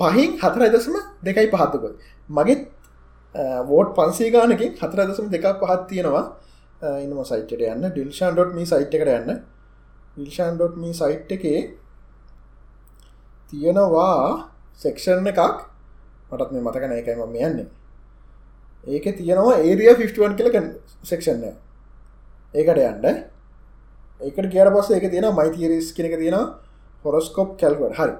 පහින් 0.00 0.36
හතර 0.42 0.62
දසම 0.74 0.96
දෙකයි 1.22 1.48
පහත්තුක 1.52 1.84
මගෙත් 2.30 2.62
වෝට් 3.64 3.94
පන්සේ 3.94 4.30
ගානකින් 4.30 4.72
හතර 4.74 5.00
දසම 5.06 5.26
දෙකක් 5.30 5.46
පහත් 5.60 5.82
තියෙනවා. 5.88 6.24
ඉන්නම 7.02 7.24
සයිට්ට 7.24 7.52
යන්න. 7.52 7.84
ඩිල්ෂන්.ඩොට් 7.86 8.54
මේ 8.54 8.66
සයිට් 8.66 8.94
එකට 8.94 9.08
යන්න. 9.08 9.42
ඩිල්ෂන්.ඩොට් 10.16 10.76
මේ 10.76 10.94
සයිට් 10.94 11.32
එකේ 11.32 11.60
තියෙනවා 13.52 14.50
සෙක්ෂන් 14.74 15.26
එකක්. 15.26 15.40
මටත් 16.30 16.52
මේ 16.52 16.62
මතකන 16.62 16.92
එකයිම 16.92 17.20
මේ 17.32 17.46
යන්නේ. 17.48 17.68
ඒක 18.86 19.06
තියෙනවා 19.16 19.58
ඒරිය 19.58 19.92
51 19.94 20.36
කලක 20.38 20.56
සෙක්ෂන්න 21.04 21.44
ඒකට 22.54 22.78
යන්න. 22.78 23.29
ඒකට 24.20 24.50
කියර 24.54 24.68
පස්ස 24.74 24.90
එක 24.96 25.06
තියෙන 25.10 25.28
මයිතීරිස් 25.38 25.92
කෙනෙක 25.96 26.14
තියෙන 26.22 26.38
හොරස්කෝප් 27.04 27.50
කැල්වට 27.60 27.94
හරි 27.98 28.14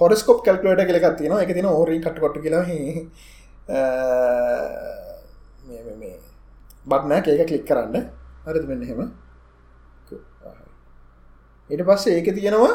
හොරස්කෝප් 0.00 0.44
කැල්කලට 0.44 0.86
කෙලෙක් 0.90 1.06
තියෙන 1.18 1.34
එක 1.38 1.50
තින 1.54 1.66
ඕරී 1.72 2.00
කට 2.04 2.18
කොට 2.20 2.36
කියලා 2.44 2.64
මේ 5.68 6.14
බත්නෑ 6.86 7.20
ඒක 7.34 7.48
කලික් 7.48 7.66
කරන්න 7.68 8.08
හරිද 8.46 8.64
මෙන්න 8.70 8.88
හෙම 8.88 9.00
ඊට 11.70 11.84
පස්සේ 11.90 12.16
ඒක 12.18 12.28
තියෙනවා 12.38 12.72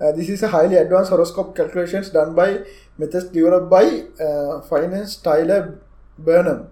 Uh, 0.00 0.12
this 0.12 0.30
is 0.30 0.42
a 0.42 0.48
highly 0.48 0.76
advanced 0.76 1.10
horoscope 1.10 1.54
calculations 1.54 2.08
done 2.08 2.34
by 2.34 2.64
methods 2.96 3.26
developed 3.28 3.68
by 3.68 3.84
uh, 4.18 4.60
finance 4.62 5.16
Tyler 5.16 5.78
Burnham. 6.18 6.68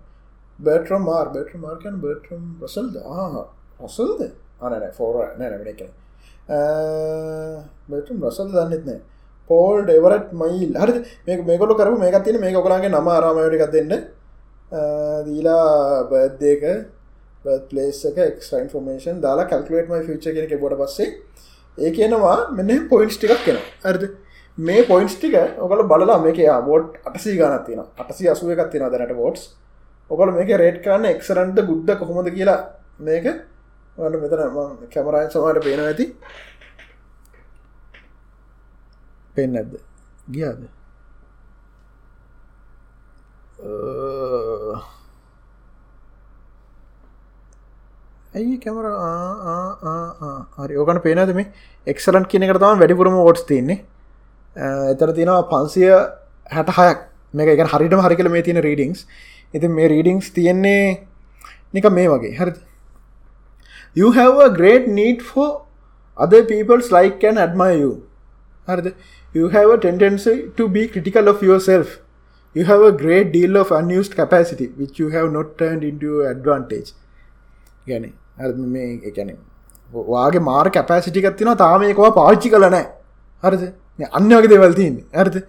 Bertram 0.59 1.07
R. 1.07 1.29
Bertram 1.29 1.65
R. 1.67 1.77
Can 1.77 2.01
Bertram 2.01 2.57
Russell? 2.59 2.89
Ah, 3.07 3.45
Russell? 3.79 4.33
Ah, 4.61 4.69
no, 4.69 4.77
no, 4.77 4.91
for 4.93 5.15
no, 5.37 5.49
no, 5.49 5.51
no, 5.51 5.89
Bertrand 7.89 8.23
Russell 8.23 8.49
දන්නෙත් 8.51 8.85
නෑ. 8.85 9.01
Paul 9.51 9.83
ඩෙවරට් 9.83 10.31
මයිල් 10.35 10.71
හරි 10.75 11.01
මේ 11.27 11.43
මේකොල 11.45 11.75
කරු 11.75 11.99
මේකත් 11.99 12.25
තින 12.25 12.41
මේ 12.41 12.53
කොලාගේ 12.55 12.91
නම 12.91 13.09
ආරාමයටකක් 13.09 13.73
දෙන්න. 13.73 13.93
දීලා 15.25 16.05
බර්දේක 16.05 16.65
පලේසක 17.69 18.19
එක්ස්ට 18.21 18.55
න්ෆෝමේෂන් 18.61 19.21
දාලා 19.21 19.47
කල්කලේට 19.47 19.89
මයි 19.89 20.07
ෆිච 20.09 20.25
කෙනෙක 20.29 20.55
බොඩ 20.61 20.77
පස්සේ 20.77 21.09
ඒ 21.79 21.93
කියනවා 21.93 22.39
මෙන්න 22.53 22.89
පොයින්ස් 22.89 23.17
ටිකක් 23.17 23.45
කෙන 23.45 23.61
ඇරද 23.85 24.09
මේ 24.59 24.83
පොයින්ස් 24.85 25.15
ටික 25.17 25.37
ඔකල 25.59 25.85
බලලා 25.85 26.19
මේක 26.19 26.41
බෝඩ් 26.65 26.99
අටසී 27.05 27.37
ගනත් 27.37 27.65
තියෙන 27.67 27.85
අටසි 27.99 28.29
අසුව 28.29 28.51
එකක් 28.51 28.71
තියෙන 28.71 28.91
දැනට 28.91 29.15
බෝඩ්ස් 29.15 29.45
ඔකල 30.11 30.33
මේක 30.33 30.51
රේට් 30.57 30.83
කරන්න 30.83 31.07
එක්සරන්ට 31.07 31.63
ගුඩ්ඩ 31.63 31.99
කොහොමද 32.01 32.33
කියලා 32.35 32.59
මේක 33.01 33.27
ට 33.99 34.19
මෙතන 34.23 34.43
කැමරයින් 34.95 35.31
සමට 35.31 35.63
පේන 35.65 35.81
ඇති. 35.85 36.05
පෙන් 39.35 39.57
ඇද 39.61 39.73
ගියාද? 40.35 40.61
ඇයි 48.35 48.59
කැමර 48.65 48.87
හරි 50.59 50.79
ඕකන 50.79 51.01
පේනද 51.07 51.35
මේ? 51.35 51.51
එක්සලන්් 51.87 52.29
කියනකට 52.31 52.61
තම 52.63 52.79
වැඩිපුරම 52.83 53.19
ෝට්ස් 53.25 53.45
තින්නේ 53.51 53.83
එතර 54.93 55.11
තියෙනවා 55.19 55.49
පන්සිය 55.51 55.91
හැට 56.55 56.71
හයක් 56.79 56.99
මේක 57.35 57.49
එක 57.55 57.67
හරිටම 57.75 58.05
හරිකල 58.07 58.31
මේ 58.31 58.47
තියෙන 58.47 58.63
රීඩිංස් 58.63 59.05
ඉති 59.55 59.69
මේ 59.69 59.91
රීඩිංස් 59.95 60.31
තියෙන්නේ 60.39 61.07
නික 61.75 61.85
මේ 61.99 62.09
වගේ. 62.09 62.35
හරි 62.39 62.68
you 63.99 64.09
have 64.19 64.41
a 64.47 64.51
great 64.59 64.89
need 64.99 65.23
for 65.31 65.49
other 66.17 66.43
people's 66.51 66.91
like 66.97 67.25
and 67.31 67.39
admire 67.47 67.79
you. 67.85 67.95
හරිද 68.69 68.89
you 69.39 69.49
have 69.57 69.71
a 69.77 69.79
tendency 69.87 70.37
to 70.59 70.69
be 70.77 70.83
critical 70.95 71.33
of 71.33 71.43
yourself. 71.49 71.89
You 72.55 72.65
have 72.71 72.83
a 72.91 72.93
great 73.03 73.29
deal 73.37 73.57
of 73.63 73.71
unused 73.79 74.15
capacity 74.21 74.69
which 74.81 74.99
you 75.03 75.09
have 75.17 75.29
not 75.37 75.49
turned 75.63 75.85
into 75.91 76.23
advantage. 76.33 76.91
ගැන 77.89 78.11
මේ 78.75 78.89
එකැන 79.11 79.31
වාගේ 79.93 80.41
මාර 80.51 80.67
කැපෑසිටිකත් 80.77 81.39
තින 81.43 81.55
තාමයකවා 81.63 82.11
පාච්චි 82.19 82.53
කල 82.57 82.69
නෑ 82.75 82.85
හරිද 83.47 83.65
අන්න 84.21 84.37
වගේ 84.37 84.53
දෙවල් 84.55 84.77
තියන්නේ 84.81 85.05
හරිද 85.23 85.41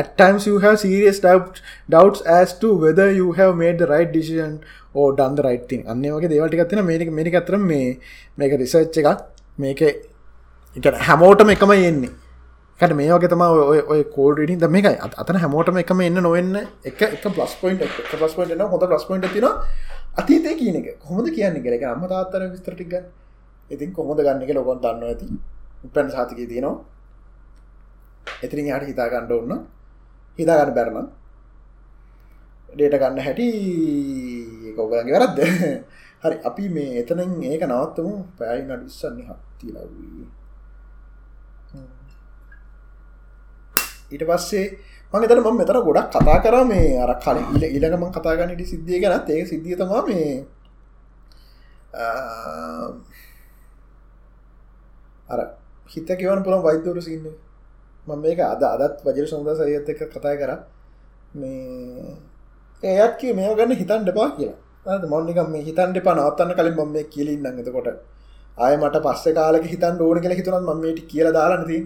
at 0.00 0.08
times 0.18 0.46
you 0.46 0.58
have 0.62 0.78
serious 0.80 1.20
doubt, 1.24 1.60
doubts 1.88 2.22
as 2.36 2.54
to 2.62 2.70
whether 2.84 3.04
you 3.18 3.32
have 3.32 3.52
made 3.56 3.78
the 3.78 3.86
right 3.86 4.10
decision 4.16 4.56
or 4.94 5.08
done 5.20 5.34
the 5.38 5.44
right 5.46 5.64
thing 5.70 5.82
අන්න 5.92 6.02
වගේ 6.16 6.30
දේවල්ටිකත්තින 6.32 6.84
මේක 6.90 7.10
මේක 7.18 7.38
අතර 7.42 7.56
මේ 7.70 7.98
මේක 8.38 8.52
රිසර්ච් 8.62 8.98
එකක්. 9.02 9.24
මේක 9.58 9.80
එක 9.82 10.86
හැමෝටම 11.08 11.50
එකම 11.54 11.72
එන්නේ. 11.72 12.10
කට 12.80 12.96
මේ 13.00 13.10
වගේ 13.14 13.30
තම 13.32 13.42
ඔය 13.94 14.00
කෝඩඩින් 14.16 14.60
ද 14.62 14.70
මේකයි. 14.76 14.96
අතන 15.22 15.40
හැමෝටම 15.44 15.80
එකම 15.82 16.00
එන්න 16.06 16.22
නොවෙන්න 16.28 16.56
එක 16.90 17.02
එක 17.02 17.26
පලස් 17.36 17.54
පොයින්ට 17.60 17.82
පලස් 18.12 18.34
පොයින්ට 18.38 18.64
හොඳ 18.72 18.86
පලස් 18.92 19.04
පොයින්ට 19.10 19.32
තින 19.34 19.46
අතීතය 20.20 20.54
කියන 20.60 20.76
එක. 20.80 20.88
කොහොමද 21.02 21.28
කියන්න 21.36 21.62
කෙක 21.62 21.84
අම්ම 21.92 22.08
තාත්තර 22.14 22.50
විස්තරටික් 22.54 22.94
ඉතින් 23.70 23.92
කොහොද 23.92 24.18
ගන්න 24.26 24.42
එක 24.42 24.54
ලොකොන් 24.58 24.82
දන්න 24.84 25.06
ඇති. 25.10 25.26
උපැන් 25.86 26.10
සාතික 26.10 26.38
තියෙනවා. 26.48 26.76
එතිරින් 28.44 28.66
යාට 28.70 28.86
හිතා 28.90 29.08
ගණ්ඩ 29.12 29.32
ඔන්න 29.32 29.52
හිතාගන්න 30.38 30.74
බැරණ 30.76 31.06
ඩේට 32.74 33.00
ගන්න 33.00 33.24
හැටි 33.26 33.48
කෝගලගේ 34.76 35.14
වැරද්ද. 35.14 35.38
හරි 36.22 36.36
අපි 36.48 36.64
මේ 36.68 37.00
එතනින් 37.00 37.32
ඒක 37.42 37.62
නවත්තමු. 37.64 38.14
පැයි 38.38 38.64
නඩිස්සන්නේ 38.64 39.28
හත්ති 39.28 39.66
ලවී 39.74 40.26
ඊට 44.10 44.24
පස්සේ 44.24 44.66
මං 45.12 45.24
එතන 45.24 45.40
මම 45.40 45.56
මෙතන 45.58 45.78
ගොඩක් 45.80 46.10
කතා 46.12 46.38
කරා 46.44 46.64
මේ 46.64 46.98
අර 46.98 47.12
කලින් 47.18 47.46
ඊළ 47.52 47.64
ඊළඟ 47.66 47.96
මං 47.98 48.12
කතා 48.12 48.36
කරන්න 48.36 48.54
ඉති 48.54 48.66
සිද්ධිය 48.66 49.00
ගැනත්. 49.00 49.28
ඒක 49.28 49.48
සිද්ධිය 49.48 49.76
තමා 49.76 50.02
මේ 50.08 50.44
අර 55.28 55.40
හිත 55.86 56.08
කිවන 56.12 56.44
පුළන් 56.44 56.62
වෛද්‍යවරු 56.62 57.02
සින්න 57.02 57.26
මම 58.06 58.20
මේක 58.20 58.38
අද 58.44 58.62
අදත් 58.64 59.02
වජර 59.04 59.26
සොඳ 59.26 59.48
සයත් 59.52 59.88
එක 59.88 60.00
කතා 60.08 60.36
කර. 60.36 60.52
මේ 61.34 62.16
ඒත් 62.86 63.16
කිය 63.18 63.32
මේ 63.34 63.54
ගන්න 63.54 63.76
හිතන් 63.76 64.04
දෙපා 64.04 64.28
කියලා. 64.32 64.58
මොන්නිකම් 65.06 65.50
මේ 65.50 65.62
හිතන් 65.62 65.92
දෙපා 65.92 66.14
නවත්තන්න 66.14 66.54
කලින් 66.54 66.74
මම 66.76 66.92
මේ 66.92 67.04
කියලින් 67.06 67.40
නඟතකොට 67.44 67.88
ආය 68.58 68.74
මට 68.76 68.96
පස්ස 69.00 69.34
කාලක 69.34 69.64
හිතන් 69.66 70.00
ඕන 70.00 70.20
කළ 70.20 70.34
හිතුනත් 70.34 70.66
මමට 70.68 71.06
කියලා 71.08 71.32
දාලනතිී 71.32 71.82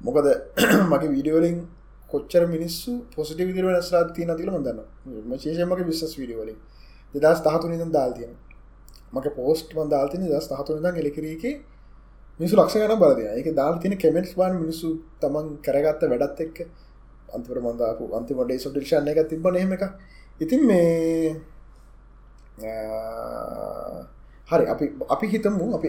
මොකද 0.00 0.26
මගේ 0.90 1.08
වීඩියෝලින් 1.08 1.56
කොච්චර 2.10 2.42
මිනිස්සු 2.46 2.92
පොසිට 3.10 3.40
විදිර 3.40 3.64
වෙනස්රාත් 3.66 4.12
තියන 4.12 4.30
තිල 4.36 4.50
මදන්න 4.52 5.38
ශේෂමක 5.38 5.80
විශස් 5.84 6.12
වීඩියෝලින් 6.18 6.58
දෙදස් 7.14 7.40
තහතුනිදම් 7.40 7.90
දාල්තියන 7.92 8.32
මක 9.12 9.34
පෝස්ට් 9.34 9.74
ම 9.74 9.90
දාල්තින 9.90 10.26
දස් 10.26 10.46
තහතුනිදම් 10.50 11.00
එලකිරීක 11.02 11.44
මිනිසු 12.40 12.54
ලක්ෂ 12.56 12.78
ගන 12.78 12.96
බලද 12.96 13.20
එක 13.32 13.48
දාල් 13.54 13.74
තින 13.78 13.96
කෙමෙන්ට් 13.96 14.36
බාන 14.36 14.54
මිනිසු 14.56 14.88
තමන් 15.20 15.48
කරගත්ත 15.60 16.06
වැඩත් 16.06 16.44
එක්ක 16.46 16.58
අන්තිපර 17.34 17.58
මන්දාපු 17.66 18.04
අන්තිමට 18.18 18.52
සොටිල්ෂණ 18.64 19.08
එක 19.12 19.20
තිබන 19.30 19.56
එහෙම 19.60 19.72
එක 19.76 19.84
ඉතින් 20.40 20.60
මේ 20.68 21.36
හරි 24.48 24.64
අපි 24.74 24.84
අපි 25.14 25.26
හිතමු 25.32 25.66
අපි 25.78 25.88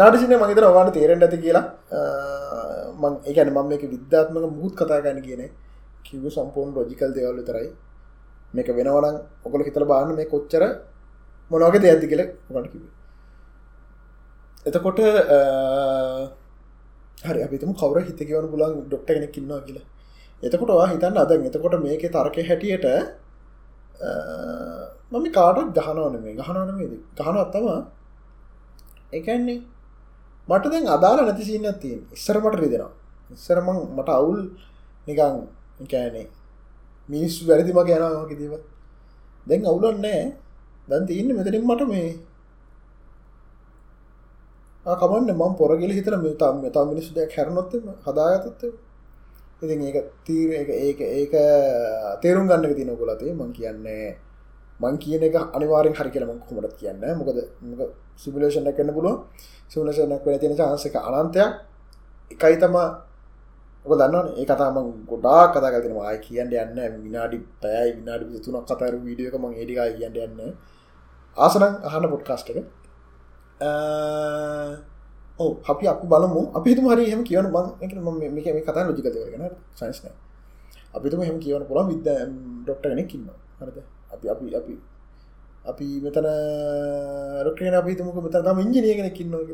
නාටසින 0.00 0.34
මගේතර 0.42 0.64
ඔවාට 0.70 0.90
තේරෙන්ට 0.96 1.24
ඇති 1.26 1.38
කියලා. 1.44 1.64
මං 3.02 3.14
ඒකන 3.28 3.48
මම 3.54 3.66
මේක 3.70 3.82
විද්‍යාත්මක 3.94 4.46
මුහුත් 4.56 4.74
කතා 4.80 5.00
ගන්න 5.04 5.20
කියන 5.26 5.42
කිව 6.06 6.24
සම්පූර්න් 6.36 6.70
රෝජිකල් 6.76 7.10
දෙවල්ල 7.16 7.40
තරයි 7.48 7.68
මේක 8.56 8.68
වෙනවනම් 8.78 9.16
ඔකොල 9.46 9.60
හිතල 9.68 9.84
බාන්න 9.92 10.14
මේ 10.18 10.28
කොච්චර 10.34 10.62
මොනවගේ 11.50 11.82
දෙයක්ති 11.84 12.06
කියල 12.12 12.22
ගට 12.54 12.66
කිව 12.72 12.84
එතකොට 14.68 14.98
හරි 17.26 17.40
අපිතම 17.46 17.72
කවර 17.80 17.98
හිතකවන 18.08 18.46
පුලන් 18.52 18.72
ඩොක්ට 18.86 19.08
කෙනෙක් 19.16 19.32
කින්නවා 19.36 19.60
කියලා. 19.66 19.86
එතකොට 20.42 20.70
වා 20.70 20.88
හිතන්න 20.88 21.16
අද 21.16 21.30
එතකොට 21.32 21.74
මේක 21.80 22.02
තර්කය 22.08 22.42
හැටියට 22.42 22.86
මම 25.12 25.26
කාටත් 25.32 25.70
ගහනවන 25.76 26.14
මේ 26.22 26.34
ගහනවනමේද 26.34 26.92
ගහනවත්තම 27.16 27.66
එකන්නේ 29.12 29.58
මට 30.48 30.64
දැන් 30.66 30.86
අදාල 30.88 31.18
නැති 31.18 31.44
සින්න 31.44 31.68
තියෙන් 31.80 32.00
ඉස්සර 32.12 32.36
මට 32.38 32.56
රිදෙනවා. 32.56 32.92
ඉස්සරම 33.30 33.68
මට 33.96 34.08
අවුල් 34.10 34.40
නිකං 35.06 35.36
කෑනේ 35.84 36.26
මිනිස්සු 37.08 37.46
වැරදිම 37.48 37.78
ගැනවාගේ 37.80 38.38
දේව 38.40 38.54
දැන් 39.46 39.62
අවුලන්නෑ 39.64 40.22
දැන් 40.88 41.06
තියන්න 41.06 41.36
මෙතරින් 41.36 41.64
මට 41.64 41.82
මේ. 41.88 42.10
කමන්න 44.86 45.30
මම් 45.32 45.52
පොරගල 45.56 45.90
හිතර 45.90 46.14
මෙතම් 46.18 46.56
මෙතා 46.62 46.84
මිනිස්සු 46.84 47.10
දෙයක් 47.14 47.32
හැරනොත්ත 47.36 47.72
හදාගතත්ත 48.04 48.62
ඉතින් 49.62 49.82
ඒක 49.82 49.96
තීර 50.24 50.50
ඒක 50.52 51.00
ඒක 51.00 51.34
තේරුම් 52.22 52.46
ගන්න 52.46 52.74
තින 52.74 52.90
ගොලතේ 52.92 53.32
මං 53.32 53.52
කියන්නේ 53.52 54.16
මං 54.80 54.98
කියන 54.98 55.22
එක 55.22 55.36
අනිවාරෙන් 55.54 55.94
හරි 55.94 56.10
කියලම 56.10 56.40
කොමට 56.40 56.76
කියන්න. 56.76 57.00
මොකද 57.18 57.38
මොක 57.62 57.80
සිබිලේෂන 58.16 58.68
කන්න 58.68 58.92
පුළුව 58.92 59.24
සිවලේෂනක් 59.68 60.24
වෙන 60.24 60.38
තියෙන 60.38 60.56
චාන්සක 60.56 60.96
අනන්තයක්. 60.98 61.50
එකයි 62.30 62.56
තමා 62.58 62.88
ඔක 63.84 63.92
දන්න 63.94 64.26
ඒ 64.36 64.44
කතාම 64.44 64.76
ගොඩා 65.06 65.42
කතා 65.48 65.72
කරන 65.74 65.96
ආය 65.98 66.18
කියන්න 66.18 66.52
යන්න 66.52 67.02
විනාඩි 67.04 67.38
පැයි 67.62 67.96
විනාඩි 67.98 68.40
තුනක් 68.44 68.66
කතර 68.68 68.94
වීඩියක 68.98 69.34
මං 69.34 69.52
ඒඩික 69.54 69.78
කියන්න 69.96 70.16
යන්න 70.18 70.40
ආසනං 71.36 71.64
අහන්න 71.86 72.10
පොඩ්කාස්ට 72.12 72.50
එක. 72.50 72.58
ඕ 75.38 75.50
අපි 75.62 75.84
අප 75.86 76.00
බලමු. 76.02 76.42
අපි 76.56 76.68
හිතු 76.70 76.82
හරි 76.84 77.04
හම 77.12 77.22
කියවන 77.24 77.46
බං 77.52 77.66
එක 77.80 77.92
ම 77.96 78.08
මේක 78.34 78.46
මේ 78.46 78.62
කතා 78.62 78.86
ලොජික 78.88 79.04
දෙවගෙන 79.06 79.44
සයිස්න 79.74 80.08
අපිතුම 80.94 81.20
හෙම 81.20 81.36
කියවන 81.38 81.62
පුළන් 81.64 81.88
විද 81.88 82.08
ඩොක්ට 82.64 82.82
කෙනෙක් 82.82 83.08
කින්න 83.08 83.28
හරද? 83.60 83.78
අපි 84.12 84.26
අපි 84.28 84.46
අපි 84.54 84.74
අපි 85.64 85.86
මෙතන 86.00 86.26
රොකන 87.46 87.74
අපිතුමක 87.74 88.16
මෙතනම 88.16 88.58
ඉංජිනය 88.58 88.88
කෙනෙක් 88.98 89.18
න්නක 89.22 89.50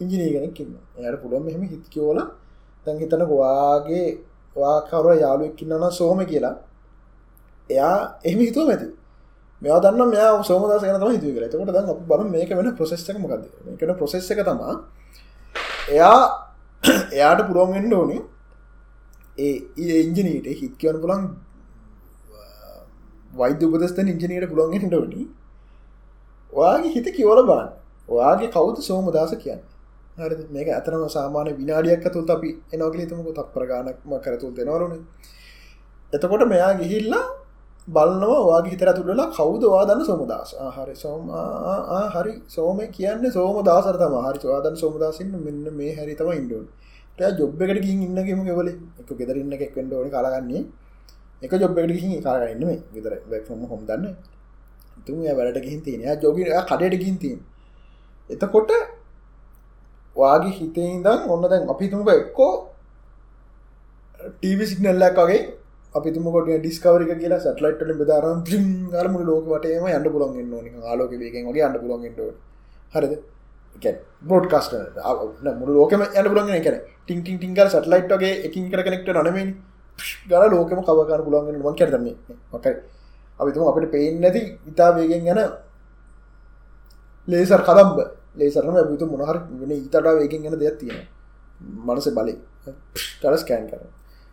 ඉංජිනය 0.00 0.26
කෙනෙක් 0.32 0.58
න්න 0.60 0.74
යට 1.04 1.20
පුළුවන් 1.22 1.44
මෙහම 1.44 1.62
හිත් 1.64 1.84
කියෝල 1.88 2.18
තැන් 2.86 2.96
හිතන 2.98 3.22
වාගේ 3.32 4.06
වාකවර 4.56 5.06
යාලුවක්කින්නන 5.16 5.84
සෝම 5.92 6.18
කියලා. 6.24 6.56
එයා 7.70 7.96
එහෙම 8.24 8.40
හිතුව 8.40 8.68
ඇති. 8.68 8.88
මෙයා 9.62 9.80
දන්න 9.80 10.10
මෙයා 10.10 10.42
සෝමදසන 10.42 10.86
තම 10.94 11.12
හිතුව 11.16 11.32
කර 11.34 11.44
තකට 11.44 11.66
දන්න 11.66 11.88
අප 11.88 12.00
බල 12.08 12.22
මේක 12.26 12.50
වෙන 12.50 12.68
ප්‍රසෙස්ක 12.74 13.18
මොකද 13.18 13.44
කන 13.80 13.92
ප්‍රසෙස් 14.00 14.30
එක 14.30 14.40
තමා 14.44 14.74
එයා 15.88 16.20
එයාට 17.14 17.42
පුරුවන්ගෙන්ට 17.48 17.92
ඕනේ 17.92 18.22
ඒ 19.38 19.98
ඉංජනීට 20.02 20.46
හිත් 20.60 20.74
කියවන 20.80 21.00
පුළන් 21.02 21.26
වෛද්‍ය 23.32 23.68
උපදස්තන 23.68 24.12
ඉංජනීට 24.12 24.48
පුළොන්ගෙන්ට 24.52 24.96
වනි 24.96 25.22
ඔයාගේ 26.52 26.92
හිත 26.96 27.08
කියවල 27.16 27.40
බාන් 27.50 27.68
ඔයාගේ 28.08 28.50
කවුද 28.50 28.78
සෝමදස 28.80 29.34
කියන්න? 29.44 29.62
හරි 30.18 30.36
මේක 30.50 30.68
ඇතරම 30.70 31.06
සාමාන 31.08 31.48
විනාඩියක් 31.60 32.06
ඇතුළත් 32.06 32.30
අපි 32.30 32.50
එනෝගල 32.74 33.00
හිතමක. 33.02 33.28
තක් 33.30 33.48
ප්‍රගානක්ම 33.54 34.12
කරතුල් 34.24 34.52
දෙනවරුණ 34.58 34.94
එතකොට 36.12 36.46
මෙයා 36.54 36.72
ගිහිල්ලා 36.80 37.24
බලනවා 37.88 38.40
වාගේ 38.46 38.72
හිතර 38.72 38.88
තුළලා 38.96 39.28
කවුද 39.30 39.62
වාදන්න 39.74 40.02
සෝමදස්? 40.04 40.50
හරි. 40.76 40.94
සෝම 40.94 41.30
හරි. 42.14 42.32
සෝම 42.48 42.78
කියන්න 42.88 43.30
සෝම 43.32 43.56
දාසර 43.64 43.94
තම 43.94 44.16
හරි. 44.26 44.38
වාදන් 44.46 44.76
සෝමදාසින්න 44.76 45.34
මෙන්න 45.46 45.64
මේ 45.72 45.94
හැරි 45.94 46.14
තම 46.14 46.30
ඉන්ඩුවන් 46.32 46.66
ජොබ් 47.38 47.62
එකට 47.62 47.82
ගින් 47.84 48.02
ඉන්නගේම 48.02 48.40
කෙවල. 48.44 48.68
එක 49.00 49.10
ගෙදරන්න 49.20 49.52
එකක් 49.56 49.74
වෙන්ඩෝන 49.76 50.10
කාලගන්නේ 50.10 50.64
එක 51.42 51.52
ජොබ් 51.54 51.78
එකට 51.78 51.92
ගිහි 51.96 52.22
කාරගන්න 52.22 52.64
විතර 52.94 53.12
වැක්ම 53.30 53.66
හොම් 53.70 53.82
දන්න. 53.86 54.16
තුම 55.06 55.18
වැඩට 55.38 55.62
ගිහින් 55.62 55.80
තියෙන. 55.82 56.00
ජෝග 56.22 56.36
කඩට 56.70 57.02
ගින් 57.02 57.18
තින් 57.18 57.38
එතකොට 58.30 58.70
වාගේ 60.16 60.52
හිතේ 60.52 60.88
ඉදන් 60.96 61.28
ඔන්න 61.28 61.42
දැන් 61.44 61.68
අපිතුමක 61.68 62.10
එක්කෝ 62.12 62.52
ටීවි 64.32 64.64
සිගනල්ලක් 64.66 65.18
වගේ 65.20 65.40
අපිතුමකොට 65.94 66.48
ඩිස්කවරික 66.48 67.12
කියලා 67.20 67.40
සටලයිට්ට 67.40 67.98
බෙදාරම් 68.00 68.42
පිම් 68.44 68.66
ගරමු 68.90 69.20
ලෝක 69.24 69.46
වටේම 69.46 69.86
යන්න 69.90 70.10
පුළන් 70.12 70.36
න්න 70.42 70.84
ආලෝක 70.84 71.12
වේගෙන් 71.14 71.48
වගේ 71.48 71.64
අන්න 71.64 71.78
පුළන්ගට 71.78 72.20
හරිද? 72.94 73.14
බෝඩ් 74.22 74.46
කස්ට 74.48 74.74
මුළු 75.54 75.72
ලෝකම 75.74 76.02
යන්න 76.02 76.28
පුළන් 76.32 76.52
කන 76.58 76.78
ටිං 77.06 77.22
ටිං 77.22 77.38
ටිංගල් 77.38 77.68
සටලයිට්ගේ 77.68 78.34
එකින් 78.48 78.70
කර 78.70 78.82
කනෙක්ට 78.82 79.08
නනමනි 79.14 79.44
ගල 80.28 80.44
ලෝකම 80.50 80.80
කවකාර 80.82 81.22
පුළන්ගෙන 81.26 81.62
වන් 81.62 81.76
කරදන්නේ 81.76 82.16
මකයි. 82.52 82.74
අපිතුම 83.40 83.68
අපට 83.68 83.90
පේෙන් 83.90 84.20
නැති 84.20 84.40
ඉතා 84.66 84.90
වේගෙන් 84.96 85.28
යන 85.28 85.40
ලේසර් 87.28 87.62
කදම්බ 87.62 87.98
ලේසරම 88.36 88.76
ඇබතු 88.76 89.06
මොනහර 89.06 89.38
වෙන 89.60 89.70
ඉතටා 89.72 90.16
වේගෙන් 90.18 90.42
ගැන 90.44 90.58
දෙයක් 90.58 90.76
තියෙන 90.80 91.04
මනස 91.86 92.08
බලි. 92.10 92.34
කර 93.22 93.34
ස්කෑන් 93.36 93.66
කර 93.70 93.80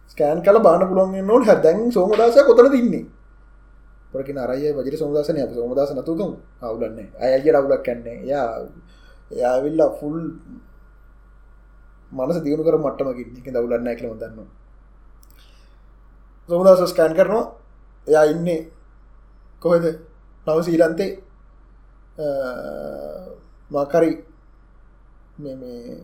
ස්කෑන් 0.10 0.40
කල 0.42 0.58
බාන 0.60 0.82
පුළොන් 0.84 1.12
නොට 1.24 1.46
හැදැන් 1.46 1.92
සෝමදස 1.92 2.38
කොතන 2.42 2.72
තින්නේ 2.72 3.06
පොරකින 4.12 4.38
අරය 4.38 4.60
වජර 4.72 4.96
සෝදසන 4.96 5.38
අප 5.40 5.52
සෝමදස 5.52 5.92
නතුකම් 5.94 6.32
අවුලන්නේ 6.62 7.08
අයගේ 7.20 7.54
රවුලක් 7.54 7.84
කන්නේ 7.84 8.18
යා 8.26 8.48
එයාවිල්ලා 9.32 9.92
ෆුල් 9.92 10.20
මනස 12.12 12.38
දියුණු 12.44 12.64
කර 12.64 12.78
මට්ටමකින් 12.78 13.30
එක 13.40 13.48
දවුලන්න 13.50 13.88
ඇකලම 13.88 14.14
දන්න 14.16 14.50
සෝමදස 16.50 16.90
ස්කෑන් 16.90 17.16
කරනවා. 17.16 17.46
එයා 18.08 18.26
ඉන්නේ 18.26 18.62
කොහෙද? 19.62 19.86
නව 20.48 20.58
සීලන්තේ 20.62 21.12
මාකරි 23.72 24.12
මේ 25.38 25.98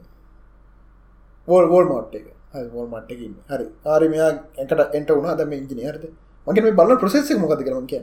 වෝල් 1.48 1.66
වෝල් 1.70 1.86
මට් 1.88 2.16
එක. 2.16 2.28
හෝල් 2.54 2.88
මට්ටකින් 2.88 3.34
හරි. 3.50 3.66
ආරි 3.86 4.08
මෙයා 4.14 4.30
එකට 4.58 4.96
එන්ට 4.98 5.10
වුණ. 5.10 5.30
දම 5.40 5.52
ඉංජිනයර්ද 5.54 6.04
මගේ 6.48 6.64
මේ 6.66 6.78
බල 6.80 6.92
ප්‍රසෙස් 7.04 7.30
මොකද 7.44 7.64
කරම 7.68 7.88
කිය 7.92 8.02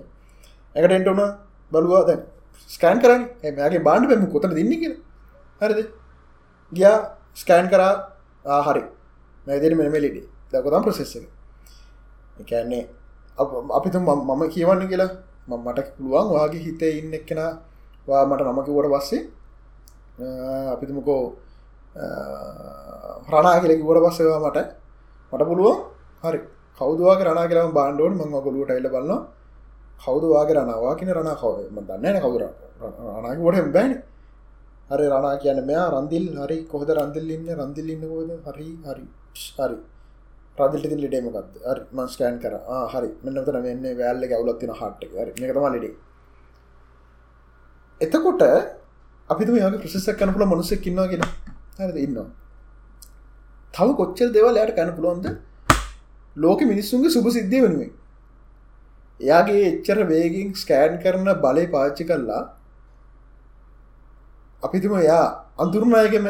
එකට 0.75 0.97
එන්ට 0.99 1.09
වුණ 1.11 1.23
බලවා 1.73 2.03
දැන් 2.09 2.21
ස්කෑන් 2.71 2.99
කරන්න 3.03 3.23
එමයාගේ 3.43 3.83
බාන්ඩ 3.89 4.09
පෙම 4.11 4.27
කොතට 4.35 4.55
දෙන්න 4.59 4.73
කියෙන 4.83 4.95
හරිද? 5.61 5.81
ගියා 6.73 6.97
ස්කෑන් 7.35 7.69
කරා. 7.73 7.95
ආහරි 8.45 8.83
මැදිරි 9.47 9.75
මෙම 9.75 9.97
ලිඩි 10.05 10.23
දකොතම් 10.53 10.83
ප්‍රසෙස් 10.87 11.13
එක. 11.19 11.25
එකන්නේ 12.41 12.85
අපිතු 13.79 13.99
මම 14.01 14.43
කියවන්න 14.55 14.89
කියලා. 14.93 15.11
මට 15.49 15.89
පුළුවන් 15.97 16.29
වාගේ 16.35 16.63
හිතේ 16.67 16.93
ඉන්න 17.01 17.17
එක්කෙන. 17.19 17.41
වා 18.09 18.23
මට 18.27 18.43
නමකිවට 18.47 18.89
පස්සේ 18.95 19.23
අපිතුමකෝ 20.73 21.23
රනා 23.29 23.57
කියලකිවට 23.61 24.05
පස්සවා 24.05 24.41
මට 24.45 24.59
මට 25.33 25.43
පුළුවන් 25.49 25.79
හරි. 26.25 26.39
කවදවා 26.81 27.17
රනා 27.23 27.49
කියලා 27.49 27.73
බාන්ඩෝන් 27.73 28.13
මං 28.21 28.37
ගොලුවට 28.47 28.71
එල්ල 28.71 28.89
බලන්න 28.89 29.23
කවදවාගේ 30.01 30.57
රනවා 30.57 30.95
කියන 30.99 31.11
රනා 31.19 31.37
කව 31.41 31.57
දන්න 31.81 32.17
කවුර 32.21 32.43
රනාගට 33.17 33.73
බෑන. 33.73 33.93
හරි 34.91 35.07
රනා 35.13 35.37
කියන 35.43 35.59
මෙයා 35.71 35.89
රන්දිල්. 35.95 36.25
හරි 36.39 36.59
කොහද 36.73 36.89
රන්දිල්ලන්න 36.99 37.49
රන්දිල්ලන්න 37.61 38.03
හෝද 38.11 38.31
හරි 38.47 38.69
හරි. 38.87 39.05
හරි. 39.59 39.77
රදිල්ට 40.59 41.01
ලිටේමකත් 41.03 41.55
මස්කෑන් 41.93 42.37
කර. 42.43 42.55
හරි. 42.93 43.11
මෙන්නතන 43.25 43.59
වෙන්න 43.67 43.85
වැල්ල 44.01 44.23
ගවලත්තින 44.33 44.73
හට්ට 44.73 45.03
එකතම 45.45 45.67
ලිඩේ. 45.75 45.95
එතකොට 48.01 48.43
අපිතු 49.31 49.57
යාගේ 49.57 49.83
ප්‍රසෙසක් 49.83 50.17
කනපුල 50.19 50.45
මනුසෙක් 50.45 50.81
කින්නවා 50.83 51.09
කියෙන 51.09 51.27
හරද? 51.79 51.97
ඉන්නවා. 51.97 52.31
තව 53.75 53.89
කොච්චල් 54.01 54.33
දෙවල් 54.33 54.59
යට 54.63 54.75
කැන 54.77 54.93
පුළුවන්ද? 54.97 55.27
ලෝක 56.37 56.61
මිනිස්සුන්ගේ 56.73 57.15
සුභ 57.17 57.31
සිද්ධිය 57.37 57.63
වෙනුවෙන්. 57.65 57.93
එයාගේ 59.21 59.65
එච්චර 59.71 59.99
වේගින් 60.13 60.55
ස්කෑන් 60.55 61.01
කරන 61.03 61.29
බලය 61.45 61.67
පාච්චි 61.75 62.09
කල්ලා 62.11 62.43
අපිතුම 64.63 64.95
එයා 65.03 65.27
අඳුරුනායකම 65.59 66.27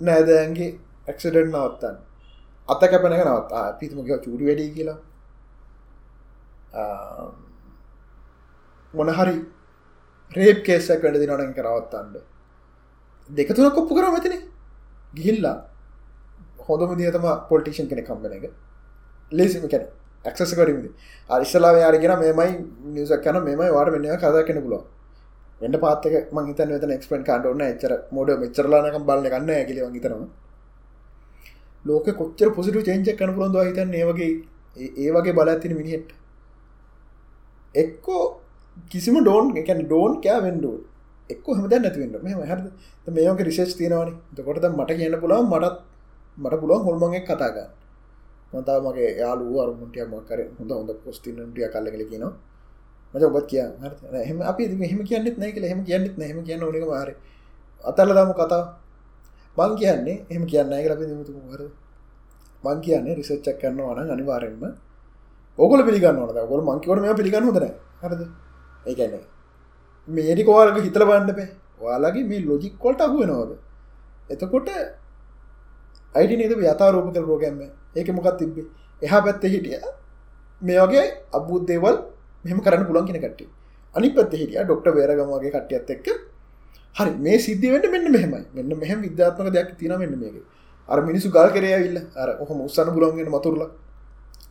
නෑදෑන්ගේ 0.00 0.70
ඇක්සිඩෙන්් 1.08 1.48
නවත්තන්න. 1.48 1.96
අත 2.68 2.82
කැපනක 2.90 3.22
නවත් 3.26 3.52
පිතුමක 3.80 4.10
චූඩි 4.24 4.44
වැඩි 4.48 4.72
කියලා. 4.76 4.98
මොනහරි 8.94 9.36
රේප් 10.32 10.58
කේසක් 10.66 11.02
වැඩදි 11.04 11.26
නොනන් 11.26 11.56
කරවත්තන්න 11.56 12.20
දෙකතුන 13.30 13.70
කොප්පු 13.70 13.94
කර 13.94 14.06
මතින 14.10 14.34
ගිහිල්ලා 15.14 15.56
හොඳම 16.60 16.92
දියතම 16.96 17.26
පොල්ටිෂන් 17.48 17.88
කෙනෙ 17.88 18.02
කම්බන 18.02 18.32
එක. 18.38 18.44
ලේසිම 19.32 19.68
කැන 19.68 19.84
ඇක්සස 20.24 20.54
කරීමද 20.54 20.86
අරිස්සලා 21.30 21.72
යාරගෙන 21.76 22.14
මේමයි 22.18 22.52
නිසක් 22.94 23.22
කන 23.24 23.36
මෙමයි 23.42 23.70
වාට 23.70 23.92
මෙන්න 23.94 24.18
කදා 24.18 24.44
කෙන 24.44 24.60
පුලුව 24.62 24.82
එන්න 25.60 25.76
පාතක 25.76 26.14
මහිත 26.32 26.60
වෙත 26.68 26.84
එක්ස්පෙන් 26.90 27.24
කාඩන්න 27.24 27.64
එචර 27.66 27.92
මොඩ 28.10 28.30
මෙචරලානකම් 28.42 29.04
බලන්න 29.08 29.32
ගන්න 29.32 29.50
ඇකිලි 29.52 29.80
හිතනවා. 29.86 30.28
ලෝක 31.84 32.06
කොච්චර 32.12 32.48
පොසිටු 32.56 32.80
චේංචක් 32.82 33.16
කන 33.16 33.34
පුළොන්ද 33.34 33.56
හිතන්න? 33.60 33.94
ඒවගේ 33.94 34.30
ඒ 34.96 35.10
වගේ 35.10 35.32
බල 35.32 35.48
ඇතින 35.48 35.76
මිනිහෙට් 35.76 36.10
එක්කෝ 37.74 38.22
කිසිම 38.90 39.16
ඩෝන් 39.20 39.56
එක 39.56 39.70
ඩෝන් 39.80 40.12
කෑ 40.22 40.40
වෙන්ඩුව 40.42 40.76
එක්ක 41.32 41.46
හමද 41.48 41.74
නැතිවෙන්න 41.76 42.16
මෙම 42.24 42.40
හර 42.50 42.60
මේක 43.16 43.40
රිසේච් 43.48 43.72
තියෙනවානි. 43.78 44.12
දකොට 44.36 44.64
මට 44.70 44.90
කියන්න 44.98 45.16
පුලාව 45.22 45.42
මටත් 45.44 45.76
මට 46.38 46.54
පුළුවන් 46.62 46.82
හොල්මගේ 46.86 47.22
කතාගන්න 47.28 47.68
මතා 48.52 48.78
මගේ 48.80 49.10
යාලු 49.20 49.44
අරුමුටිය 49.62 50.04
මකර 50.04 50.40
හොඳ 50.58 50.70
හොඳ 50.72 50.90
පොස්තිනටිය 51.04 51.68
කල්ලගල 51.74 52.02
කියනවා. 52.10 52.32
මට 53.14 53.22
ඔබත් 53.24 53.46
කිය 53.50 53.62
හම 54.28 54.38
අපි 54.50 54.62
මෙහම 54.82 55.00
කියන්නෙත් 55.08 55.36
නෑ 55.40 55.52
කියල. 55.54 55.64
හෙම 55.72 55.80
කියන්නෙත් 55.88 56.14
නහෙම 56.18 56.38
කියන්න 56.46 56.62
ඕනක 56.62 56.86
මාර 56.92 57.10
අතල්ල 57.84 58.10
දම 58.16 58.32
කතා 58.38 58.62
මං 59.56 59.72
කියන්නේ 59.80 60.16
එහම 60.30 60.44
කියන්න 60.50 60.72
ඇ 60.72 60.88
ලබ 60.90 61.00
මුතු 61.20 61.32
හර 61.52 61.62
මං 62.64 62.78
කියන්නේ 62.86 63.18
රිසච්චක් 63.18 63.58
කරන්න 63.60 63.80
වන 63.88 64.10
අනිවාරෙන්ම 64.14 64.64
ඔගල 65.58 65.80
පිළිගන්න 65.88 66.22
ඕනද 66.22 66.40
ගොල 66.50 66.62
මංකිවට 66.68 67.02
මේ 67.04 67.18
පිළිගන්න 67.20 67.46
හොදන 67.48 67.66
හරද? 68.02 68.22
ඒකන්නේ 68.86 69.29
මේඩි 70.10 70.42
කෝවාලක 70.44 70.78
හිතල 70.80 71.04
බන්නපේ 71.04 71.48
ඔයාලගේ 71.80 72.24
මේ 72.24 72.40
ලොජික් 72.42 72.74
කොල්ට 72.78 73.00
අහුවෙනවාද 73.00 73.52
එතකොට 74.30 74.68
අයිඩ 76.14 76.32
නේද 76.34 76.52
යතාරූපක 76.64 77.16
රෝගැම්ම 77.22 77.60
ඒක 77.94 78.08
මොකක් 78.10 78.38
තිබ්බේ? 78.38 78.66
එහා 79.02 79.20
පැත්ත 79.20 79.44
හිටිය 79.44 79.80
මේ 80.62 80.80
වගේ 80.80 81.04
අබුත් 81.32 81.66
දේවල් 81.66 81.96
මෙම 82.44 82.60
කරන්න 82.60 82.86
පුළන් 82.86 83.06
කෙන 83.06 83.18
කට්ටේ 83.18 83.48
අනි 83.94 84.10
පත්ත 84.10 84.32
හිටිය 84.34 84.60
ඩොක්ට 84.60 84.86
වේරගමගේ 84.90 85.50
කට්ටියත් 85.50 85.90
එක්ක. 85.90 86.06
හරි 86.96 87.10
මේ 87.18 87.38
සිද්ධියට 87.38 87.90
මෙන්න 87.90 88.06
මෙහමයි. 88.08 88.42
මෙන්න 88.54 88.72
මෙහම 88.76 88.98
විද්‍යාත්මක 89.00 89.52
දෙයක් 89.52 89.70
තින 89.78 89.94
මෙන්න 89.94 90.14
මේක. 90.16 90.36
අර 90.88 90.98
මිනිසු 91.02 91.28
ගල් 91.28 91.50
කරයවිල්ල 91.50 91.98
අර 92.14 92.28
ඔහොම 92.40 92.58
උත්සන්න 92.60 92.92
පුලන්ගෙන 92.94 93.28
මතුරලා. 93.28 93.70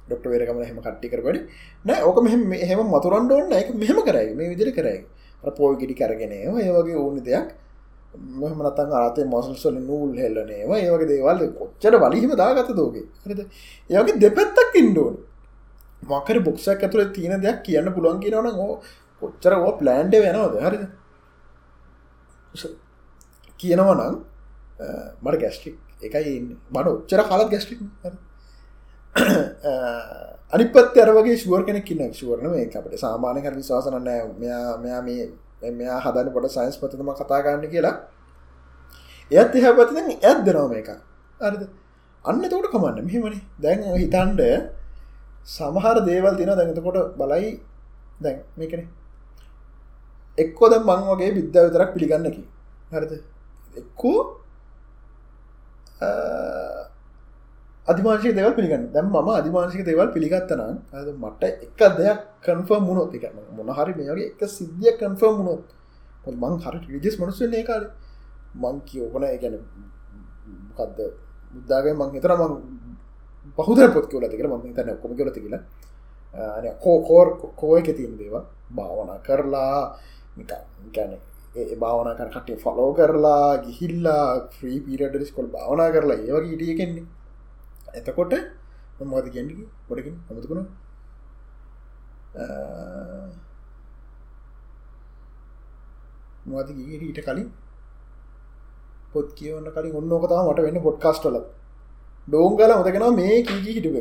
ඩොක්ට 0.08 0.26
වේරගම 0.26 0.60
හෙම 0.62 0.78
කට්ටි 0.78 1.08
කරබඩි 1.10 1.40
නෑ 1.86 2.04
ඕක 2.04 2.20
මෙහම 2.22 2.42
එහෙම 2.56 2.80
මතුරන්ඩ 2.88 3.32
ඕන්න 3.32 3.54
එක 3.54 3.70
මෙහම 3.76 4.00
කරයි. 4.02 4.36
මේ 4.36 4.50
විදිරි 4.50 4.72
කරයි. 4.72 5.00
පෝල් 5.58 5.74
ගිඩි 5.76 5.96
කරගෙනය 5.96 6.36
ඒ 6.36 6.50
වගේ 6.52 6.98
ඕන 6.98 7.18
දෙයක්. 7.22 7.50
මෙහම 8.36 8.62
නතන් 8.62 8.92
ආතේ 8.94 9.26
මසල්සල 9.26 9.76
නූල් 9.82 10.12
හෙල්ලනේවා 10.16 10.78
ඒවගේ 10.78 11.10
දේවල් 11.12 11.42
කොච්චර 11.54 11.94
වලිහිම 11.98 12.32
දාගත 12.36 12.72
දෝගේ 12.74 13.06
හරිද? 13.24 13.42
ඒවගේ 13.90 14.20
දෙපැත්තක් 14.20 14.76
ඉන්ඩෝන 14.76 15.16
මකර 16.04 16.38
බොක්ෂක් 16.42 16.84
ඇතුළ 16.84 17.12
තියෙන 17.12 17.42
දෙයක් 17.42 17.60
කියන්න 17.64 17.94
පුළුවන් 17.96 18.20
කියනවන 18.24 18.48
ඕ 18.58 18.74
කොච්චර 19.22 19.54
ඕ 19.58 19.72
ප්ලෑන්ඩ 19.80 20.14
වෙනවද 20.18 20.56
හරිද? 20.66 20.84
කියනවනම් 23.60 24.16
මට 25.22 25.40
ගැස්ටික් 25.42 25.78
එකයි 26.02 26.34
බඩ 26.72 26.88
ඔච්චර 26.90 27.22
කාලත් 27.30 27.50
ගැස්ටික් 27.52 27.80
අනිපත් 30.54 30.98
අරවගේ 30.98 31.38
ශුවර් 31.38 31.66
කෙනෙක් 31.66 31.86
කියන්න 31.86 32.14
ශුවරන 32.14 32.50
මේ 32.52 32.66
අපට. 32.72 32.96
සාමානය 32.98 33.42
කර 33.42 33.54
විශවාසනන්න 33.54 34.10
මෙයා 34.40 34.78
මෙයා 34.78 35.02
මේ 35.02 35.72
මෙයා 35.72 36.00
හදන 36.00 36.34
පොට 36.34 36.50
සයින්ස් 36.50 36.78
පතම 36.78 37.12
කතා 37.14 37.44
ගන්න 37.44 37.70
කියලා. 37.70 37.96
එයත් 39.32 39.56
එහ 39.56 39.74
පතින 39.80 40.10
ඇත් 40.22 40.40
දෙනවම 40.46 40.74
එක 40.74 40.90
අරද 41.40 41.62
අන්න 42.26 42.42
තෝට 42.44 42.68
කමන්න. 42.68 43.06
මෙහෙමනි. 43.06 43.40
දැන් 43.60 43.80
හිතන්ඩ 43.96 44.42
සමහර 45.48 45.98
දේවල් 46.06 46.34
තින 46.38 46.52
දැනතකොට 46.52 47.18
බලයි. 47.18 47.52
දැන් 48.20 48.38
මේකන. 48.58 48.88
එක්කොද 50.38 50.74
මං 50.80 51.02
වගේ 51.10 51.32
විද්‍යා 51.38 51.68
විතරක් 51.68 51.90
පිළිගන්නකි 51.96 52.44
හරිද? 52.92 53.14
එක්කෝ 53.76 54.20
අධිමාශක 57.90 58.34
දෙවල් 58.34 58.54
පිළිගන්න. 58.54 58.84
දැම් 58.94 59.08
ම 59.08 59.30
අධිමාශක 59.32 59.82
දෙවල් 59.86 60.10
පිළිගත්තන 60.16 60.62
මට 61.16 61.44
එක 61.66 61.82
දෙයක් 61.98 62.20
කන්ෆර්ම් 62.46 62.84
මුණොත් 62.84 63.14
එක 63.14 63.26
මොනහරි 63.58 63.94
මේගේ 64.00 64.28
එක 64.32 64.42
සිද්ධිය 64.50 64.94
කන්ෆර්ම් 65.00 65.36
මුණොත් 65.40 65.64
මං 66.36 66.54
හරි 66.64 66.80
විජෙස් 66.94 67.16
මනුස්සන්නේ 67.20 67.64
කාල. 67.64 67.84
මං 68.56 68.76
කියෝපන 68.88 69.26
ගැන 69.42 69.56
කක්ද 70.78 71.00
බුද්ධාගේ 71.54 71.94
මං 71.94 72.10
හිතර 72.16 72.32
මං 72.34 72.54
පහුදර 73.58 73.90
පොත් 73.94 74.06
කියවල 74.10 74.26
තිකල 74.28 74.48
ම 74.50 74.74
තන 74.74 74.90
කොම 75.02 75.12
කියලත 75.16 75.38
කියලා. 75.38 75.62
කෝකෝර් 76.80 77.28
කෝ 77.56 77.78
එක 77.78 77.90
තියෙන 77.98 78.18
දේවා 78.18 78.46
භාවනා 78.70 79.20
කරලා 79.20 79.98
ගැන 80.94 81.12
ඒ 81.56 81.76
භාවනා 81.76 82.16
කර 82.16 82.30
කටේ 82.30 82.58
ෆලෝ 82.58 82.92
කරලා 82.94 83.58
ගිහිල්ලා 83.58 84.26
්‍රී 84.56 84.80
පිරඩස් 84.82 85.32
කොල් 85.32 85.48
භාවනා 85.48 85.90
කරලා 85.92 86.18
ඒවගේ 86.20 86.54
ඉටිය 86.54 86.76
කෙන්නේ 86.76 87.06
එතකොට 87.94 88.34
මොද 89.06 89.26
ගැඩි 89.26 89.56
ගොඩකින් 89.88 90.16
හමතුකුණ 90.28 90.68
මොද 96.46 96.70
ඊට 96.70 97.20
කලින් 97.26 97.50
පොත් 99.14 99.28
කියවන්න 99.34 99.72
කලින් 99.76 99.96
ඔන්න 99.96 100.12
ඕකතාව 100.12 100.48
මට 100.48 100.66
වෙන්න 100.66 100.82
පොඩ්කාස්ටල 100.82 101.38
ඩෝංගල 102.28 102.74
මතකෙන 102.76 103.06
මේ 103.16 103.44
කීකී 103.44 103.76
හිටුක 103.76 103.96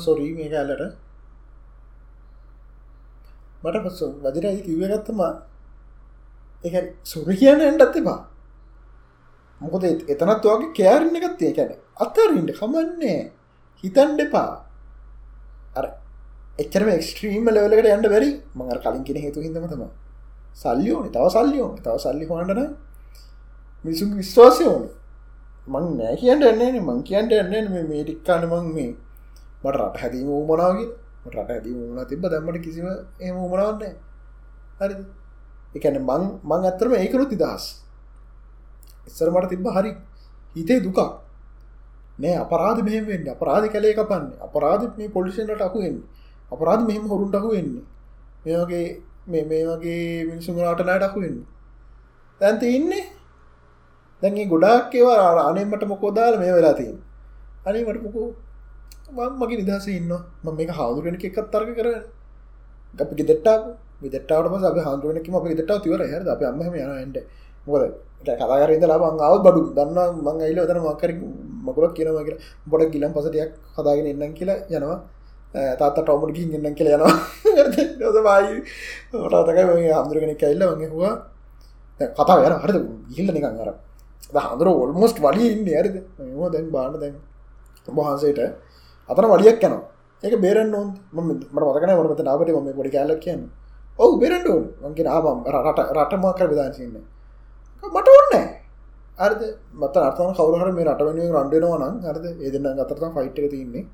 සොරී 0.00 0.34
මේක 0.34 0.52
ඇල්ලට. 0.52 1.09
මට 3.62 3.82
පස 3.84 4.00
වදිරයි 4.24 4.62
කිව්ව 4.62 4.82
ගත්තම 4.86 5.20
එක 6.64 6.74
සුර 7.02 7.28
කියන්න 7.32 7.60
ඇන්ඩත් 7.60 7.96
එපා. 7.96 8.18
මොකද 9.60 9.84
එතනත් 9.84 10.46
වගේ 10.46 10.72
කෑරන්න 10.78 11.16
එකත්තේ 11.18 11.52
කැන 11.52 11.72
අත්තරට 11.96 12.52
කමන්නේ. 12.58 13.20
හිතන්ඩ 13.84 14.20
එපා. 14.20 14.52
අර 15.74 15.86
එච්චරම 16.58 16.88
එක්ස්ට්‍රීම 16.90 17.48
ලවලකට 17.48 17.90
යන්න 17.96 18.06
බැරි. 18.06 18.30
මඟර 18.54 18.78
කලින් 18.78 19.04
කෙන 19.04 19.18
හේතු 19.18 19.40
හිදම 19.40 19.66
තම 19.66 19.84
සල්ලියෝන 20.54 21.06
තව 21.08 21.26
සල්ලියෝන 21.28 21.76
තව 21.78 21.96
සල්ලි 21.98 22.24
හොන්නන 22.26 22.62
මිසුම් 23.84 24.16
විශ්වාසය 24.16 24.64
ඕන. 24.64 24.88
මං 25.68 25.86
නෑ 25.98 26.16
කියන්න 26.16 26.42
එන්නේ 26.44 26.80
මං 26.80 26.98
කියන්ට 27.02 27.32
එන්න 27.34 27.70
මේ 27.70 27.84
මේටික්කාන 27.84 28.48
මං 28.48 28.66
මේ. 28.74 28.90
මට 29.62 29.76
රට 29.76 29.96
හැදීම 29.98 30.28
ූමනාවගේ 30.30 30.88
රට 31.26 31.48
හැදී 31.48 31.74
වුණ 31.74 32.06
තිබ 32.06 32.22
දැම්මට 32.24 32.62
කිසිම 32.62 32.86
එම 33.20 33.36
ූමනවන්න 33.36 33.82
හරි 34.80 34.94
එකන 35.74 35.98
මං 36.00 36.22
මං 36.42 36.64
ඇත්තරම 36.64 36.94
ඒකරුත් 36.94 37.32
ඉදහස්. 37.32 37.64
ඉස්සර 39.06 39.28
මට 39.30 39.48
තිබ්බ 39.48 39.66
හරි 39.68 39.92
හිතේ 40.56 40.80
දුකක්. 40.80 41.00
නෑ 42.18 42.36
අපරාධ 42.36 42.80
මෙහෙම 42.82 43.04
වෙන්න 43.06 43.28
අපරාධ 43.28 43.66
කැලේ 43.68 43.94
කපන්න 43.94 44.26
අපරාධ 44.40 44.84
මේ 44.96 45.08
පොලිසින්ට 45.08 45.60
අකුවෙන් 45.60 45.96
අපරාධ 46.52 46.82
මෙහෙම 46.88 47.04
හොරුන්ට 47.06 47.34
අහු 47.34 47.48
වෙන්නේ 47.50 47.84
මේ 48.44 48.58
වගේ 48.60 48.86
මේ 49.26 49.44
මේ 49.44 49.64
වගේ 49.68 50.04
මිනිසුන්ලාට 50.24 50.84
නෑට 50.86 51.08
අහු 51.08 51.18
වෙන්න 51.20 51.38
දැන්ත 52.40 52.62
ඉන්නේ? 52.64 53.04
දැන්ගේ 54.22 54.46
ගොඩාක් 54.46 54.94
ඒවා 54.94 55.48
අනෙමට 55.48 55.84
මොකෝදාල 55.84 56.34
මේ 56.38 56.52
වෙලා 56.52 56.74
තින් 56.74 56.96
අනිමට 57.66 58.02
මොකෝ 58.02 58.28
මගේ 59.12 59.60
නිදහස 59.60 59.88
ඉන්න 59.90 60.12
ම 60.44 60.48
මේ 60.56 60.70
හාදුර 60.70 61.02
කෙනෙ 61.04 61.18
එකත් 61.20 61.46
තර්ක 61.52 61.70
කරන 61.78 61.96
අපි 62.94 63.14
ගෙදෙට්ටාව 63.14 63.60
විදෙට්ටාවට 64.02 64.52
පස 64.52 64.64
අප 64.64 64.78
හාදුරනකම 64.80 65.34
අප 65.34 65.44
ගෙදෙට්ටාව 65.44 65.82
තිවර 65.82 66.00
හ 66.04 66.14
අප 66.28 66.42
අම්ම 66.42 66.62
යනට 66.62 67.18
මොකද 67.66 67.92
කතාරද 68.20 68.84
ලා 68.84 68.98
මං 69.04 69.20
අවත් 69.20 69.40
බඩු. 69.42 69.60
දන්න 69.76 69.98
මං 70.16 70.36
අයිල 70.40 70.58
දන 70.60 70.78
මකර 70.84 71.10
මකුලක් 71.66 71.92
කියනවා 71.96 72.24
කියලා. 72.24 72.42
බොඩ 72.66 72.92
ගිලම් 72.92 73.12
පසටයක් 73.12 73.50
හදාගෙන 73.76 74.06
එන්නම් 74.06 74.34
කියලා 74.34 74.58
යනවා. 74.70 74.98
තාත 75.78 75.96
ටොමට 75.96 76.34
ගින් 76.36 76.48
එන්නම් 76.56 76.74
කියලා 76.74 76.96
යනවා. 76.96 77.14
වායි 78.26 78.56
ටතකයි 79.10 79.92
හමුදුරගෙන 79.92 80.36
කැල්ල 80.36 80.62
වගේ 80.70 80.90
හවා 80.90 81.14
කතා 82.10 82.38
යන 82.46 82.54
හරද? 82.62 82.76
ගිල්ල 83.10 83.30
නිකන් 83.32 83.60
අර. 83.62 83.70
හඳුර 84.44 84.68
ඔල්මොස්ට 84.76 85.18
වලිය 85.18 85.48
ඉන්න. 85.54 85.68
ඇරද 85.70 85.96
දැන් 86.52 86.66
බාන්න 86.70 87.00
දැන්. 87.02 87.14
වහන්සේට 87.88 88.40
අතන 89.10 89.26
වලියක් 89.26 89.58
යනවා. 89.60 89.82
ඒක 90.22 90.34
බේරන්න 90.38 90.74
ඕන්. 90.74 90.88
මට 91.12 91.42
මතකන 91.52 91.92
වරමත 91.92 92.22
නාවට 92.22 92.50
ම 92.56 92.68
පොඩි 92.72 92.90
කෑලක් 92.90 93.20
කියන්න. 93.20 93.42
ඔවු 93.98 94.12
බෙරට 94.16 94.46
ඕන්. 94.46 94.64
වගේ 94.84 95.08
ආබම් 95.08 95.38
රට 95.46 95.80
රටමක්කර 95.96 96.48
විදාශන්න 96.48 96.96
මට 97.82 98.08
ඔන්න 98.12 98.34
අරද 99.18 99.40
මත 99.74 99.96
අර්තන 99.98 100.34
කවරහර 100.34 100.70
මේ 100.72 100.84
රට 100.86 101.02
වෙනුව 101.08 101.36
රන්ඩෙනවා 101.36 101.80
නම් 101.80 101.96
අරද 102.06 102.24
ඒදන්න 102.26 102.78
අතරත 102.78 103.02
ෆයිට් 103.16 103.38
එක 103.38 103.50
තින්නේ 103.50 103.84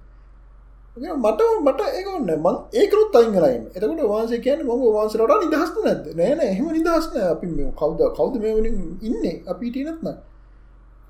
මට 1.17 1.41
මට 1.61 1.81
ඒකන්න 1.91 2.31
මං 2.37 2.57
ඒකරුත් 2.75 3.17
අයිංගලයින් 3.17 3.65
එතකට 3.71 4.05
වාන්සේ 4.05 4.41
කියන 4.41 4.63
ම 4.63 4.71
වාන්සලට 4.91 5.35
නිදහස්න 5.45 5.83
නැද 5.85 6.07
නෑන 6.15 6.41
එහෙම 6.43 6.71
නිදහස්න 6.71 7.19
අපි 7.25 7.47
කවද 7.75 8.01
කවද 8.13 8.35
මේ 8.43 8.55
වලින් 8.55 8.79
ඉන්න? 9.03 9.25
අපිට 9.47 9.77
නත්න 9.85 10.09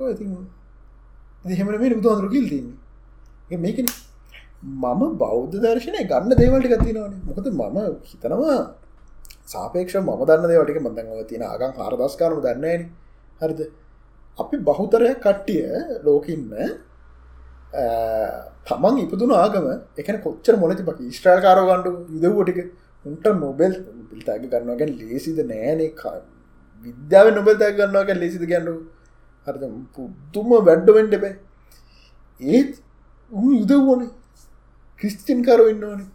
ඉති 0.07 0.25
දෙහෙමට 1.45 1.81
මේ 1.81 1.95
බුදුහඳරු 1.95 2.29
කිල් 2.29 2.49
තින්නේ 2.49 2.86
මේක 3.49 3.79
මම 4.63 5.19
බෞද්ධ 5.19 5.57
දර්ශනය 5.57 6.03
ගන්න 6.11 6.33
දේවල්ට 6.41 6.69
ගතිනවන 6.73 7.13
මොකද 7.27 7.47
මම 7.53 7.79
හිතනවා 8.05 8.57
සාපේක්ෂ 9.47 9.97
ම 9.99 10.09
දන්න 10.21 10.49
දේවටික 10.51 10.79
මදංව 10.81 11.21
තියෙන 11.29 11.45
අගන් 11.45 11.73
හරදස්කාරම 11.79 12.41
දන්නන 12.43 12.83
හරිද? 13.41 13.61
අපි 14.39 14.57
බහුතරයක් 14.59 15.21
කට්ටිය 15.21 15.67
ලෝකඉන්න 16.07 16.51
තමන් 18.67 18.99
ඉපදුන 19.05 19.35
ආගම 19.35 19.67
එකන 19.97 20.19
කොච්චර 20.25 20.55
මොලති 20.57 20.83
බක 20.83 20.99
ස්ට්‍රල් 21.11 21.41
කාරෝ 21.41 21.67
ගණ්ඩු 21.69 21.93
යුදව්ටික 22.17 22.59
උන්ට 23.05 23.27
නොබෙල් 23.37 23.73
පිල්තෑග 24.11 24.43
ගන්නවාගැන් 24.45 24.91
ලේසිද 25.01 25.39
නෑනේ. 25.45 25.91
විද්‍යාව 26.85 27.27
නොබෙල් 27.39 27.57
තැක් 27.61 27.79
ගන්නවාගැන් 27.79 28.19
ලෙසිද 28.25 28.45
ගැන්නු 28.53 28.75
හරි 29.47 29.71
පුද්දුම 29.95 30.51
වැඩ්ඩවෙන්ඩ 30.69 31.17
බෑ 31.23 31.35
ඒත් 32.41 32.75
උ 33.43 33.45
යුදව්වනේ. 33.61 34.11
ක්‍රිස්තින් 35.01 35.41
කරු 35.47 35.65
ඉන්නවනේ. 35.73 36.07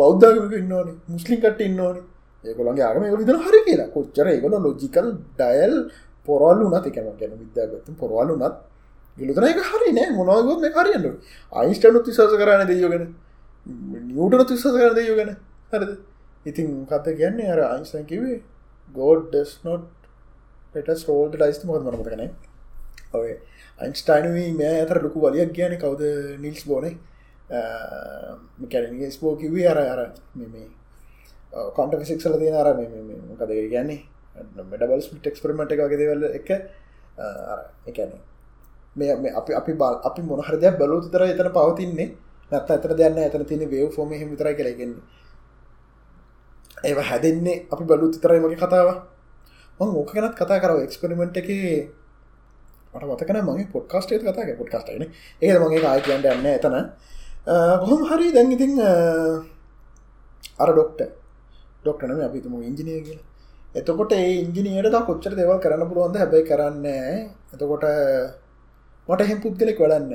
බෞද්ධගමක 0.00 0.54
ඉන්නවනේ. 0.62 0.96
මුස්ලිම් 1.14 1.38
කට 1.44 1.60
ඉන්නවනේ. 1.68 2.02
ඒකොළන්ගේ 2.44 2.86
ආගම 2.88 3.04
විදන 3.22 3.40
හරි 3.46 3.60
කියලා. 3.68 3.88
කොච්චර 3.96 4.26
ඒකන 4.34 4.54
ලොජිකල් 4.66 5.08
ඩයල් 5.38 5.74
පොරල්ලු 6.26 6.66
නත් 6.72 6.84
එකම 6.90 7.08
ගැන 7.20 7.32
විද්‍යාගත්තු 7.42 7.96
පොරවලු 8.02 8.34
නත් 8.40 8.54
ගිලුතන 9.18 9.48
එක 9.52 9.60
හරි 9.70 9.90
නෑ. 9.98 10.10
මොනවගොත් 10.18 10.60
මේ 10.64 10.72
හරියන්න 10.76 11.06
අයිස්ටනුත් 11.52 12.04
විශස 12.08 12.36
කරන්න 12.40 12.68
දෙයෝගෙන 12.70 13.04
නිියවටනත් 14.08 14.50
විශස 14.54 14.66
කරන 14.76 14.94
දෙයෝගෙන 15.00 15.30
හරද? 15.72 15.90
ඉතින් 16.48 16.68
කත 16.90 17.06
කියන්නේ? 17.20 17.52
අර 17.54 17.60
අයිස්ටන් 17.74 18.04
කිවේ 18.10 18.42
ගෝඩ් 18.98 19.24
ඩස් 19.32 19.52
නොට් 19.66 19.86
පෙටස් 20.74 21.02
රෝල්ඩ 21.08 21.34
ඩයිස්ත 21.36 21.64
මොද 21.68 21.82
මරමත 21.86 22.08
කනේ 22.14 22.30
ඔය 23.18 23.30
අයින්ස්ටයිනවී 23.78 24.50
මේ 24.54 24.72
ඇතර 24.74 25.02
ලොකු 25.02 25.18
වලියක් 25.20 25.52
කියන 25.52 25.78
කවුද? 25.78 26.02
නිල්ස් 26.38 26.64
බෝනේ. 26.64 26.94
කැරගේ 28.70 29.10
ස්පෝ 29.10 29.36
කිවේ 29.36 29.66
අර 29.66 29.78
අර 29.78 30.00
මේ 30.34 30.68
කොන්ට 31.72 31.94
ෆිසික්සල 31.96 32.38
තියෙන 32.38 32.56
අර 32.56 32.68
මොකද 32.74 33.50
කියන්නේ? 33.70 34.00
මෙඩබල් 34.64 35.02
ටෙක්ස්පරමට 35.02 35.72
එක 35.72 35.80
වගේ 35.80 35.98
දෙවල්ල 35.98 36.24
එක 36.30 36.48
එකනේ 37.86 38.20
මේ 38.96 39.32
අපි 39.32 39.52
අපි 39.54 39.72
බල් 39.74 39.96
අපි 40.04 40.22
මොනහරදයක් 40.22 40.74
බලු 40.78 40.98
තර 41.04 41.22
එතන 41.24 41.50
පවතින්නේ. 41.50 42.08
නැත් 42.52 42.70
ඇතර 42.70 42.92
දෙන්න 42.96 43.18
ඇතන 43.18 43.44
තින 43.44 43.62
වේව 43.70 43.88
ෆෝම 43.92 44.10
හිම 44.12 44.28
විතර 44.32 44.48
කරගෙන්නේ 44.54 45.02
ඒ 46.84 46.94
හැදෙන්නේ 47.02 47.66
අපි 47.70 47.84
බලු 47.84 48.10
තරයි 48.14 48.40
වගේ 48.40 48.56
කතාව 48.56 48.88
මං 49.80 49.88
ඕක 49.94 50.12
ගැනත් 50.12 50.34
කතා 50.34 50.58
කරව 50.60 50.78
එක්ස්පෙරිමෙන්ට් 50.82 51.36
එක. 51.36 51.48
මට 52.94 53.04
මතකන 53.10 53.38
මගේ 53.48 53.68
පොඩ්කාස්ටේ 53.74 54.18
කතා 54.20 54.56
පොඩ්කාස්ටන 54.60 55.04
ඒ 55.42 55.58
මගේ 55.62 55.86
ආය 55.90 56.00
කියන්න 56.06 56.26
යන්න 56.34 56.46
එතන. 56.56 56.76
කොහොම 57.82 58.02
හරි 58.10 58.26
දැන් 58.36 58.52
ඉතින් 58.56 58.72
අර 60.62 60.70
ඩොක්ට 60.72 61.00
ඩොක්ටනම 61.82 62.20
අපිතුම 62.28 62.54
ඉංජිනය 62.70 62.92
කියලා. 63.06 63.26
එතකොට 63.74 64.12
ඒ 64.12 64.30
ඉංජිනයට 64.44 64.98
කොච්චර 65.08 65.32
දෙවල් 65.40 65.58
කරන්න 65.64 65.88
පුළුවන්ද? 65.90 66.16
හැබැයි 66.22 66.48
කරන්න 66.50 66.86
එතකොට 67.54 67.84
මට 69.08 69.20
එහෙම 69.24 69.38
පුද්ගලෙක් 69.44 69.78
වැඩන්න 69.82 70.14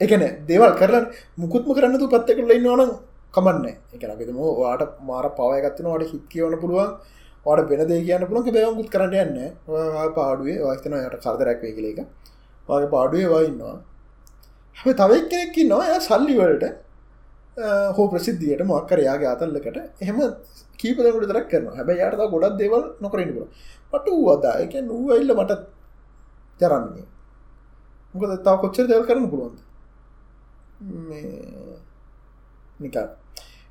එකන 0.00 0.22
දේවල් 0.48 0.72
කරලා 0.80 1.02
මුකුත්ම 1.40 1.70
කරන්න 1.76 2.00
තු 2.02 2.08
පත්ත 2.14 2.38
කරල 2.38 2.54
ඉන්නවන 2.58 2.92
කමන්න 3.34 3.66
එක 3.94 4.02
අපිතම 4.14 4.38
වාට 4.62 4.82
මාර 5.10 5.26
පවයගත්තන 5.38 5.90
වට 5.92 6.10
හිත් 6.12 6.24
කියවන 6.32 6.56
පුළුවන්. 6.62 6.90
වාට 7.46 7.68
වෙන 7.70 7.82
දේ 7.90 8.02
කියන්න 8.06 8.26
පුළුවන් 8.28 8.54
බයවකුත් 8.56 8.88
කරන්න 8.94 9.14
යන්න. 9.22 9.38
පාඩුවේ 10.18 10.58
වාස්තන 10.66 10.94
යට 11.00 11.18
කරදරැක් 11.24 11.60
වේ 11.64 11.74
කියල 11.76 11.88
එක. 11.92 12.00
වගේ 12.68 12.88
පාඩුවේ 12.94 13.28
වයින්නවා 13.34 13.76
හැ 14.76 14.92
තවක් 15.00 15.24
කෙනෙක්කි 15.32 15.62
නවා 15.70 15.98
සල්ලිවලට 16.08 16.64
හෝ 17.96 18.06
ප්‍රසිද්ධියට 18.12 18.62
මක්කරයාගේ 18.70 19.30
අතල්ලකට 19.34 19.76
එහෙම 20.02 20.16
කීපදකට 20.80 21.26
දරක් 21.30 21.46
කරන 21.50 21.66
හැබැ 21.78 21.96
යට 22.06 22.22
ගොඩක් 22.34 22.56
දේවල් 22.60 22.84
නොකරන්න 23.04 23.34
පුල 23.36 23.46
පට 23.92 24.06
වූ 24.14 24.30
අදායක 24.34 24.74
නුවල්ල 24.88 25.30
මට 25.40 25.52
තරන්නේ 26.60 27.06
මොකද 28.14 28.32
තාව 28.46 28.56
කොච්චර 28.62 28.86
දෙවල් 28.90 29.06
කරන්න 29.10 29.30
පුළුවන්ද? 29.32 29.58
මේ 31.08 31.78
නික 32.80 32.96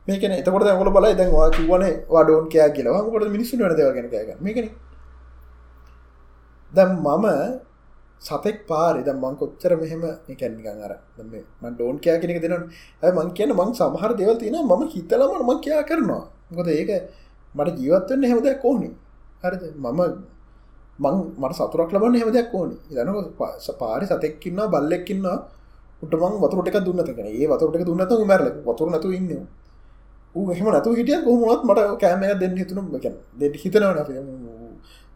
මේකන. 0.07 0.31
එතකොට 0.39 0.65
ඇගල 0.67 0.91
බල 0.97 1.07
දැන් 1.19 1.31
වා 1.31 1.49
කිවන 1.57 1.83
වඩෝන් 2.15 2.49
කයා 2.53 2.69
කියලා. 2.77 3.03
කොට 3.13 3.29
මිනිස්සු 3.35 3.53
නට 3.57 3.77
දෙවගෙන 3.79 4.09
කෑග 4.13 4.41
මේකන. 4.47 4.67
දැම් 6.71 6.91
මම 6.99 7.27
සතෙක් 8.21 8.57
පාරි 8.67 9.01
ද 9.03 9.09
මං 9.13 9.35
කොච්චර 9.41 9.71
මෙහෙම 9.81 10.03
එකැන්නිකන් 10.33 10.83
අර 10.85 10.93
ම 11.61 11.65
ඩෝන් 11.73 11.95
කයා 12.03 12.17
කෙනෙක 12.21 12.39
දෙනවා 12.43 12.67
ඇ 13.03 13.11
මං 13.17 13.29
කියන 13.37 13.51
මං 13.59 13.71
සමහර 13.79 14.11
දෙවල් 14.19 14.37
තියෙන 14.41 14.59
ම 14.69 14.71
හිතලම 14.93 15.31
මං 15.49 15.57
කයා 15.65 15.83
කරනවා. 15.89 16.23
ගොද 16.57 16.67
ඒක 16.67 16.91
මට 17.55 17.77
ජීවත්වන්න 17.79 18.29
හෙම 18.31 18.39
දෙයක් 18.45 18.65
ඕනි. 18.69 18.89
හරිද? 19.43 19.63
මම 19.75 20.01
මං 21.03 21.15
මට 21.41 21.55
සතුරක් 21.57 21.91
ලබන්න 21.95 22.19
හෙම 22.21 22.31
දෙයක් 22.37 22.53
ඕනි. 22.59 22.75
දන 22.95 23.09
පාරි 23.81 24.05
සතෙක්කින්න 24.11 24.59
බල්ලෙක්කින්න 24.73 25.25
උටමන් 26.03 26.33
වතුරට 26.43 26.77
දුන්නතකන 26.87 27.27
ඒ 27.31 27.45
වතුරට 27.51 27.85
දුන්නත 27.89 28.13
මැරල. 28.31 28.47
වතුර 28.67 28.87
නතු 28.91 29.11
ඉන්න. 29.19 29.43
හෙම 30.35 30.67
නතු 30.69 30.95
හිටිය 30.95 31.21
කොහොමත් 31.23 31.63
මට 31.63 31.79
කෑමය 31.99 32.33
දෙන්න 32.39 32.57
හිතුනම් 32.57 32.87
දෙ 33.39 33.47
හිතනවන 33.55 33.97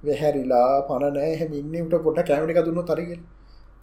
වෙහැරිලා 0.03 0.85
පණනෑ 0.87 1.33
හෙම 1.39 1.53
ඉන්නට 1.53 1.95
පොට 2.03 2.19
කෑමික 2.21 2.59
දුන්න 2.65 2.85
තරග 2.85 3.09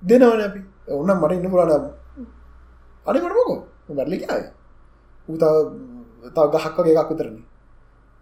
දෙනවන 0.02 0.40
අපි. 0.40 0.60
ඔන්න 0.90 1.10
මට 1.12 1.32
ඉන්න 1.32 1.50
පුරාන 1.50 1.84
අනිමටමකෝ 3.06 3.56
වැරලිකාය 3.90 4.44
ඌතා 5.28 5.54
තව 6.34 6.46
ගහක්වගේ 6.54 6.94
එකක් 6.94 7.10
විතරන්නේ 7.10 7.44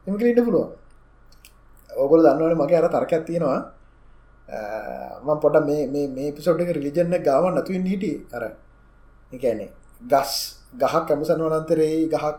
එමක 0.06 0.22
ඉන්න 0.22 0.44
පුළුවන්. 0.44 0.70
ඔගොල 1.90 2.20
දන්නවන 2.20 2.56
මගේ 2.56 2.78
අර 2.78 2.88
තර්කයක් 2.88 3.24
තියෙනවා. 3.26 3.60
මං 5.22 5.38
පොට 5.38 5.56
මේ 5.62 6.06
මේ 6.08 6.32
පිසොට්ක 6.32 6.70
රිලිජන්න 6.70 7.14
ගාව 7.20 7.44
නතුවෙන් 7.50 7.86
හිට 7.86 8.32
අර 8.32 8.42
එකනේ 9.32 9.70
ගස් 10.02 10.32
ගහක් 10.74 11.08
ඇමසන් 11.10 11.40
වනන්තරේ 11.42 12.08
ගහක් 12.08 12.36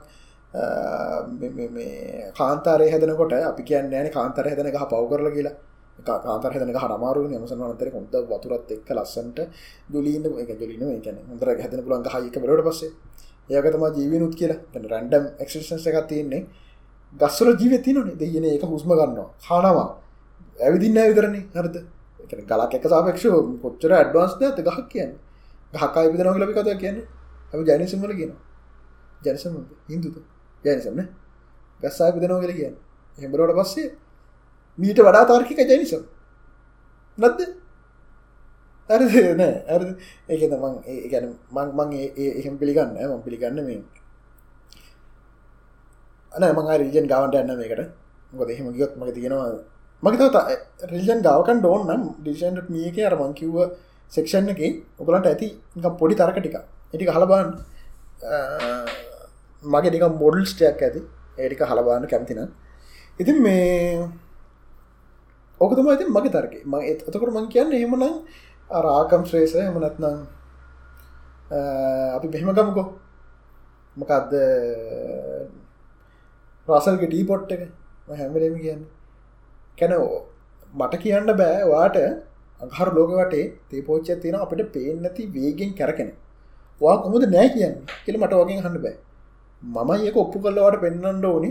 කාන්තාරය 2.34 2.90
හැදනකොට 2.92 3.34
අපි 3.34 3.64
කියන්න 3.64 3.90
න 3.90 4.10
කාන්තර 4.12 4.46
හැදන 4.46 4.70
ගහ 4.70 4.86
පව් 4.86 5.10
කරල 5.10 5.30
කියලා. 5.32 5.56
කාන්තර 6.00 6.52
හැදන 6.54 6.70
හමාරු 6.74 7.28
මසන 7.36 7.62
අතර 7.64 7.90
හොඳ 7.92 8.14
වතුරත් 8.32 8.72
එක්ක 8.72 8.90
ලස්සන්ට 8.92 9.40
දුලීන 9.90 10.26
එක 10.42 10.52
ජොලින 10.60 10.84
එකන 10.92 11.18
හොඳර 11.30 11.48
හැදන 11.56 11.82
පුලන් 11.84 12.04
හයික 12.06 12.36
බලට 12.36 12.66
පස්සේ. 12.68 12.92
ඒකතම 13.50 13.84
ජීවනුත් 13.98 14.34
කියලා. 14.36 14.60
රැන්ඩම් 14.86 15.26
එක්ෂන්ස 15.40 15.88
එකක් 15.88 16.08
තියෙන්නේ. 16.08 16.46
ගස්සල 17.14 17.50
ජීවති 17.56 17.94
නොනේ 17.94 18.16
දෙයන 18.16 18.46
එක 18.48 18.64
හුස්ම 18.64 18.90
ගන්නවා. 18.92 19.30
හනවා 19.42 19.88
ඇවිදින්න 20.58 21.00
විතරන්නේ 21.10 21.44
හරද? 21.56 21.76
ගලක් 22.42 22.74
එක 22.76 22.86
සාපක්ෂ 22.86 23.26
කොච්චර 23.64 23.92
ඇඩ්වාන්ස් 23.92 24.34
ඇත 24.40 24.60
ගහක් 24.60 24.88
කියන්න. 24.88 25.12
ගහකා 25.74 26.04
විදනව 26.06 26.38
ලබි 26.38 26.54
කතා 26.54 26.78
කියන්න. 26.78 26.98
ඇ 27.52 27.64
ජනසිමල 27.70 28.14
කියන 28.14 28.34
ජනසම 29.24 29.56
හින්දුත 29.90 30.33
ජනසම්න 30.66 31.08
ගස්සා 31.80 32.12
විදනව 32.12 32.40
කල 32.44 32.54
කියන්න. 32.54 32.76
හෙමරෝට 33.18 33.56
පස්සේ 33.60 33.90
මීට 34.78 35.00
වඩා 35.00 35.26
තාර්කික 35.26 35.60
ජනිසම්. 35.62 36.04
නද්ද? 37.18 37.40
ඇරද 38.90 39.12
නෑ 39.40 39.54
ඇර 39.68 39.84
ඒක 40.30 40.42
තමන් 40.46 40.76
ඒ 40.86 41.10
ගැන 41.10 41.28
මං 41.52 41.68
මං 41.78 41.90
ඒ 41.96 42.32
එහෙම 42.40 42.56
පිළිගන්න 42.58 42.96
ම 43.10 43.22
පිළිගන්න 43.26 43.60
මේ 43.64 43.82
අන 46.32 46.50
මං 46.50 46.74
රීජන් 46.82 47.08
ගාවට 47.08 47.36
යන්න 47.36 47.60
මේකට. 47.60 48.02
මොකද 48.34 48.50
එහෙම 48.50 48.68
ගියොත් 48.74 48.98
මක 48.98 49.14
තියෙනවා 49.14 49.48
මක 50.04 50.16
තව 50.20 50.38
රිජන් 50.92 51.20
ගාවකන් 51.22 51.60
ඩෝන් 51.60 51.82
නම් 51.88 52.04
ඩිෂන්ට 52.20 52.70
මියක 52.70 52.98
අර 53.08 53.16
මං 53.16 53.34
කිව්ව 53.34 53.58
සෙක්ෂන් 54.12 54.50
එක 54.54 54.62
ඔකලට 55.00 55.28
ඇති 55.28 55.48
පොඩි 56.00 56.16
තරක 56.16 56.38
ටික 56.40 56.58
එටික 56.94 57.10
හලබාන් 57.16 57.48
මගේ 59.74 59.92
නික 59.94 60.04
මොඩල් 60.22 60.44
ස්ටයක් 60.52 60.82
ඇති. 60.88 61.02
ඒටික 61.38 61.62
හලබාන්න 61.72 62.08
කැමතින 62.12 62.42
ඉතින් 63.20 63.38
මේ 63.46 64.10
ඕකතම 65.62 65.88
ඇති 65.92 66.06
මගේ 66.16 66.34
තරක 66.36 66.54
ම 66.72 66.74
එතකොට 66.92 67.34
මං 67.36 67.48
කියන්න 67.54 67.74
එහෙමනම් 67.78 68.04
අරාකම් 68.70 69.24
ශ්‍රේෂය 69.30 69.60
එමනත්නම් 69.70 70.18
අපි 72.16 72.28
මෙහෙම 72.34 72.50
ගමකෝ. 72.58 72.88
මොකක්ද 73.98 74.34
රසල්ගේ 76.68 77.10
ඩී 77.10 77.26
පොට් 77.30 77.52
එක 77.56 77.62
හැමලම 78.20 78.56
කියන්න. 78.64 78.82
කැනෝ 79.80 80.06
මට 80.74 80.94
කියන්න 81.04 81.30
බෑ 81.42 81.64
වාට 81.74 81.98
අහර 82.62 82.90
ලෝකවටේ 82.98 83.46
තේ 83.70 83.82
පෝච්ච 83.88 84.10
තියෙන 84.24 84.38
අපට 84.44 84.62
පේෙන් 84.76 85.02
නැති 85.06 85.24
වේගෙන් 85.36 85.72
කැරකෙන. 85.80 86.10
වා 86.82 86.96
කොමුද 87.04 87.26
නෑ 87.36 87.48
කියන්න 87.56 87.76
කියල 88.06 88.18
මට 88.22 88.34
වගේ 88.42 88.62
හන්න 88.64 88.80
බෑ. 88.86 88.96
මම 89.64 89.92
ඒක 90.06 90.16
ඔප්පු 90.18 90.38
කල්ලවට 90.44 90.82
පෙන්න්නට 90.84 91.26
ඕනි. 91.26 91.50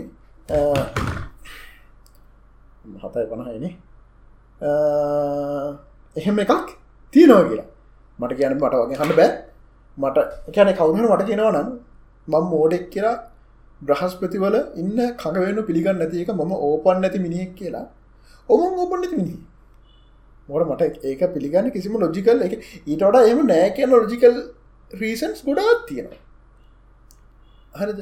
හතයි 3.03 3.25
පණහයින 3.31 3.65
එහෙම 6.15 6.39
එකක් 6.43 6.69
තියෙනවා 7.13 7.43
කියලා. 7.49 7.69
මට 8.19 8.37
කියන්න 8.39 8.55
මට 8.57 8.73
වගේ 8.81 8.99
හන්න 9.01 9.15
බෑ. 9.19 9.31
මට 9.97 10.17
කැන 10.55 10.73
කවුහන 10.79 11.05
මට 11.11 11.25
කියෙනවා 11.29 11.53
නම් 11.53 11.69
මං 12.27 12.45
මෝඩෙක් 12.51 12.85
කියලා 12.93 13.15
බ්‍රහස්පතිවල 13.81 14.57
ඉන්න 14.81 14.99
කඟවෙන්න 15.21 15.65
පිළිගන්න 15.69 15.97
නැති 16.01 16.21
එක 16.23 16.31
මම 16.35 16.53
ඕපන් 16.67 17.01
නැති 17.03 17.23
මිනිහෙක් 17.25 17.55
කියලා. 17.59 17.85
ඔවුන් 18.49 18.77
ඕපන් 18.83 19.01
නැති 19.01 19.17
මිනි 19.21 19.35
මොට 20.49 20.67
මට 20.69 20.81
ඒක 21.09 21.21
පිළිගන්න 21.35 21.71
කිසිම 21.75 21.97
ලොජිකල් 22.03 22.45
එක 22.47 22.53
ඊටට 22.91 23.17
එම 23.31 23.41
නෑ 23.51 23.73
කියන 23.77 23.89
ලොජිකල් 23.95 24.37
රීසන්ස් 24.91 25.41
ගොඩාත් 25.47 25.81
තියෙනවා. 25.89 26.22
හරිද? 27.79 27.99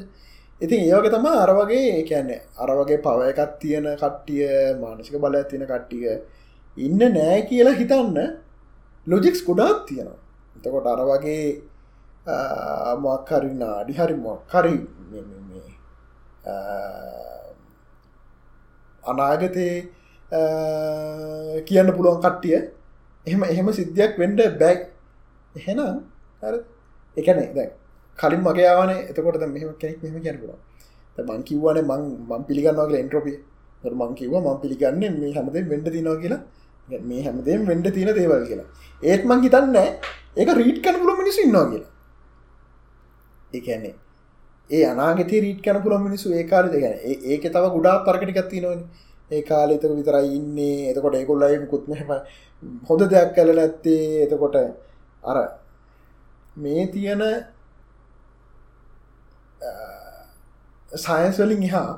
ඉතින් 0.60 0.80
ඒවගේ 0.86 1.12
තම 1.14 1.26
අර 1.34 1.50
වගේ 1.58 2.02
කියන්නේ 2.10 2.40
අර 2.62 2.70
වගේ 2.78 3.02
පව 3.06 3.20
එකක් 3.32 3.58
තියෙන 3.60 3.86
කට්ටිය 4.02 4.46
මානසික 4.82 5.16
බල 5.24 5.36
තියෙන 5.50 5.66
කට්ටිය 5.66 6.06
ඉන්න 6.76 7.00
නෑ 7.16 7.38
කියලා 7.48 7.78
හිතන්න 7.80 8.18
ලොජික්ස් 9.06 9.40
ගොඩාත් 9.46 9.78
තියෙනවා. 9.88 10.20
එතකොට 10.56 10.86
අර 10.86 11.00
වගේ 11.10 11.46
මොක්හරි 13.04 13.50
නාඩි 13.54 13.92
හරි 13.92 14.16
මොක්හරි 14.26 14.76
අනාගතයේ 19.04 19.76
කියන්න 21.66 21.92
පුළුවන් 21.96 22.22
කට්ටිය 22.24 22.56
එහෙම 23.26 23.42
එහෙම 23.44 23.68
සිද්ධියක් 23.72 24.18
වෙන්ඩ 24.18 24.40
බැක් 24.60 24.80
එහෙනම් 25.54 25.98
එකනේ 27.16 27.48
දැ 27.56 27.70
කලින් 28.22 28.40
මගේ 28.40 28.66
ආවන. 28.66 28.90
එතකොට 29.10 29.46
මෙහම 29.48 29.70
කෙනෙක් 29.78 30.02
මෙම 30.02 30.18
කියන 30.24 30.38
පුළුව 30.40 30.58
මං 31.28 31.42
කිව්වන 31.42 31.78
මං 31.82 32.02
මං 32.30 32.42
පිළිගන්නවාගේ 32.48 33.02
එන්ට්‍රොපිය 33.04 33.36
මං 33.92 34.12
කිව්ව 34.14 34.34
මං 34.40 34.58
පිළිගන්න 34.62 35.20
මේ 35.20 35.32
හැමද 35.36 35.56
වෙන්ඩ 35.72 35.88
තිනවා 35.88 36.20
කියලා. 36.22 36.42
මේ 36.88 37.22
හැමදේම් 37.22 37.66
වෙන්ඩ 37.66 37.88
තින 37.94 38.08
දේවල් 38.14 38.44
කියලා. 38.46 38.68
ඒත් 39.02 39.24
මං 39.24 39.42
හිතන්න 39.42 39.76
ඒක 40.36 40.48
රීට් 40.56 40.78
කන 40.84 40.96
පුල 41.02 41.12
මිනිසු 41.16 41.40
ඉන්නවා 41.46 41.66
කියලා. 41.70 41.90
ඒන්නේ 43.54 43.94
ඒ 44.70 44.84
අනාගත 44.84 45.32
රීට් 45.36 45.62
කන 45.62 45.80
පුළ 45.82 45.96
මිනිසු 45.98 46.32
ඒ 46.32 46.44
කාල 46.44 46.68
දෙගැන 46.70 46.98
ඒක 47.24 47.44
තව 47.46 47.64
ගුඩා 47.76 47.96
තරකටිකත්ති 48.04 48.60
නොන 48.60 48.80
ඒ 49.30 49.42
කාලෙතක 49.42 49.84
විතරයි 49.90 50.36
ඉන්නේ. 50.36 50.90
එතකොට 50.90 51.14
ඒකොල්ලයි 51.14 51.58
මුකුත්මම 51.64 52.12
හොඳ 52.88 53.02
දෙයක් 53.12 53.34
කල 53.36 53.50
නැත්තේ. 53.54 54.22
එතකොට 54.24 54.56
අර 55.22 55.38
මේ 56.56 56.86
තියෙන 56.86 57.22
සයින්ස් 61.04 61.38
වලින් 61.38 61.62
එහා 61.62 61.90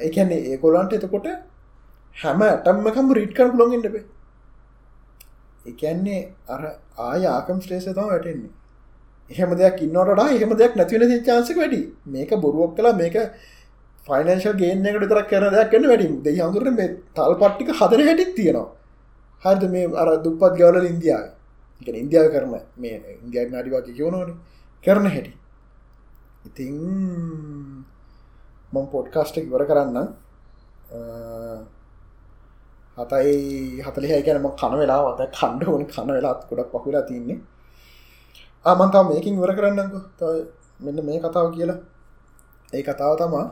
එකන්නේ 0.00 0.42
ඒකොලන්ට 0.52 0.98
එතකොට 0.98 1.30
හැම 2.16 2.42
ඇටම්මකම් 2.42 3.14
රීට් 3.14 3.34
කර 3.36 3.48
පුළොන්ගෙන්ට 3.52 3.88
බේ 3.94 4.04
එකන්නේ 5.66 6.20
අර 6.48 6.60
ආය 6.98 7.26
ආකම් 7.26 7.60
ශ්‍රේෂ 7.60 7.86
තම 7.88 8.08
වැටෙන්නේ. 8.12 8.50
එහෙම 9.30 9.50
දෙයක් 9.56 9.82
ඉන්නට 9.82 10.18
එහෙම 10.20 10.56
දෙයක් 10.56 10.76
නැතිවෙන 10.76 11.24
චාන්සක 11.24 11.56
වැඩි. 11.56 11.82
මේක 12.06 12.30
බොරුවක් 12.36 12.76
කලා 12.76 12.92
මේක 12.94 13.16
ෆයිනන්ශල් 14.06 14.56
ගේන 14.56 14.84
එකට 14.84 15.08
තරක් 15.08 15.28
කර 15.28 15.50
දෙයක් 15.50 15.70
කන්න 15.70 15.88
වැඩි. 15.88 16.08
දෙ 16.22 16.30
හඳුර 16.32 16.64
මේ 16.70 16.88
තල් 17.14 17.34
පට්ටික 17.42 17.70
හදර 17.72 18.00
හැටික් 18.08 18.34
තියෙනවා. 18.36 18.68
හරිද? 19.42 19.70
මේ 19.70 19.86
අර 19.94 20.08
දුපත් 20.18 20.42
ගවල 20.58 20.86
ඉන්දියාව. 20.86 21.24
එක 21.80 21.88
ඉන්දියාව 21.94 22.28
කරන 22.34 22.50
මේ 22.76 23.00
ඉන්දියාව 23.24 23.48
නාඩිවාක 23.50 23.88
කියවනවන 23.88 24.36
කරන 24.84 25.06
හැටි. 25.06 25.32
ඉතිං 26.46 26.74
මං 28.72 28.86
පොඩ්කාස්ටක් 28.92 29.46
වර 29.52 29.64
කරන්න. 29.70 29.98
හතයි 32.98 33.34
හතලිහයි 33.86 34.22
ගැනම 34.26 34.46
කන 34.60 34.72
වෙලා 34.80 35.02
අත 35.12 35.20
කණ්ඩ 35.38 35.68
ඕන. 35.68 35.82
කන 35.92 36.08
වෙලාත් 36.16 36.40
ගොඩක් 36.48 36.72
පහුලා 36.72 37.04
තින්නේ. 37.08 37.38
ආමන්තාව 38.64 39.04
මේකින් 39.10 39.34
වර 39.42 39.52
කරන්නක 39.58 39.92
මෙන්න 40.84 40.98
මේ 41.06 41.18
කතාව 41.24 41.46
කියලා. 41.56 41.78
ඒ 42.72 42.82
කතාව 42.82 43.12
තමා 43.20 43.46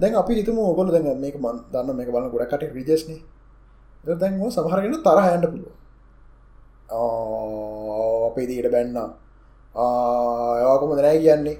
දැන් 0.00 0.14
අපි 0.20 0.32
හිතම 0.38 0.58
ඔගොල 0.58 0.88
දැන් 0.94 1.06
මේක 1.24 1.36
මන් 1.44 1.56
දන්න 1.72 1.96
මේ 1.96 2.06
බලන්න 2.08 2.30
ගොඩකට 2.34 2.62
විජස්න 2.76 3.12
දැන්ව 4.20 4.42
සමහරගෙන 4.56 4.94
තර 5.06 5.18
හැන්ඩ 5.26 5.46
පුළුව 5.52 5.74
අපේ 8.28 8.46
දීට 8.50 8.68
බැන්න. 8.74 8.96
ආයකොම 9.74 10.90
දැනෑ 10.96 11.18
කියන්නේ? 11.24 11.56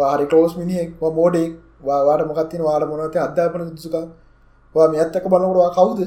වාරි 0.00 0.24
කලෝස් 0.26 0.56
මිනිියෙක් 0.56 0.90
මෝඩෙක් 1.10 1.52
වාට 1.82 2.26
මොකත්තින 2.26 2.62
වාට 2.62 2.88
මොනත 2.88 3.16
අධ්‍යාපන 3.18 3.70
දුසුකම් 3.70 4.06
වා 4.74 4.88
මේ 4.88 5.00
ඇත්තක 5.00 5.24
බලනකටවා 5.26 5.70
කවුද? 5.72 6.00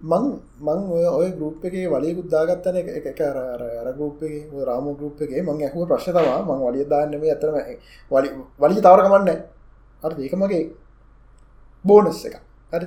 මං 0.00 0.24
මං 0.60 0.80
ඔය 1.10 1.28
ගරුප් 1.32 1.64
එකේ 1.64 1.88
වලිය 1.88 2.14
ගුද්දාගත්තන 2.14 2.76
එක 2.76 3.20
අර 3.22 3.36
අර 3.80 3.88
ගරුප්ගේ 3.94 4.64
රාම 4.64 4.86
ගරුප් 4.94 5.20
එකේ 5.20 5.42
මං 5.42 5.62
ඇහුව 5.62 5.88
ප්‍රශ්තවා 5.88 6.38
මං 6.40 6.58
වලිය 6.62 6.84
දාන්නම 6.86 7.22
ඇතරම 7.24 7.56
වලි 8.10 8.28
වලි 8.60 8.80
තවරකමන්න 8.80 9.30
අර 10.02 10.12
ඒක 10.18 10.34
මගේ 10.34 10.64
බෝනස් 11.84 12.24
එක 12.24 12.36
හරි. 12.72 12.86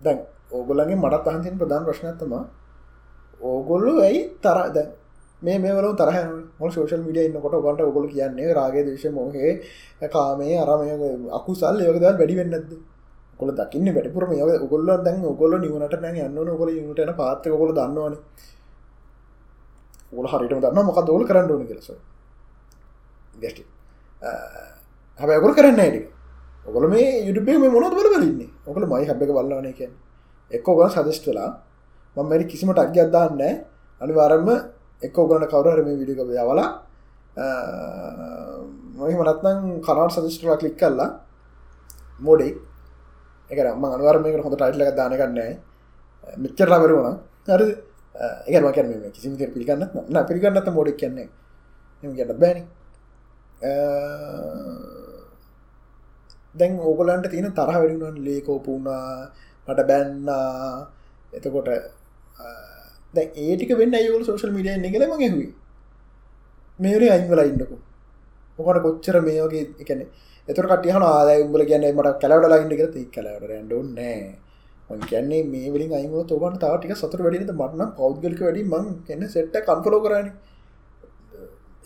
දැන් 0.00 0.18
ඕගොල්ලගේ 0.52 0.96
මටත් 0.96 1.26
අහන්තින් 1.26 1.58
ප්‍රධාන 1.58 1.84
ප්‍රශ්නත්තම 1.84 2.32
ඕගොල්ලු 3.42 3.92
ඇයි 4.00 4.20
තර 4.40 4.58
දැන් 4.70 4.88
මේ 5.42 5.58
මේවල 5.58 5.86
තරහ 5.94 6.16
මොල් 6.58 6.70
සෝෂල් 6.70 7.00
මිඩිය 7.00 7.26
ඉන්නකොට 7.26 7.56
ගොට 7.58 7.80
ඔගොල 7.80 8.06
කියන්නේ 8.06 8.52
රාගේ 8.52 8.84
දේශ 8.84 9.06
මොහේ 9.10 9.52
කාමේ 10.08 10.54
අරමය 10.58 10.90
අකුසල් 11.32 11.80
යෝගද 11.80 12.06
වැඩි 12.12 12.36
වෙන්නද 12.36 12.54
කොල 13.40 13.50
දකින්න 13.52 13.88
වැඩිපුරම 13.88 14.32
යව 14.34 14.50
ඔගොල්ල 14.60 14.88
දැන් 15.00 15.24
ඔගොල්ල 15.24 15.54
නිවනට 15.58 15.94
නෑ 15.98 16.24
යන්න 16.26 16.38
ඔකොල 16.46 16.70
යුටන 16.70 17.12
පාත්ත 17.16 17.44
කොල 17.52 17.72
දන්නවන. 17.72 18.16
ඔල 20.12 20.26
හරිටම 20.26 20.60
දන්න 20.60 20.86
මොක 20.86 21.00
දෝල 21.06 21.24
කරන්න 21.24 21.50
ඕන 21.50 21.66
කෙලස 21.66 21.90
ගැස්ටි 23.34 23.64
හැබ 25.18 25.30
ඔගොල 25.32 25.54
කරන්න 25.54 25.78
ඇඩි 25.78 26.00
ඔගොල 26.66 26.88
මේ 26.88 27.08
යුටබේ 27.26 27.56
මේ 27.56 27.70
මොනොත් 27.70 27.94
වල 27.94 28.10
බලන්නේ 28.10 28.50
ඔකල 28.66 28.84
මයි 28.86 29.06
හබ 29.06 29.22
එක 29.22 29.32
වල්ලන 29.32 29.66
එක 29.66 29.80
එක්කෝ 30.50 30.74
ගන 30.76 30.90
සදස්ටලා 30.90 31.50
මම 32.16 32.28
මැරි 32.28 32.44
කිසිම 32.44 32.70
ටක්ග 32.70 32.98
අදදාන්න 32.98 33.40
අනිවාරම්ම 34.00 34.50
එක්ක 35.02 35.16
ඔගලන 35.16 35.46
කවර 35.46 35.78
මේ 35.82 35.98
විඩික 36.00 36.20
යවලා 36.20 36.68
මොහ 38.96 39.10
මනත්නම් 39.10 39.60
කනාට 39.80 40.12
සදස්ටලා 40.12 40.56
කලික් 40.56 40.76
කල්ලා 40.76 41.10
මෝඩෙක් 42.20 42.56
එක 43.50 43.58
ම 43.74 43.84
අනුවරමක 43.86 44.44
හොඳ 44.44 44.56
ටයිටල 44.56 44.82
එක 44.82 44.96
දානගන්නෑ 44.96 45.52
මෙච්චරලාවරුවන 46.36 47.16
හර 47.48 47.62
ඒකම 48.46 48.66
කැන 48.68 49.10
කිසි 49.10 49.28
පිළිගන්න 49.48 49.84
න 50.06 50.16
පිළිගන්නත 50.26 50.68
මෝඩක් 50.68 50.98
කියන්නේ. 50.98 51.28
එම 52.02 52.12
ගන්න 52.12 52.38
බෑනි. 52.38 52.62
දැන් 56.54 56.72
ඕගොලන්ට 56.80 57.30
තියෙන 57.30 57.52
තරහ 57.52 57.72
වැඩිුණන් 57.72 58.24
ලේකෝපුුණා 58.26 59.30
මට 59.66 59.80
බැන්නා. 59.86 60.88
එතකොට 61.32 61.68
දැ 63.14 63.26
ඒටික 63.44 63.72
වෙන්න 63.80 63.94
අයවල 63.94 64.24
සෝශල් 64.28 64.52
මිඩිය 64.56 64.74
එක 64.78 64.92
කළ 64.94 65.06
මගේ 65.12 65.30
හුයි 65.34 65.48
මේරේ 66.78 67.10
අයිංවල 67.16 67.40
ඉන්නකු. 67.44 67.76
මොකට 68.58 68.82
කොච්චර 68.86 69.16
මේෝගේ 69.28 69.64
එකන 69.82 70.04
එතුර 70.48 70.66
කටිය 70.70 70.94
හන 70.94 71.04
ආදය 71.08 71.34
උඹල 71.44 71.64
කියන්න 71.70 71.88
මට 71.90 72.14
කලවට 72.22 72.52
ලයින්ට 72.52 72.78
කර 72.80 72.88
ති 72.94 73.02
කලවට 73.16 73.58
ඩොන්නෑ 73.64 74.14
මං 74.90 75.02
කියන්නේ 75.10 75.42
මේ 75.46 75.68
වලින් 75.74 75.92
අයිව 75.92 76.14
තෝබට 76.26 76.60
තාටික 76.62 76.94
සතුර 76.96 77.20
වැඩිනට 77.24 77.52
මටන 77.54 77.92
පෞද්ගලික 77.98 78.40
වැඩි 78.46 78.64
මං 78.66 78.86
කියන්න 79.06 79.26
සෙට්ට 79.28 79.60
කන්ෆලෝ 79.68 80.00
කරන. 80.04 80.28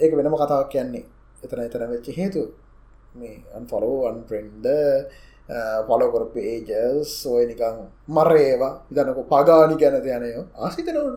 ඒක 0.01 0.12
වෙනම 0.18 0.36
කතාවක් 0.36 0.70
කියන්නේ. 0.74 1.05
එතන 1.44 1.60
එතන 1.66 1.84
වෙච්ච 1.92 2.09
හේතු 2.18 2.42
මේ 3.14 3.36
අන්ෆලෝ 3.59 3.98
අන්ප්‍රෙන්ඩ 4.10 4.66
Uh, 5.44 5.84
පොලොකොර 5.84 6.32
පේජස් 6.32 7.26
ඔය 7.26 7.44
නිකං 7.44 7.76
මරේවා. 8.08 8.72
ඉදනක 8.90 9.18
පගානි 9.28 9.74
ගැනත 9.76 10.06
යනයෝ 10.08 10.44
ආසිතනවන 10.56 11.16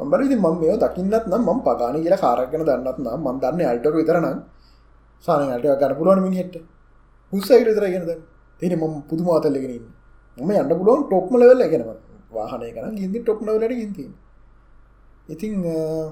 මබල 0.00 0.20
ඉති 0.22 0.36
මම 0.36 0.56
මේ 0.60 0.76
දකින්නත් 0.78 1.24
නම් 1.26 1.48
ම 1.48 1.60
පගානි 1.60 1.98
කියලා 2.00 2.20
කාරක්ගෙන 2.20 2.62
දන්නත් 2.62 2.98
නම් 2.98 3.20
මන් 3.20 3.40
දන්න 3.42 3.60
අල්ටක 3.66 3.96
විතරනම් 3.96 4.38
සානයට 5.24 5.66
ගන්න 5.72 5.96
පුළුවන් 5.96 6.22
මිනිහෙට 6.22 6.54
හුස්සයිට 7.32 7.66
විතර 7.66 7.86
ගෙනද 7.86 8.10
තියෙන 8.60 8.78
ම 8.80 8.94
පුදු 9.02 9.22
මාතල්ලගෙනින් 9.24 9.84
ම 10.38 10.50
යන්න 10.52 10.72
පුළුවන් 10.72 11.02
ටොක්ම 11.04 11.34
ලවෙල්ල 11.36 11.62
ගෙනව 11.66 11.90
වාහනය 12.32 12.70
කන 12.70 12.96
ගින්දි 12.96 13.18
ටොක්නවලට 13.20 13.74
ගින්ති 13.74 14.04
ඉතිං 15.28 15.52
uh, 15.66 16.06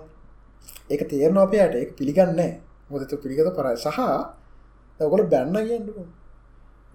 ඒක 0.90 1.02
තේරන 1.08 1.38
අපයට 1.38 1.74
ඒ 1.74 1.86
පිළිගන්න 1.92 2.40
මොදතු 2.90 3.16
පිළිගත 3.16 3.54
පරයි 3.56 3.76
සහ 3.78 3.98
ඔකොල 5.00 5.22
බැන්න 5.26 5.56
කියන්නකු 5.60 6.02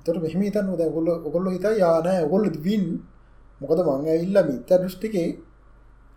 තොට 0.06 0.18
මෙහම 0.24 0.44
තන් 0.56 0.68
ොද 0.74 0.84
ගොල්ල 0.96 1.10
ඔකොල්ල 1.28 1.48
හිතා 1.56 1.74
යානෑ 1.84 2.20
ඔකොල්ල 2.28 2.46
වින් 2.66 2.86
මොකද 3.62 3.80
මං 3.88 4.08
ඇල්ල 4.14 4.38
මිත්ත 4.50 4.72
දෘෂ්ටිකේ 4.82 5.30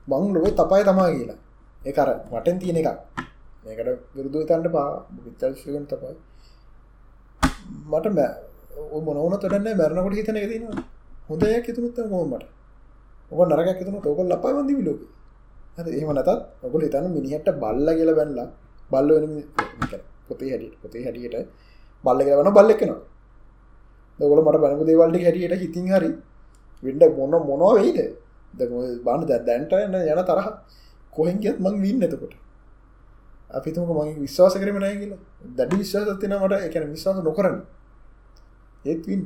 මං 0.08 0.24
ලොවේ 0.34 0.54
තපයි 0.60 0.82
තමා 0.88 1.08
කියලා. 1.14 1.38
ඒකර 1.82 2.08
මටෙන් 2.30 2.56
තියෙන 2.60 2.78
එකක්. 2.80 2.90
මේකට 3.64 3.88
විරුදු 4.16 4.38
තන්ට 4.50 4.68
පා 4.76 4.88
විචල්ශකන් 5.24 5.86
තපයි. 5.90 6.14
මට 7.90 8.06
මොනවන 9.06 9.34
තොරන්න 9.42 9.68
මැරණකොට 9.80 10.18
හිතන 10.18 10.38
එකතිනවා 10.42 10.84
හොඳයක් 11.28 11.66
හිතුමුත්ත 11.68 11.98
මෝමට 12.12 12.44
ඔක 13.30 13.40
නරගක් 13.48 13.78
හිතන 13.80 13.98
තෝකල් 14.06 14.26
ලපයි 14.32 14.52
වන්දි 14.56 14.74
විලෝක. 14.80 15.00
එහෙම 15.78 16.10
නැතත් 16.18 16.30
ඔකොල 16.66 16.82
හිතන්න 16.86 17.06
මිනිහට 17.16 17.48
බල්ල 17.62 17.88
කියල 17.98 18.10
බැන්නලා 18.18 18.48
බල්ල 18.92 19.08
වෙන 19.14 19.32
පොතේ 20.28 20.50
හැටියට 20.52 20.76
පොතේ 20.82 21.02
හැටියට 21.06 21.36
බල්ල 22.04 22.20
කියල 22.26 22.38
වන 22.40 22.50
බල්ලෙක්නවා 22.58 23.00
දගොල 24.18 24.40
මට 24.44 24.62
බැනපු 24.64 24.84
දේවල්ටි 24.88 25.24
හැටියට 25.26 25.60
හිතින් 25.62 25.86
හරි 25.93 26.10
විඩ 26.82 27.02
මොන 27.18 27.30
මොනවා 27.51 27.74
වෙයිද? 27.78 27.98
බාන 29.06 29.20
දැන්ට 29.28 29.72
යන 29.72 29.94
යන 29.94 30.24
තරහ. 30.30 30.48
කොහෙන්ගත් 31.16 31.59
මං 31.64 31.74
වින්න 31.84 32.02
එතකොට. 32.06 32.34
අපිතුමක 33.51 33.90
මගේ 33.98 34.20
විශ්වාස 34.24 34.55
කරම 34.62 34.78
නෑ 34.82 34.97
කියලා. 35.01 35.20
දැඩි 35.59 35.76
විශ්වාස 35.82 36.18
තින 36.22 36.34
මට. 36.43 36.62
එකන 36.68 36.90
විශ්වාස 36.94 37.18
නොකරන්න 37.28 37.59
ඒත්වින් 38.84 39.22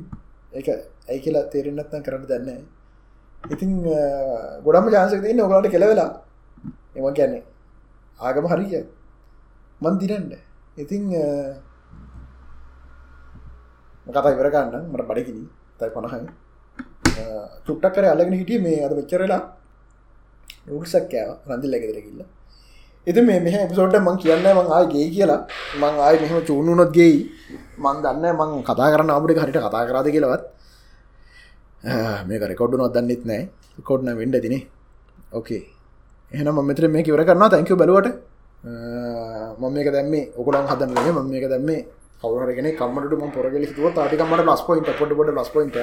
එක 0.59 0.67
ඇයි 1.09 1.19
කියලා 1.23 1.49
තේරෙන්න්නත්න 1.53 2.03
කරන්න 2.05 2.25
දන්න 2.29 2.61
ඉතින් 3.53 3.71
ගොඩම 4.65 4.87
ජාසක 4.95 5.21
තින්න 5.25 5.41
ඔගලට 5.41 5.71
කෙලවෙලා. 5.73 6.11
එම 6.95 7.05
කියන්නේ 7.17 7.43
ආගම 8.19 8.45
හරිය 8.51 8.83
මන් 9.81 9.95
දිරන්න 10.01 10.31
ඉතිං 10.77 11.03
කතා 14.07 14.33
ඉවරගන්න 14.35 14.85
මට 14.91 15.03
බඩකිනි 15.09 15.43
තයි 15.79 15.89
පණහයි 15.95 16.27
චුට්ටක් 17.65 17.93
කර 17.95 18.05
අලගෙන 18.13 18.35
හිටිය 18.41 18.59
මේ 18.65 18.83
අද 18.85 18.93
වෙච්චරලා 18.99 19.41
රුක්සක් 20.69 21.05
කෑව. 21.11 21.29
රඳිල් 21.49 21.73
ඇගෙදරකිල්ලා 21.75 22.29
එති 23.07 23.21
මේ 23.27 23.39
මෙහ 23.45 23.55
පිසෝට 23.69 23.95
මං 23.99 24.17
කියන්න 24.21 24.45
මං 24.57 24.67
ආය 24.75 24.85
ගේ 24.93 25.07
කියලා. 25.15 25.41
මං 25.81 25.95
ආය 26.05 26.15
මෙහම 26.21 26.37
චූුණුනොත් 26.47 26.91
ගෙයි. 26.97 27.17
මං 27.83 27.97
දන්න 28.03 28.25
මං 28.39 28.49
කතා 28.67 28.89
කරන්න 28.93 29.13
අපට 29.17 29.39
හරිට 29.43 29.59
කතා 29.65 29.83
කරාද 29.89 30.07
කියලවත්. 30.15 30.43
මේක 32.27 32.43
රෙකොඩ්ඩු 32.51 32.77
නොත් 32.81 32.93
දන්නෙත් 32.95 33.23
නෑ 33.29 33.41
කොඩ්න 33.87 34.09
වෙන්ඩ 34.19 34.37
දිනේ 34.45 34.63
ඕකේ 35.37 35.63
එහෙනම් 36.31 36.59
මෙතර 36.69 36.85
මේ 36.93 37.03
කිවර 37.07 37.23
කරන්න 37.29 37.49
තැංකව 37.53 37.77
බලුවට. 37.81 38.07
මම 39.59 39.73
මේක 39.75 39.89
දැම්මේ. 39.95 40.25
ඔකුලන් 40.39 40.67
හදන්න 40.71 41.09
ම 41.15 41.19
මේක 41.33 41.45
දැම්මේ. 41.53 41.81
කවරගෙන 42.21 42.67
කම්මට 42.79 43.13
ම 43.19 43.31
පොරගල 43.37 43.65
තුව 43.77 43.87
තාටිකමට 43.97 44.43
ලස් 44.47 44.63
පොයින්ට 44.67 44.89
පොට 44.99 45.13
පොට 45.19 45.31
ලස් 45.35 45.49
පොයින්ට 45.55 45.77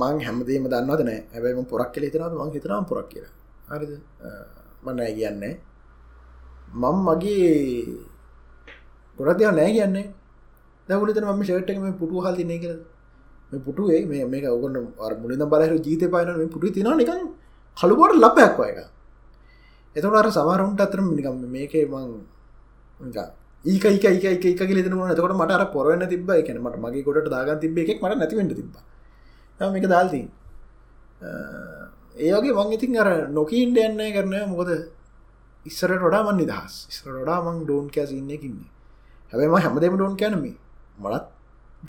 මං 0.00 0.20
හැමදීම 0.26 0.68
දන්නවද 0.72 1.02
නෑ. 1.08 1.20
ඇබයිම 1.34 1.64
පොරක් 1.72 1.90
කෙ 1.94 2.00
හිතනද 2.04 2.36
මං 2.40 2.52
හිතනම් 2.56 2.84
පොරක් 2.90 3.08
කියලා. 3.12 3.32
හරිද? 3.70 3.92
මන්නෑ 4.84 5.12
කියන්නේ. 5.18 5.54
මං 6.82 6.96
මගේ 7.06 7.48
ගොඩදයා 9.18 9.56
නෑ 9.58 9.72
කියන්නේ. 9.78 10.06
දැවලත 10.88 11.18
ම 11.24 11.42
ෂටක 11.42 11.82
මේ 11.86 11.98
පුටු 12.02 12.24
හල් 12.24 12.36
තින්නේ 12.36 12.60
කියල. 12.62 12.78
මේ 13.52 13.60
පුටුවේ 13.66 14.06
මේ 14.06 14.24
මේක 14.26 14.44
ඔගන්න 14.44 14.76
මුලින් 15.22 15.44
බලර 15.52 15.72
ජීත 15.86 16.02
පයන 16.14 16.30
මේ 16.38 16.48
පුටු 16.54 16.72
තින 16.76 16.88
නිකන් 17.00 17.20
කළුබොට 17.76 18.14
ලපයක්ව 18.14 18.60
එක 18.70 18.78
එතට 19.96 20.16
අර 20.20 20.28
සමරුන්ට 20.30 20.80
අතරම 20.80 21.06
නිකම් 21.18 21.36
මේකේ 21.56 21.86
මං 21.86 22.08
ඒක 23.64 23.84
එක 23.84 24.04
එක 24.04 24.24
එක 24.24 24.60
එක 24.62 24.70
ලිතන 24.70 24.94
නතකට 24.94 25.34
මට 25.34 25.50
අර 25.50 25.64
පොරවන්න 25.72 26.08
තිබ 26.08 26.30
එක 26.30 26.48
මට 26.54 26.76
මගේ 26.78 27.02
ගොඩට 27.02 27.30
දාගන් 27.30 27.60
තිබ 27.60 27.78
එකක් 27.78 28.02
මට 28.02 28.18
නැතිවට 28.18 28.54
තිබ 28.54 28.76
මේක 29.72 29.86
දාල්තිී 29.88 30.28
ඒගේ 32.18 32.52
මං 32.54 32.72
ඉතින් 32.72 32.96
අර 32.98 33.08
නොකීන්ට 33.28 33.78
යන්න 33.78 34.00
කරන 34.14 34.34
මොකද 34.50 34.70
ඉස්සරට 35.66 36.02
ොඩා 36.02 36.22
මන් 36.22 36.36
නිදහස්. 36.38 36.74
ඉස්ර 36.90 37.14
ොඩා 37.22 37.42
මං 37.42 37.64
ඩෝන් 37.64 37.86
කෑස 37.90 38.10
ඉන්නකින්නේ 38.12 38.70
හැබයිම 39.32 39.54
හැමදම 39.54 39.94
ඩෝන් 39.96 40.14
කැනම 40.16 40.44
මලත් 40.98 41.24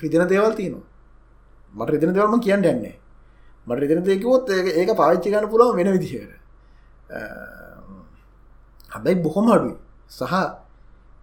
රිදින 0.02 0.26
දේවල් 0.28 0.54
තියනවා. 0.56 0.86
මට 1.74 1.90
රිදින 1.90 2.14
දෙවල්ම 2.14 2.42
කියන්න 2.42 2.66
යන්නේ 2.66 2.98
මට 3.68 3.80
රිදින 3.80 4.04
දෙකවොත් 4.04 4.50
ඒක 4.50 4.90
පාච්චි 4.98 5.30
ගන්න 5.30 5.50
පුළව 5.50 5.76
වෙන 5.76 5.92
විදිහයට 5.96 6.32
හැබැයි 8.92 9.22
බොහොම 9.22 9.48
අඩුයි. 9.52 9.78
සහ 10.10 10.34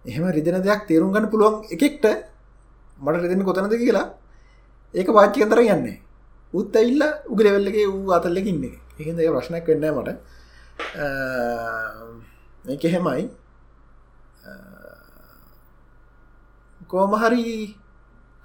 එහෙම 0.07 0.25
රිදෙන 0.37 0.61
දෙයක් 0.65 0.81
තේරුම් 0.89 1.11
ගන්න 1.13 1.31
පුළුවන් 1.31 1.55
එකෙක්ට 1.75 2.05
මට 2.99 3.23
රිදෙන 3.23 3.43
කොතනද 3.47 3.73
කියලා 3.83 4.05
ඒක 4.93 5.09
පාච්චි 5.17 5.43
අතර 5.45 5.59
යන්නේ. 5.63 5.97
උත් 6.53 6.75
ඇල්ල 6.75 7.01
උගලෙවෙල්ලගේ 7.31 7.87
වූ 7.93 8.13
අතල්ලකින්නේ 8.17 8.75
එහෙද 8.99 9.19
ප්‍රශ්නයක් 9.33 9.67
වෙන්න 9.71 9.85
මට. 9.97 10.09
ඒක 12.73 12.85
එහෙමයි. 12.89 13.25
කෝමහරි 16.91 17.75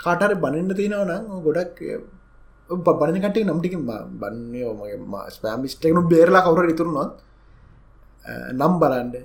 කාටර 0.00 0.34
බනින්න 0.44 0.74
තියෙනව 0.78 1.04
නම් 1.06 1.42
ගොඩක් 1.46 1.78
බන 3.00 3.20
කට 3.24 3.44
නම්ටික 3.44 3.76
බන්නේ 4.20 4.72
මගේ 4.78 5.22
ස්පෑමිස්ටකනු 5.36 6.02
බේරලා 6.12 6.42
කවර 6.46 6.72
ඉතුරුනොත් 6.74 7.12
නම් 8.58 8.74
බලන්ඩ 8.82 9.16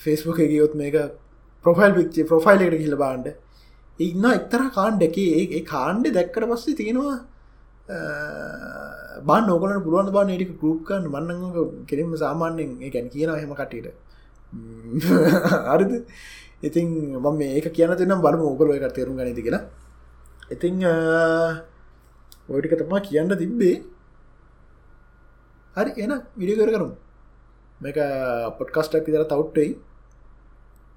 ෆෙස්බුක් 0.00 0.38
එකගයොත් 0.44 0.74
මේක 0.80 0.96
ප්‍රොෆයිල් 1.66 1.96
පිච්චේ 1.98 2.26
ප්‍රොෆයිල් 2.26 2.66
එකට 2.66 2.80
හිල 2.80 2.96
බාන්ඩ 2.96 3.28
ඉන්න 3.98 4.26
එක්තර 4.32 4.62
කාණ්ඩ 4.70 5.02
එක 5.02 5.18
ඒ 5.18 5.62
කාණ්ඩ 5.66 6.12
දැක්කට 6.12 6.48
පස්සේ 6.52 6.78
තියෙනවා 6.80 7.18
බා 9.24 9.40
නොකල 9.42 9.76
පුළුවන් 9.82 10.10
බා 10.12 10.26
නටික 10.26 10.56
ගරුප්කන්න 10.60 11.06
මන්න 11.08 11.86
කෙරෙම 11.86 12.16
සාමාන්‍යෙන් 12.16 12.74
ගැන 12.90 13.06
කියන 13.10 13.30
හෙම 13.34 13.54
කටට 13.54 13.94
අරිද 15.68 15.94
ඉතින් 16.58 16.86
මම 17.14 17.40
ඒක 17.42 17.68
කියන 17.68 17.90
තිනම් 17.92 18.20
බලම 18.20 18.40
ඕකල 18.42 18.72
එක 18.72 18.94
තේරුම් 18.94 19.16
ගනිති 19.16 19.42
කියලා. 19.42 19.68
ඉතිං 20.50 20.74
ඔටික 22.48 22.72
තමා 22.72 23.00
කියන්න 23.00 23.28
තිබ්බේ. 23.30 23.82
හරි 25.76 25.90
එන 25.98 26.12
විඩිය 26.34 26.56
කර 26.56 26.70
කරුම්. 26.70 26.92
මේක 27.80 27.98
පොට්කස්ටක් 28.58 29.06
විදර 29.06 29.24
තවට්ටයි 29.24 29.76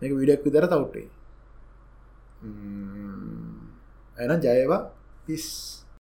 මේක 0.02 0.14
විඩක් 0.20 0.46
විදර 0.46 0.66
තවට්ටයි 0.68 1.08
එන 4.18 4.32
ජයවා. 4.44 4.82
පිස් 5.26 5.79